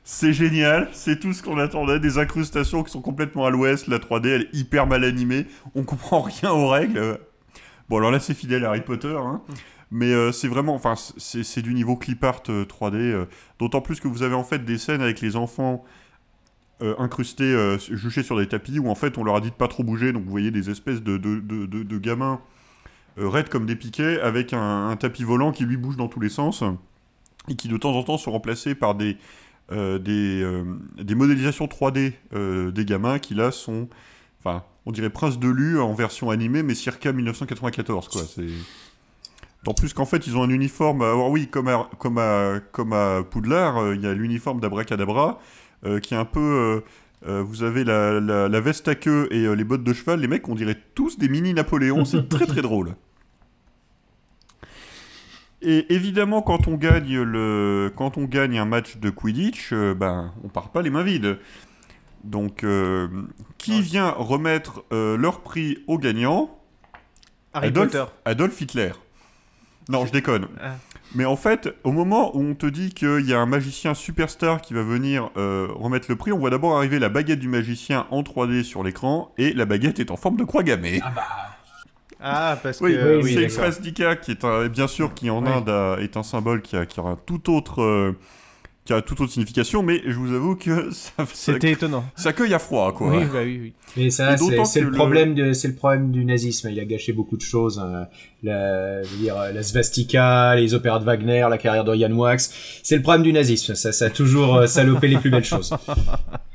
C'est 0.04 0.32
génial, 0.32 0.88
c'est 0.92 1.18
tout 1.18 1.32
ce 1.32 1.42
qu'on 1.42 1.58
attendait, 1.58 1.98
des 1.98 2.18
incrustations 2.18 2.82
qui 2.82 2.92
sont 2.92 3.00
complètement 3.00 3.46
à 3.46 3.50
l'ouest, 3.50 3.88
la 3.88 3.98
3D 3.98 4.28
elle 4.28 4.42
est 4.42 4.54
hyper 4.54 4.86
mal 4.86 5.02
animée, 5.02 5.46
on 5.74 5.82
comprend 5.82 6.20
rien 6.40 6.50
aux 6.50 6.68
règles. 6.68 7.18
Bon 7.88 7.96
alors 7.98 8.10
là 8.10 8.20
c'est 8.20 8.34
fidèle 8.34 8.64
à 8.64 8.68
Harry 8.68 8.82
Potter, 8.82 9.16
hein. 9.16 9.40
mais 9.90 10.12
euh, 10.12 10.30
c'est 10.30 10.48
vraiment, 10.48 10.74
enfin 10.74 10.94
c'est 11.16 11.62
du 11.62 11.72
niveau 11.74 11.96
clip 11.96 12.22
art 12.22 12.42
euh, 12.50 12.64
3D, 12.64 12.96
euh, 12.96 13.24
d'autant 13.58 13.80
plus 13.80 13.98
que 13.98 14.08
vous 14.08 14.22
avez 14.22 14.34
en 14.34 14.44
fait 14.44 14.64
des 14.64 14.78
scènes 14.78 15.00
avec 15.00 15.20
les 15.22 15.36
enfants 15.36 15.84
euh, 16.82 16.94
incrustés, 16.98 17.44
euh, 17.44 17.78
juchés 17.78 18.24
sur 18.24 18.36
des 18.36 18.48
tapis, 18.48 18.80
où 18.80 18.88
en 18.90 18.96
fait 18.96 19.16
on 19.16 19.22
leur 19.22 19.36
a 19.36 19.40
dit 19.40 19.50
de 19.50 19.54
pas 19.54 19.68
trop 19.68 19.84
bouger, 19.84 20.12
donc 20.12 20.24
vous 20.24 20.30
voyez 20.30 20.50
des 20.50 20.70
espèces 20.70 21.02
de, 21.02 21.98
gamins 21.98 22.40
euh, 23.16 23.28
raides 23.28 23.48
comme 23.48 23.64
des 23.64 23.76
piquets, 23.76 24.20
avec 24.20 24.52
un, 24.52 24.88
un 24.88 24.96
tapis 24.96 25.22
volant 25.22 25.52
qui 25.52 25.64
lui 25.64 25.76
bouge 25.76 25.96
dans 25.96 26.08
tous 26.08 26.18
les 26.18 26.28
sens, 26.28 26.64
et 27.48 27.54
qui 27.54 27.68
de 27.68 27.76
temps 27.76 27.92
en 27.92 28.02
temps 28.02 28.18
sont 28.18 28.32
remplacés 28.32 28.74
par 28.74 28.96
des, 28.96 29.16
euh, 29.72 29.98
des, 29.98 30.42
euh, 30.42 30.64
des 31.02 31.14
modélisations 31.14 31.66
3D 31.66 32.12
euh, 32.34 32.70
des 32.70 32.84
gamins 32.84 33.18
qui 33.18 33.34
là 33.34 33.50
sont, 33.50 33.88
enfin, 34.40 34.62
on 34.86 34.92
dirait 34.92 35.10
Prince 35.10 35.38
de 35.38 35.48
Lu 35.48 35.80
en 35.80 35.94
version 35.94 36.30
animée, 36.30 36.62
mais 36.62 36.74
circa 36.74 37.12
1994, 37.12 38.08
quoi. 38.08 38.22
C'est. 38.22 38.46
Plus 39.78 39.94
qu'en 39.94 40.04
fait, 40.04 40.26
ils 40.26 40.36
ont 40.36 40.42
un 40.42 40.50
uniforme. 40.50 41.00
Alors 41.00 41.30
oui, 41.30 41.46
comme 41.48 41.68
à, 41.68 41.88
comme 41.98 42.20
comme 42.72 42.92
à 42.92 43.22
Poudlard, 43.22 43.94
il 43.94 44.02
y 44.02 44.06
a 44.06 44.12
l'uniforme 44.12 44.60
d'Abracadabra, 44.60 45.40
qui 46.02 46.12
est 46.12 46.18
un 46.18 46.26
peu. 46.26 46.82
vous 47.26 47.62
avez 47.62 47.82
la, 47.82 48.20
la- 48.20 48.60
veste 48.60 48.88
à 48.88 48.94
queue 48.94 49.26
et 49.30 49.56
les 49.56 49.64
bottes 49.64 49.82
de 49.82 49.94
cheval. 49.94 50.20
Les 50.20 50.28
mecs, 50.28 50.46
on 50.50 50.54
dirait 50.54 50.78
tous 50.94 51.18
des 51.18 51.30
mini 51.30 51.54
Napoléon. 51.54 52.04
C'est 52.04 52.28
très 52.28 52.44
très 52.44 52.60
drôle. 52.60 52.94
Et 55.64 55.92
évidemment, 55.92 56.42
quand 56.42 56.68
on 56.68 56.74
gagne 56.74 57.20
le, 57.20 57.92
quand 57.96 58.18
on 58.18 58.24
gagne 58.24 58.58
un 58.58 58.66
match 58.66 58.98
de 58.98 59.10
Quidditch, 59.10 59.72
euh, 59.72 59.94
ben, 59.94 60.32
on 60.44 60.48
part 60.48 60.70
pas 60.70 60.82
les 60.82 60.90
mains 60.90 61.02
vides. 61.02 61.38
Donc, 62.22 62.64
euh, 62.64 63.08
qui 63.58 63.82
vient 63.82 64.10
remettre 64.10 64.84
euh, 64.92 65.16
leur 65.16 65.40
prix 65.40 65.78
aux 65.86 65.98
gagnants? 65.98 66.58
Harry 67.52 67.68
Adolf, 67.68 67.92
Potter. 67.92 68.04
Adolf 68.24 68.60
Hitler. 68.60 68.92
Non, 69.88 70.06
je 70.06 70.12
déconne. 70.12 70.48
Ah. 70.62 70.76
Mais 71.14 71.24
en 71.24 71.36
fait, 71.36 71.68
au 71.84 71.92
moment 71.92 72.36
où 72.36 72.42
on 72.42 72.54
te 72.54 72.66
dit 72.66 72.92
qu'il 72.92 73.26
y 73.26 73.32
a 73.32 73.38
un 73.38 73.46
magicien 73.46 73.94
superstar 73.94 74.60
qui 74.60 74.74
va 74.74 74.82
venir 74.82 75.30
euh, 75.36 75.68
remettre 75.70 76.06
le 76.08 76.16
prix, 76.16 76.32
on 76.32 76.38
voit 76.38 76.50
d'abord 76.50 76.76
arriver 76.76 76.98
la 76.98 77.08
baguette 77.08 77.38
du 77.38 77.48
magicien 77.48 78.06
en 78.10 78.22
3D 78.22 78.64
sur 78.64 78.82
l'écran, 78.82 79.32
et 79.38 79.52
la 79.52 79.64
baguette 79.64 80.00
est 80.00 80.10
en 80.10 80.16
forme 80.16 80.36
de 80.36 80.44
croix 80.44 80.62
gammée. 80.62 81.00
Ah, 81.04 81.53
parce 82.20 82.80
Oui, 82.80 82.92
que. 82.94 83.22
c'est. 83.22 83.42
Express 83.42 83.80
Dika 83.80 84.16
qui 84.16 84.30
est 84.32 84.44
un- 84.44 84.66
bien 84.68 84.86
sûr 84.88 85.14
qui 85.14 85.30
en 85.30 85.42
Oui. 85.44 85.50
Inde 85.50 85.68
a- 85.68 85.96
est 86.00 86.16
un 86.16 86.22
symbole 86.22 86.62
qui 86.62 86.76
a, 86.76 86.86
qui 86.86 87.00
a 87.00 87.02
un 87.04 87.16
tout 87.16 87.52
autre 87.54 87.82
euh, 87.82 88.16
qui 88.84 88.92
a 88.92 89.00
toute 89.00 89.18
autre 89.22 89.32
signification, 89.32 89.82
mais 89.82 90.02
je 90.06 90.12
vous 90.12 90.34
avoue 90.34 90.56
que 90.56 90.90
ça, 90.92 91.24
C'était 91.32 91.70
étonnant. 91.72 92.04
Ça 92.16 92.34
cueille 92.34 92.52
à 92.52 92.58
froid, 92.58 92.92
quoi. 92.92 93.08
Oui, 93.16 93.24
bah 93.32 93.38
oui, 93.42 93.58
oui. 93.62 93.72
Mais 93.96 94.10
ça, 94.10 94.36
c'est 94.36 94.80
le 94.82 94.90
problème 94.90 95.34
de, 95.34 95.54
c'est 95.54 95.68
le 95.68 95.74
problème 95.74 96.10
du 96.10 96.22
nazisme. 96.26 96.68
Il 96.70 96.78
a 96.78 96.84
gâché 96.84 97.14
beaucoup 97.14 97.36
de 97.38 97.42
choses. 97.42 97.78
hein. 97.78 98.06
La, 98.42 99.02
je 99.02 99.08
veux 99.08 99.16
dire, 99.22 99.36
la 99.36 99.62
svastika, 99.62 100.54
les 100.56 100.74
opéras 100.74 100.98
de 100.98 101.04
Wagner, 101.04 101.46
la 101.48 101.56
carrière 101.56 101.84
de 101.84 101.94
Jan 101.94 102.12
Wax. 102.12 102.80
C'est 102.82 102.96
le 102.96 103.02
problème 103.02 103.22
du 103.22 103.32
nazisme. 103.32 103.74
Ça, 103.74 103.90
ça 103.92 104.04
a 104.06 104.10
toujours 104.10 104.56
euh, 104.56 104.66
salopé 104.66 105.08
les 105.08 105.16
plus 105.16 105.30
belles 105.30 105.44
choses. 105.44 105.74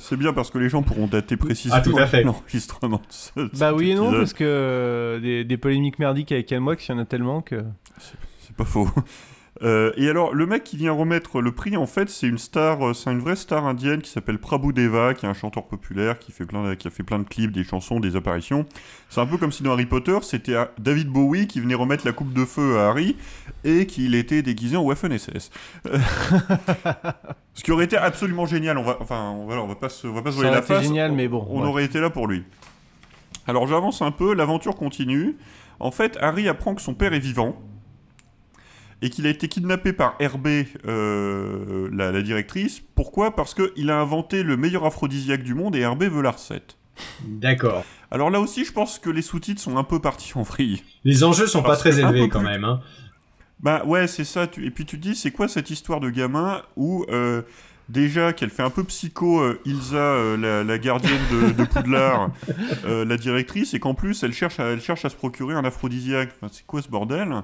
C'est 0.00 0.16
bien 0.16 0.32
parce 0.32 0.50
que 0.50 0.58
les 0.58 0.68
gens 0.68 0.82
pourront 0.82 1.06
dater 1.06 1.36
précisément 1.36 1.76
Ah, 1.78 2.20
l'enregistrement 2.22 2.98
de 2.98 3.02
ce- 3.08 3.58
Bah 3.58 3.72
oui 3.74 3.90
et 3.90 3.94
non, 3.94 4.10
parce 4.12 4.32
que 4.34 4.44
euh, 4.44 5.18
des, 5.20 5.44
des 5.44 5.56
polémiques 5.56 5.98
merdiques 5.98 6.30
avec 6.32 6.46
Ken 6.46 6.62
Wax, 6.62 6.88
il 6.88 6.92
y 6.92 6.94
en 6.94 6.98
a 6.98 7.04
tellement 7.06 7.40
que. 7.40 7.64
C'est 8.40 8.54
pas 8.56 8.64
faux. 8.64 8.88
Euh, 9.62 9.90
et 9.96 10.08
alors, 10.10 10.34
le 10.34 10.44
mec 10.46 10.64
qui 10.64 10.76
vient 10.76 10.92
remettre 10.92 11.40
le 11.40 11.50
prix, 11.52 11.76
en 11.76 11.86
fait, 11.86 12.10
c'est 12.10 12.26
une 12.26 12.36
star, 12.36 12.86
euh, 12.88 12.92
c'est 12.92 13.10
une 13.10 13.20
vraie 13.20 13.36
star 13.36 13.64
indienne 13.66 14.02
qui 14.02 14.10
s'appelle 14.10 14.38
Prabhu 14.38 14.72
Deva, 14.74 15.14
qui 15.14 15.24
est 15.24 15.28
un 15.28 15.34
chanteur 15.34 15.66
populaire, 15.66 16.18
qui, 16.18 16.30
fait 16.30 16.44
plein 16.44 16.62
de- 16.68 16.74
qui 16.74 16.86
a 16.88 16.90
fait 16.90 17.02
plein 17.02 17.18
de 17.18 17.24
clips, 17.24 17.52
des 17.52 17.64
chansons, 17.64 17.98
des 17.98 18.16
apparitions. 18.16 18.66
C'est 19.08 19.20
un 19.20 19.26
peu 19.26 19.38
comme 19.38 19.52
si 19.52 19.62
dans 19.62 19.72
Harry 19.72 19.86
Potter, 19.86 20.18
c'était 20.22 20.54
euh, 20.54 20.66
David 20.78 21.08
Bowie 21.08 21.46
qui 21.46 21.60
venait 21.60 21.74
remettre 21.74 22.04
la 22.06 22.12
coupe 22.12 22.32
de 22.34 22.44
feu 22.44 22.78
à 22.78 22.88
Harry 22.88 23.16
et 23.64 23.86
qu'il 23.86 24.14
était 24.14 24.42
déguisé 24.42 24.76
en 24.76 24.82
Waffen-SS. 24.84 25.50
Ce 27.54 27.62
qui 27.62 27.72
aurait 27.72 27.84
été 27.86 27.96
absolument 27.96 28.46
génial. 28.46 28.76
On 28.78 28.82
va, 28.82 28.98
enfin, 29.00 29.30
on, 29.30 29.46
voilà, 29.46 29.62
on 29.62 29.66
va 29.66 29.74
pas 29.76 29.88
se, 29.88 30.06
on 30.06 30.12
va 30.12 30.22
pas 30.22 30.32
se 30.32 30.40
Ça 30.40 30.50
la 30.50 30.62
face. 30.62 30.82
génial, 30.84 31.12
on, 31.12 31.14
mais 31.14 31.28
bon, 31.28 31.46
On 31.50 31.62
ouais. 31.62 31.66
aurait 31.68 31.84
été 31.84 32.00
là 32.00 32.10
pour 32.10 32.26
lui. 32.26 32.44
Alors 33.46 33.66
j'avance 33.66 34.02
un 34.02 34.10
peu, 34.10 34.34
l'aventure 34.34 34.76
continue. 34.76 35.36
En 35.80 35.90
fait, 35.90 36.18
Harry 36.20 36.48
apprend 36.48 36.74
que 36.74 36.82
son 36.82 36.94
père 36.94 37.12
est 37.14 37.18
vivant 37.20 37.56
et 39.02 39.10
qu'il 39.10 39.26
a 39.26 39.30
été 39.30 39.48
kidnappé 39.48 39.92
par 39.92 40.16
RB, 40.20 40.46
euh, 40.86 41.88
la, 41.92 42.12
la 42.12 42.22
directrice. 42.22 42.82
Pourquoi? 42.94 43.34
Parce 43.36 43.54
qu'il 43.54 43.90
a 43.90 43.98
inventé 44.00 44.42
le 44.42 44.56
meilleur 44.56 44.84
aphrodisiaque 44.84 45.42
du 45.42 45.54
monde 45.54 45.76
et 45.76 45.86
RB 45.86 46.04
veut 46.04 46.22
la 46.22 46.30
recette. 46.30 46.76
D'accord. 47.26 47.84
Alors 48.10 48.30
là 48.30 48.40
aussi, 48.40 48.64
je 48.64 48.72
pense 48.72 48.98
que 48.98 49.10
les 49.10 49.20
sous-titres 49.22 49.60
sont 49.60 49.76
un 49.76 49.84
peu 49.84 50.00
partis 50.00 50.32
en 50.36 50.42
vrille. 50.42 50.82
Les 51.04 51.24
enjeux 51.24 51.46
sont 51.46 51.62
pas 51.62 51.76
très 51.76 52.00
élevés 52.00 52.28
quand 52.28 52.38
plus- 52.40 52.48
même. 52.48 52.64
Hein. 52.64 52.80
Bah 53.60 53.82
ouais, 53.84 54.06
c'est 54.06 54.24
ça. 54.24 54.44
Et 54.62 54.70
puis 54.70 54.86
tu 54.86 54.96
te 54.98 55.02
dis, 55.02 55.14
c'est 55.14 55.30
quoi 55.30 55.48
cette 55.48 55.70
histoire 55.70 56.00
de 56.00 56.08
gamin 56.08 56.62
où 56.76 57.04
euh, 57.10 57.42
déjà 57.90 58.32
qu'elle 58.32 58.50
fait 58.50 58.62
un 58.62 58.70
peu 58.70 58.84
psycho 58.84 59.40
euh, 59.40 59.60
Ilsa, 59.66 59.96
euh, 59.96 60.36
la, 60.36 60.64
la 60.64 60.78
gardienne 60.78 61.20
de, 61.30 61.52
de 61.52 61.64
Poudlard, 61.64 62.30
la 62.84 63.16
directrice, 63.18 63.74
et 63.74 63.78
qu'en 63.80 63.94
plus 63.94 64.22
elle 64.22 64.32
cherche, 64.32 64.58
à, 64.60 64.68
elle 64.68 64.80
cherche 64.80 65.04
à 65.04 65.10
se 65.10 65.16
procurer 65.16 65.54
un 65.54 65.64
aphrodisiaque. 65.64 66.30
Enfin, 66.40 66.50
c'est 66.52 66.66
quoi 66.66 66.80
ce 66.80 66.88
bordel? 66.88 67.42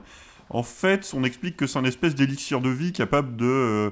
En 0.52 0.62
fait, 0.62 1.12
on 1.14 1.24
explique 1.24 1.56
que 1.56 1.66
c'est 1.66 1.78
un 1.78 1.84
espèce 1.84 2.14
d'élixir 2.14 2.60
de 2.60 2.68
vie 2.68 2.92
capable 2.92 3.36
de 3.36 3.46
euh, 3.46 3.90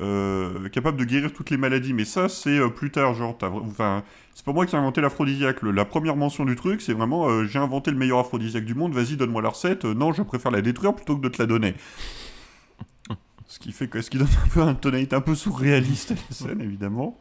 euh, 0.00 0.68
capable 0.68 0.98
de 0.98 1.04
guérir 1.04 1.32
toutes 1.32 1.50
les 1.50 1.56
maladies. 1.56 1.92
Mais 1.92 2.04
ça, 2.04 2.28
c'est 2.28 2.58
euh, 2.58 2.68
plus 2.68 2.90
tard. 2.90 3.14
Genre, 3.14 3.36
enfin, 3.42 4.02
c'est 4.34 4.44
pas 4.44 4.52
moi 4.52 4.66
qui 4.66 4.74
ai 4.74 4.78
inventé 4.78 5.00
l'aphrodisiaque. 5.00 5.62
La 5.62 5.84
première 5.84 6.16
mention 6.16 6.44
du 6.44 6.54
truc, 6.54 6.82
c'est 6.82 6.92
vraiment 6.92 7.28
euh, 7.28 7.44
j'ai 7.44 7.58
inventé 7.58 7.90
le 7.90 7.96
meilleur 7.96 8.18
aphrodisiaque 8.18 8.64
du 8.64 8.74
monde. 8.74 8.92
Vas-y, 8.92 9.16
donne-moi 9.16 9.42
la 9.42 9.50
recette. 9.50 9.84
Non, 9.84 10.12
je 10.12 10.22
préfère 10.22 10.50
la 10.50 10.60
détruire 10.60 10.94
plutôt 10.94 11.16
que 11.16 11.22
de 11.22 11.28
te 11.28 11.40
la 11.40 11.46
donner. 11.46 11.74
Ce 13.46 13.58
qui 13.58 13.72
fait 13.72 13.88
que, 13.88 14.02
ce 14.02 14.10
qui 14.10 14.18
donne 14.18 14.28
un 14.44 14.48
peu 14.48 14.60
un 14.60 14.74
tonalité 14.74 15.14
un 15.16 15.20
peu 15.20 15.34
surréaliste 15.34 16.10
à 16.10 16.14
la 16.14 16.34
scène, 16.34 16.60
évidemment. 16.60 17.16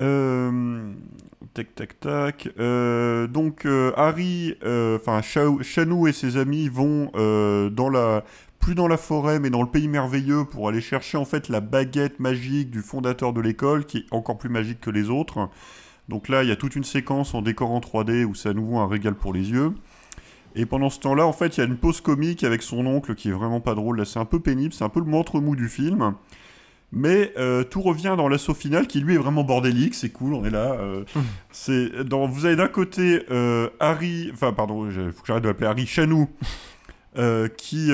Euh, 0.00 0.39
tac, 1.64 1.74
tac, 1.74 2.00
tac. 2.00 2.48
Euh, 2.58 3.26
donc 3.26 3.66
euh, 3.66 3.92
Harry, 3.96 4.54
euh, 4.64 4.96
enfin 4.96 5.22
Chao- 5.22 5.62
Chanou 5.62 6.06
et 6.06 6.12
ses 6.12 6.36
amis 6.36 6.68
vont 6.68 7.10
euh, 7.14 7.68
dans 7.70 7.88
la, 7.88 8.24
plus 8.58 8.74
dans 8.74 8.88
la 8.88 8.96
forêt, 8.96 9.38
mais 9.40 9.50
dans 9.50 9.62
le 9.62 9.68
pays 9.68 9.88
merveilleux 9.88 10.44
pour 10.44 10.68
aller 10.68 10.80
chercher 10.80 11.18
en 11.18 11.24
fait 11.24 11.48
la 11.48 11.60
baguette 11.60 12.20
magique 12.20 12.70
du 12.70 12.80
fondateur 12.80 13.32
de 13.32 13.40
l'école, 13.40 13.84
qui 13.86 13.98
est 13.98 14.06
encore 14.10 14.38
plus 14.38 14.48
magique 14.48 14.80
que 14.80 14.90
les 14.90 15.10
autres. 15.10 15.48
Donc 16.08 16.28
là, 16.28 16.42
il 16.42 16.48
y 16.48 16.52
a 16.52 16.56
toute 16.56 16.74
une 16.76 16.84
séquence 16.84 17.34
en 17.34 17.42
décor 17.42 17.70
en 17.70 17.80
3D 17.80 18.24
où 18.24 18.34
c'est 18.34 18.48
à 18.48 18.54
nouveau 18.54 18.78
un 18.78 18.88
régal 18.88 19.14
pour 19.14 19.32
les 19.32 19.50
yeux. 19.50 19.72
Et 20.56 20.66
pendant 20.66 20.90
ce 20.90 20.98
temps-là, 20.98 21.26
en 21.26 21.32
fait, 21.32 21.56
il 21.56 21.60
y 21.60 21.62
a 21.62 21.66
une 21.66 21.76
pause 21.76 22.00
comique 22.00 22.42
avec 22.42 22.62
son 22.62 22.84
oncle 22.86 23.14
qui 23.14 23.28
est 23.28 23.32
vraiment 23.32 23.60
pas 23.60 23.74
drôle. 23.76 23.98
Là, 23.98 24.04
c'est 24.04 24.18
un 24.18 24.24
peu 24.24 24.40
pénible, 24.40 24.74
c'est 24.74 24.82
un 24.82 24.88
peu 24.88 24.98
le 25.00 25.06
montre 25.06 25.40
mou 25.40 25.54
du 25.54 25.68
film. 25.68 26.14
Mais 26.92 27.32
euh, 27.36 27.62
tout 27.62 27.82
revient 27.82 28.14
dans 28.16 28.28
l'assaut 28.28 28.54
final 28.54 28.86
qui 28.86 29.00
lui 29.00 29.14
est 29.14 29.18
vraiment 29.18 29.44
bordélique, 29.44 29.94
c'est 29.94 30.10
cool, 30.10 30.34
on 30.34 30.44
est 30.44 30.50
là. 30.50 30.72
euh, 30.72 31.04
c'est 31.52 32.04
dans, 32.04 32.26
vous 32.26 32.46
avez 32.46 32.56
d'un 32.56 32.68
côté 32.68 33.24
euh, 33.30 33.68
Harry, 33.78 34.30
enfin 34.32 34.52
pardon, 34.52 34.88
il 34.90 35.12
faut 35.12 35.20
que 35.20 35.26
j'arrête 35.26 35.44
de 35.44 35.48
l'appeler 35.48 35.68
Harry 35.68 35.86
Chanou, 35.86 36.28
qui 37.56 37.90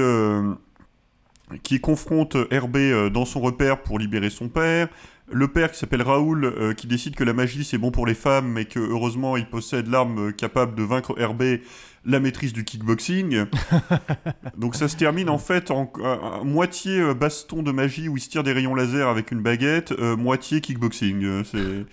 qui 1.63 1.81
confronte 1.81 2.35
RB 2.35 2.77
euh, 2.77 3.11
dans 3.11 3.25
son 3.25 3.41
repère 3.41 3.83
pour 3.83 3.99
libérer 3.99 4.31
son 4.31 4.49
père. 4.49 4.89
Le 5.33 5.49
père 5.49 5.72
qui 5.72 5.79
s'appelle 5.79 6.03
Raoul, 6.03 6.45
euh, 6.45 6.72
qui 6.72 6.87
décide 6.87 7.16
que 7.16 7.24
la 7.24 7.33
magie 7.33 7.64
c'est 7.64 7.79
bon 7.79 7.91
pour 7.91 8.07
les 8.07 8.14
femmes, 8.14 8.47
mais 8.47 8.64
que 8.64 8.79
heureusement 8.79 9.37
il 9.37 9.47
possède 9.47 9.89
l'arme 9.89 10.33
capable 10.33 10.77
de 10.77 10.85
vaincre 10.85 11.14
RB, 11.20 11.61
la 12.05 12.20
maîtrise 12.20 12.53
du 12.53 12.64
kickboxing. 12.64 13.47
Donc 14.57 14.77
ça 14.77 14.87
se 14.89 14.97
termine 14.97 15.29
en 15.29 15.39
fait 15.39 15.70
en 15.72 15.91
moitié 16.45 17.01
euh, 17.01 17.14
baston 17.14 17.62
de 17.62 17.72
magie 17.72 18.09
où 18.09 18.16
il 18.16 18.20
se 18.20 18.29
tire 18.29 18.45
des 18.45 18.53
rayons 18.53 18.74
laser 18.74 19.09
avec 19.09 19.33
une 19.33 19.43
baguette, 19.43 19.93
euh, 19.93 20.16
moitié 20.16 20.61
kickboxing. 20.61 21.43
C'est 21.45 21.85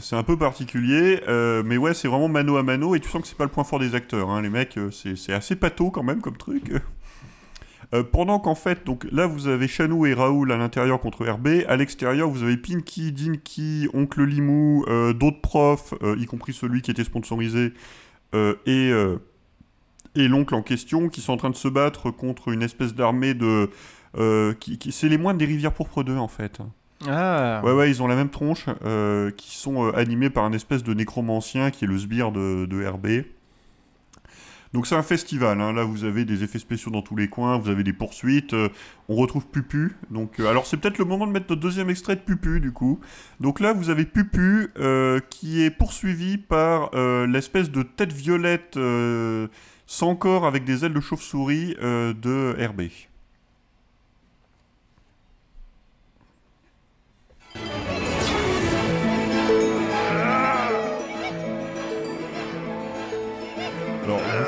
c'est 0.00 0.16
un 0.16 0.22
peu 0.22 0.36
particulier, 0.36 1.20
euh, 1.28 1.62
mais 1.64 1.76
ouais, 1.76 1.92
c'est 1.92 2.08
vraiment 2.08 2.28
mano 2.28 2.56
à 2.56 2.62
mano 2.62 2.94
et 2.94 3.00
tu 3.00 3.08
sens 3.08 3.22
que 3.22 3.28
c'est 3.28 3.36
pas 3.36 3.44
le 3.44 3.50
point 3.50 3.64
fort 3.64 3.78
des 3.80 3.94
acteurs. 3.94 4.30
hein. 4.30 4.40
Les 4.42 4.50
mecs, 4.50 4.78
c'est 4.92 5.16
c'est 5.16 5.32
assez 5.32 5.56
pato 5.56 5.90
quand 5.90 6.02
même 6.02 6.20
comme 6.20 6.36
truc. 6.36 6.72
Euh, 7.94 8.02
pendant 8.02 8.38
qu'en 8.38 8.54
fait, 8.54 8.84
donc 8.84 9.06
là 9.12 9.26
vous 9.26 9.48
avez 9.48 9.66
Chanou 9.66 10.04
et 10.04 10.12
Raoul 10.12 10.52
à 10.52 10.58
l'intérieur 10.58 11.00
contre 11.00 11.26
RB, 11.26 11.48
à 11.66 11.76
l'extérieur 11.76 12.28
vous 12.28 12.42
avez 12.42 12.58
Pinky, 12.58 13.12
Dinky, 13.12 13.88
Oncle 13.94 14.24
Limou, 14.24 14.84
euh, 14.88 15.14
d'autres 15.14 15.40
profs, 15.40 15.94
euh, 16.02 16.14
y 16.18 16.26
compris 16.26 16.52
celui 16.52 16.82
qui 16.82 16.90
était 16.90 17.04
sponsorisé, 17.04 17.72
et, 18.34 18.92
et 20.14 20.28
l'oncle 20.28 20.54
en 20.54 20.60
question, 20.62 21.08
qui 21.08 21.22
sont 21.22 21.32
en 21.32 21.36
train 21.38 21.48
de 21.50 21.56
se 21.56 21.68
battre 21.68 22.10
contre 22.10 22.48
une 22.48 22.62
espèce 22.62 22.94
d'armée 22.94 23.32
de... 23.32 23.70
qui, 24.60 24.76
qui- 24.76 24.92
c'est 24.92 25.08
les 25.08 25.16
moines 25.16 25.38
des 25.38 25.46
rivières 25.46 25.72
pourpres 25.72 26.04
2 26.04 26.16
en 26.18 26.28
fait. 26.28 26.58
Ah. 27.06 27.62
Ouais, 27.64 27.72
ouais, 27.72 27.88
ils 27.88 28.02
ont 28.02 28.06
la 28.06 28.16
même 28.16 28.28
tronche, 28.28 28.66
qui 29.38 29.56
sont 29.56 29.88
animés 29.94 30.28
par 30.28 30.44
un 30.44 30.52
espèce 30.52 30.82
de 30.82 30.92
nécromancien 30.92 31.70
qui 31.70 31.86
est 31.86 31.88
le 31.88 31.96
sbire 31.96 32.32
de, 32.32 32.66
de 32.66 32.86
RB. 32.86 33.06
Donc 34.74 34.86
c'est 34.86 34.94
un 34.94 35.02
festival, 35.02 35.60
hein. 35.60 35.72
là 35.72 35.82
vous 35.82 36.04
avez 36.04 36.26
des 36.26 36.44
effets 36.44 36.58
spéciaux 36.58 36.90
dans 36.90 37.00
tous 37.00 37.16
les 37.16 37.28
coins, 37.28 37.56
vous 37.56 37.70
avez 37.70 37.82
des 37.82 37.94
poursuites, 37.94 38.52
euh, 38.52 38.68
on 39.08 39.14
retrouve 39.14 39.46
Pupu, 39.46 39.96
donc 40.10 40.40
euh, 40.40 40.46
alors 40.46 40.66
c'est 40.66 40.76
peut-être 40.76 40.98
le 40.98 41.06
moment 41.06 41.26
de 41.26 41.32
mettre 41.32 41.46
notre 41.48 41.62
deuxième 41.62 41.88
extrait 41.88 42.16
de 42.16 42.20
Pupu 42.20 42.60
du 42.60 42.70
coup. 42.72 43.00
Donc 43.40 43.60
là 43.60 43.72
vous 43.72 43.88
avez 43.88 44.04
Pupu 44.04 44.68
euh, 44.78 45.20
qui 45.30 45.62
est 45.62 45.70
poursuivi 45.70 46.36
par 46.36 46.90
euh, 46.94 47.26
l'espèce 47.26 47.70
de 47.70 47.82
tête 47.82 48.12
violette 48.12 48.78
sans 49.86 50.14
corps 50.16 50.44
avec 50.44 50.64
des 50.64 50.84
ailes 50.84 50.92
de 50.92 51.00
chauve-souris 51.00 51.74
de 51.80 52.66
RB. 52.66 52.82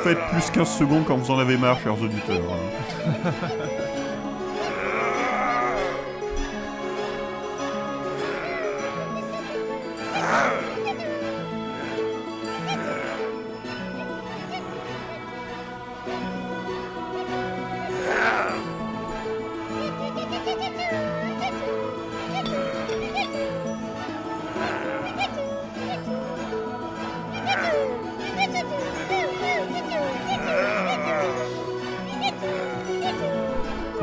Faites 0.02 0.18
plus 0.30 0.50
15 0.50 0.78
secondes 0.78 1.04
quand 1.06 1.16
vous 1.16 1.30
en 1.30 1.38
avez 1.38 1.56
marre, 1.56 1.78
chers 1.80 2.00
auditeurs. 2.00 2.40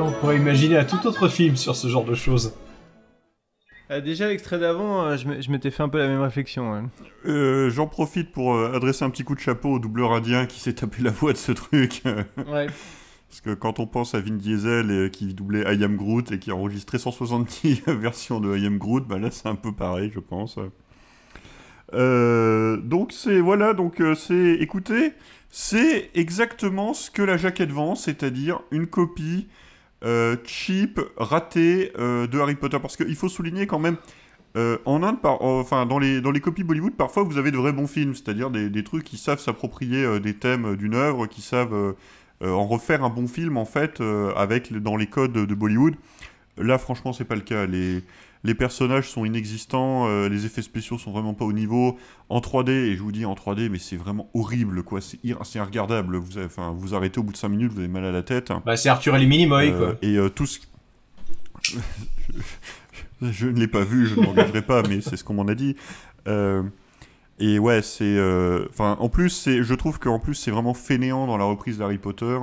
On 0.07 0.11
pourrait 0.13 0.38
imaginer 0.38 0.77
un 0.77 0.85
tout 0.85 1.05
autre 1.05 1.27
film 1.27 1.57
sur 1.57 1.75
ce 1.75 1.89
genre 1.89 2.05
de 2.05 2.15
choses. 2.15 2.53
Euh, 3.91 3.99
déjà, 3.99 4.29
l'extrait 4.29 4.57
d'avant, 4.57 5.03
euh, 5.03 5.17
je 5.17 5.51
m'étais 5.51 5.69
fait 5.69 5.84
un 5.84 5.89
peu 5.89 5.97
la 5.97 6.07
même 6.07 6.21
réflexion. 6.21 6.71
ouais. 6.71 6.81
Euh, 7.25 7.69
J'en 7.69 7.88
profite 7.88 8.31
pour 8.31 8.55
euh, 8.55 8.71
adresser 8.73 9.03
un 9.03 9.09
petit 9.09 9.25
coup 9.25 9.35
de 9.35 9.41
chapeau 9.41 9.73
au 9.73 9.79
doubleur 9.79 10.13
indien 10.13 10.45
qui 10.45 10.61
s'est 10.61 10.73
tapé 10.75 11.03
la 11.03 11.11
voix 11.11 11.34
de 11.34 11.38
ce 11.38 11.51
truc. 11.51 12.03
Ouais. 12.38 12.67
Parce 13.29 13.41
que 13.41 13.53
quand 13.53 13.79
on 13.81 13.88
pense 13.88 14.15
à 14.15 14.21
Vin 14.21 14.35
Diesel 14.35 15.11
qui 15.11 15.34
doublait 15.34 15.75
I 15.75 15.84
Am 15.84 15.97
Groot 15.97 16.31
et 16.31 16.39
qui 16.39 16.51
a 16.51 16.55
enregistré 16.55 16.97
170 16.97 17.84
versions 17.88 18.39
de 18.39 18.55
I 18.57 18.65
Am 18.65 18.77
Groot, 18.77 19.05
bah 19.05 19.19
là 19.19 19.29
c'est 19.29 19.49
un 19.49 19.55
peu 19.55 19.73
pareil, 19.73 20.09
je 20.15 20.21
pense. 20.21 20.57
Euh, 21.93 22.77
donc 22.77 23.11
c'est 23.11 23.41
voilà, 23.41 23.73
donc 23.73 24.01
c'est 24.15 24.53
écoutez, 24.61 25.11
c'est 25.49 26.09
exactement 26.15 26.93
ce 26.93 27.11
que 27.11 27.21
la 27.21 27.35
jaquette 27.35 27.71
vend, 27.71 27.95
c'est-à-dire 27.95 28.61
une 28.71 28.88
copie 28.88 29.47
euh, 30.03 30.36
cheap, 30.45 30.99
raté 31.18 31.91
euh, 31.98 32.28
de 32.28 32.40
Harry 32.40 32.56
Potter. 32.56 32.78
Parce 32.82 32.98
qu'il 32.98 33.15
faut 33.15 33.30
souligner 33.30 33.68
quand 33.68 33.80
même, 33.80 33.98
euh, 34.56 34.78
en 34.86 35.03
Inde, 35.03 35.22
par- 35.22 35.41
enfin 35.41 35.86
dans 35.86 35.99
les, 35.99 36.22
dans 36.22 36.32
les 36.32 36.40
copies 36.40 36.64
Bollywood, 36.64 36.95
parfois 36.95 37.24
vous 37.24 37.38
avez 37.38 37.52
de 37.52 37.57
vrais 37.57 37.74
bons 37.74 37.88
films, 37.88 38.15
c'est-à-dire 38.15 38.49
des, 38.49 38.69
des 38.69 38.84
trucs 38.84 39.03
qui 39.03 39.18
savent 39.18 39.40
s'approprier 39.40 40.19
des 40.19 40.34
thèmes 40.34 40.76
d'une 40.76 40.95
œuvre, 40.95 41.28
qui 41.28 41.41
savent 41.41 41.95
en 42.41 42.68
refaire 42.68 43.03
un 43.03 43.10
bon 43.10 43.28
film 43.28 43.57
en 43.57 43.65
fait, 43.65 44.02
avec 44.36 44.74
dans 44.74 44.95
les 44.95 45.07
codes 45.07 45.34
de 45.34 45.56
Bollywood. 45.56 45.95
Là, 46.57 46.80
franchement, 46.80 47.14
c'est 47.14 47.26
pas 47.26 47.36
le 47.36 47.41
cas. 47.41 47.68
Les, 47.68 48.03
les 48.43 48.53
personnages 48.53 49.09
sont 49.09 49.26
inexistants, 49.26 50.07
euh, 50.07 50.30
les 50.30 50.45
effets 50.45 50.61
spéciaux 50.61 50.97
sont 50.97 51.11
vraiment 51.11 51.34
pas 51.34 51.45
au 51.45 51.53
niveau. 51.53 51.97
En 52.30 52.39
3D, 52.39 52.69
et 52.72 52.95
je 52.95 53.01
vous 53.01 53.11
dis 53.11 53.26
en 53.26 53.34
3D, 53.35 53.69
mais 53.69 53.80
c'est 53.80 53.97
vraiment 53.97 54.30
horrible, 54.34 54.84
quoi. 54.84 55.01
C'est 55.01 55.18
ir- 55.23 55.43
c'est 55.45 55.59
regardable. 55.61 56.18
Vous, 56.18 56.38
avez- 56.38 56.47
vous 56.76 56.93
arrêtez 56.95 57.19
au 57.19 57.23
bout 57.23 57.31
de 57.34 57.38
5 57.38 57.49
minutes, 57.49 57.72
vous 57.73 57.80
avez 57.80 57.88
mal 57.88 58.05
à 58.05 58.11
la 58.11 58.23
tête. 58.23 58.51
Bah, 58.65 58.77
c'est 58.77 58.89
Arthur 58.89 59.15
et 59.15 59.19
les 59.19 59.26
Minimoy, 59.26 59.69
Euh, 59.72 59.77
quoi. 59.77 59.95
Et 60.01 60.18
euh, 60.18 60.30
tout 60.30 60.45
ce. 60.45 60.59
je, 63.22 63.31
je 63.31 63.47
ne 63.47 63.59
l'ai 63.59 63.68
pas 63.68 63.84
vu, 63.84 64.07
je 64.07 64.19
ne 64.19 64.26
m'engagerai 64.26 64.61
pas, 64.61 64.84
mais 64.84 65.01
c'est 65.01 65.18
ce 65.18 65.23
qu'on 65.23 65.34
m'en 65.34 65.47
a 65.47 65.55
dit. 65.55 65.76
Euh, 66.27 66.64
et 67.39 67.59
ouais, 67.59 67.81
c'est. 67.81 68.18
Enfin, 68.69 68.97
en 68.99 69.09
plus, 69.09 69.30
c'est, 69.30 69.64
je 69.64 69.73
trouve 69.73 69.99
qu'en 69.99 70.19
plus, 70.19 70.35
c'est 70.35 70.51
vraiment 70.51 70.73
fainéant 70.73 71.27
dans 71.27 71.38
la 71.38 71.45
reprise 71.45 71.77
d'Harry 71.80 71.97
Potter. 71.97 72.38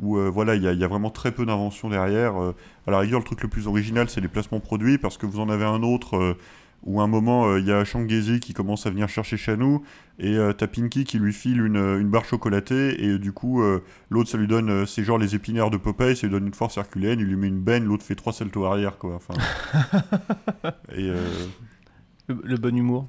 Où 0.00 0.18
euh, 0.18 0.28
voilà, 0.28 0.54
il 0.56 0.62
y, 0.62 0.68
a- 0.68 0.72
il 0.72 0.78
y 0.78 0.84
a 0.84 0.88
vraiment 0.88 1.10
très 1.10 1.32
peu 1.32 1.46
d'invention 1.46 1.88
derrière. 1.88 2.36
Euh, 2.42 2.54
à 2.86 2.90
la 2.90 2.98
rigueur, 2.98 3.20
le 3.20 3.24
truc 3.24 3.42
le 3.42 3.48
plus 3.48 3.66
original, 3.66 4.08
c'est 4.10 4.20
les 4.20 4.28
placements 4.28 4.60
produits, 4.60 4.98
parce 4.98 5.16
que 5.16 5.24
vous 5.26 5.40
en 5.40 5.48
avez 5.48 5.64
un 5.64 5.82
autre 5.82 6.16
euh, 6.16 6.34
où 6.82 7.00
à 7.00 7.04
un 7.04 7.08
moment, 7.08 7.46
euh, 7.48 7.58
il 7.58 7.66
y 7.66 7.72
a 7.72 7.82
Shangezi 7.84 8.38
qui 8.38 8.52
commence 8.52 8.86
à 8.86 8.90
venir 8.90 9.08
chercher 9.08 9.36
Chanou, 9.38 9.82
et 10.18 10.36
euh, 10.36 10.52
t'as 10.52 10.66
Pinky 10.66 11.04
qui 11.04 11.18
lui 11.18 11.32
file 11.32 11.60
une, 11.64 11.76
une 11.76 12.08
barre 12.10 12.26
chocolatée, 12.26 13.02
et 13.04 13.18
du 13.18 13.32
coup, 13.32 13.62
euh, 13.62 13.82
l'autre, 14.10 14.28
ça 14.28 14.36
lui 14.38 14.46
donne, 14.46 14.68
euh, 14.70 14.86
c'est 14.86 15.02
genre 15.02 15.16
les 15.18 15.34
épinaires 15.34 15.70
de 15.70 15.78
Popeye, 15.78 16.14
ça 16.14 16.26
lui 16.26 16.32
donne 16.34 16.46
une 16.46 16.54
force 16.54 16.76
herculéenne, 16.76 17.18
il 17.18 17.26
lui 17.26 17.36
met 17.36 17.48
une 17.48 17.60
benne, 17.60 17.84
l'autre 17.84 18.04
fait 18.04 18.14
trois 18.14 18.32
saltos 18.34 18.66
arrière, 18.66 18.98
quoi. 18.98 19.14
Enfin, 19.16 19.34
et, 20.94 21.08
euh, 21.10 21.16
Le, 22.28 22.36
le 22.44 22.56
bon 22.56 22.76
humour. 22.76 23.08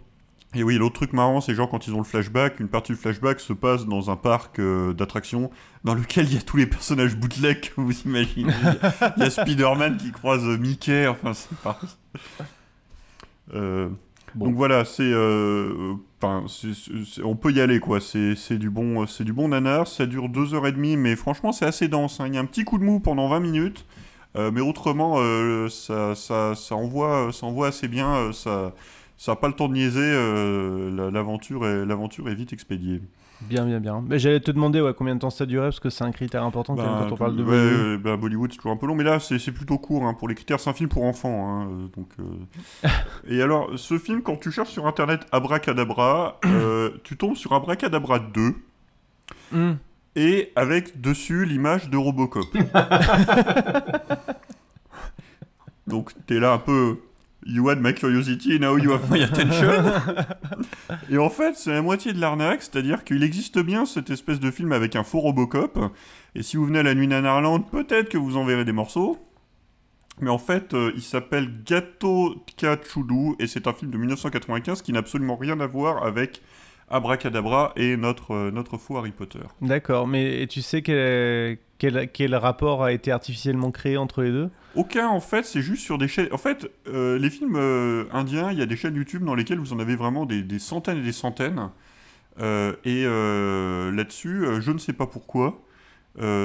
Et 0.55 0.63
oui, 0.63 0.77
l'autre 0.77 0.95
truc 0.95 1.13
marrant, 1.13 1.41
c'est 1.41 1.53
genre 1.53 1.69
quand 1.69 1.87
ils 1.87 1.93
ont 1.93 1.97
le 1.99 2.03
flashback, 2.03 2.59
une 2.59 2.69
partie 2.69 2.93
du 2.93 2.97
flashback 2.97 3.39
se 3.39 3.53
passe 3.53 3.85
dans 3.85 4.09
un 4.09 4.15
parc 4.15 4.59
euh, 4.59 4.93
d'attractions 4.93 5.51
dans 5.83 5.93
lequel 5.93 6.25
il 6.27 6.35
y 6.35 6.37
a 6.37 6.41
tous 6.41 6.57
les 6.57 6.65
personnages 6.65 7.15
bootleg 7.17 7.59
que 7.59 7.81
vous 7.81 7.91
imaginez. 8.05 8.53
Il 9.17 9.21
y 9.21 9.23
a, 9.23 9.25
a 9.25 9.29
Spider-Man 9.29 9.97
qui 9.97 10.11
croise 10.11 10.43
euh, 10.45 10.57
Mickey, 10.57 11.05
enfin 11.07 11.33
c'est 11.33 11.55
pas... 11.59 11.79
Euh, 13.53 13.89
Donc 14.35 14.55
voilà, 14.55 14.83
c'est... 14.85 15.03
euh, 15.03 15.93
on 17.23 17.35
peut 17.35 17.51
y 17.51 17.61
aller 17.61 17.79
quoi, 17.79 17.99
c'est 18.01 18.57
du 18.57 18.69
bon 18.69 19.05
c'est 19.05 19.23
du 19.23 19.33
bon 19.33 19.49
nanar, 19.49 19.87
ça 19.87 20.05
dure 20.05 20.29
deux 20.29 20.53
heures 20.53 20.65
et 20.67 20.71
demie, 20.71 20.97
mais 20.97 21.15
franchement 21.15 21.51
c'est 21.51 21.65
assez 21.65 21.87
dense. 21.87 22.19
hein. 22.19 22.27
Il 22.27 22.33
y 22.35 22.37
a 22.37 22.41
un 22.41 22.45
petit 22.45 22.63
coup 22.63 22.77
de 22.79 22.83
mou 22.83 22.99
pendant 22.99 23.27
20 23.29 23.39
minutes, 23.39 23.85
mais 24.35 24.61
autrement 24.61 25.17
ça, 25.69 26.15
ça, 26.15 26.55
ça, 26.55 26.75
envoie, 26.75 27.29
ça 27.31 27.45
envoie 27.45 27.67
assez 27.67 27.87
bien, 27.87 28.31
ça 28.33 28.73
ça 29.17 29.31
n'a 29.31 29.35
pas 29.35 29.47
le 29.47 29.53
temps 29.53 29.67
de 29.67 29.73
niaiser, 29.73 29.99
euh, 30.01 30.89
la- 30.95 31.11
l'aventure 31.11 31.65
est, 32.29 32.35
vite 32.35 32.53
expédiée. 32.53 33.01
Bien, 33.41 33.65
bien, 33.65 33.79
bien. 33.79 34.03
Mais 34.07 34.17
j'allais 34.17 34.39
te 34.39 34.49
demander 34.49 34.81
ouais, 34.81 34.93
combien 34.97 35.13
de 35.13 35.19
temps 35.19 35.29
ça 35.29 35.45
durait, 35.45 35.67
parce 35.67 35.79
que 35.79 35.91
c'est 35.91 36.03
un 36.03 36.11
critère 36.11 36.43
important 36.43 36.75
quand, 36.75 36.81
même 36.81 36.91
Bah, 36.91 37.05
quand 37.07 37.13
on 37.13 37.17
parle 37.17 37.35
de 37.35 37.43
ouais, 37.43 37.49
Bollywood. 37.69 38.01
bah, 38.01 38.17
Bollywood, 38.17 38.51
c'est 38.51 38.57
toujours 38.57 38.71
un 38.71 38.77
peu 38.77 38.87
long, 38.87 38.95
mais 38.95 39.03
là, 39.03 39.19
c'est 39.19 39.37
c'est 39.37 39.51
plutôt 39.51 39.77
court 39.77 40.05
hein, 40.05 40.15
pour 40.15 40.27
les 40.27 40.33
critères. 40.33 40.59
C'est 40.59 40.71
un 40.71 40.73
film 40.73 40.89
pour 40.89 41.03
enfants. 41.03 41.47
hein, 41.47 41.67
euh, 41.69 41.87
donc, 41.95 42.09
euh. 42.19 42.89
Et 43.27 43.41
alors, 43.43 43.69
ce 43.75 43.99
film, 43.99 44.23
quand 44.23 44.37
tu 44.37 44.51
cherches 44.51 44.71
sur 44.71 44.87
internet 44.87 45.27
Abracadabra, 45.31 46.39
euh, 46.45 46.89
tu 47.03 47.15
tombes 47.15 47.35
sur 47.35 47.53
Abracadabra 47.53 48.17
2. 48.19 48.55
Hmm. 49.51 49.73
Et 50.15 50.51
avec 50.55 50.99
dessus 50.99 51.45
l'image 51.45 51.91
de 51.91 51.97
Robocop. 51.97 52.45
donc, 55.87 56.11
t'es 56.25 56.39
là 56.39 56.53
un 56.53 56.57
peu. 56.57 56.97
You 57.49 57.69
had 57.69 57.79
my 57.79 57.93
curiosity, 57.93 58.59
now 58.59 58.77
you 58.77 58.91
have 58.91 59.09
my 59.09 59.23
attention. 59.23 59.85
Et 61.09 61.17
en 61.17 61.29
fait, 61.29 61.55
c'est 61.55 61.71
la 61.71 61.81
moitié 61.81 62.11
de 62.11 62.19
l'arnaque, 62.19 62.61
c'est-à-dire 62.61 63.05
qu'il 63.05 63.23
existe 63.23 63.57
bien 63.59 63.85
cette 63.85 64.09
espèce 64.09 64.41
de 64.41 64.51
film 64.51 64.73
avec 64.73 64.97
un 64.97 65.03
faux 65.03 65.21
Robocop. 65.21 65.79
Et 66.35 66.43
si 66.43 66.57
vous 66.57 66.65
venez 66.65 66.79
à 66.79 66.83
la 66.83 66.93
nuit 66.93 67.07
Nanarland, 67.07 67.61
peut-être 67.61 68.09
que 68.09 68.17
vous 68.17 68.35
en 68.35 68.43
verrez 68.43 68.65
des 68.65 68.73
morceaux. 68.73 69.17
Mais 70.19 70.29
en 70.29 70.39
fait, 70.39 70.73
euh, 70.73 70.91
il 70.95 71.01
s'appelle 71.01 71.63
Gato 71.63 72.43
Kachudu 72.57 73.35
et 73.39 73.47
c'est 73.47 73.67
un 73.67 73.73
film 73.73 73.91
de 73.91 73.97
1995 73.97 74.81
qui 74.81 74.91
n'a 74.91 74.99
absolument 74.99 75.37
rien 75.37 75.59
à 75.61 75.67
voir 75.67 76.03
avec 76.03 76.41
Abracadabra 76.89 77.73
et 77.75 77.97
notre, 77.97 78.31
euh, 78.31 78.51
notre 78.51 78.77
faux 78.77 78.97
Harry 78.97 79.11
Potter. 79.11 79.39
D'accord, 79.61 80.07
mais 80.07 80.41
et 80.41 80.47
tu 80.47 80.61
sais 80.61 80.81
quel, 80.81 81.57
quel, 81.77 82.09
quel 82.11 82.35
rapport 82.35 82.83
a 82.83 82.91
été 82.91 83.11
artificiellement 83.11 83.71
créé 83.71 83.97
entre 83.97 84.23
les 84.23 84.31
deux? 84.31 84.49
Aucun, 84.75 85.07
en 85.07 85.19
fait, 85.19 85.43
c'est 85.43 85.61
juste 85.61 85.83
sur 85.83 85.97
des 85.97 86.07
chaînes. 86.07 86.29
En 86.31 86.37
fait, 86.37 86.71
euh, 86.87 87.17
les 87.17 87.29
films 87.29 87.55
euh, 87.55 88.05
indiens, 88.11 88.51
il 88.51 88.59
y 88.59 88.61
a 88.61 88.65
des 88.65 88.75
chaînes 88.75 88.95
YouTube 88.95 89.23
dans 89.23 89.35
lesquelles 89.35 89.59
vous 89.59 89.73
en 89.73 89.79
avez 89.79 89.95
vraiment 89.95 90.25
des, 90.25 90.43
des 90.43 90.59
centaines 90.59 90.99
et 90.99 91.03
des 91.03 91.11
centaines. 91.11 91.69
Euh, 92.39 92.73
et 92.85 93.03
là-dessus, 93.95 94.45
je 94.59 94.71
ne 94.71 94.77
sais 94.77 94.93
pas 94.93 95.07
pourquoi. 95.07 95.63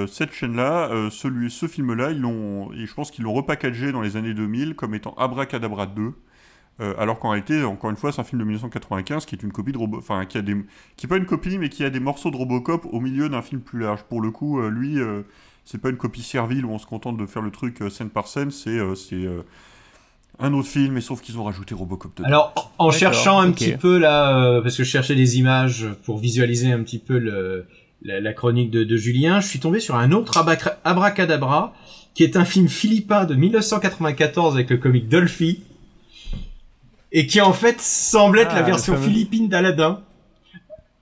cette 0.09 0.33
chaîne-là, 0.33 1.11
celui, 1.11 1.51
ce 1.51 1.67
film-là, 1.67 2.11
ils 2.11 2.21
l'ont, 2.21 2.73
et 2.73 2.87
je 2.87 2.95
pense 2.95 3.11
qu'ils 3.11 3.25
l'ont 3.25 3.35
repackagé 3.35 3.93
dans 3.93 4.01
les 4.01 4.17
années 4.17 4.35
2000 4.35 4.75
comme 4.75 4.95
étant 4.95 5.15
Abracadabra 5.19 5.87
2, 5.87 6.15
euh, 6.81 6.95
alors 6.99 7.19
qu'en 7.19 7.31
réalité, 7.31 7.63
encore 7.65 7.91
une 7.91 7.97
fois, 7.97 8.13
c'est 8.13 8.21
un 8.21 8.25
film 8.25 8.41
de 8.41 8.45
1995 8.45 9.27
qui 9.27 9.35
est 9.35 9.43
une 9.43 9.53
copie 9.53 9.73
de 9.73 9.79
Robo, 9.79 9.99
enfin 9.99 10.25
qui 10.25 10.39
a 10.39 10.43
des, 10.43 10.57
qui 10.97 11.07
est 11.07 11.09
pas 11.09 11.17
une 11.19 11.27
copie, 11.27 11.59
mais 11.59 11.69
qui 11.69 11.85
a 11.85 11.91
des 11.91 12.01
morceaux 12.01 12.31
de 12.31 12.37
Robocop 12.37 12.87
au 12.91 13.01
milieu 13.01 13.29
d'un 13.29 13.43
film 13.43 13.61
plus 13.61 13.81
large. 13.81 14.03
Pour 14.09 14.21
le 14.21 14.31
coup, 14.31 14.61
euh, 14.61 14.71
lui, 14.71 14.99
euh, 14.99 15.23
c'est 15.65 15.81
pas 15.81 15.91
une 15.91 15.97
copie 15.97 16.23
servile 16.23 16.65
où 16.65 16.71
on 16.71 16.79
se 16.79 16.87
contente 16.87 17.17
de 17.19 17.27
faire 17.27 17.43
le 17.43 17.51
truc 17.51 17.83
euh, 17.83 17.91
scène 17.91 18.09
par 18.09 18.27
scène, 18.27 18.51
c'est, 18.51 18.71
euh, 18.71 18.95
c'est 18.95 19.15
euh, 19.17 19.43
un 20.41 20.53
autre 20.55 20.67
film, 20.69 20.95
mais 20.95 21.01
sauf 21.03 21.21
qu'ils 21.21 21.39
ont 21.39 21.45
rajouté 21.45 21.75
Robocop 21.75 22.17
dedans. 22.17 22.27
Alors, 22.27 22.73
en 22.79 22.91
cherchant 22.91 23.39
un 23.39 23.53
petit 23.53 23.73
peu 23.77 23.99
là, 23.99 24.39
euh, 24.43 24.63
parce 24.63 24.77
que 24.77 24.83
je 24.83 24.89
cherchais 24.91 25.15
des 25.15 25.39
images 25.39 25.87
pour 26.05 26.19
visualiser 26.19 26.73
un 26.73 26.83
petit 26.83 26.99
peu 26.99 27.19
le, 27.19 27.67
la, 28.03 28.19
la 28.21 28.33
chronique 28.33 28.71
de, 28.71 28.83
de 28.83 28.97
Julien, 28.97 29.41
je 29.41 29.47
suis 29.47 29.61
tombé 29.61 29.79
sur 29.79 29.95
un 29.95 30.11
autre 30.11 30.39
Abacra- 30.39 30.79
Abracadabra, 30.85 31.75
qui 32.15 32.25
est 32.25 32.37
un 32.37 32.45
film 32.47 32.69
philippin 32.69 33.25
de 33.27 33.35
1994 33.35 34.55
avec 34.55 34.71
le 34.71 34.79
comique 34.79 35.09
Dolphy, 35.09 35.63
et 37.13 37.27
qui 37.27 37.41
en 37.41 37.53
fait 37.53 37.81
semble 37.81 38.39
être 38.41 38.51
Ah, 38.53 38.57
la 38.57 38.61
le 38.63 38.67
version 38.67 38.97
philippine 38.97 39.49
d'Aladdin. 39.49 40.03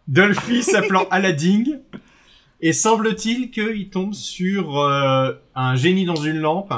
Dolphy 0.08 0.62
s'appelant 0.64 1.06
Aladdin, 1.10 1.62
et 2.60 2.72
semble-t-il 2.72 3.50
qu'il 3.50 3.88
tombe 3.90 4.12
sur 4.12 4.78
euh, 4.80 5.32
un 5.54 5.76
génie 5.76 6.04
dans 6.04 6.16
une 6.16 6.38
lampe. 6.38 6.74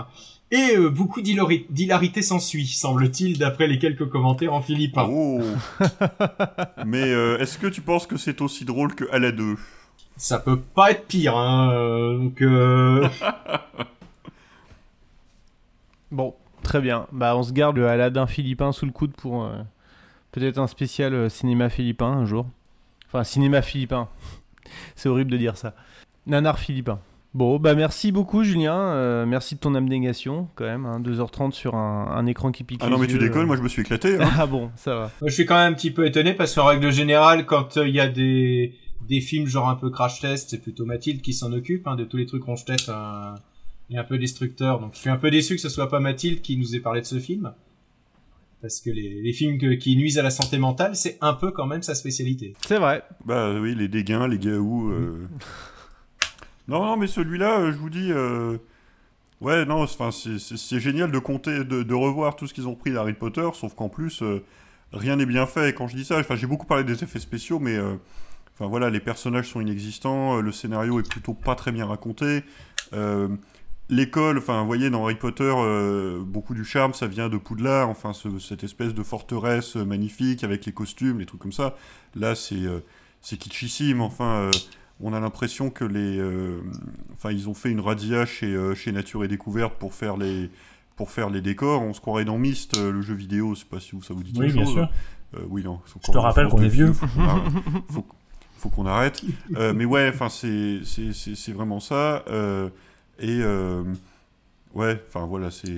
Et 0.51 0.77
euh, 0.77 0.91
beaucoup 0.91 1.23
d'hilari- 1.23 1.65
d'hilarité 1.71 2.21
s'ensuit, 2.21 2.67
semble-t-il, 2.67 3.39
d'après 3.39 3.67
les 3.67 3.79
quelques 3.79 4.07
commentaires 4.11 4.53
en 4.53 4.61
philippin. 4.61 5.09
Oh 5.11 5.41
Mais 6.87 7.03
euh, 7.11 7.39
est-ce 7.39 7.57
que 7.57 7.67
tu 7.69 7.81
penses 7.81 8.07
que 8.07 8.19
c'est 8.19 8.43
aussi 8.43 8.67
drôle 8.67 8.95
que 8.95 9.05
Ala 9.13 9.33
2 9.33 9.57
Ça 10.19 10.39
peut 10.39 10.61
pas 10.61 10.91
être 10.91 11.07
pire, 11.07 11.39
hein. 11.39 12.19
Donc, 12.19 12.43
euh... 12.43 13.09
Bon, 16.11 16.35
très 16.63 16.81
bien. 16.81 17.07
Bah, 17.13 17.37
on 17.37 17.43
se 17.43 17.53
garde 17.53 17.77
le 17.77 17.89
Aladdin 17.89 18.27
philippin 18.27 18.73
sous 18.73 18.87
le 18.87 18.93
coude 18.93 19.13
pour 19.13 19.45
euh, 19.45 19.59
peut-être 20.33 20.59
un 20.59 20.67
spécial 20.67 21.15
euh, 21.15 21.29
cinéma 21.29 21.69
philippin 21.69 22.07
un 22.07 22.25
jour. 22.25 22.47
Enfin, 23.09 23.25
cinéma 23.25 23.63
philippin. 23.63 24.09
C'est 24.97 25.09
horrible 25.09 25.31
de 25.31 25.37
dire 25.37 25.57
ça. 25.57 25.75
Nanar 26.27 26.59
philippin. 26.59 26.99
Bon, 27.35 27.59
bah 27.59 27.75
merci 27.75 28.13
beaucoup 28.13 28.45
Julien, 28.45 28.77
Euh, 28.77 29.25
merci 29.25 29.55
de 29.55 29.61
ton 29.61 29.75
abnégation 29.75 30.49
quand 30.55 30.67
même, 30.67 30.85
hein, 30.85 31.01
2h30 31.01 31.53
sur 31.53 31.75
un, 31.75 32.09
un 32.15 32.27
écran 32.27 32.53
qui 32.53 32.63
pique 32.63 32.81
Ah 32.85 32.91
non, 32.91 32.99
mais 32.99 33.07
tu 33.07 33.17
euh. 33.17 33.47
moi 33.47 33.57
je 33.57 33.63
me 33.63 33.69
suis 33.69 33.81
éclaté. 33.81 34.21
hein. 34.21 34.29
ah 34.39 34.45
bon, 34.45 34.71
ça 34.77 34.95
va. 34.95 35.11
Moi, 35.23 35.31
je 35.31 35.35
suis 35.35 35.47
quand 35.47 35.55
même 35.55 35.73
un 35.73 35.75
petit 35.75 35.91
peu 35.91 36.05
étonné 36.05 36.35
parce 36.35 36.55
qu'en 36.55 36.67
règle 36.67 36.93
générale, 36.93 37.47
quand 37.47 37.79
euh, 37.79 37.89
il 37.89 37.95
y 37.95 38.01
a 38.01 38.09
des, 38.09 38.75
des 39.09 39.23
films 39.23 39.47
genre 39.47 39.71
un 39.71 39.77
peu 39.77 39.89
crash 39.89 40.21
test, 40.21 40.51
c'est 40.51 40.61
plutôt 40.61 40.85
Mathilde 40.85 41.23
qui 41.23 41.33
s'en 41.33 41.55
occupe, 41.55 41.87
hein, 41.87 41.97
de 41.97 42.05
tous 42.05 42.19
les 42.19 42.27
trucs 42.27 42.45
qu'on 42.45 42.55
un, 42.89 43.35
et 43.93 43.99
un 43.99 44.05
peu 44.05 44.19
destructeur. 44.19 44.81
Donc 44.81 44.95
je 44.95 44.99
suis 44.99 45.11
un 45.11 45.17
peu 45.17 45.31
déçu 45.31 45.55
que 45.55 45.61
ce 45.61 45.69
soit 45.69 45.89
pas 45.89 46.01
Mathilde 46.01 46.41
qui 46.41 46.57
nous 46.57 46.75
ait 46.75 46.81
parlé 46.81 47.01
de 47.01 47.07
ce 47.07 47.19
film. 47.21 47.53
Parce 48.61 48.81
que 48.81 48.91
les, 48.91 49.21
les 49.23 49.33
films 49.33 49.59
que- 49.59 49.75
qui 49.75 49.97
nuisent 49.97 50.19
à 50.19 50.23
la 50.23 50.31
santé 50.31 50.57
mentale, 50.59 50.95
c'est 50.95 51.19
un 51.21 51.33
peu 51.35 51.51
quand 51.51 51.67
même 51.67 51.83
sa 51.83 51.95
spécialité. 51.97 52.55
C'est 52.67 52.79
vrai. 52.79 53.03
Bah 53.25 53.53
oui, 53.61 53.75
les 53.75 53.89
dégains, 53.89 54.29
les 54.29 54.39
gaous. 54.39 54.89
euh. 54.91 55.27
non, 56.69 56.85
non, 56.85 56.97
mais 56.97 57.07
celui-là, 57.09 57.61
euh, 57.61 57.73
je 57.73 57.77
vous 57.79 57.91
dis. 57.91 58.11
euh, 58.13 58.59
Ouais, 59.41 59.65
non, 59.65 59.89
c'est- 59.89 60.79
génial 60.79 61.11
de 61.11 61.19
compter, 61.19 61.65
de, 61.65 61.83
de 61.83 61.95
revoir 61.95 62.37
tout 62.37 62.47
ce 62.47 62.55
qu'ils 62.55 62.69
ont 62.69 62.77
pris 62.77 62.93
d'Harry 62.93 63.15
Potter, 63.15 63.49
sauf 63.55 63.75
qu'en 63.75 63.89
plus, 63.89 64.23
euh, 64.23 64.45
rien 64.93 65.17
n'est 65.17 65.27
bien 65.27 65.47
fait. 65.47 65.71
Et 65.71 65.73
quand 65.73 65.89
je 65.89 65.97
dis 65.97 66.05
ça, 66.05 66.17
enfin, 66.21 66.37
j'ai 66.37 66.47
beaucoup 66.47 66.67
parlé 66.67 66.85
des 66.85 67.03
effets 67.03 67.19
spéciaux, 67.21 67.59
mais. 67.59 67.77
euh, 67.77 67.95
Enfin 68.55 68.67
voilà, 68.69 68.91
les 68.91 69.01
personnages 69.01 69.49
sont 69.49 69.63
inexistants, 69.63 70.39
le 70.43 70.53
scénario 70.53 71.01
est 71.01 71.09
plutôt 71.09 71.33
pas 71.33 71.55
très 71.55 71.73
bien 71.73 71.87
raconté. 71.87 72.43
euh, 72.93 73.27
L'école, 73.95 74.39
enfin, 74.39 74.61
vous 74.63 74.67
voyez, 74.67 74.89
dans 74.89 75.05
Harry 75.05 75.17
Potter, 75.17 75.53
euh, 75.55 76.21
beaucoup 76.25 76.55
du 76.55 76.65
charme, 76.65 76.95
ça 76.95 77.07
vient 77.07 77.29
de 77.29 77.37
Poudlard, 77.37 77.89
enfin, 77.91 78.13
ce- 78.15 78.39
cette 78.39 78.65
espèce 78.65 78.95
de 78.95 79.03
forteresse 79.03 79.77
euh, 79.77 79.85
magnifique 79.85 80.45
avec 80.45 80.65
les 80.65 80.73
costumes, 80.73 81.19
les 81.19 81.27
trucs 81.27 81.41
comme 81.43 81.53
ça. 81.53 81.77
Là, 82.15 82.35
c'est 82.35 82.55
euh, 82.65 82.81
c'est 83.21 83.37
kitschissime, 83.37 84.01
enfin, 84.01 84.25
euh, 84.47 84.51
on 85.01 85.13
a 85.13 85.21
l'impression 85.21 85.69
que 85.69 85.85
les, 85.85 86.21
enfin, 87.13 87.33
ils 87.33 87.49
ont 87.49 87.55
fait 87.55 87.71
une 87.71 87.81
radia 87.81 88.25
chez 88.25 88.57
chez 88.75 88.93
Nature 88.93 89.25
et 89.25 89.29
Découverte 89.29 89.75
pour 89.79 89.93
faire 89.95 90.17
les 90.17 90.51
pour 90.97 91.11
faire 91.11 91.29
les 91.29 91.41
décors. 91.43 91.83
On 91.83 91.93
se 91.93 92.01
croirait 92.01 92.25
dans 92.25 92.39
Myst, 92.39 92.79
le 92.79 93.03
jeu 93.03 93.15
vidéo. 93.15 93.55
Je 93.55 93.61
sais 93.61 93.67
pas 93.71 93.81
si 93.81 93.91
vous- 93.93 94.03
ça 94.03 94.15
vous 94.15 94.23
dit 94.23 94.33
Oui, 94.37 94.47
quelque 94.47 94.55
bien 94.55 94.65
chose. 94.65 94.75
sûr. 94.75 94.89
Oui, 95.51 95.63
non. 95.65 95.81
c'est 95.87 95.95
Je 96.07 96.13
te 96.13 96.19
rappelle 96.19 96.49
qu'on 96.49 96.63
est 96.63 96.69
vieux. 96.69 96.93
Faut 96.93 97.07
qu'on 97.09 97.23
arrête. 97.25 97.53
Faut, 97.91 98.07
faut 98.59 98.69
qu'on 98.71 98.87
arrête. 98.87 99.23
Mais 99.75 99.85
ouais, 99.85 100.09
enfin, 100.15 100.29
c'est 100.29 100.81
c'est 100.85 101.13
c'est 101.13 101.35
c'est 101.35 101.53
vraiment 101.53 101.81
ça. 101.81 102.25
Euh, 102.29 102.69
et 103.23 103.41
euh, 103.43 103.83
ouais, 104.75 105.03
enfin 105.09 105.25
voilà, 105.27 105.51
c'est 105.51 105.69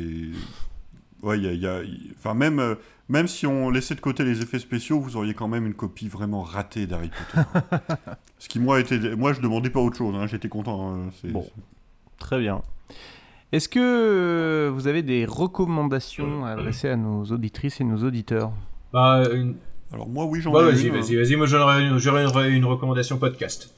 ouais, 1.22 1.38
il 1.38 1.60
y 1.60 1.66
a, 1.66 1.80
enfin 2.18 2.34
même 2.34 2.58
euh, 2.58 2.74
même 3.08 3.28
si 3.28 3.46
on 3.46 3.70
laissait 3.70 3.94
de 3.94 4.00
côté 4.00 4.24
les 4.24 4.40
effets 4.42 4.58
spéciaux, 4.58 4.98
vous 4.98 5.16
auriez 5.16 5.34
quand 5.34 5.46
même 5.48 5.66
une 5.66 5.74
copie 5.74 6.08
vraiment 6.08 6.42
ratée 6.42 6.86
d'Harry 6.86 7.10
Potter. 7.10 7.48
Ce 8.38 8.48
qui 8.48 8.58
moi 8.58 8.80
était, 8.80 9.14
moi 9.14 9.32
je 9.32 9.40
demandais 9.40 9.70
pas 9.70 9.80
autre 9.80 9.96
chose. 9.96 10.14
hein, 10.16 10.26
J'étais 10.26 10.48
content. 10.48 10.94
hein, 10.94 11.10
Bon. 11.24 11.46
Très 12.18 12.38
bien. 12.40 12.62
Est-ce 13.52 13.68
que 13.68 13.78
euh, 13.78 14.70
vous 14.74 14.86
avez 14.88 15.02
des 15.02 15.26
recommandations 15.26 16.44
à 16.44 16.50
adresser 16.50 16.88
à 16.88 16.96
nos 16.96 17.24
auditrices 17.24 17.80
et 17.80 17.84
nos 17.84 18.02
auditeurs? 18.02 18.52
Bah, 18.92 19.22
une- 19.32 19.56
Alors 19.92 20.08
moi, 20.08 20.24
oui, 20.24 20.40
j'en 20.40 20.50
Bah, 20.52 20.62
ai 20.62 20.72
vas-y, 20.72 20.86
une, 20.88 20.94
vas-y, 20.94 21.14
vas-y. 21.16 21.36
Moi, 21.36 21.46
j'aurais 21.46 21.86
une, 21.86 21.98
j'aurais 21.98 22.24
une, 22.48 22.54
une 22.56 22.64
recommandation 22.64 23.18
podcast. 23.18 23.72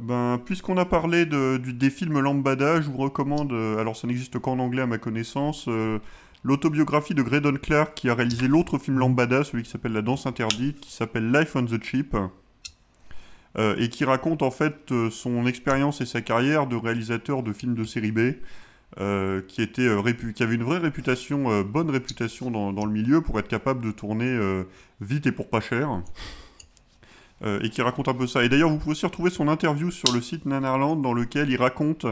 Ben, 0.00 0.40
puisqu'on 0.44 0.76
a 0.76 0.84
parlé 0.84 1.26
du- 1.26 1.72
des 1.72 1.90
films 1.90 2.20
Lambada, 2.20 2.80
je 2.80 2.88
vous 2.90 2.96
recommande, 2.98 3.52
euh, 3.52 3.78
alors 3.78 3.96
ça 3.96 4.06
n'existe 4.06 4.38
qu'en 4.38 4.58
anglais 4.58 4.82
à 4.82 4.86
ma 4.86 4.98
connaissance, 4.98 5.66
euh, 5.68 5.98
l'autobiographie 6.42 7.14
de 7.14 7.22
Graydon 7.22 7.54
Clark 7.54 7.94
qui 7.94 8.08
a 8.08 8.14
réalisé 8.14 8.48
l'autre 8.48 8.78
film 8.78 8.98
Lambada, 8.98 9.44
celui 9.44 9.62
qui 9.62 9.70
s'appelle 9.70 9.92
La 9.92 10.02
danse 10.02 10.26
interdite, 10.26 10.80
qui 10.80 10.92
s'appelle 10.92 11.30
Life 11.32 11.54
on 11.56 11.64
the 11.64 11.82
Cheap, 11.82 12.16
euh, 13.56 13.76
et 13.78 13.88
qui 13.88 14.04
raconte 14.04 14.42
en 14.42 14.50
fait 14.50 14.92
son 15.10 15.46
expérience 15.46 16.00
et 16.00 16.06
sa 16.06 16.20
carrière 16.20 16.66
de 16.66 16.76
réalisateur 16.76 17.42
de 17.42 17.52
films 17.52 17.74
de 17.74 17.84
série 17.84 18.12
B. 18.12 18.34
qui, 19.48 20.42
avait 20.42 20.54
une 20.54 20.62
vraie 20.62 20.78
réputation, 20.78 21.62
bonne 21.62 21.90
réputation 21.90 22.50
dans, 22.50 22.84
le 22.84 22.92
milieu 22.92 23.20
pour 23.20 23.38
être 23.38 23.48
capable 23.48 23.84
de 23.84 23.90
tourner 23.90 24.38
vite 25.00 25.26
et 25.26 25.32
pour 25.32 25.48
pas 25.48 25.60
cher. 25.60 26.02
Euh, 27.44 27.60
et 27.62 27.68
qui 27.68 27.82
raconte 27.82 28.08
un 28.08 28.14
peu 28.14 28.26
ça. 28.26 28.42
Et 28.42 28.48
d'ailleurs, 28.48 28.70
vous 28.70 28.78
pouvez 28.78 28.92
aussi 28.92 29.04
retrouver 29.04 29.28
son 29.28 29.48
interview 29.48 29.90
sur 29.90 30.12
le 30.14 30.22
site 30.22 30.46
Nanarland 30.46 30.96
dans 31.02 31.12
lequel 31.12 31.50
il 31.50 31.56
raconte 31.58 32.06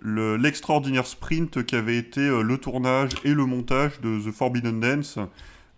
le- 0.00 0.36
l'extraordinaire 0.36 1.06
sprint 1.06 1.64
qui 1.64 1.76
avait 1.76 1.96
été 1.96 2.20
euh, 2.20 2.42
le 2.42 2.58
tournage 2.58 3.10
et 3.24 3.32
le 3.32 3.46
montage 3.46 4.00
de 4.00 4.18
The 4.18 4.32
Forbidden 4.34 4.80
Dance 4.80 5.18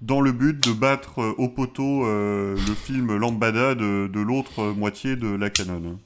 dans 0.01 0.23
le 0.23 0.33
but 0.33 0.59
de 0.67 0.73
battre 0.73 1.21
euh, 1.21 1.35
au 1.37 1.49
poteau 1.49 2.07
euh, 2.07 2.55
le 2.55 2.75
film 2.75 3.15
Lambada 3.15 3.75
de, 3.75 4.09
de 4.11 4.21
l'autre 4.21 4.73
moitié 4.75 5.17
de 5.17 5.29
la 5.29 5.51
canon. 5.51 5.99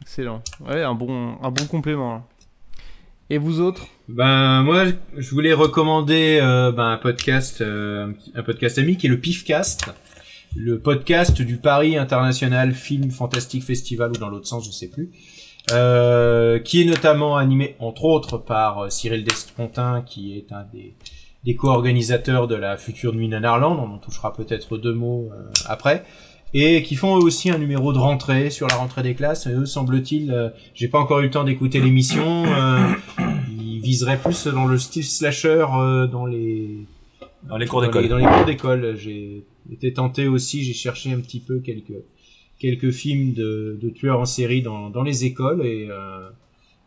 Excellent. 0.00 0.42
Ouais, 0.66 0.82
un 0.82 0.94
bon, 0.94 1.36
un 1.42 1.50
bon 1.50 1.66
complément. 1.66 2.14
hein. 2.14 2.24
Et 3.28 3.38
vous 3.38 3.60
autres? 3.60 3.86
Ben 4.08 4.62
moi, 4.62 4.84
je 5.16 5.30
voulais 5.30 5.52
recommander 5.52 6.38
euh, 6.42 6.72
ben, 6.72 6.88
un 6.92 6.96
podcast, 6.96 7.60
euh, 7.60 8.12
un 8.34 8.42
podcast 8.42 8.78
ami 8.78 8.96
qui 8.96 9.06
est 9.06 9.10
le 9.10 9.20
PIFcast, 9.20 9.90
le 10.56 10.80
podcast 10.80 11.40
du 11.40 11.56
Paris 11.56 11.96
International 11.96 12.72
Film 12.72 13.10
Fantastic 13.10 13.62
Festival 13.62 14.10
ou 14.10 14.18
dans 14.18 14.28
l'autre 14.28 14.46
sens, 14.46 14.66
je 14.66 14.70
sais 14.70 14.88
plus, 14.88 15.10
euh, 15.72 16.58
qui 16.58 16.82
est 16.82 16.84
notamment 16.84 17.36
animé 17.36 17.76
entre 17.78 18.04
autres 18.04 18.38
par 18.38 18.78
euh, 18.78 18.88
Cyril 18.90 19.24
Destrontin, 19.24 20.02
qui 20.02 20.36
est 20.36 20.52
un 20.52 20.64
des 20.72 20.94
des 21.44 21.56
co-organisateurs 21.56 22.48
de 22.48 22.54
la 22.54 22.76
future 22.76 23.14
nuit 23.14 23.28
Nanarland, 23.28 23.78
on 23.78 23.94
en 23.94 23.98
touchera 23.98 24.32
peut-être 24.32 24.76
deux 24.76 24.92
mots 24.92 25.30
euh, 25.32 25.50
après, 25.66 26.04
et 26.52 26.82
qui 26.82 26.96
font 26.96 27.18
eux 27.18 27.22
aussi 27.22 27.50
un 27.50 27.58
numéro 27.58 27.92
de 27.92 27.98
rentrée 27.98 28.50
sur 28.50 28.66
la 28.66 28.74
rentrée 28.74 29.02
des 29.02 29.14
classes. 29.14 29.46
Eux, 29.46 29.66
semble-t-il, 29.66 30.32
euh, 30.32 30.50
j'ai 30.74 30.88
pas 30.88 30.98
encore 30.98 31.20
eu 31.20 31.24
le 31.24 31.30
temps 31.30 31.44
d'écouter 31.44 31.80
l'émission, 31.80 32.44
euh, 32.46 32.92
ils 33.48 33.80
viseraient 33.80 34.18
plus 34.18 34.46
dans 34.48 34.66
le 34.66 34.78
style 34.78 35.04
slasher 35.04 35.64
euh, 35.74 36.06
dans 36.06 36.26
les 36.26 36.86
Dans 37.48 37.56
les 37.56 37.66
cours 37.66 37.80
d'école. 37.82 38.08
Dans 38.08 38.18
les 38.18 38.26
cours 38.26 38.44
d'école, 38.44 38.96
j'ai 38.96 39.44
été 39.72 39.92
tenté 39.92 40.26
aussi, 40.28 40.62
j'ai 40.62 40.72
cherché 40.74 41.12
un 41.12 41.20
petit 41.20 41.40
peu 41.40 41.60
quelques 41.60 42.02
quelques 42.58 42.90
films 42.90 43.32
de, 43.32 43.78
de 43.80 43.88
tueurs 43.90 44.20
en 44.20 44.26
série 44.26 44.60
dans, 44.62 44.90
dans 44.90 45.02
les 45.02 45.24
écoles 45.24 45.64
et 45.64 45.88
euh, 45.90 46.28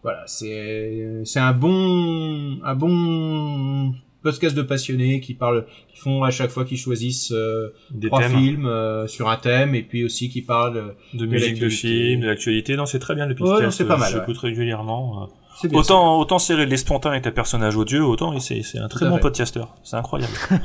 voilà, 0.03 0.23
c'est 0.27 1.21
c'est 1.25 1.39
un 1.39 1.53
bon 1.53 2.59
un 2.63 2.75
bon 2.75 3.95
podcast 4.21 4.55
de 4.55 4.61
passionnés 4.61 5.19
qui 5.19 5.34
parlent 5.34 5.65
qui 5.91 5.97
font 5.99 6.23
à 6.23 6.30
chaque 6.31 6.51
fois 6.51 6.63
qu'ils 6.63 6.77
choisissent 6.77 7.31
euh, 7.34 7.69
Des 7.91 8.07
trois 8.07 8.21
thèmes. 8.21 8.38
films 8.38 8.65
euh, 8.67 9.07
sur 9.07 9.30
un 9.30 9.35
thème 9.38 9.73
et 9.75 9.81
puis 9.81 10.03
aussi 10.05 10.30
qui 10.30 10.41
parlent 10.43 10.93
de 11.13 11.25
musique 11.25 11.55
de 11.59 11.61
l'actualité. 11.65 11.77
film, 12.09 12.21
de 12.21 12.27
l'actualité. 12.27 12.75
Non, 12.75 12.85
c'est 12.85 12.99
très 12.99 13.15
bien 13.15 13.25
le 13.25 13.31
Ouais, 13.34 13.39
podcast. 13.39 13.63
non, 13.63 13.71
c'est 13.71 13.88
pas 13.88 13.97
mal, 13.97 14.13
J'écoute 14.13 14.38
régulièrement. 14.38 15.30
C'est 15.61 15.67
bien, 15.67 15.80
Autant, 15.80 16.19
autant 16.19 16.39
Cyril 16.39 16.67
Despontin 16.67 17.13
est 17.13 17.25
un 17.27 17.31
personnage 17.31 17.77
odieux, 17.77 18.03
autant 18.03 18.38
c'est 18.39 18.63
c'est 18.63 18.80
un 18.80 18.88
très 18.88 19.07
bon 19.07 19.17
podcasteur. 19.19 19.75
C'est 19.84 19.95
incroyable. 19.95 20.34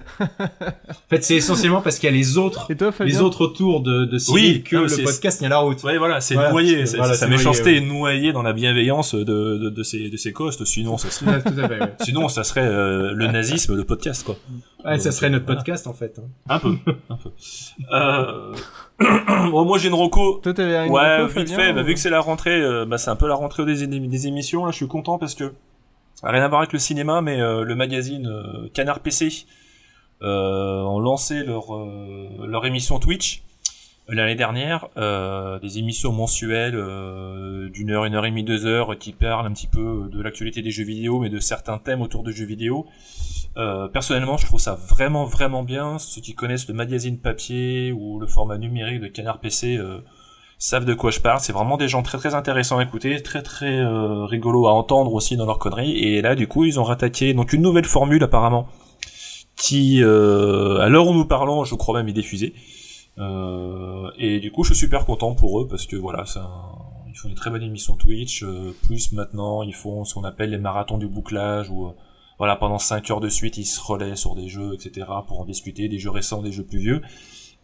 En 0.00 1.10
fait, 1.10 1.22
c'est 1.24 1.36
essentiellement 1.36 1.82
parce 1.82 1.98
qu'il 1.98 2.08
y 2.08 2.12
a 2.12 2.16
les 2.16 2.38
autres, 2.38 2.66
les 3.04 3.20
autres 3.20 3.46
tours 3.46 3.80
de, 3.82 4.06
de 4.06 4.18
Cyril 4.18 4.34
Oui, 4.56 4.62
que 4.62 4.76
non, 4.76 4.82
le 4.84 5.04
podcast 5.04 5.38
tient 5.40 5.50
la 5.50 5.58
route. 5.58 5.82
Ouais, 5.82 5.98
voilà, 5.98 6.20
c'est 6.22 6.34
Voilà, 6.34 6.50
noyé. 6.50 6.78
c'est- 6.80 6.92
c'est- 6.92 6.96
voilà, 6.96 7.12
sa 7.14 7.26
méchanceté 7.28 7.72
noyé, 7.72 7.76
est 7.76 7.86
noyée 7.86 8.32
dans 8.32 8.42
la 8.42 8.52
bienveillance 8.54 9.14
de, 9.14 9.22
de, 9.24 9.68
de 9.70 9.82
ses, 9.82 10.08
de 10.08 10.16
ses 10.16 10.32
costes. 10.32 10.64
Sinon, 10.64 10.96
ça 10.96 11.10
serait, 11.10 11.42
Tout 11.42 11.48
à- 11.48 11.52
tout 11.52 11.60
à 11.60 11.68
fait, 11.68 11.80
ouais. 11.80 11.92
sinon, 12.00 12.28
ça 12.28 12.44
serait 12.44 12.62
euh, 12.66 13.12
le 13.12 13.26
nazisme, 13.26 13.76
le 13.76 13.84
podcast, 13.84 14.24
quoi. 14.24 14.36
Ouais, 14.84 14.98
ça 14.98 15.12
serait 15.12 15.30
notre 15.30 15.46
podcast 15.46 15.86
en 15.86 15.92
fait. 15.92 16.18
hein. 16.18 16.28
Un 16.48 16.58
peu, 16.58 16.76
un 17.10 17.16
peu. 17.16 17.30
Euh... 17.92 18.52
bon, 19.50 19.64
moi 19.66 19.78
j'ai 19.78 19.88
une 19.88 19.94
reco. 19.94 20.40
Toi, 20.42 20.54
t'avais 20.54 20.86
une 20.86 20.92
ouais, 20.92 21.24
vite 21.26 21.32
Fabien, 21.34 21.56
fait. 21.56 21.72
Bah, 21.72 21.82
vu 21.82 21.94
que 21.94 22.00
c'est 22.00 22.10
la 22.10 22.20
rentrée, 22.20 22.60
euh, 22.60 22.84
bah, 22.84 22.98
c'est 22.98 23.10
un 23.10 23.16
peu 23.16 23.28
la 23.28 23.34
rentrée 23.34 23.64
des, 23.64 23.86
des 23.86 24.26
émissions. 24.26 24.64
Là, 24.64 24.70
je 24.72 24.76
suis 24.76 24.88
content 24.88 25.18
parce 25.18 25.34
que 25.34 25.52
rien 26.22 26.42
à 26.42 26.48
voir 26.48 26.60
avec 26.62 26.72
le 26.72 26.78
cinéma, 26.78 27.20
mais 27.20 27.40
euh, 27.40 27.62
le 27.64 27.74
magazine 27.74 28.26
euh, 28.26 28.68
Canard 28.74 29.00
PC 29.00 29.28
euh, 30.22 30.82
ont 30.82 31.00
lancé 31.00 31.42
leur 31.44 31.74
euh, 31.74 32.28
leur 32.46 32.64
émission 32.66 32.98
Twitch 32.98 33.38
euh, 33.38 33.51
l'année 34.16 34.34
dernière, 34.34 34.88
euh, 34.96 35.58
des 35.58 35.78
émissions 35.78 36.12
mensuelles 36.12 36.74
euh, 36.74 37.68
d'une 37.70 37.90
heure, 37.90 38.04
une 38.04 38.14
heure 38.14 38.26
et 38.26 38.30
demie, 38.30 38.44
deux 38.44 38.66
heures, 38.66 38.98
qui 38.98 39.12
parlent 39.12 39.46
un 39.46 39.52
petit 39.52 39.66
peu 39.66 40.08
de 40.10 40.20
l'actualité 40.22 40.62
des 40.62 40.70
jeux 40.70 40.84
vidéo, 40.84 41.20
mais 41.20 41.30
de 41.30 41.38
certains 41.38 41.78
thèmes 41.78 42.02
autour 42.02 42.22
de 42.22 42.30
jeux 42.32 42.44
vidéo. 42.44 42.86
Euh, 43.56 43.88
personnellement, 43.88 44.36
je 44.36 44.46
trouve 44.46 44.60
ça 44.60 44.74
vraiment 44.74 45.24
vraiment 45.24 45.62
bien. 45.62 45.98
Ceux 45.98 46.20
qui 46.20 46.34
connaissent 46.34 46.68
le 46.68 46.74
magazine 46.74 47.18
papier 47.18 47.92
ou 47.92 48.18
le 48.18 48.26
format 48.26 48.58
numérique 48.58 49.00
de 49.00 49.08
Canard 49.08 49.40
PC 49.40 49.78
savent 50.58 50.84
de 50.84 50.94
quoi 50.94 51.10
je 51.10 51.20
parle. 51.20 51.40
C'est 51.40 51.52
vraiment 51.52 51.76
des 51.76 51.88
gens 51.88 52.02
très 52.02 52.18
très 52.18 52.34
intéressants 52.34 52.78
à 52.78 52.82
écouter, 52.82 53.22
très 53.22 53.42
très 53.42 53.78
euh, 53.78 54.24
rigolo 54.24 54.66
à 54.66 54.72
entendre 54.72 55.14
aussi 55.14 55.36
dans 55.36 55.46
leurs 55.46 55.58
conneries. 55.58 55.98
Et 55.98 56.22
là, 56.22 56.34
du 56.34 56.46
coup, 56.46 56.64
ils 56.64 56.78
ont 56.80 56.84
rattaqué 56.84 57.34
donc 57.34 57.52
une 57.52 57.62
nouvelle 57.62 57.84
formule 57.84 58.22
apparemment, 58.22 58.68
qui 59.56 60.02
à 60.02 60.88
l'heure 60.88 61.06
où 61.06 61.14
nous 61.14 61.26
parlons, 61.26 61.64
je 61.64 61.74
crois 61.74 61.98
même 61.98 62.08
est 62.08 62.12
diffusée. 62.12 62.54
Euh, 63.18 64.10
et 64.16 64.40
du 64.40 64.50
coup, 64.52 64.64
je 64.64 64.72
suis 64.74 64.80
super 64.86 65.04
content 65.04 65.34
pour 65.34 65.60
eux 65.60 65.68
parce 65.68 65.86
que 65.86 65.96
voilà, 65.96 66.24
c'est 66.26 66.38
un- 66.38 66.72
ils 67.08 67.16
font 67.16 67.28
une 67.28 67.34
très 67.34 67.50
bonne 67.50 67.62
émission 67.62 67.94
Twitch. 67.96 68.42
euh, 68.42 68.74
plus 68.84 69.12
maintenant, 69.12 69.62
ils 69.62 69.74
font 69.74 70.04
ce 70.04 70.14
qu'on 70.14 70.24
appelle 70.24 70.50
les 70.50 70.58
marathons 70.58 70.98
du 70.98 71.08
bouclage 71.08 71.68
où 71.70 71.86
euh, 71.88 71.92
voilà, 72.38 72.56
pendant 72.56 72.78
5 72.78 73.10
heures 73.10 73.20
de 73.20 73.28
suite, 73.28 73.58
ils 73.58 73.64
se 73.66 73.80
relaient 73.80 74.16
sur 74.16 74.34
des 74.34 74.48
jeux, 74.48 74.72
etc. 74.74 75.06
pour 75.28 75.40
en 75.40 75.44
discuter, 75.44 75.88
des 75.88 75.98
jeux 75.98 76.10
récents, 76.10 76.42
des 76.42 76.52
jeux 76.52 76.64
plus 76.64 76.78
vieux. 76.78 77.02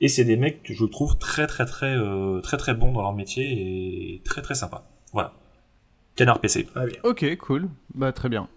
Et 0.00 0.08
c'est 0.08 0.24
des 0.24 0.36
mecs 0.36 0.62
que 0.62 0.74
je 0.74 0.84
trouve 0.84 1.16
très 1.18 1.46
très 1.48 1.64
très 1.66 1.96
euh, 1.96 2.40
très 2.40 2.56
très 2.58 2.74
bons 2.74 2.92
dans 2.92 3.02
leur 3.02 3.14
métier 3.14 3.44
et 4.14 4.22
très 4.24 4.42
très 4.42 4.54
sympas. 4.54 4.86
Voilà. 5.12 5.32
Canard 6.14 6.40
PC. 6.40 6.68
Ok, 7.04 7.36
cool. 7.38 7.68
Bah 7.94 8.12
très 8.12 8.28
bien. 8.28 8.48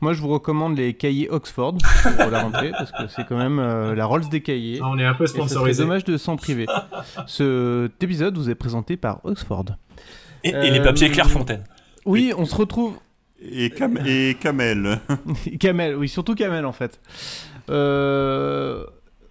Moi, 0.00 0.12
je 0.12 0.20
vous 0.20 0.28
recommande 0.28 0.76
les 0.76 0.94
cahiers 0.94 1.28
Oxford 1.30 1.78
pour 2.02 2.30
la 2.30 2.42
rentrée 2.42 2.70
parce 2.72 2.92
que 2.92 3.06
c'est 3.08 3.26
quand 3.26 3.38
même 3.38 3.58
euh, 3.58 3.94
la 3.94 4.06
Rolls 4.06 4.28
des 4.28 4.40
cahiers. 4.42 4.80
Ah, 4.82 4.88
on 4.90 4.98
est 4.98 5.04
un 5.04 5.14
peu 5.14 5.26
sponsorisé. 5.26 5.82
dommage 5.82 6.04
de 6.04 6.16
s'en 6.16 6.36
priver. 6.36 6.66
Cet 7.26 8.02
épisode 8.02 8.36
vous 8.36 8.50
est 8.50 8.54
présenté 8.54 8.96
par 8.96 9.20
Oxford. 9.24 9.64
Et, 10.44 10.50
et 10.50 10.70
les 10.70 10.80
papiers 10.82 11.10
Clairefontaine. 11.10 11.64
Oui, 12.04 12.32
on 12.36 12.44
se 12.44 12.54
retrouve. 12.54 12.94
Et, 13.40 13.70
Cam 13.70 13.98
et 14.06 14.36
Kamel. 14.40 15.00
Kamel, 15.60 15.96
oui, 15.96 16.08
surtout 16.08 16.34
Kamel 16.34 16.64
en 16.64 16.72
fait. 16.72 17.00
Euh, 17.68 18.84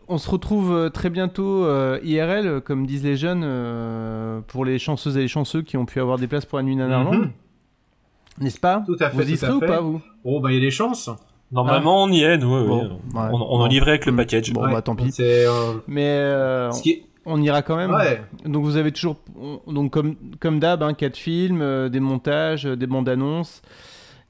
on 0.07 0.17
se 0.17 0.29
retrouve 0.29 0.71
euh, 0.73 0.89
très 0.89 1.09
bientôt 1.09 1.65
euh, 1.65 1.99
IRL, 2.03 2.47
euh, 2.47 2.59
comme 2.61 2.85
disent 2.85 3.03
les 3.03 3.15
jeunes, 3.15 3.41
euh, 3.43 4.41
pour 4.47 4.65
les 4.65 4.77
chanceuses 4.77 5.17
et 5.17 5.21
les 5.21 5.27
chanceux 5.27 5.63
qui 5.63 5.77
ont 5.77 5.85
pu 5.85 5.99
avoir 5.99 6.19
des 6.19 6.27
places 6.27 6.45
pour 6.45 6.57
la 6.59 6.63
nuit 6.63 6.75
Nanarland. 6.75 7.13
Mhm. 7.15 7.31
N'est-ce 8.39 8.59
pas 8.59 8.83
Tout 8.85 8.97
à 8.99 9.09
fait. 9.09 9.15
Vous 9.17 9.31
y 9.31 9.37
serez 9.37 9.53
ou 9.53 9.59
pas, 9.59 9.79
vous 9.81 10.01
Oh, 10.23 10.39
bah, 10.39 10.51
il 10.51 10.55
y 10.55 10.57
a 10.57 10.61
des 10.61 10.71
chances. 10.71 11.09
Normalement, 11.51 12.03
on 12.03 12.09
y 12.09 12.21
est, 12.23 12.37
nous. 12.37 12.53
oui, 12.59 12.67
Bon, 12.67 12.81
oui. 12.83 12.89
ouais. 13.19 13.29
On, 13.31 13.35
on 13.37 13.59
en 13.61 13.67
livrait 13.67 13.91
avec 13.91 14.05
le 14.05 14.15
package. 14.15 14.51
Bon, 14.51 14.69
bah 14.69 14.81
tant 14.81 14.95
pis. 14.95 15.13
Euh, 15.19 15.73
Mais 15.87 16.05
euh, 16.07 16.71
Ce 16.71 16.81
qui 16.81 16.89
est- 16.91 17.03
on 17.25 17.41
ira 17.41 17.61
quand 17.61 17.75
même. 17.77 17.91
Ouais. 17.93 18.21
Donc 18.45 18.63
vous 18.65 18.77
avez 18.77 18.91
toujours, 18.91 19.17
on- 19.39 19.71
donc 19.71 19.91
comme 19.91 20.15
comme 20.39 20.59
d'hab, 20.59 20.83
hein, 20.83 20.93
quatre 20.93 21.17
films, 21.17 21.61
euh, 21.61 21.87
des 21.89 21.99
montages, 21.99 22.65
euh, 22.65 22.75
des 22.75 22.87
bandes 22.87 23.07
annonces, 23.09 23.61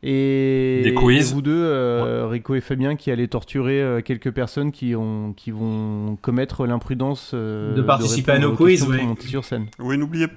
Et, 0.03 0.81
Des 0.83 0.93
quiz. 0.93 1.31
et 1.31 1.33
vous 1.33 1.41
deux, 1.41 1.51
euh, 1.63 2.27
Rico 2.29 2.53
et 2.53 2.61
Fabien, 2.61 2.95
qui 2.95 3.09
allez 3.09 3.27
torturer 3.27 3.81
euh, 3.81 4.01
quelques 4.01 4.31
personnes 4.31 4.71
qui, 4.71 4.95
ont, 4.95 5.33
qui 5.35 5.49
vont 5.51 6.15
commettre 6.21 6.67
l'imprudence 6.67 7.31
euh, 7.33 7.73
De 7.73 7.81
participer 7.81 8.33
à 8.33 8.39
nos 8.39 8.53
quiz, 8.53 8.85
oui. 8.87 8.97
pour 8.99 9.07
monter 9.07 9.27
sur 9.27 9.43
scène. 9.43 9.65
Oui, 9.79 9.97
n'oubliez 9.97 10.27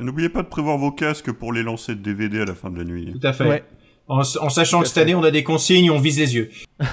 n'oubliez 0.00 0.28
pas 0.28 0.42
de 0.42 0.48
prévoir 0.48 0.78
vos 0.78 0.92
casques 0.92 1.32
pour 1.32 1.52
les 1.52 1.62
lancer 1.62 1.94
de 1.94 2.00
DVD 2.02 2.40
à 2.40 2.44
la 2.44 2.54
fin 2.54 2.70
de 2.70 2.78
la 2.78 2.84
nuit. 2.84 3.12
Tout 3.12 3.26
à 3.26 3.32
fait. 3.32 3.48
Ouais. 3.48 3.64
En, 4.08 4.20
en 4.20 4.48
sachant 4.48 4.78
Tout 4.78 4.82
que 4.84 4.88
cette 4.88 4.98
année, 4.98 5.14
on 5.14 5.22
a 5.22 5.30
des 5.30 5.44
consignes, 5.44 5.90
on 5.90 5.98
vise 5.98 6.18
les 6.18 6.34
yeux. 6.34 6.50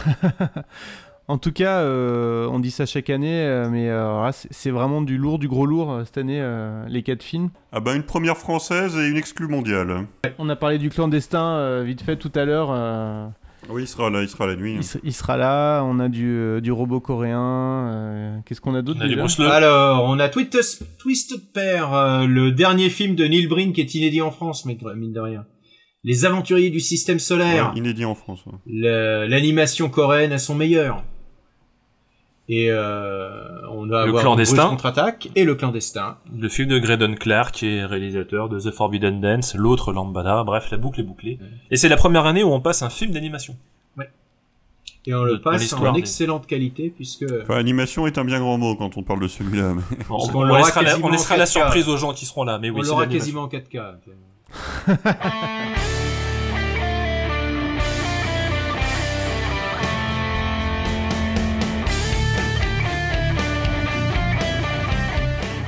En 1.27 1.40
tout 1.40 1.52
cas, 1.52 1.80
euh, 1.80 2.48
on 2.52 2.60
dit 2.60 2.69
ça 2.69 2.86
chaque 2.86 3.10
année, 3.10 3.41
euh, 3.41 3.68
mais 3.68 3.90
euh, 3.90 4.30
c'est 4.52 4.69
vraiment 4.69 5.02
du 5.02 5.18
lourd, 5.18 5.40
du 5.40 5.48
gros 5.48 5.65
lourd 5.65 6.02
cette 6.06 6.19
année, 6.19 6.40
euh, 6.40 6.86
les 6.88 7.02
quatre 7.02 7.23
films. 7.23 7.49
Ah 7.72 7.80
bah 7.80 7.95
une 7.95 8.03
première 8.03 8.38
française 8.38 8.95
et 8.95 9.07
une 9.07 9.18
exclue 9.18 9.48
mondiale. 9.48 10.06
On 10.38 10.48
a 10.49 10.56
parlé 10.56 10.77
du 10.77 10.90
clandestin 10.91 11.44
euh, 11.57 11.84
vite 11.84 12.03
fait 12.03 12.18
tout 12.18 12.32
à 12.36 12.45
l'heure. 12.45 12.68
Oui, 13.70 13.84
il 13.84 13.88
sera 13.88 14.10
là, 14.10 14.22
il 14.22 14.30
sera 14.30 14.46
la 14.48 14.56
nuit. 14.56 14.76
il, 14.78 14.84
se- 14.84 14.98
il 15.04 15.14
sera 15.14 15.38
là. 15.38 15.82
On 15.84 16.00
a 16.00 16.08
du, 16.10 16.30
euh, 16.30 16.62
du 16.62 16.72
robot 16.72 17.00
coréen. 17.00 17.40
euh, 17.92 18.38
Qu'est-ce 18.46 18.62
qu'on 18.62 18.76
a 18.76 18.82
d'autre. 18.82 19.00
Alors, 19.52 20.04
on 20.08 20.20
a 20.20 20.30
Twisted, 20.30 20.62
Twisted 21.00 21.40
Pair, 21.54 21.94
euh, 21.94 22.26
le 22.28 22.52
dernier 22.52 22.90
film 22.90 23.16
de 23.16 23.26
Neil 23.26 23.48
Breen 23.48 23.74
qui 23.74 23.82
est 23.82 23.96
inédit 23.96 24.22
en 24.22 24.32
France, 24.32 24.66
mais 24.66 24.78
mine 24.96 25.14
de 25.14 25.20
rien. 25.20 25.46
Les 26.04 26.26
aventuriers 26.26 26.70
du 26.70 26.80
système 26.80 27.18
solaire. 27.18 27.72
Ouais, 27.74 27.80
inédit 27.80 28.06
en 28.06 28.14
France. 28.14 28.44
ouais. 28.46 29.28
L'animation 29.28 29.90
coréenne 29.90 30.32
à 30.32 30.38
son 30.38 30.54
meilleur. 30.56 31.04
Et 32.47 32.67
euh, 32.69 33.67
on 33.72 33.88
va 33.88 34.03
Le 34.03 34.09
avoir 34.09 34.22
clandestin. 34.22 34.69
Contre-attaque 34.69 35.30
et 35.35 35.45
le 35.45 35.55
clandestin. 35.55 36.17
Le 36.38 36.47
film 36.47 36.69
de 36.69 36.77
Graydon 36.77 37.15
Clark, 37.15 37.55
qui 37.55 37.67
est 37.67 37.85
réalisateur 37.85 38.49
de 38.49 38.59
The 38.59 38.72
Forbidden 38.72 39.19
Dance, 39.19 39.55
l'autre 39.55 39.91
Lambada, 39.93 40.43
bref, 40.43 40.69
la 40.69 40.77
boucle 40.77 40.99
est 40.99 41.03
bouclée. 41.03 41.39
Et 41.72 41.76
c'est 41.76 41.89
la 41.89 41.97
première 41.97 42.26
année 42.27 42.43
où 42.43 42.51
on 42.53 42.61
passe 42.61 42.84
un 42.84 42.89
film 42.89 43.11
d'animation. 43.11 43.55
Et 45.07 45.13
on 45.13 45.23
le 45.23 45.39
passe 45.39 45.72
en 45.73 45.91
des- 45.91 45.99
excellente 45.99 46.47
qualité 46.47 46.89
puisque 46.89 47.26
Enfin, 47.43 47.57
animation 47.57 48.07
est 48.07 48.17
un 48.17 48.26
bien 48.26 48.39
grand 48.39 48.57
mot 48.57 48.76
quand 48.76 48.97
on 48.97 49.03
parle 49.03 49.19
de 49.19 49.27
celui-là. 49.27 49.73
mais- 49.76 49.81
On, 50.09 50.15
On 50.15 50.35
on 50.39 50.43
l'aura 50.43 50.59
laissera, 50.61 50.81
la, 50.81 50.89
quasiment 50.89 51.07
on 51.07 51.11
laissera 51.11 51.35
en 51.35 51.38
la 51.38 51.45
4K. 51.45 51.47
surprise 51.51 51.89
aux 51.89 51.97
gens 51.97 52.13
qui 52.13 52.26
seront 52.26 52.43
là, 52.43 52.57
mais 52.57 52.72
oui, 52.72 52.80
on 52.84 52.88
l'aura 52.88 53.05
quasiment 53.05 53.43
en 53.43 53.47
4K. 53.47 53.84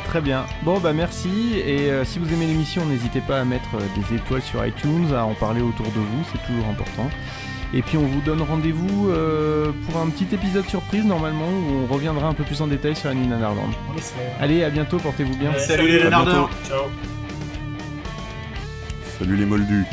Très 0.08 0.22
bien. 0.22 0.46
Bon, 0.64 0.80
bah 0.80 0.94
merci. 0.94 1.60
Et 1.66 1.92
euh, 1.92 2.06
si 2.06 2.18
vous 2.18 2.32
aimez 2.34 2.48
l'émission, 2.48 2.86
n'hésitez 2.86 3.20
pas 3.20 3.42
à 3.42 3.46
mettre 3.46 3.76
euh, 3.76 3.80
des 4.00 4.16
étoiles 4.16 4.42
sur 4.42 4.66
iTunes, 4.66 5.14
à 5.14 5.26
en 5.26 5.34
parler 5.34 5.62
autour 5.62 5.88
de 5.88 6.00
vous, 6.00 6.24
c'est 6.32 6.42
toujours 6.48 6.68
important. 6.70 7.10
Et 7.74 7.82
puis 7.82 7.98
on 7.98 8.06
vous 8.06 8.22
donne 8.22 8.42
rendez-vous 8.42 9.10
euh, 9.10 9.74
pour 9.86 10.00
un 10.00 10.10
petit 10.10 10.34
épisode 10.34 10.66
surprise 10.70 11.04
normalement 11.04 11.50
où 11.50 11.84
on 11.84 11.94
reviendra 11.94 12.30
un 12.30 12.34
peu 12.34 12.46
plus 12.46 12.62
en 12.62 12.68
détail 12.68 12.96
sur 12.96 13.10
la 13.10 13.16
nuit 13.16 13.28
Nanarland. 13.28 13.72
Allez, 14.40 14.64
à 14.64 14.70
bientôt, 14.70 14.98
portez-vous 14.98 15.36
bien. 15.36 15.52
Salut 15.58 15.90
les 15.90 16.04
Nanardeurs. 16.06 16.50
bientôt. 16.50 16.90
Salut 19.20 19.36
les 19.36 19.46
moldus. 19.46 19.84